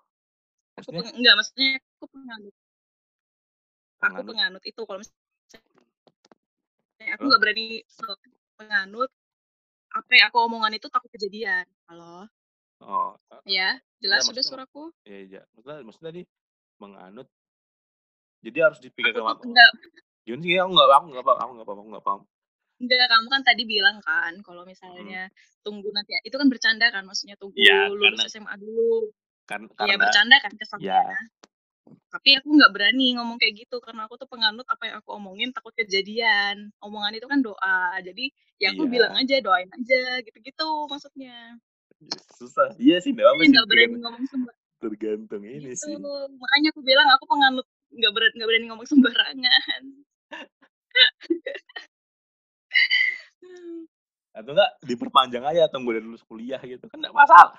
Aku 0.78 0.94
peng, 0.94 1.10
enggak 1.10 1.36
maksudnya 1.42 1.82
aku 1.98 2.06
penganut. 2.14 2.54
Aku 3.98 4.22
penganut. 4.30 4.62
itu 4.62 4.82
kalau 4.86 5.00
misalnya 5.02 5.66
aku 7.18 7.24
nggak 7.26 7.42
berani 7.42 7.82
se- 7.90 8.30
penganut 8.58 9.10
apa 9.98 10.12
yang 10.14 10.28
aku 10.30 10.38
omongan 10.40 10.74
itu 10.74 10.88
takut 10.88 11.10
kejadian 11.10 11.66
halo? 11.90 12.30
Oh 12.78 13.18
ya 13.44 13.82
jelas 13.98 14.22
Enggak, 14.22 14.30
sudah 14.30 14.44
suaraku. 14.46 14.84
ya 15.04 15.18
iya 15.20 15.42
maksudnya 15.56 15.82
maksudnya 15.82 16.08
tadi 16.14 16.24
menganut 16.78 17.28
jadi 18.46 18.70
harus 18.70 18.78
dipikir 18.78 19.10
aku 19.12 19.26
sama 19.26 19.34
tuh 19.34 19.50
enggak 19.50 19.72
gimana 20.22 20.42
sih 20.46 20.54
aku 20.56 20.70
nggak 20.70 20.88
aku 20.94 21.06
nggak 21.10 21.26
paham 21.26 21.42
aku 21.42 21.54
nggak 21.56 21.68
paham 21.68 21.80
aku 21.80 21.90
nggak 21.90 22.06
paham. 22.06 22.22
Enggak 22.78 23.08
kamu 23.10 23.28
kan 23.34 23.42
tadi 23.42 23.64
bilang 23.66 23.98
kan 24.06 24.34
kalau 24.46 24.62
misalnya 24.62 25.22
tunggu 25.66 25.90
nanti 25.90 26.14
itu 26.22 26.36
kan 26.38 26.46
bercanda 26.46 26.86
kan 26.94 27.02
maksudnya 27.10 27.34
tunggu 27.42 27.58
Iya, 27.58 27.90
lulus 27.90 28.14
karena- 28.14 28.30
SMA 28.30 28.54
dulu. 28.62 29.10
kan 29.50 29.62
Iya 29.66 29.74
karena 29.74 29.96
bercanda 29.98 30.36
kan 30.38 30.52
kesannya. 30.54 30.86
ya 30.86 31.02
tapi 32.08 32.40
aku 32.40 32.48
nggak 32.56 32.72
berani 32.74 33.08
ngomong 33.20 33.38
kayak 33.38 33.68
gitu 33.68 33.78
karena 33.84 34.08
aku 34.08 34.16
tuh 34.16 34.28
penganut 34.30 34.64
apa 34.68 34.84
yang 34.90 34.96
aku 35.00 35.10
omongin 35.16 35.52
takut 35.52 35.74
kejadian. 35.76 36.72
Omongan 36.80 37.14
itu 37.18 37.28
kan 37.28 37.40
doa 37.44 38.00
jadi 38.00 38.32
ya 38.58 38.72
aku 38.74 38.84
Iya. 38.88 38.92
bilang 38.94 39.14
aja 39.16 39.36
doain 39.44 39.70
aja 39.70 40.02
gitu-gitu 40.24 40.70
maksudnya. 40.88 41.60
Susah. 42.38 42.74
Iya 42.78 42.98
sih 43.02 43.12
nggak 43.14 43.28
apa 43.28 43.36
Tapi 43.38 43.46
sih 43.46 43.52
nggak 43.54 43.68
berani 43.68 43.86
tergantung, 43.86 44.02
ngomong 44.06 44.26
sembarangan 44.30 44.66
tergantung 44.78 45.42
ini 45.44 45.70
gitu. 45.74 45.86
sih. 45.90 45.96
Makanya 46.38 46.68
aku 46.74 46.82
bilang 46.86 47.08
aku 47.14 47.26
penganut 47.26 47.68
nggak 47.92 48.12
berani 48.14 48.34
nggak 48.38 48.50
berani 48.50 48.66
ngomong 48.70 48.88
sembarangan. 48.88 49.82
Atau 54.38 54.54
enggak 54.54 54.72
diperpanjang 54.86 55.42
aja 55.42 55.66
tunggu 55.66 55.98
dari 55.98 56.06
lulus 56.06 56.22
kuliah 56.22 56.62
gitu 56.62 56.86
kan 56.86 57.02
nggak 57.02 57.16
masalah 57.16 57.58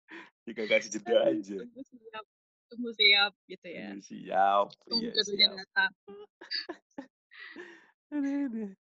tinggal 0.51 0.67
kasih 0.67 0.91
jeda 0.99 1.15
aja 1.31 1.55
tunggu 1.63 1.81
siap 1.87 2.25
tunggu 2.71 2.91
siap 2.95 3.31
gitu 3.47 3.67
ya. 3.67 3.87
Tunggu 3.95 4.03
siap 4.03 4.65
tunggu 4.87 5.07
iya 5.07 5.23
siap. 5.23 5.51
datang 5.55 5.91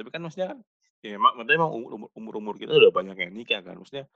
tapi 0.00 0.08
kan 0.08 0.22
maksudnya 0.24 0.48
kan 0.56 0.58
ya 1.04 1.16
emang 1.20 1.36
maksudnya 1.36 1.58
emang 1.60 1.72
umur 1.76 2.08
umur 2.16 2.34
umur 2.40 2.54
kita 2.56 2.72
udah 2.72 2.92
banyak 2.92 3.16
yang 3.20 3.32
nikah 3.36 3.60
kan. 3.60 3.76
Maksudnya 3.76 4.08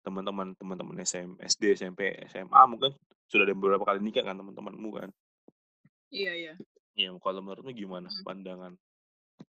teman-teman 0.00 0.54
teman-teman 0.56 0.96
SM, 1.02 1.36
SD 1.42 1.76
SMP 1.76 2.14
SMA 2.30 2.60
mungkin 2.70 2.94
sudah 3.26 3.44
ada 3.44 3.52
beberapa 3.58 3.82
kali 3.84 4.00
nikah 4.00 4.22
kan 4.22 4.38
teman-temanmu 4.38 4.90
kan. 4.94 5.10
Iya 6.14 6.32
iya. 6.32 6.54
Ya 6.96 7.12
kalau 7.20 7.42
menurutmu 7.44 7.74
gimana 7.76 8.08
Hmm. 8.08 8.24
pandangan? 8.24 8.72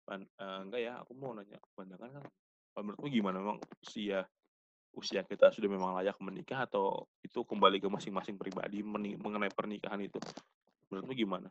Pan, 0.04 0.26
eh, 0.26 0.58
enggak 0.66 0.80
ya 0.84 0.92
aku 1.00 1.14
mau 1.16 1.32
nanya 1.32 1.56
pandangan 1.78 2.20
kan 2.20 2.24
kalau 2.74 2.82
menurutmu 2.90 3.08
gimana? 3.08 3.36
Memang 3.40 3.58
usia 3.80 4.26
usia 4.94 5.22
kita 5.22 5.54
sudah 5.54 5.68
memang 5.70 5.94
layak 5.98 6.18
menikah 6.18 6.66
atau 6.66 7.06
itu 7.22 7.46
kembali 7.46 7.78
ke 7.78 7.86
masing-masing 7.86 8.34
pribadi 8.34 8.82
mengenai 8.82 9.52
pernikahan 9.54 10.00
itu? 10.02 10.18
Menurutmu 10.90 11.14
gimana? 11.14 11.48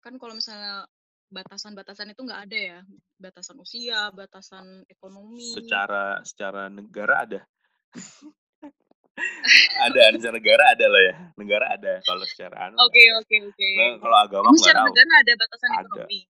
Kan 0.00 0.16
kalau 0.16 0.34
misalnya 0.34 0.88
batasan-batasan 1.32 2.12
itu 2.12 2.20
nggak 2.24 2.42
ada 2.48 2.58
ya 2.58 2.78
batasan 3.16 3.56
usia 3.60 4.12
batasan 4.12 4.84
ekonomi. 4.88 5.56
Secara 5.56 6.20
secara 6.24 6.68
negara 6.68 7.24
ada? 7.24 7.40
Ada 9.84 10.16
secara 10.16 10.40
negara 10.40 10.64
ada 10.72 10.86
lah 10.88 11.02
ya 11.04 11.14
negara 11.36 11.76
ada 11.76 12.00
kalau 12.08 12.24
secara 12.24 12.64
anu 12.64 12.80
oke 12.80 13.02
oke 13.20 13.36
oke. 13.44 13.68
Nah, 13.76 14.00
kalau 14.00 14.16
agama 14.16 14.48
nggak 14.48 14.64
secara 14.64 14.88
negara 14.88 15.12
ada 15.20 15.32
batasan 15.36 15.68
Ada. 15.68 15.76
ekonomi? 15.84 16.20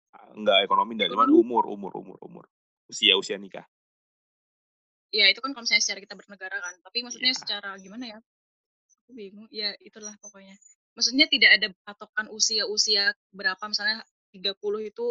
Nggak 0.43 0.59
ekonomi 0.67 0.91
enggak 0.99 1.11
cuman 1.15 1.29
Ekonomi? 1.31 1.43
umur 1.47 1.65
umur 1.71 1.93
umur 1.95 2.19
umur. 2.27 2.45
Usia 2.91 3.15
usia 3.15 3.39
nikah 3.39 3.63
ya 5.13 5.29
itu 5.29 5.39
kan 5.45 5.53
kalau 5.53 5.63
misalnya 5.69 5.85
secara 5.85 6.01
kita 6.01 6.15
bernegara 6.17 6.57
kan 6.59 6.75
tapi 6.81 7.05
maksudnya 7.05 7.33
Iya. 7.37 7.41
secara 7.45 7.71
gimana 7.77 8.05
ya 8.09 8.19
aku 9.05 9.11
bingung 9.13 9.47
ya 9.53 9.77
itulah 9.85 10.17
pokoknya 10.25 10.57
maksudnya 10.97 11.27
tidak 11.29 11.51
ada 11.61 11.69
patokan 11.85 12.27
usia-usia 12.33 13.13
berapa 13.33 13.61
misalnya 13.69 14.01
30 14.33 14.57
itu 14.89 15.07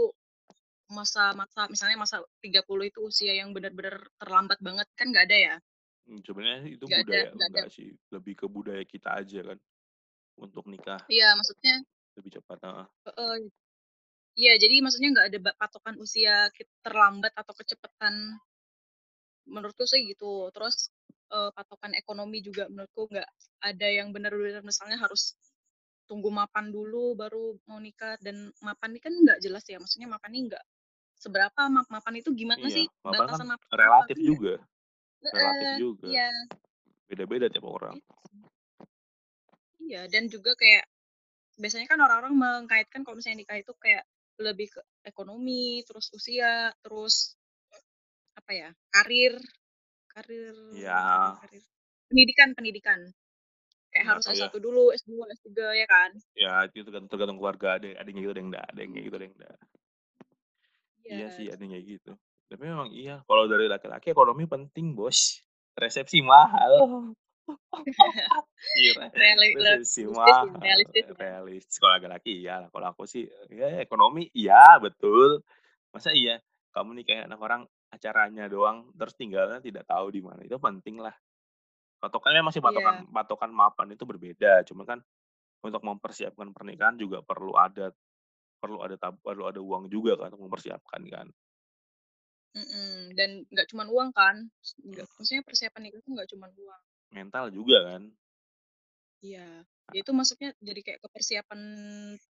masa-masa 0.92 1.70
misalnya 1.72 2.02
masa 2.02 2.18
30 2.44 2.90
itu 2.90 3.00
usia 3.06 3.32
yang 3.32 3.54
benar-benar 3.56 4.10
terlambat 4.20 4.60
banget 4.60 4.88
kan 4.98 5.08
nggak 5.14 5.26
ada 5.30 5.38
ya 5.38 5.56
Hmm, 6.02 6.18
sebenarnya 6.26 6.66
itu 6.66 6.90
ada, 6.90 6.98
budaya 7.06 7.30
ada. 7.30 7.46
enggak 7.46 7.70
sih 7.70 7.94
lebih 8.10 8.34
ke 8.34 8.46
budaya 8.50 8.82
kita 8.90 9.22
aja 9.22 9.54
kan 9.54 9.58
untuk 10.34 10.66
nikah 10.66 10.98
iya 11.08 11.38
maksudnya 11.38 11.78
lebih 12.18 12.42
cepat 12.42 12.58
Heeh. 12.58 12.86
eh, 13.06 13.38
iya 14.34 14.54
jadi 14.58 14.82
maksudnya 14.82 15.14
nggak 15.14 15.28
ada 15.30 15.40
patokan 15.62 15.96
usia 16.02 16.50
terlambat 16.82 17.38
atau 17.38 17.54
kecepatan 17.54 18.34
menurutku 19.48 19.86
sih 19.90 20.06
gitu 20.06 20.50
terus 20.54 20.90
eh, 21.34 21.50
patokan 21.56 21.94
ekonomi 21.98 22.42
juga 22.46 22.68
menurutku 22.70 23.10
nggak 23.10 23.30
ada 23.62 23.88
yang 23.88 24.14
benar-benar 24.14 24.62
misalnya 24.62 24.98
harus 25.02 25.38
tunggu 26.10 26.28
mapan 26.28 26.70
dulu 26.76 27.16
baru 27.16 27.56
mau 27.72 27.80
nikah 27.80 28.20
dan 28.20 28.52
mapan 28.60 28.92
ini 28.92 29.00
kan 29.00 29.14
nggak 29.16 29.40
jelas 29.40 29.64
ya 29.64 29.80
maksudnya 29.80 30.12
mapan 30.12 30.32
ini 30.36 30.52
nggak 30.52 30.64
seberapa 31.22 31.62
ma- 31.72 31.88
mapan 31.88 32.20
itu 32.20 32.34
gimana 32.36 32.66
iya 32.68 32.84
sih 32.84 32.86
mapan 33.06 33.14
kan 33.14 33.22
batasan 33.32 33.48
mapan 33.54 33.68
apa? 33.72 33.78
relatif 33.80 34.18
Iya. 34.20 34.28
juga 34.28 34.54
relatif 35.22 35.68
Eh, 35.70 35.78
juga 35.80 36.08
iya 36.12 36.30
beda-beda 37.08 37.46
tiap 37.48 37.66
orang 37.70 37.96
gitu. 37.96 38.12
iya 39.88 40.02
dan 40.12 40.28
juga 40.28 40.52
kayak 40.58 40.84
biasanya 41.62 41.88
kan 41.88 42.00
orang-orang 42.02 42.34
mengkaitkan 42.36 43.06
kalau 43.06 43.16
misalnya 43.20 43.46
nikah 43.46 43.58
itu 43.62 43.74
kayak 43.78 44.04
lebih 44.42 44.68
ke 44.74 44.82
ekonomi 45.06 45.86
terus 45.86 46.10
usia 46.16 46.74
terus 46.82 47.38
apa 48.38 48.52
ya 48.52 48.70
karir 48.92 49.34
karir 50.12 50.56
Ya. 50.76 51.40
karir, 51.40 51.64
pendidikan 52.12 52.50
pendidikan. 52.56 53.00
Kayak 53.92 54.04
Nggak 54.08 54.12
harus 54.16 54.24
tahu 54.24 54.36
ya. 54.40 54.48
S1 54.48 54.56
dulu 54.64 54.84
S2 54.96 55.12
S3 55.36 55.52
ya 55.76 55.88
kan? 55.88 56.12
Ya 56.36 56.54
itu 56.68 56.84
tergantung, 56.88 57.12
tergantung 57.12 57.38
keluarga 57.40 57.76
ada 57.76 57.88
ada 57.92 58.08
yang 58.08 58.16
kayak 58.16 58.24
gitu 58.24 58.32
ada 58.32 58.40
yang 58.40 58.50
enggak 58.52 58.66
ada 58.72 58.80
yang 58.80 58.92
kayak 58.92 59.06
gitu 59.06 59.16
ada 59.16 59.26
yang 59.26 59.36
enggak 59.36 59.58
iya. 61.12 61.28
Sih 61.36 61.46
ada 61.52 61.62
yang 61.62 61.74
kayak 61.76 61.86
gitu. 62.00 62.12
Tapi 62.52 62.64
memang 62.68 62.90
iya 62.92 63.16
kalau 63.28 63.44
dari 63.48 63.66
laki-laki 63.68 64.12
ekonomi 64.12 64.44
penting 64.48 64.96
bos. 64.96 65.44
Resepsi 65.76 66.20
mahal. 66.24 66.74
Iya 68.80 69.08
resepsi 69.12 70.04
realistis 70.08 70.16
mahal. 70.16 70.56
realistis 70.60 71.06
ya. 71.08 71.16
realistis 71.16 71.76
kalau 71.80 71.94
laki-laki 72.00 72.32
iya 72.44 72.56
kalau 72.72 72.88
aku 72.92 73.04
sih 73.08 73.28
ya 73.52 73.80
ekonomi 73.84 74.28
iya 74.36 74.80
betul. 74.80 75.44
Masa 75.92 76.16
iya 76.16 76.40
kamu 76.72 76.96
nikahin 76.96 77.28
anak 77.28 77.40
orang 77.44 77.62
acaranya 77.92 78.48
doang 78.48 78.88
terus 78.96 79.14
tinggalnya 79.20 79.60
tidak 79.60 79.84
tahu 79.84 80.10
di 80.10 80.24
mana 80.24 80.42
itu 80.42 80.56
penting 80.56 80.98
lah. 81.04 81.14
Patokannya 82.02 82.42
masih 82.42 82.64
patokan 82.64 83.06
patokan 83.12 83.52
mapan 83.54 83.94
itu 83.94 84.08
berbeda 84.08 84.66
cuma 84.66 84.88
kan 84.88 85.04
untuk 85.62 85.84
mempersiapkan 85.86 86.50
pernikahan 86.50 86.98
juga 86.98 87.22
perlu 87.22 87.54
ada 87.54 87.94
perlu 88.58 88.82
ada 88.82 88.98
tab, 88.98 89.18
perlu 89.22 89.46
ada 89.46 89.62
uang 89.62 89.92
juga 89.92 90.18
kan 90.18 90.34
untuk 90.34 90.50
mempersiapkan 90.50 91.02
kan. 91.12 91.28
Mm-mm. 92.52 93.16
dan 93.16 93.48
nggak 93.48 93.72
cuma 93.72 93.88
uang 93.88 94.12
kan 94.12 94.44
nggak 94.84 95.08
maksudnya 95.16 95.40
persiapan 95.40 95.88
nikah 95.88 96.04
tuh 96.04 96.12
nggak 96.16 96.30
cuma 96.36 96.48
uang. 96.52 96.84
Mental 97.12 97.46
juga 97.48 97.78
kan. 97.86 98.04
Iya. 99.22 99.64
ya 99.64 99.81
itu 99.92 100.12
masuknya 100.16 100.56
jadi 100.64 100.82
kayak 100.84 101.00
kepersiapan 101.04 101.60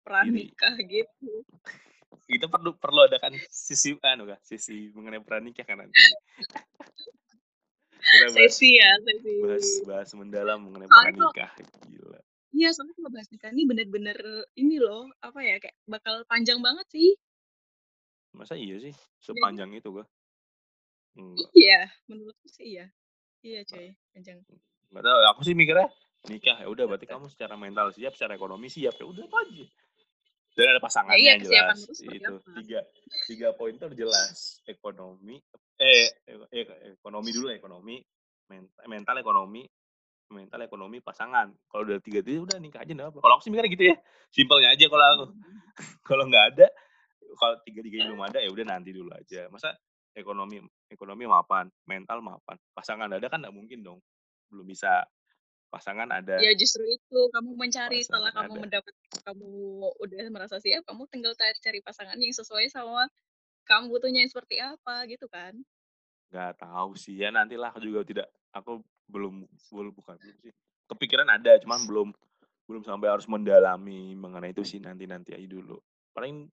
pranikah 0.04 0.74
gitu. 0.84 1.44
Kita 2.26 2.46
perlu 2.50 2.74
perlu 2.76 3.06
ada 3.06 3.16
kan 3.22 3.32
sisi 3.48 3.96
anu 4.02 4.28
kan 4.28 4.40
sisi 4.44 4.92
mengenai 4.92 5.22
pernikah 5.22 5.64
kan 5.64 5.80
nanti. 5.80 5.96
Kita 7.96 8.26
bahas, 8.30 8.36
sesi 8.38 8.78
ya 8.78 8.90
sesi. 9.02 9.34
bahas 9.42 9.68
bahas 9.88 10.10
mendalam 10.14 10.58
mengenai 10.62 10.86
Soalnya 10.86 11.10
pernikah 11.10 11.50
gila. 11.90 12.20
iya 12.56 12.68
soalnya 12.72 12.94
kalau 12.96 13.10
bahas 13.12 13.28
nikah 13.28 13.50
ini 13.52 13.62
bener-bener 13.68 14.18
ini 14.56 14.76
loh 14.80 15.10
apa 15.20 15.40
ya 15.42 15.56
kayak 15.58 15.76
bakal 15.90 16.22
panjang 16.30 16.62
banget 16.62 16.86
sih. 16.92 17.18
Masa 18.36 18.54
iya 18.54 18.78
sih? 18.78 18.94
Sepanjang 19.18 19.72
itu 19.74 19.90
gua 19.90 20.06
enggak. 21.16 21.48
Iya 21.56 21.80
menurutku 22.06 22.46
sih 22.52 22.76
iya. 22.76 22.86
Iya 23.42 23.62
coy 23.66 23.94
panjang. 24.14 24.38
Nggak 24.90 25.02
tahu 25.02 25.18
aku 25.34 25.40
sih 25.46 25.54
mikirnya 25.58 25.90
nikah 26.28 26.56
ya 26.62 26.68
udah 26.68 26.84
berarti 26.86 27.06
kamu 27.06 27.26
secara 27.30 27.54
mental 27.54 27.90
siap 27.94 28.14
secara 28.14 28.34
ekonomi 28.34 28.66
siap 28.70 28.94
ya 28.98 29.06
udah 29.06 29.24
itu 29.24 29.36
aja. 29.36 29.64
Dan 30.56 30.72
ada 30.72 30.80
pasangannya 30.80 31.20
iya, 31.20 31.30
yang 31.36 31.40
kesiapan 31.44 31.76
jelas. 31.76 32.00
itu 32.00 32.32
apa? 32.32 32.50
tiga 32.56 32.80
tiga 33.28 33.48
poin 33.52 33.76
itu 33.76 33.84
jelas 33.92 34.64
ekonomi 34.64 35.36
eh, 35.76 36.08
eh, 36.24 36.36
eh, 36.48 36.96
ekonomi 36.96 37.28
dulu 37.28 37.52
ekonomi 37.52 38.00
mental, 38.48 38.84
mental 38.88 39.16
ekonomi 39.20 39.62
mental 40.32 40.60
ekonomi 40.64 40.98
pasangan. 41.04 41.52
Kalau 41.68 41.82
udah 41.84 42.00
tiga 42.00 42.24
itu 42.24 42.48
udah 42.48 42.56
nikah 42.56 42.82
aja 42.82 42.92
nggak 42.96 43.08
apa 43.12 43.18
kalau 43.20 43.36
aku 43.36 43.42
sih 43.44 43.50
mikirnya 43.52 43.70
gitu 43.76 43.84
ya 43.92 43.96
simpelnya 44.32 44.68
aja 44.72 44.84
kalau 44.88 45.06
aku. 45.06 45.24
Kalau 46.08 46.24
nggak 46.24 46.56
ada 46.56 46.66
kalau 47.36 47.60
tiga 47.60 47.84
tiga 47.84 48.08
belum 48.08 48.24
ada 48.24 48.40
ya 48.40 48.48
udah 48.48 48.64
nanti 48.64 48.96
dulu 48.96 49.12
aja. 49.12 49.44
Masa 49.52 49.76
ekonomi 50.16 50.64
ekonomi 50.88 51.28
mapan 51.28 51.68
mental 51.84 52.24
mapan 52.24 52.56
pasangan 52.72 53.12
ada 53.12 53.28
kan 53.28 53.44
nggak 53.44 53.52
mungkin 53.52 53.84
dong. 53.84 54.00
Belum 54.48 54.64
bisa 54.64 55.04
pasangan 55.76 56.08
ada 56.08 56.40
ya 56.40 56.52
justru 56.56 56.82
itu. 56.88 57.20
Kamu 57.28 57.52
mencari 57.52 58.00
setelah 58.00 58.32
kamu 58.32 58.56
ada. 58.56 58.62
mendapat 58.64 58.94
kamu 59.20 59.48
udah 60.00 60.24
merasa 60.32 60.56
siap 60.56 60.88
kamu 60.88 61.04
tinggal 61.12 61.36
cari 61.36 61.84
pasangan 61.84 62.16
yang 62.16 62.32
sesuai 62.32 62.72
sama 62.72 63.04
kamu 63.68 63.92
butuhnya 63.92 64.24
yang 64.24 64.32
seperti 64.32 64.56
apa 64.62 65.04
gitu 65.10 65.28
kan? 65.28 65.52
Nggak 66.32 66.62
tahu 66.62 66.96
sih. 66.96 67.18
Ya 67.18 67.28
nantilah 67.28 67.74
aku 67.74 67.84
juga 67.84 68.06
tidak 68.06 68.26
aku 68.54 68.80
belum 69.10 69.44
belum 69.70 69.92
bukan 69.92 70.16
belum 70.16 70.36
sih. 70.40 70.54
Kepikiran 70.86 71.28
ada 71.28 71.58
cuman 71.60 71.80
belum 71.84 72.08
belum 72.66 72.82
sampai 72.82 73.08
harus 73.10 73.26
mendalami 73.30 74.14
mengenai 74.18 74.50
itu 74.50 74.66
sih 74.66 74.82
nanti 74.82 75.06
nanti 75.06 75.34
aja 75.34 75.46
dulu. 75.46 75.78
Paling 76.14 76.50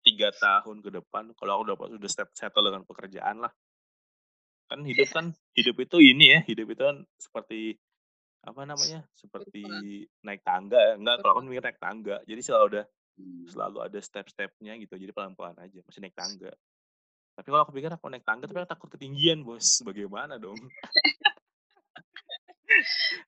tiga 0.00 0.32
tahun 0.32 0.80
ke 0.80 0.90
depan 0.96 1.36
kalau 1.36 1.60
aku 1.60 1.64
dapat 1.76 1.86
sudah 1.96 2.10
set- 2.10 2.36
settle 2.36 2.64
dengan 2.64 2.84
pekerjaan 2.88 3.44
lah. 3.44 3.52
Kan 4.70 4.86
hidup 4.86 5.08
kan 5.12 5.26
hidup 5.56 5.76
itu 5.82 5.96
ini 6.00 6.36
ya 6.36 6.40
hidup 6.46 6.72
itu 6.72 6.82
kan 6.84 7.04
seperti 7.18 7.76
apa 8.40 8.64
namanya 8.64 9.04
seperti 9.12 9.62
naik 10.24 10.40
tangga 10.40 10.80
ya 10.80 10.92
enggak 10.96 11.20
kalau 11.20 11.36
aku 11.36 11.44
mikir 11.44 11.60
naik 11.60 11.76
tangga 11.76 12.24
jadi 12.24 12.40
selalu 12.40 12.64
ada 12.72 12.82
selalu 13.48 13.78
ada 13.84 13.98
step-stepnya 14.00 14.72
gitu 14.80 14.96
jadi 14.96 15.12
pelan-pelan 15.12 15.56
aja 15.60 15.78
masih 15.84 16.00
naik 16.00 16.16
tangga. 16.16 16.52
Tapi 17.36 17.46
kalau 17.52 17.62
aku 17.64 17.72
pikir 17.76 17.90
aku 17.92 18.08
naik 18.08 18.24
tangga 18.24 18.44
tapi 18.48 18.64
aku 18.64 18.70
takut 18.70 18.88
ketinggian 18.92 19.44
bos 19.44 19.64
bagaimana 19.88 20.40
dong? 20.40 20.56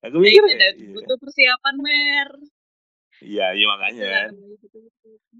Aku 0.06 0.16
Nah, 0.16 0.22
mikir 0.22 0.42
ya, 0.48 0.70
iya. 0.78 0.94
butuh 0.94 1.18
persiapan 1.18 1.74
mer. 1.82 2.28
Iya 3.20 3.46
iya 3.52 3.66
makanya. 3.68 4.08
Kan 4.08 4.30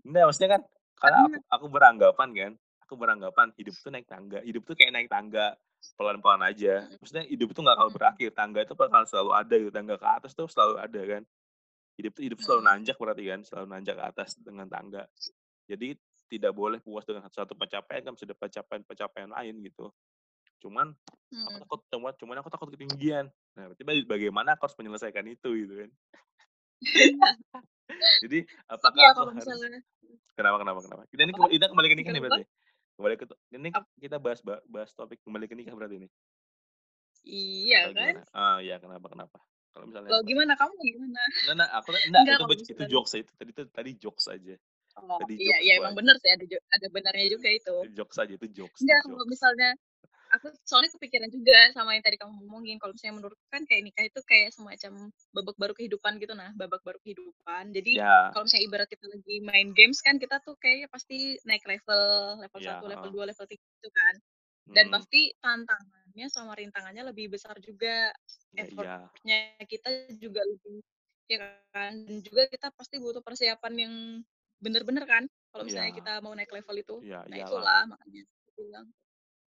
enggak 0.05 0.25
maksudnya 0.29 0.51
kan 0.59 0.63
karena 1.01 1.19
aku, 1.27 1.39
aku 1.51 1.67
beranggapan 1.73 2.29
kan 2.35 2.53
aku 2.85 2.95
beranggapan 2.95 3.47
hidup 3.57 3.75
itu 3.75 3.89
naik 3.89 4.07
tangga 4.07 4.39
hidup 4.45 4.63
itu 4.69 4.73
kayak 4.77 4.93
naik 4.95 5.09
tangga 5.09 5.57
pelan-pelan 5.99 6.43
aja. 6.47 6.87
Maksudnya 6.99 7.25
hidup 7.27 7.53
itu 7.53 7.61
nggak 7.61 7.77
akan 7.77 7.87
Mm-mm. 7.91 7.99
berakhir. 7.99 8.31
Tangga 8.33 8.61
itu 8.63 8.75
bakal 8.75 9.03
selalu 9.07 9.31
ada 9.35 9.55
gitu. 9.59 9.71
Tangga 9.75 9.95
ke 9.99 10.09
atas 10.09 10.33
tuh 10.33 10.47
selalu 10.49 10.75
ada 10.79 11.01
kan. 11.05 11.23
Hidup 11.99 12.13
itu 12.17 12.21
hidup 12.33 12.39
selalu 12.41 12.63
nanjak 12.65 12.97
berarti 12.97 13.23
kan. 13.29 13.41
Selalu 13.45 13.67
nanjak 13.69 13.95
ke 13.99 14.05
atas 14.05 14.29
dengan 14.41 14.67
tangga. 14.71 15.05
Jadi 15.67 15.95
tidak 16.33 16.53
boleh 16.57 16.81
puas 16.81 17.05
dengan 17.05 17.29
satu 17.29 17.53
pencapaian 17.53 18.01
kan 18.09 18.17
ada 18.17 18.35
pencapaian-pencapaian 18.37 19.31
lain 19.37 19.55
gitu. 19.69 19.93
Cuman 20.65 20.97
aku 21.45 21.51
Hmm. 21.53 21.61
takut 21.65 21.81
cuman 21.93 22.13
cuman 22.17 22.37
aku 22.41 22.49
takut 22.49 22.69
ketinggian. 22.73 23.29
Nah 23.53 23.69
berarti 23.69 23.85
baga- 23.85 24.09
bagaimana 24.09 24.57
aku 24.57 24.65
harus 24.65 24.79
menyelesaikan 24.81 25.27
itu 25.29 25.49
gitu 25.53 25.75
kan. 25.85 25.91
Jadi 28.25 28.39
apakah 28.65 28.97
ya 28.97 29.13
aku 29.13 29.17
kalau 29.21 29.33
harus 29.37 29.45
misalnya. 29.45 29.81
Kenapa 30.33 30.57
kenapa 30.65 30.81
kenapa? 30.81 31.03
Kita 31.13 31.21
ini 31.29 31.33
kita 31.37 31.67
kembali 31.69 31.89
ke 31.93 31.97
nikah 32.01 32.13
nih 32.17 32.23
berarti 32.25 32.43
kembali 33.03 33.19
ke 33.19 33.27
ini 33.59 33.69
kita 33.99 34.23
bahas 34.23 34.39
bahas 34.47 34.95
topik 34.95 35.19
kembali 35.27 35.51
ke 35.51 35.59
nikah 35.59 35.75
berarti 35.75 36.07
ini? 36.07 36.09
Iya 37.27 37.91
atau 37.91 37.99
kan? 37.99 38.15
gimana 38.15 38.23
ah 38.31 38.59
ya 38.63 38.79
kenapa 38.79 39.07
kenapa? 39.11 39.39
Kalau 39.75 39.91
misalnya 39.91 40.15
apa 40.15 40.23
gimana? 40.23 40.53
Kamu 40.55 40.73
gimana? 40.79 41.23
nah, 41.51 41.55
nah 41.59 41.69
aku 41.83 41.91
enggak 42.07 42.23
Enggak 42.23 42.39
itu 42.39 42.43
kalau 42.47 42.55
itu 42.79 42.85
jokes 42.87 43.13
itu 43.19 43.33
tadi 43.35 43.51
itu 43.51 43.63
tadi 43.75 43.91
jokes 43.99 44.25
aja. 44.31 44.55
Oh 45.03 45.19
tadi 45.19 45.35
iya 45.35 45.59
jokes 45.59 45.67
iya 45.67 45.73
emang 45.83 45.93
aja. 45.93 45.99
bener 45.99 46.15
sih 46.23 46.31
ada 46.31 46.45
ada 46.47 46.87
benarnya 46.95 47.27
juga 47.35 47.49
itu. 47.51 47.75
jokes 47.91 48.17
aja 48.23 48.33
itu 48.39 48.47
jokes 48.55 48.79
Enggak 48.79 48.99
kalau 49.03 49.27
misalnya 49.27 49.71
aku 50.33 50.49
soalnya 50.65 50.91
kepikiran 50.97 51.29
juga 51.29 51.59
sama 51.77 51.93
yang 51.93 52.05
tadi 52.05 52.17
kamu 52.17 52.33
ngomongin 52.41 52.81
kalau 52.81 52.97
misalnya 52.97 53.21
menurutku 53.21 53.47
kan 53.53 53.63
kayak 53.69 53.83
nikah 53.85 54.05
itu 54.09 54.21
kayak 54.25 54.51
semacam 54.57 55.13
babak 55.37 55.57
baru 55.61 55.73
kehidupan 55.77 56.17
gitu. 56.17 56.33
Nah 56.33 56.57
babak 56.57 56.81
baru 56.81 56.97
kehidupan. 57.05 57.77
Jadi 57.77 58.01
ya. 58.01 58.33
kalau 58.33 58.49
misalnya 58.49 58.65
ibarat 58.65 58.89
kita 58.89 59.05
lagi 59.13 59.37
main 59.45 59.69
games 59.77 60.01
kan 60.01 60.17
kita 60.17 60.41
tuh 60.41 60.57
kayaknya 60.57 60.89
pasti 60.89 61.37
naik 61.45 61.65
level 61.69 62.05
level 62.41 62.61
ya. 62.65 62.81
1, 62.81 62.89
level 62.89 63.09
ah. 63.13 63.29
2, 63.29 63.31
level 63.31 63.47
3 63.47 63.61
gitu 63.61 63.89
kan. 63.93 64.15
Dan 64.63 64.85
Mm-mm. 64.89 64.95
pasti 64.97 65.21
tantangannya 65.43 66.27
sama 66.33 66.53
rintangannya 66.57 67.03
lebih 67.13 67.27
besar 67.37 67.55
juga. 67.61 68.09
Ya 68.57 68.65
iya. 68.65 68.73
Effortnya 68.73 69.39
kita 69.69 69.91
juga 70.17 70.41
lebih 70.49 70.81
ya 71.29 71.39
kan. 71.77 71.93
Dan 72.09 72.25
juga 72.25 72.49
kita 72.49 72.73
pasti 72.73 72.97
butuh 72.97 73.21
persiapan 73.21 73.75
yang 73.77 73.95
bener-bener 74.63 75.05
kan 75.05 75.27
kalau 75.53 75.67
misalnya 75.69 75.93
ya 75.93 75.97
kita 76.01 76.13
mau 76.25 76.33
naik 76.33 76.49
level 76.49 76.77
itu. 76.81 76.97
Ya 77.05 77.21
nah 77.29 77.37
iyalah. 77.37 77.51
itulah 77.53 77.83
makanya 77.85 78.23
bilang 78.57 78.87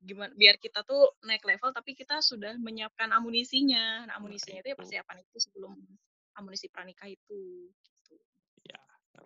gimana 0.02 0.32
biar 0.36 0.60
kita 0.60 0.84
tuh 0.84 1.16
naik 1.26 1.42
level 1.46 1.72
tapi 1.72 1.96
kita 1.96 2.20
sudah 2.20 2.56
menyiapkan 2.60 3.10
amunisinya. 3.14 4.06
Nah 4.06 4.14
nah 4.14 4.14
amunisinya 4.20 4.62
itu 4.62 4.70
ya 4.74 4.78
persiapan 4.78 5.24
itu 5.24 5.38
sebelum 5.40 5.74
amunisi 6.36 6.68
pranikah 6.68 7.08
itu 7.08 7.72
gitu. 7.72 8.16
ya 8.68 8.80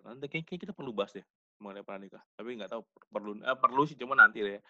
nanti 0.06 0.30
kayak 0.30 0.46
kayak 0.46 0.60
kita 0.68 0.72
perlu 0.72 0.94
bahas 0.94 1.10
deh 1.10 1.26
mengenai 1.58 1.82
pranikah 1.82 2.22
tapi 2.38 2.54
nggak 2.54 2.70
tahu 2.70 2.82
perlu 3.10 3.42
eh, 3.42 3.58
perlu 3.58 3.82
sih 3.84 3.98
cuma 3.98 4.14
nanti 4.14 4.40
deh 4.40 4.62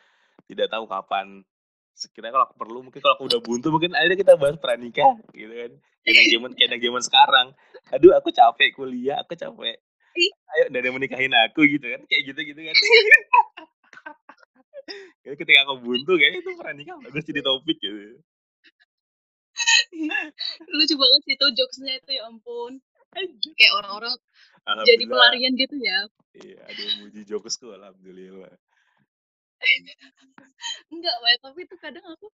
tidak 0.49 0.73
tahu 0.73 0.89
kapan. 0.89 1.45
Sekiranya 1.93 2.41
kalau 2.41 2.47
aku 2.49 2.57
perlu 2.57 2.79
mungkin 2.81 3.01
kalau 3.05 3.15
aku 3.21 3.25
udah 3.29 3.41
buntu 3.45 3.69
mungkin 3.69 3.93
akhirnya 3.93 4.19
kita 4.19 4.35
bahas 4.41 4.57
pranikah 4.57 5.21
gitu 5.37 5.53
kan. 5.53 5.73
Kayak 6.01 6.27
zaman 6.33 6.51
kayak 6.57 6.81
zaman 6.81 7.03
sekarang. 7.05 7.47
Aduh 7.93 8.17
aku 8.17 8.33
capek 8.33 8.73
kuliah 8.73 9.21
aku 9.21 9.37
capek. 9.37 9.77
Ayo 10.51 10.63
ada 10.67 10.83
yang 10.83 10.97
menikahin 10.99 11.31
aku 11.31 11.63
gitu 11.71 11.87
kan 11.87 12.03
kayak 12.11 12.23
gitu 12.35 12.41
gitu 12.43 12.61
kan 12.67 12.75
Jadi 15.21 15.37
ketika 15.37 15.59
aku 15.69 15.85
buntu 15.85 16.13
kayaknya 16.17 16.41
itu 16.41 16.51
pranikah 16.57 16.97
bagus 17.05 17.25
jadi 17.29 17.41
topik 17.45 17.77
gitu. 17.77 18.17
Lucu 20.73 20.95
banget 20.97 21.21
sih 21.29 21.35
itu 21.37 21.47
jokesnya 21.53 21.95
itu 22.01 22.11
ya 22.17 22.23
ampun. 22.25 22.81
Kayak 23.59 23.73
orang-orang 23.85 24.15
jadi 24.87 25.05
pelarian 25.05 25.53
gitu 25.59 25.77
ya. 25.77 25.99
Iya 26.41 26.61
ada 26.65 26.81
yang 26.81 26.97
muji 27.05 27.21
jokesku 27.27 27.69
alhamdulillah. 27.75 28.55
Enggak 30.95 31.17
Wai, 31.21 31.37
tapi 31.43 31.69
itu 31.69 31.77
kadang 31.77 32.07
aku 32.07 32.33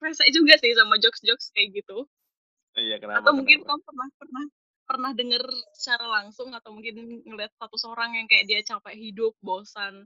rese 0.00 0.24
juga 0.32 0.56
sih 0.60 0.72
sama 0.72 0.96
jokes-jokes 0.96 1.52
kayak 1.52 1.84
gitu. 1.84 2.08
Iya 2.74 2.96
kenapa 2.96 3.24
atau 3.24 3.32
mungkin 3.36 3.60
kenapa? 3.60 3.76
kamu 3.76 3.82
pernah 3.84 4.08
pernah 4.16 4.44
pernah 4.84 5.10
denger 5.16 5.44
secara 5.72 6.06
langsung 6.20 6.52
atau 6.52 6.72
mungkin 6.76 7.24
ngeliat 7.24 7.52
satu 7.56 7.76
seorang 7.80 8.20
yang 8.20 8.26
kayak 8.28 8.44
dia 8.44 8.60
capek 8.60 8.96
hidup 8.96 9.32
bosan 9.40 10.04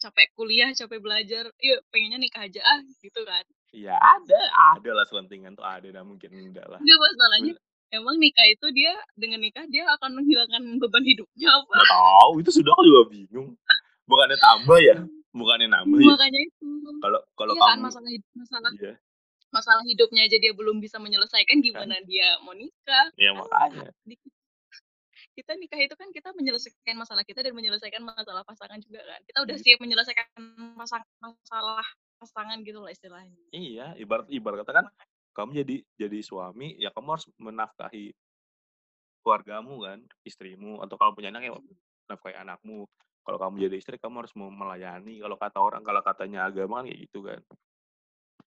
capek 0.00 0.28
kuliah 0.32 0.72
capek 0.72 0.98
belajar 0.98 1.44
yuk 1.60 1.80
pengennya 1.92 2.18
nikah 2.18 2.48
aja 2.48 2.60
ah 2.64 2.80
gitu 3.04 3.20
kan 3.28 3.44
Iya 3.70 3.94
ada, 3.94 4.40
ada 4.74 4.90
lah 4.98 5.06
selentingan 5.06 5.54
tuh 5.54 5.62
ada, 5.62 5.86
nah 5.94 6.02
mungkin 6.02 6.26
enggak 6.34 6.66
lah. 6.66 6.82
enggak 6.82 6.98
masalahnya 6.98 7.54
emang 7.94 8.18
nikah 8.18 8.42
itu 8.50 8.66
dia 8.74 8.90
dengan 9.14 9.38
nikah 9.38 9.62
dia 9.70 9.86
akan 9.94 10.18
menghilangkan 10.18 10.62
beban 10.82 11.06
hidupnya 11.06 11.54
apa 11.54 11.78
tahu, 11.86 12.42
itu 12.42 12.50
sudah 12.50 12.74
aku 12.74 12.82
juga 12.82 13.02
bingung. 13.14 13.54
Bukannya 14.10 14.38
tambah 14.42 14.78
ya? 14.82 14.96
Bukannya 15.38 15.70
nambah 15.70 16.02
ya? 16.02 16.06
makanya 16.10 16.40
itu 16.42 16.66
Kalau 16.98 17.20
kalau 17.38 17.52
iya 17.54 17.62
kan 17.62 17.78
kamu, 17.78 17.86
masalah 17.86 18.10
hidup 18.10 18.30
masalah 18.34 18.70
iya, 18.74 18.92
masalah 19.54 19.82
hidupnya 19.86 20.22
aja 20.26 20.36
dia 20.42 20.50
belum 20.50 20.76
bisa 20.82 20.98
menyelesaikan 20.98 21.62
gimana 21.62 21.94
dia 22.10 22.26
mau 22.42 22.54
nikah 22.58 23.06
ya 23.14 23.30
ah 23.30 23.34
makanya. 23.38 23.88
di- 24.02 24.18
kita 25.34 25.52
nikah 25.56 25.80
itu 25.80 25.94
kan 25.96 26.08
kita 26.10 26.34
menyelesaikan 26.34 26.96
masalah 26.98 27.22
kita 27.24 27.40
dan 27.46 27.54
menyelesaikan 27.54 28.02
masalah 28.02 28.42
pasangan 28.44 28.78
juga 28.82 29.00
kan 29.06 29.20
kita 29.24 29.38
udah 29.46 29.56
Iya. 29.56 29.62
siap 29.64 29.78
menyelesaikan 29.80 30.26
pasang, 30.76 31.02
masalah 31.22 31.86
pasangan 32.18 32.58
gitu 32.66 32.78
lah 32.82 32.92
istilahnya 32.92 33.36
Iya, 33.50 33.94
ibarat 33.96 34.26
ibarat 34.28 34.66
kata 34.66 34.72
kan 34.82 34.86
kamu 35.30 35.50
jadi 35.62 35.76
jadi 35.96 36.18
suami, 36.20 36.74
ya 36.76 36.90
kamu 36.90 37.08
harus 37.16 37.26
menafkahi 37.38 38.12
keluargamu 39.22 39.74
kan, 39.84 39.98
istrimu 40.24 40.80
atau 40.80 40.96
kalau 40.96 41.12
punya 41.14 41.28
anak 41.30 41.46
ya 41.46 41.52
menafkahi 42.08 42.36
anakmu. 42.40 42.88
Kalau 43.20 43.38
kamu 43.38 43.68
jadi 43.68 43.76
istri, 43.78 43.96
kamu 44.00 44.24
harus 44.24 44.32
mau 44.34 44.48
melayani. 44.48 45.20
Kalau 45.20 45.36
kata 45.36 45.58
orang, 45.60 45.82
kalau 45.84 46.00
katanya 46.00 46.48
agama 46.48 46.80
kan 46.82 46.88
kayak 46.88 47.00
gitu 47.04 47.20
kan. 47.22 47.40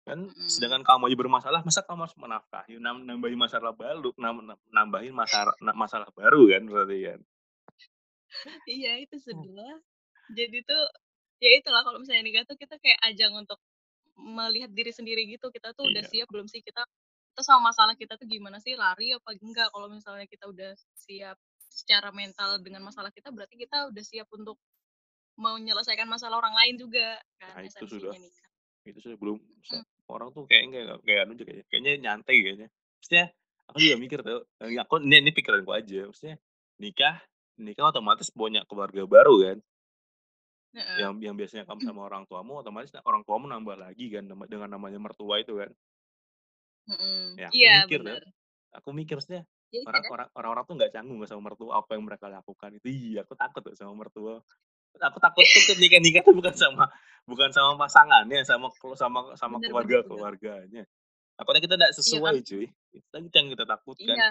Kan 0.02 0.18
Mm-mm. 0.26 0.48
sedangkan 0.50 0.82
kamu 0.82 1.08
aja 1.08 1.16
bermasalah, 1.16 1.60
masa 1.62 1.86
kamu 1.86 2.10
harus 2.10 2.18
menafkahi, 2.18 2.74
nam- 2.82 3.06
nambahin 3.06 3.38
masalah 3.38 3.70
baru, 3.70 4.10
nam- 4.18 4.42
nam- 4.42 4.64
nambahin 4.74 5.14
masalah 5.14 5.54
masalah 5.74 6.10
baru 6.10 6.50
kan 6.50 6.62
berarti 6.66 6.98
kan. 7.06 7.20
iya 8.64 8.96
itu 8.96 9.20
Hmm. 9.20 9.24
sebelah 9.28 9.76
jadi 10.32 10.64
tuh 10.64 10.82
ya 11.38 11.60
itulah 11.60 11.84
kalau 11.84 12.00
misalnya 12.00 12.24
nikah 12.24 12.48
tuh 12.48 12.56
kita 12.56 12.80
kayak 12.80 12.96
ajang 13.04 13.36
untuk 13.36 13.60
melihat 14.16 14.72
diri 14.72 14.88
sendiri 14.88 15.28
gitu 15.28 15.52
kita 15.52 15.76
tuh 15.76 15.84
udah 15.84 16.00
Iya. 16.00 16.10
siap 16.10 16.28
belum 16.32 16.48
sih 16.48 16.64
kita 16.64 16.80
kita 17.28 17.42
sama 17.44 17.68
masalah 17.72 17.92
kita 17.92 18.16
tuh 18.16 18.24
gimana 18.24 18.56
sih 18.56 18.72
lari 18.72 19.12
apa 19.12 19.36
enggak 19.36 19.68
kalau 19.68 19.92
misalnya 19.92 20.24
kita 20.24 20.48
udah 20.48 20.72
siap 20.96 21.36
secara 21.68 22.08
mental 22.08 22.56
dengan 22.64 22.80
masalah 22.84 23.12
kita 23.12 23.28
berarti 23.28 23.56
kita 23.60 23.92
udah 23.92 24.04
siap 24.04 24.28
untuk 24.32 24.56
menyelesaikan 25.36 26.08
masalah 26.08 26.40
orang 26.40 26.56
lain 26.56 26.80
juga 26.80 27.20
kan 27.36 27.60
Nah, 27.60 27.68
itu 27.68 27.84
sudah 27.84 28.16
nikah 28.16 28.51
itu 28.82 28.98
sudah 28.98 29.18
belum 29.18 29.38
Mm. 29.62 29.84
orang 30.10 30.28
tuh 30.34 30.42
kayak 30.50 30.62
enggak 30.68 30.84
kayak 31.06 31.20
anu 31.24 31.32
juga 31.38 31.48
kayaknya 31.54 31.64
kayaknya 31.70 31.92
nyantai 32.02 32.36
kayaknya. 32.42 32.68
Maksudnya 32.98 33.26
aku 33.70 33.76
juga 33.78 33.96
mikir 33.96 34.18
tuh, 34.20 34.40
eh, 34.59 34.68
aku 34.76 34.94
ini, 35.00 35.16
ini 35.22 35.30
pikiranku 35.30 35.70
aja. 35.70 36.00
Maksudnya 36.10 36.36
nikah 36.82 37.16
nikah 37.62 37.84
otomatis 37.94 38.28
punya 38.34 38.66
keluarga 38.66 39.06
baru 39.06 39.34
kan. 39.38 39.59
Heeh. 40.72 40.98
Yang 41.04 41.12
yang 41.22 41.34
biasanya 41.38 41.64
kamu 41.68 41.80
sama 41.84 42.00
orang 42.10 42.24
tuamu 42.26 42.59
otomatis 42.59 42.90
orang 43.06 43.22
tuamu 43.22 43.46
nambah 43.46 43.76
lagi 43.78 44.10
kan 44.10 44.24
nama- 44.26 44.48
dengan 44.50 44.68
namanya 44.72 44.98
mertua 44.98 45.38
itu 45.38 45.56
kan. 45.56 45.70
Mm-mm. 46.90 47.38
Ya 47.38 47.46
aku 47.46 47.54
iya 47.54 47.74
mikir 47.86 48.00
benar 48.02 48.24
Aku 48.82 48.88
mikir 48.90 49.14
maksudnya 49.20 49.44
ya 49.70 49.80
itu 49.80 49.88
orang 49.88 50.02
kan 50.04 50.10
orang 50.12 50.28
orang-orang 50.36 50.64
tuh 50.68 50.74
nggak 50.80 50.92
canggung 50.92 51.18
sama 51.24 51.42
mertua 51.48 51.80
apa 51.80 51.90
yang 51.96 52.04
mereka 52.04 52.26
lakukan 52.28 52.70
itu 52.76 52.88
iya 52.92 53.20
aku 53.24 53.32
takut 53.38 53.62
tuh 53.64 53.76
sama 53.78 53.92
mertua 53.96 54.42
aku 55.01 55.19
takut 55.19 55.44
tuh 55.44 55.62
ketika 55.74 55.97
nikah 56.02 56.23
tuh 56.24 56.35
bukan 56.36 56.55
sama 56.55 56.90
bukan 57.24 57.48
sama 57.55 57.78
pasangannya 57.78 58.43
sama 58.43 58.69
sama 58.98 59.32
sama 59.39 59.56
benar 59.62 59.70
keluarga 59.70 59.97
benar 60.02 60.09
keluarganya. 60.10 60.82
Takutnya 61.32 61.60
kita 61.64 61.74
tidak 61.81 61.90
iya 61.90 61.98
sesuai 61.98 62.32
kan? 62.39 62.44
cuy. 62.44 62.66
Itu 62.93 63.36
yang 63.39 63.48
kita 63.56 63.64
takutkan. 63.64 64.14
Iya. 64.14 64.28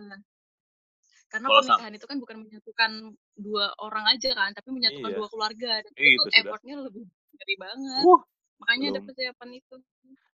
Karena 1.32 1.48
kalau 1.48 1.62
sama 1.64 1.80
pernikahan 1.80 1.94
itu 1.96 2.06
kan 2.06 2.18
bukan 2.20 2.38
menyatukan 2.44 2.92
dua 3.40 3.66
orang 3.80 4.06
aja 4.12 4.30
kan 4.36 4.52
tapi 4.52 4.70
menyatukan 4.76 5.10
iya. 5.10 5.18
dua 5.18 5.28
keluarga 5.32 5.72
dan 5.80 5.92
itu 5.96 6.04
itu 6.12 6.30
effortnya 6.44 6.76
lebih 6.84 7.04
gede 7.10 7.56
banget. 7.58 8.04
Wah 8.04 8.22
makanya 8.62 8.86
ada 8.94 9.02
persiapan 9.02 9.50
itu. 9.58 9.76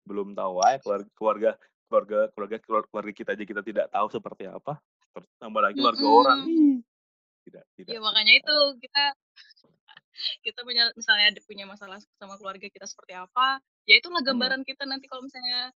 Belum 0.05 0.27
tahu 0.37 0.55
aja 0.61 0.77
keluarga 0.79 1.09
keluarga 1.17 1.49
keluarga 1.89 2.19
keluarga 2.31 2.57
keluarga 2.89 3.11
kita 3.11 3.29
aja 3.35 3.43
kita 3.43 3.61
tidak 3.65 3.85
tahu 3.89 4.07
seperti 4.13 4.43
apa. 4.47 4.77
Terus 5.13 5.29
tambah 5.41 5.61
lagi 5.61 5.77
keluarga 5.81 6.05
orang. 6.05 6.39
Mm-mm. 6.45 6.77
ih 6.79 6.93
tidak 7.43 7.63
tidak 7.75 7.91
ya 7.91 7.99
makanya 7.99 8.33
itu 8.39 8.55
kita 8.79 9.03
kita 10.45 10.61
punya 10.63 10.89
misalnya 10.93 11.33
ada 11.33 11.41
punya 11.43 11.65
masalah 11.65 11.99
sama 12.19 12.37
keluarga 12.37 12.67
kita 12.69 12.85
seperti 12.85 13.17
apa 13.17 13.59
ya 13.89 13.99
itulah 13.99 14.21
Hmm, 14.21 14.29
gambaran 14.33 14.61
kita 14.63 14.85
nanti 14.85 15.09
kalau 15.09 15.25
misalnya 15.25 15.73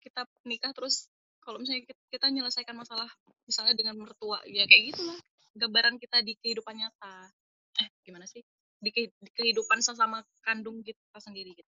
kita 0.00 0.24
nikah 0.48 0.72
terus 0.72 1.08
kalau 1.40 1.60
misalnya 1.60 1.88
kita, 1.88 2.00
kita 2.12 2.24
menyelesaikan 2.28 2.76
masalah 2.76 3.08
misalnya 3.48 3.74
dengan 3.74 3.96
mertua 3.96 4.40
ya 4.44 4.68
kayak 4.68 4.92
gitulah 4.94 5.18
gambaran 5.56 5.98
kita 5.98 6.22
di 6.22 6.36
kehidupan 6.38 6.78
nyata. 6.78 7.32
Eh 7.80 7.88
gimana 8.06 8.28
sih? 8.28 8.44
Di, 8.80 8.90
ke- 8.94 9.12
di 9.18 9.30
kehidupan 9.34 9.82
sesama 9.82 10.22
kandung 10.44 10.80
kita 10.84 11.18
sendiri 11.20 11.52
gitu. 11.56 11.68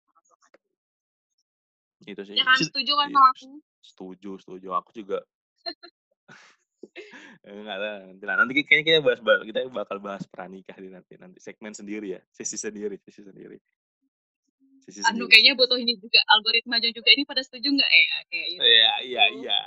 Itu 2.06 2.22
sih. 2.24 2.36
Ya 2.36 2.44
kan? 2.46 2.58
Setuju 2.58 2.92
kan 2.96 3.08
iya, 3.10 3.16
sama 3.16 3.28
aku? 3.34 3.46
setuju 3.84 4.30
setuju. 4.40 4.68
Aku 4.76 4.90
juga 4.96 5.18
enggak 7.44 7.76
lah 7.78 7.94
nanti 8.06 8.24
lah. 8.24 8.36
Nanti 8.38 8.52
kayaknya 8.64 8.84
kita 8.84 8.98
bahas, 9.04 9.20
kita 9.44 9.58
bakal 9.70 9.98
bahas 10.02 10.24
pranikah 10.28 10.76
di 10.76 10.88
nanti 10.90 11.14
nanti 11.16 11.38
segmen 11.38 11.72
sendiri 11.72 12.18
ya 12.18 12.20
sesi 12.32 12.56
sendiri 12.58 12.96
sesi 13.02 13.22
sendiri. 13.24 13.58
Sesi 14.84 15.00
anu 15.04 15.26
sendiri 15.26 15.30
kayaknya 15.30 15.52
butuh 15.58 15.78
ini 15.78 15.94
juga 16.00 16.20
algoritma 16.32 16.76
juga. 16.80 17.08
Ini 17.12 17.24
pada 17.28 17.42
setuju 17.44 17.68
nggak 17.72 17.90
ya 17.90 18.16
kayak 18.28 18.46
gitu 18.52 18.60
iya 18.64 18.92
iya 19.04 19.22
gitu? 19.30 19.38
iya 19.44 19.58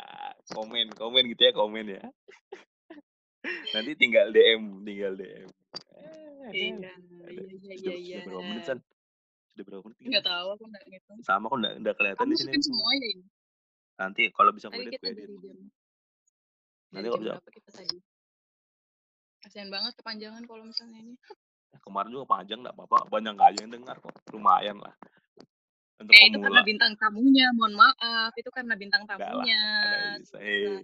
komen 0.53 0.88
komen 0.98 1.23
gitu 1.31 1.41
ya 1.48 1.52
komen 1.53 1.85
ya. 1.89 2.03
Nanti 3.76 3.91
tinggal 3.98 4.30
DM 4.30 4.85
tinggal 4.85 5.14
DM 5.18 5.49
eh, 5.98 6.31
ada. 6.45 6.53
Iya 6.53 6.91
ada. 7.26 7.31
iya 7.31 7.43
iya 7.48 7.76
sudah 7.77 7.98
iya 7.98 8.18
sudah 8.22 8.26
berapa 8.30 8.43
menit 8.45 8.64
iya. 8.64 8.69
San? 8.69 8.80
Udah 9.52 9.64
berapa 9.68 9.84
menit? 9.89 9.98
Nggak 10.06 10.26
tahu, 10.26 10.48
aku 10.56 10.64
nggak 10.69 10.84
ngitung. 10.89 11.18
Sama 11.26 11.45
kok 11.49 11.57
nggak 11.60 11.73
nggak 11.81 11.95
kelihatan 11.98 12.26
Kamu 12.26 12.31
di 12.31 12.35
sini. 12.38 12.49
masukin 12.49 12.64
semua 12.64 12.91
ya 12.91 13.07
ini? 13.07 13.26
Nanti 14.02 14.23
kalau 14.34 14.52
bisa 14.56 14.68
gue 14.73 14.81
edit, 14.81 15.02
edit. 15.03 15.30
Jam 16.91 16.99
Nanti 16.99 17.07
dari 17.07 17.15
kalau 17.15 17.23
jam 17.23 17.31
bisa 17.31 17.39
berapa 17.39 17.51
kita 17.55 17.69
tadi? 17.72 17.97
Kasian 19.41 19.69
banget 19.73 19.93
kepanjangan 19.97 20.43
kalau 20.45 20.63
misalnya 20.68 20.99
ini. 21.01 21.15
kemarin 21.81 22.11
juga 22.11 22.27
panjang 22.27 22.59
nggak 22.61 22.76
apa-apa, 22.77 23.07
banyak 23.07 23.31
nggak 23.31 23.49
aja 23.55 23.59
yang 23.63 23.72
dengar 23.73 23.95
kok. 23.97 24.13
Lumayan 24.35 24.77
lah. 24.84 24.93
Untuk 25.97 26.11
Eh 26.13 26.30
itu 26.30 26.38
karena 26.38 26.59
pemula 26.59 26.68
bintang 26.68 26.93
tamunya, 26.99 27.47
mohon 27.55 27.73
maaf. 27.73 28.31
Itu 28.35 28.49
karena 28.51 28.76
bintang 28.76 29.07
lah, 29.07 29.18
tamunya. 29.18 29.63
bisa. 30.19 30.38
Eh, 30.43 30.84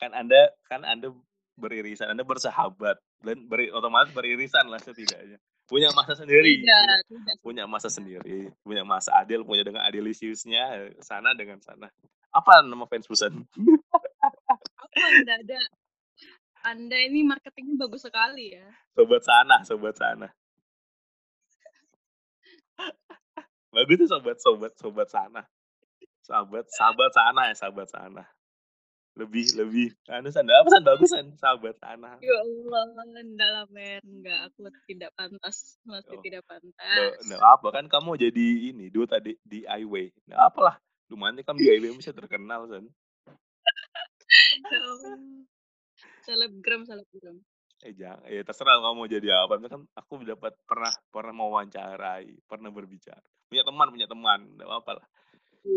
kan 0.00 0.10
Anda 0.16 0.40
kan 0.66 0.80
Anda 0.82 1.12
beririsan, 1.60 2.08
Anda 2.10 2.24
bersahabat 2.24 2.96
dan 3.22 3.48
beri, 3.48 3.68
otomatis 3.70 4.12
beririsan 4.16 4.66
lah 4.72 4.80
setidaknya. 4.80 5.36
Punya 5.66 5.90
masa 5.92 6.14
sendiri, 6.14 6.62
punya 6.62 6.78
tidak, 6.78 7.00
tidak 7.10 7.36
punya 7.42 7.64
masa 7.66 7.88
tidak. 7.90 7.96
sendiri, 7.98 8.38
punya 8.62 8.82
masa 8.86 9.10
adil, 9.18 9.42
punya 9.42 9.66
dengan 9.66 9.82
adilisiusnya 9.82 10.94
sana 11.02 11.34
dengan 11.34 11.58
sana. 11.58 11.90
Apa 12.30 12.62
nama 12.62 12.86
fans 12.86 13.06
pesan? 13.10 13.42
Anda 14.96 15.34
ada? 15.44 15.60
Anda 16.66 16.96
ini 16.98 17.22
marketingnya 17.22 17.78
bagus 17.78 18.02
sekali 18.02 18.56
ya. 18.56 18.66
Sobat 18.96 19.22
sana, 19.22 19.56
sobat 19.62 19.94
sana. 19.94 20.28
Bagus 23.70 23.96
tuh 24.02 24.08
sobat 24.08 24.36
sobat 24.40 24.72
sobat 24.80 25.08
sana. 25.12 25.42
Sahabat 26.24 26.66
sahabat 26.72 27.10
sana 27.12 27.40
ya 27.52 27.54
sahabat 27.54 27.86
sana. 27.92 28.24
Lebih 29.16 29.56
lebih 29.56 29.88
anu 30.12 30.28
san 30.28 30.48
apa 30.48 30.68
san 30.68 30.84
bagus 30.84 31.12
san 31.12 31.28
sahabat 31.38 31.76
sana. 31.78 32.18
Ya 32.18 32.36
Allah, 32.40 32.84
enggak 33.14 33.50
lah 33.52 33.66
men, 33.70 34.02
enggak 34.04 34.50
aku 34.50 34.68
tidak 34.90 35.12
pantas, 35.16 35.78
masih 35.86 36.18
Oh, 36.18 36.22
tidak 36.24 36.42
pantas. 36.48 37.14
nggak 37.24 37.40
apa 37.40 37.68
kan 37.72 37.84
kamu 37.88 38.16
jadi 38.28 38.46
ini 38.74 38.90
dua 38.90 39.06
tadi 39.06 39.36
DIY. 39.44 40.12
Nggak 40.28 40.40
apalah. 40.40 40.76
Lumayan 41.12 41.38
kamu 41.46 41.62
DIY 41.62 41.94
bisa 41.96 42.10
terkenal 42.12 42.66
san. 42.68 42.90
Ya. 44.66 45.14
Selebgram, 46.26 46.82
selebgram. 46.82 47.38
Eh 47.86 47.92
jangan, 47.94 48.26
ya 48.26 48.42
terserah 48.42 48.82
kamu 48.82 48.94
mau 48.98 49.06
jadi 49.06 49.28
apa. 49.46 49.62
Kan 49.62 49.86
aku 49.94 50.26
dapat 50.26 50.58
pernah 50.66 50.90
pernah 51.12 51.34
mewawancarai, 51.38 52.34
pernah 52.48 52.74
berbicara. 52.74 53.22
Punya 53.46 53.62
teman, 53.62 53.86
punya 53.94 54.08
teman, 54.10 54.40
nggak 54.58 54.66
apa 54.66 54.92
lah. 54.98 55.06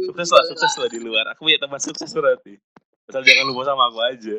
Sukses 0.10 0.30
lah, 0.34 0.44
sukses 0.50 0.74
lah 0.80 0.90
di 0.90 1.00
luar. 1.02 1.26
Aku 1.38 1.46
punya 1.46 1.62
teman 1.62 1.78
sukses 1.78 2.10
berarti. 2.10 2.58
Asal 3.10 3.22
jangan 3.26 3.46
lupa 3.50 3.62
sama 3.70 3.90
aku 3.94 4.00
aja. 4.02 4.38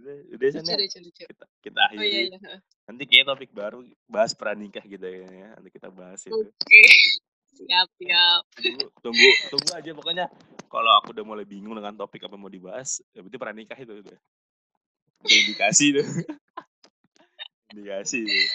Udah, 0.00 0.16
udah 0.32 0.48
san 0.48 0.64
Lucu, 0.64 0.96
ya. 0.96 1.28
Kita 1.28 1.44
kita 1.60 1.80
Oh 1.92 2.00
iya, 2.00 2.24
akhiri. 2.24 2.40
iya. 2.40 2.56
Nanti 2.88 3.02
kayak 3.04 3.24
topik 3.28 3.50
baru 3.52 3.84
bahas 4.08 4.32
pranikah 4.32 4.80
gitu 4.88 5.04
ya. 5.04 5.52
Nanti 5.56 5.68
kita 5.68 5.92
bahas 5.92 6.24
itu. 6.24 6.32
Oke. 6.32 6.80
Siap, 7.60 7.88
siap. 8.00 8.42
Tunggu, 8.56 8.86
tunggu, 9.04 9.30
tunggu 9.52 9.70
aja 9.76 9.90
pokoknya. 9.92 10.26
Kalau 10.70 10.92
aku 10.96 11.12
udah 11.12 11.24
mulai 11.26 11.44
bingung 11.44 11.76
dengan 11.76 11.92
topik 11.92 12.24
apa 12.24 12.38
mau 12.38 12.48
dibahas, 12.48 13.04
ya 13.12 13.20
berarti 13.20 13.36
pranikah 13.36 13.76
itu 13.76 14.00
udah. 14.00 14.18
Udah 15.20 15.36
indikasi 15.44 15.86
tuh. 15.92 16.06
indikasi. 17.74 18.24
tuh. 18.24 18.46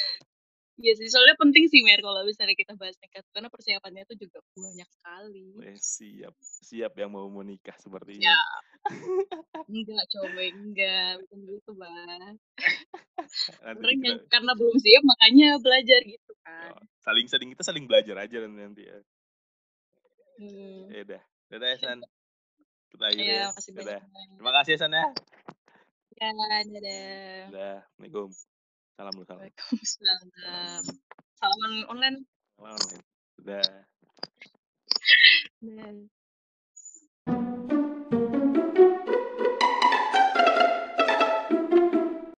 Iya 0.76 0.92
sih, 1.00 1.08
soalnya 1.08 1.40
penting 1.40 1.72
sih 1.72 1.80
Mer 1.88 2.04
kalau 2.04 2.28
misalnya 2.28 2.52
kita 2.52 2.76
bahas 2.76 3.00
nikah 3.00 3.24
karena 3.32 3.48
persiapannya 3.48 4.04
itu 4.04 4.28
juga 4.28 4.44
banyak 4.60 4.90
sekali. 4.92 5.48
Eh, 5.64 5.80
siap, 5.80 6.36
siap 6.44 6.92
yang 7.00 7.16
mau 7.16 7.32
menikah 7.32 7.80
seperti 7.80 8.20
ini. 8.20 8.28
Ya, 8.28 8.40
enggak 9.72 10.04
coba 10.12 10.42
enggak, 10.52 11.12
bukan 11.24 11.40
gitu 11.48 11.72
bang. 11.80 12.36
Orang 13.64 14.00
yang 14.04 14.20
karena 14.28 14.52
belum 14.52 14.76
siap 14.76 15.04
makanya 15.08 15.48
belajar 15.64 16.00
gitu 16.04 16.32
kan. 16.44 16.76
oh, 16.76 16.84
saling 17.00 17.28
saling 17.32 17.50
kita 17.56 17.64
saling 17.64 17.88
belajar 17.88 18.20
aja 18.20 18.36
nanti, 18.44 18.84
ya. 18.84 19.00
Hmm. 20.44 20.92
Ya 20.92 21.00
udah, 21.08 21.22
udah 21.56 21.68
ya 21.72 21.78
San. 21.80 22.00
Kita 22.92 23.04
akhiri 23.08 23.24
Iya, 23.24 23.48
ya. 23.56 24.00
Terima 24.36 24.52
kasih 24.60 24.72
ya 24.76 24.80
San 24.84 24.92
ya. 24.92 25.08
Ya, 26.20 26.32
dadah. 26.32 27.48
Udah, 27.48 27.76
Assalamualaikum. 27.96 28.55
Salam 28.96 29.12
dulu, 29.12 29.28
salam. 29.28 29.44
Waalaikumsalam. 29.44 30.84
Salaman 31.36 31.74
online. 31.92 32.18
Salam. 32.56 32.80
Udah. 33.44 33.68
Dadah. 35.60 37.75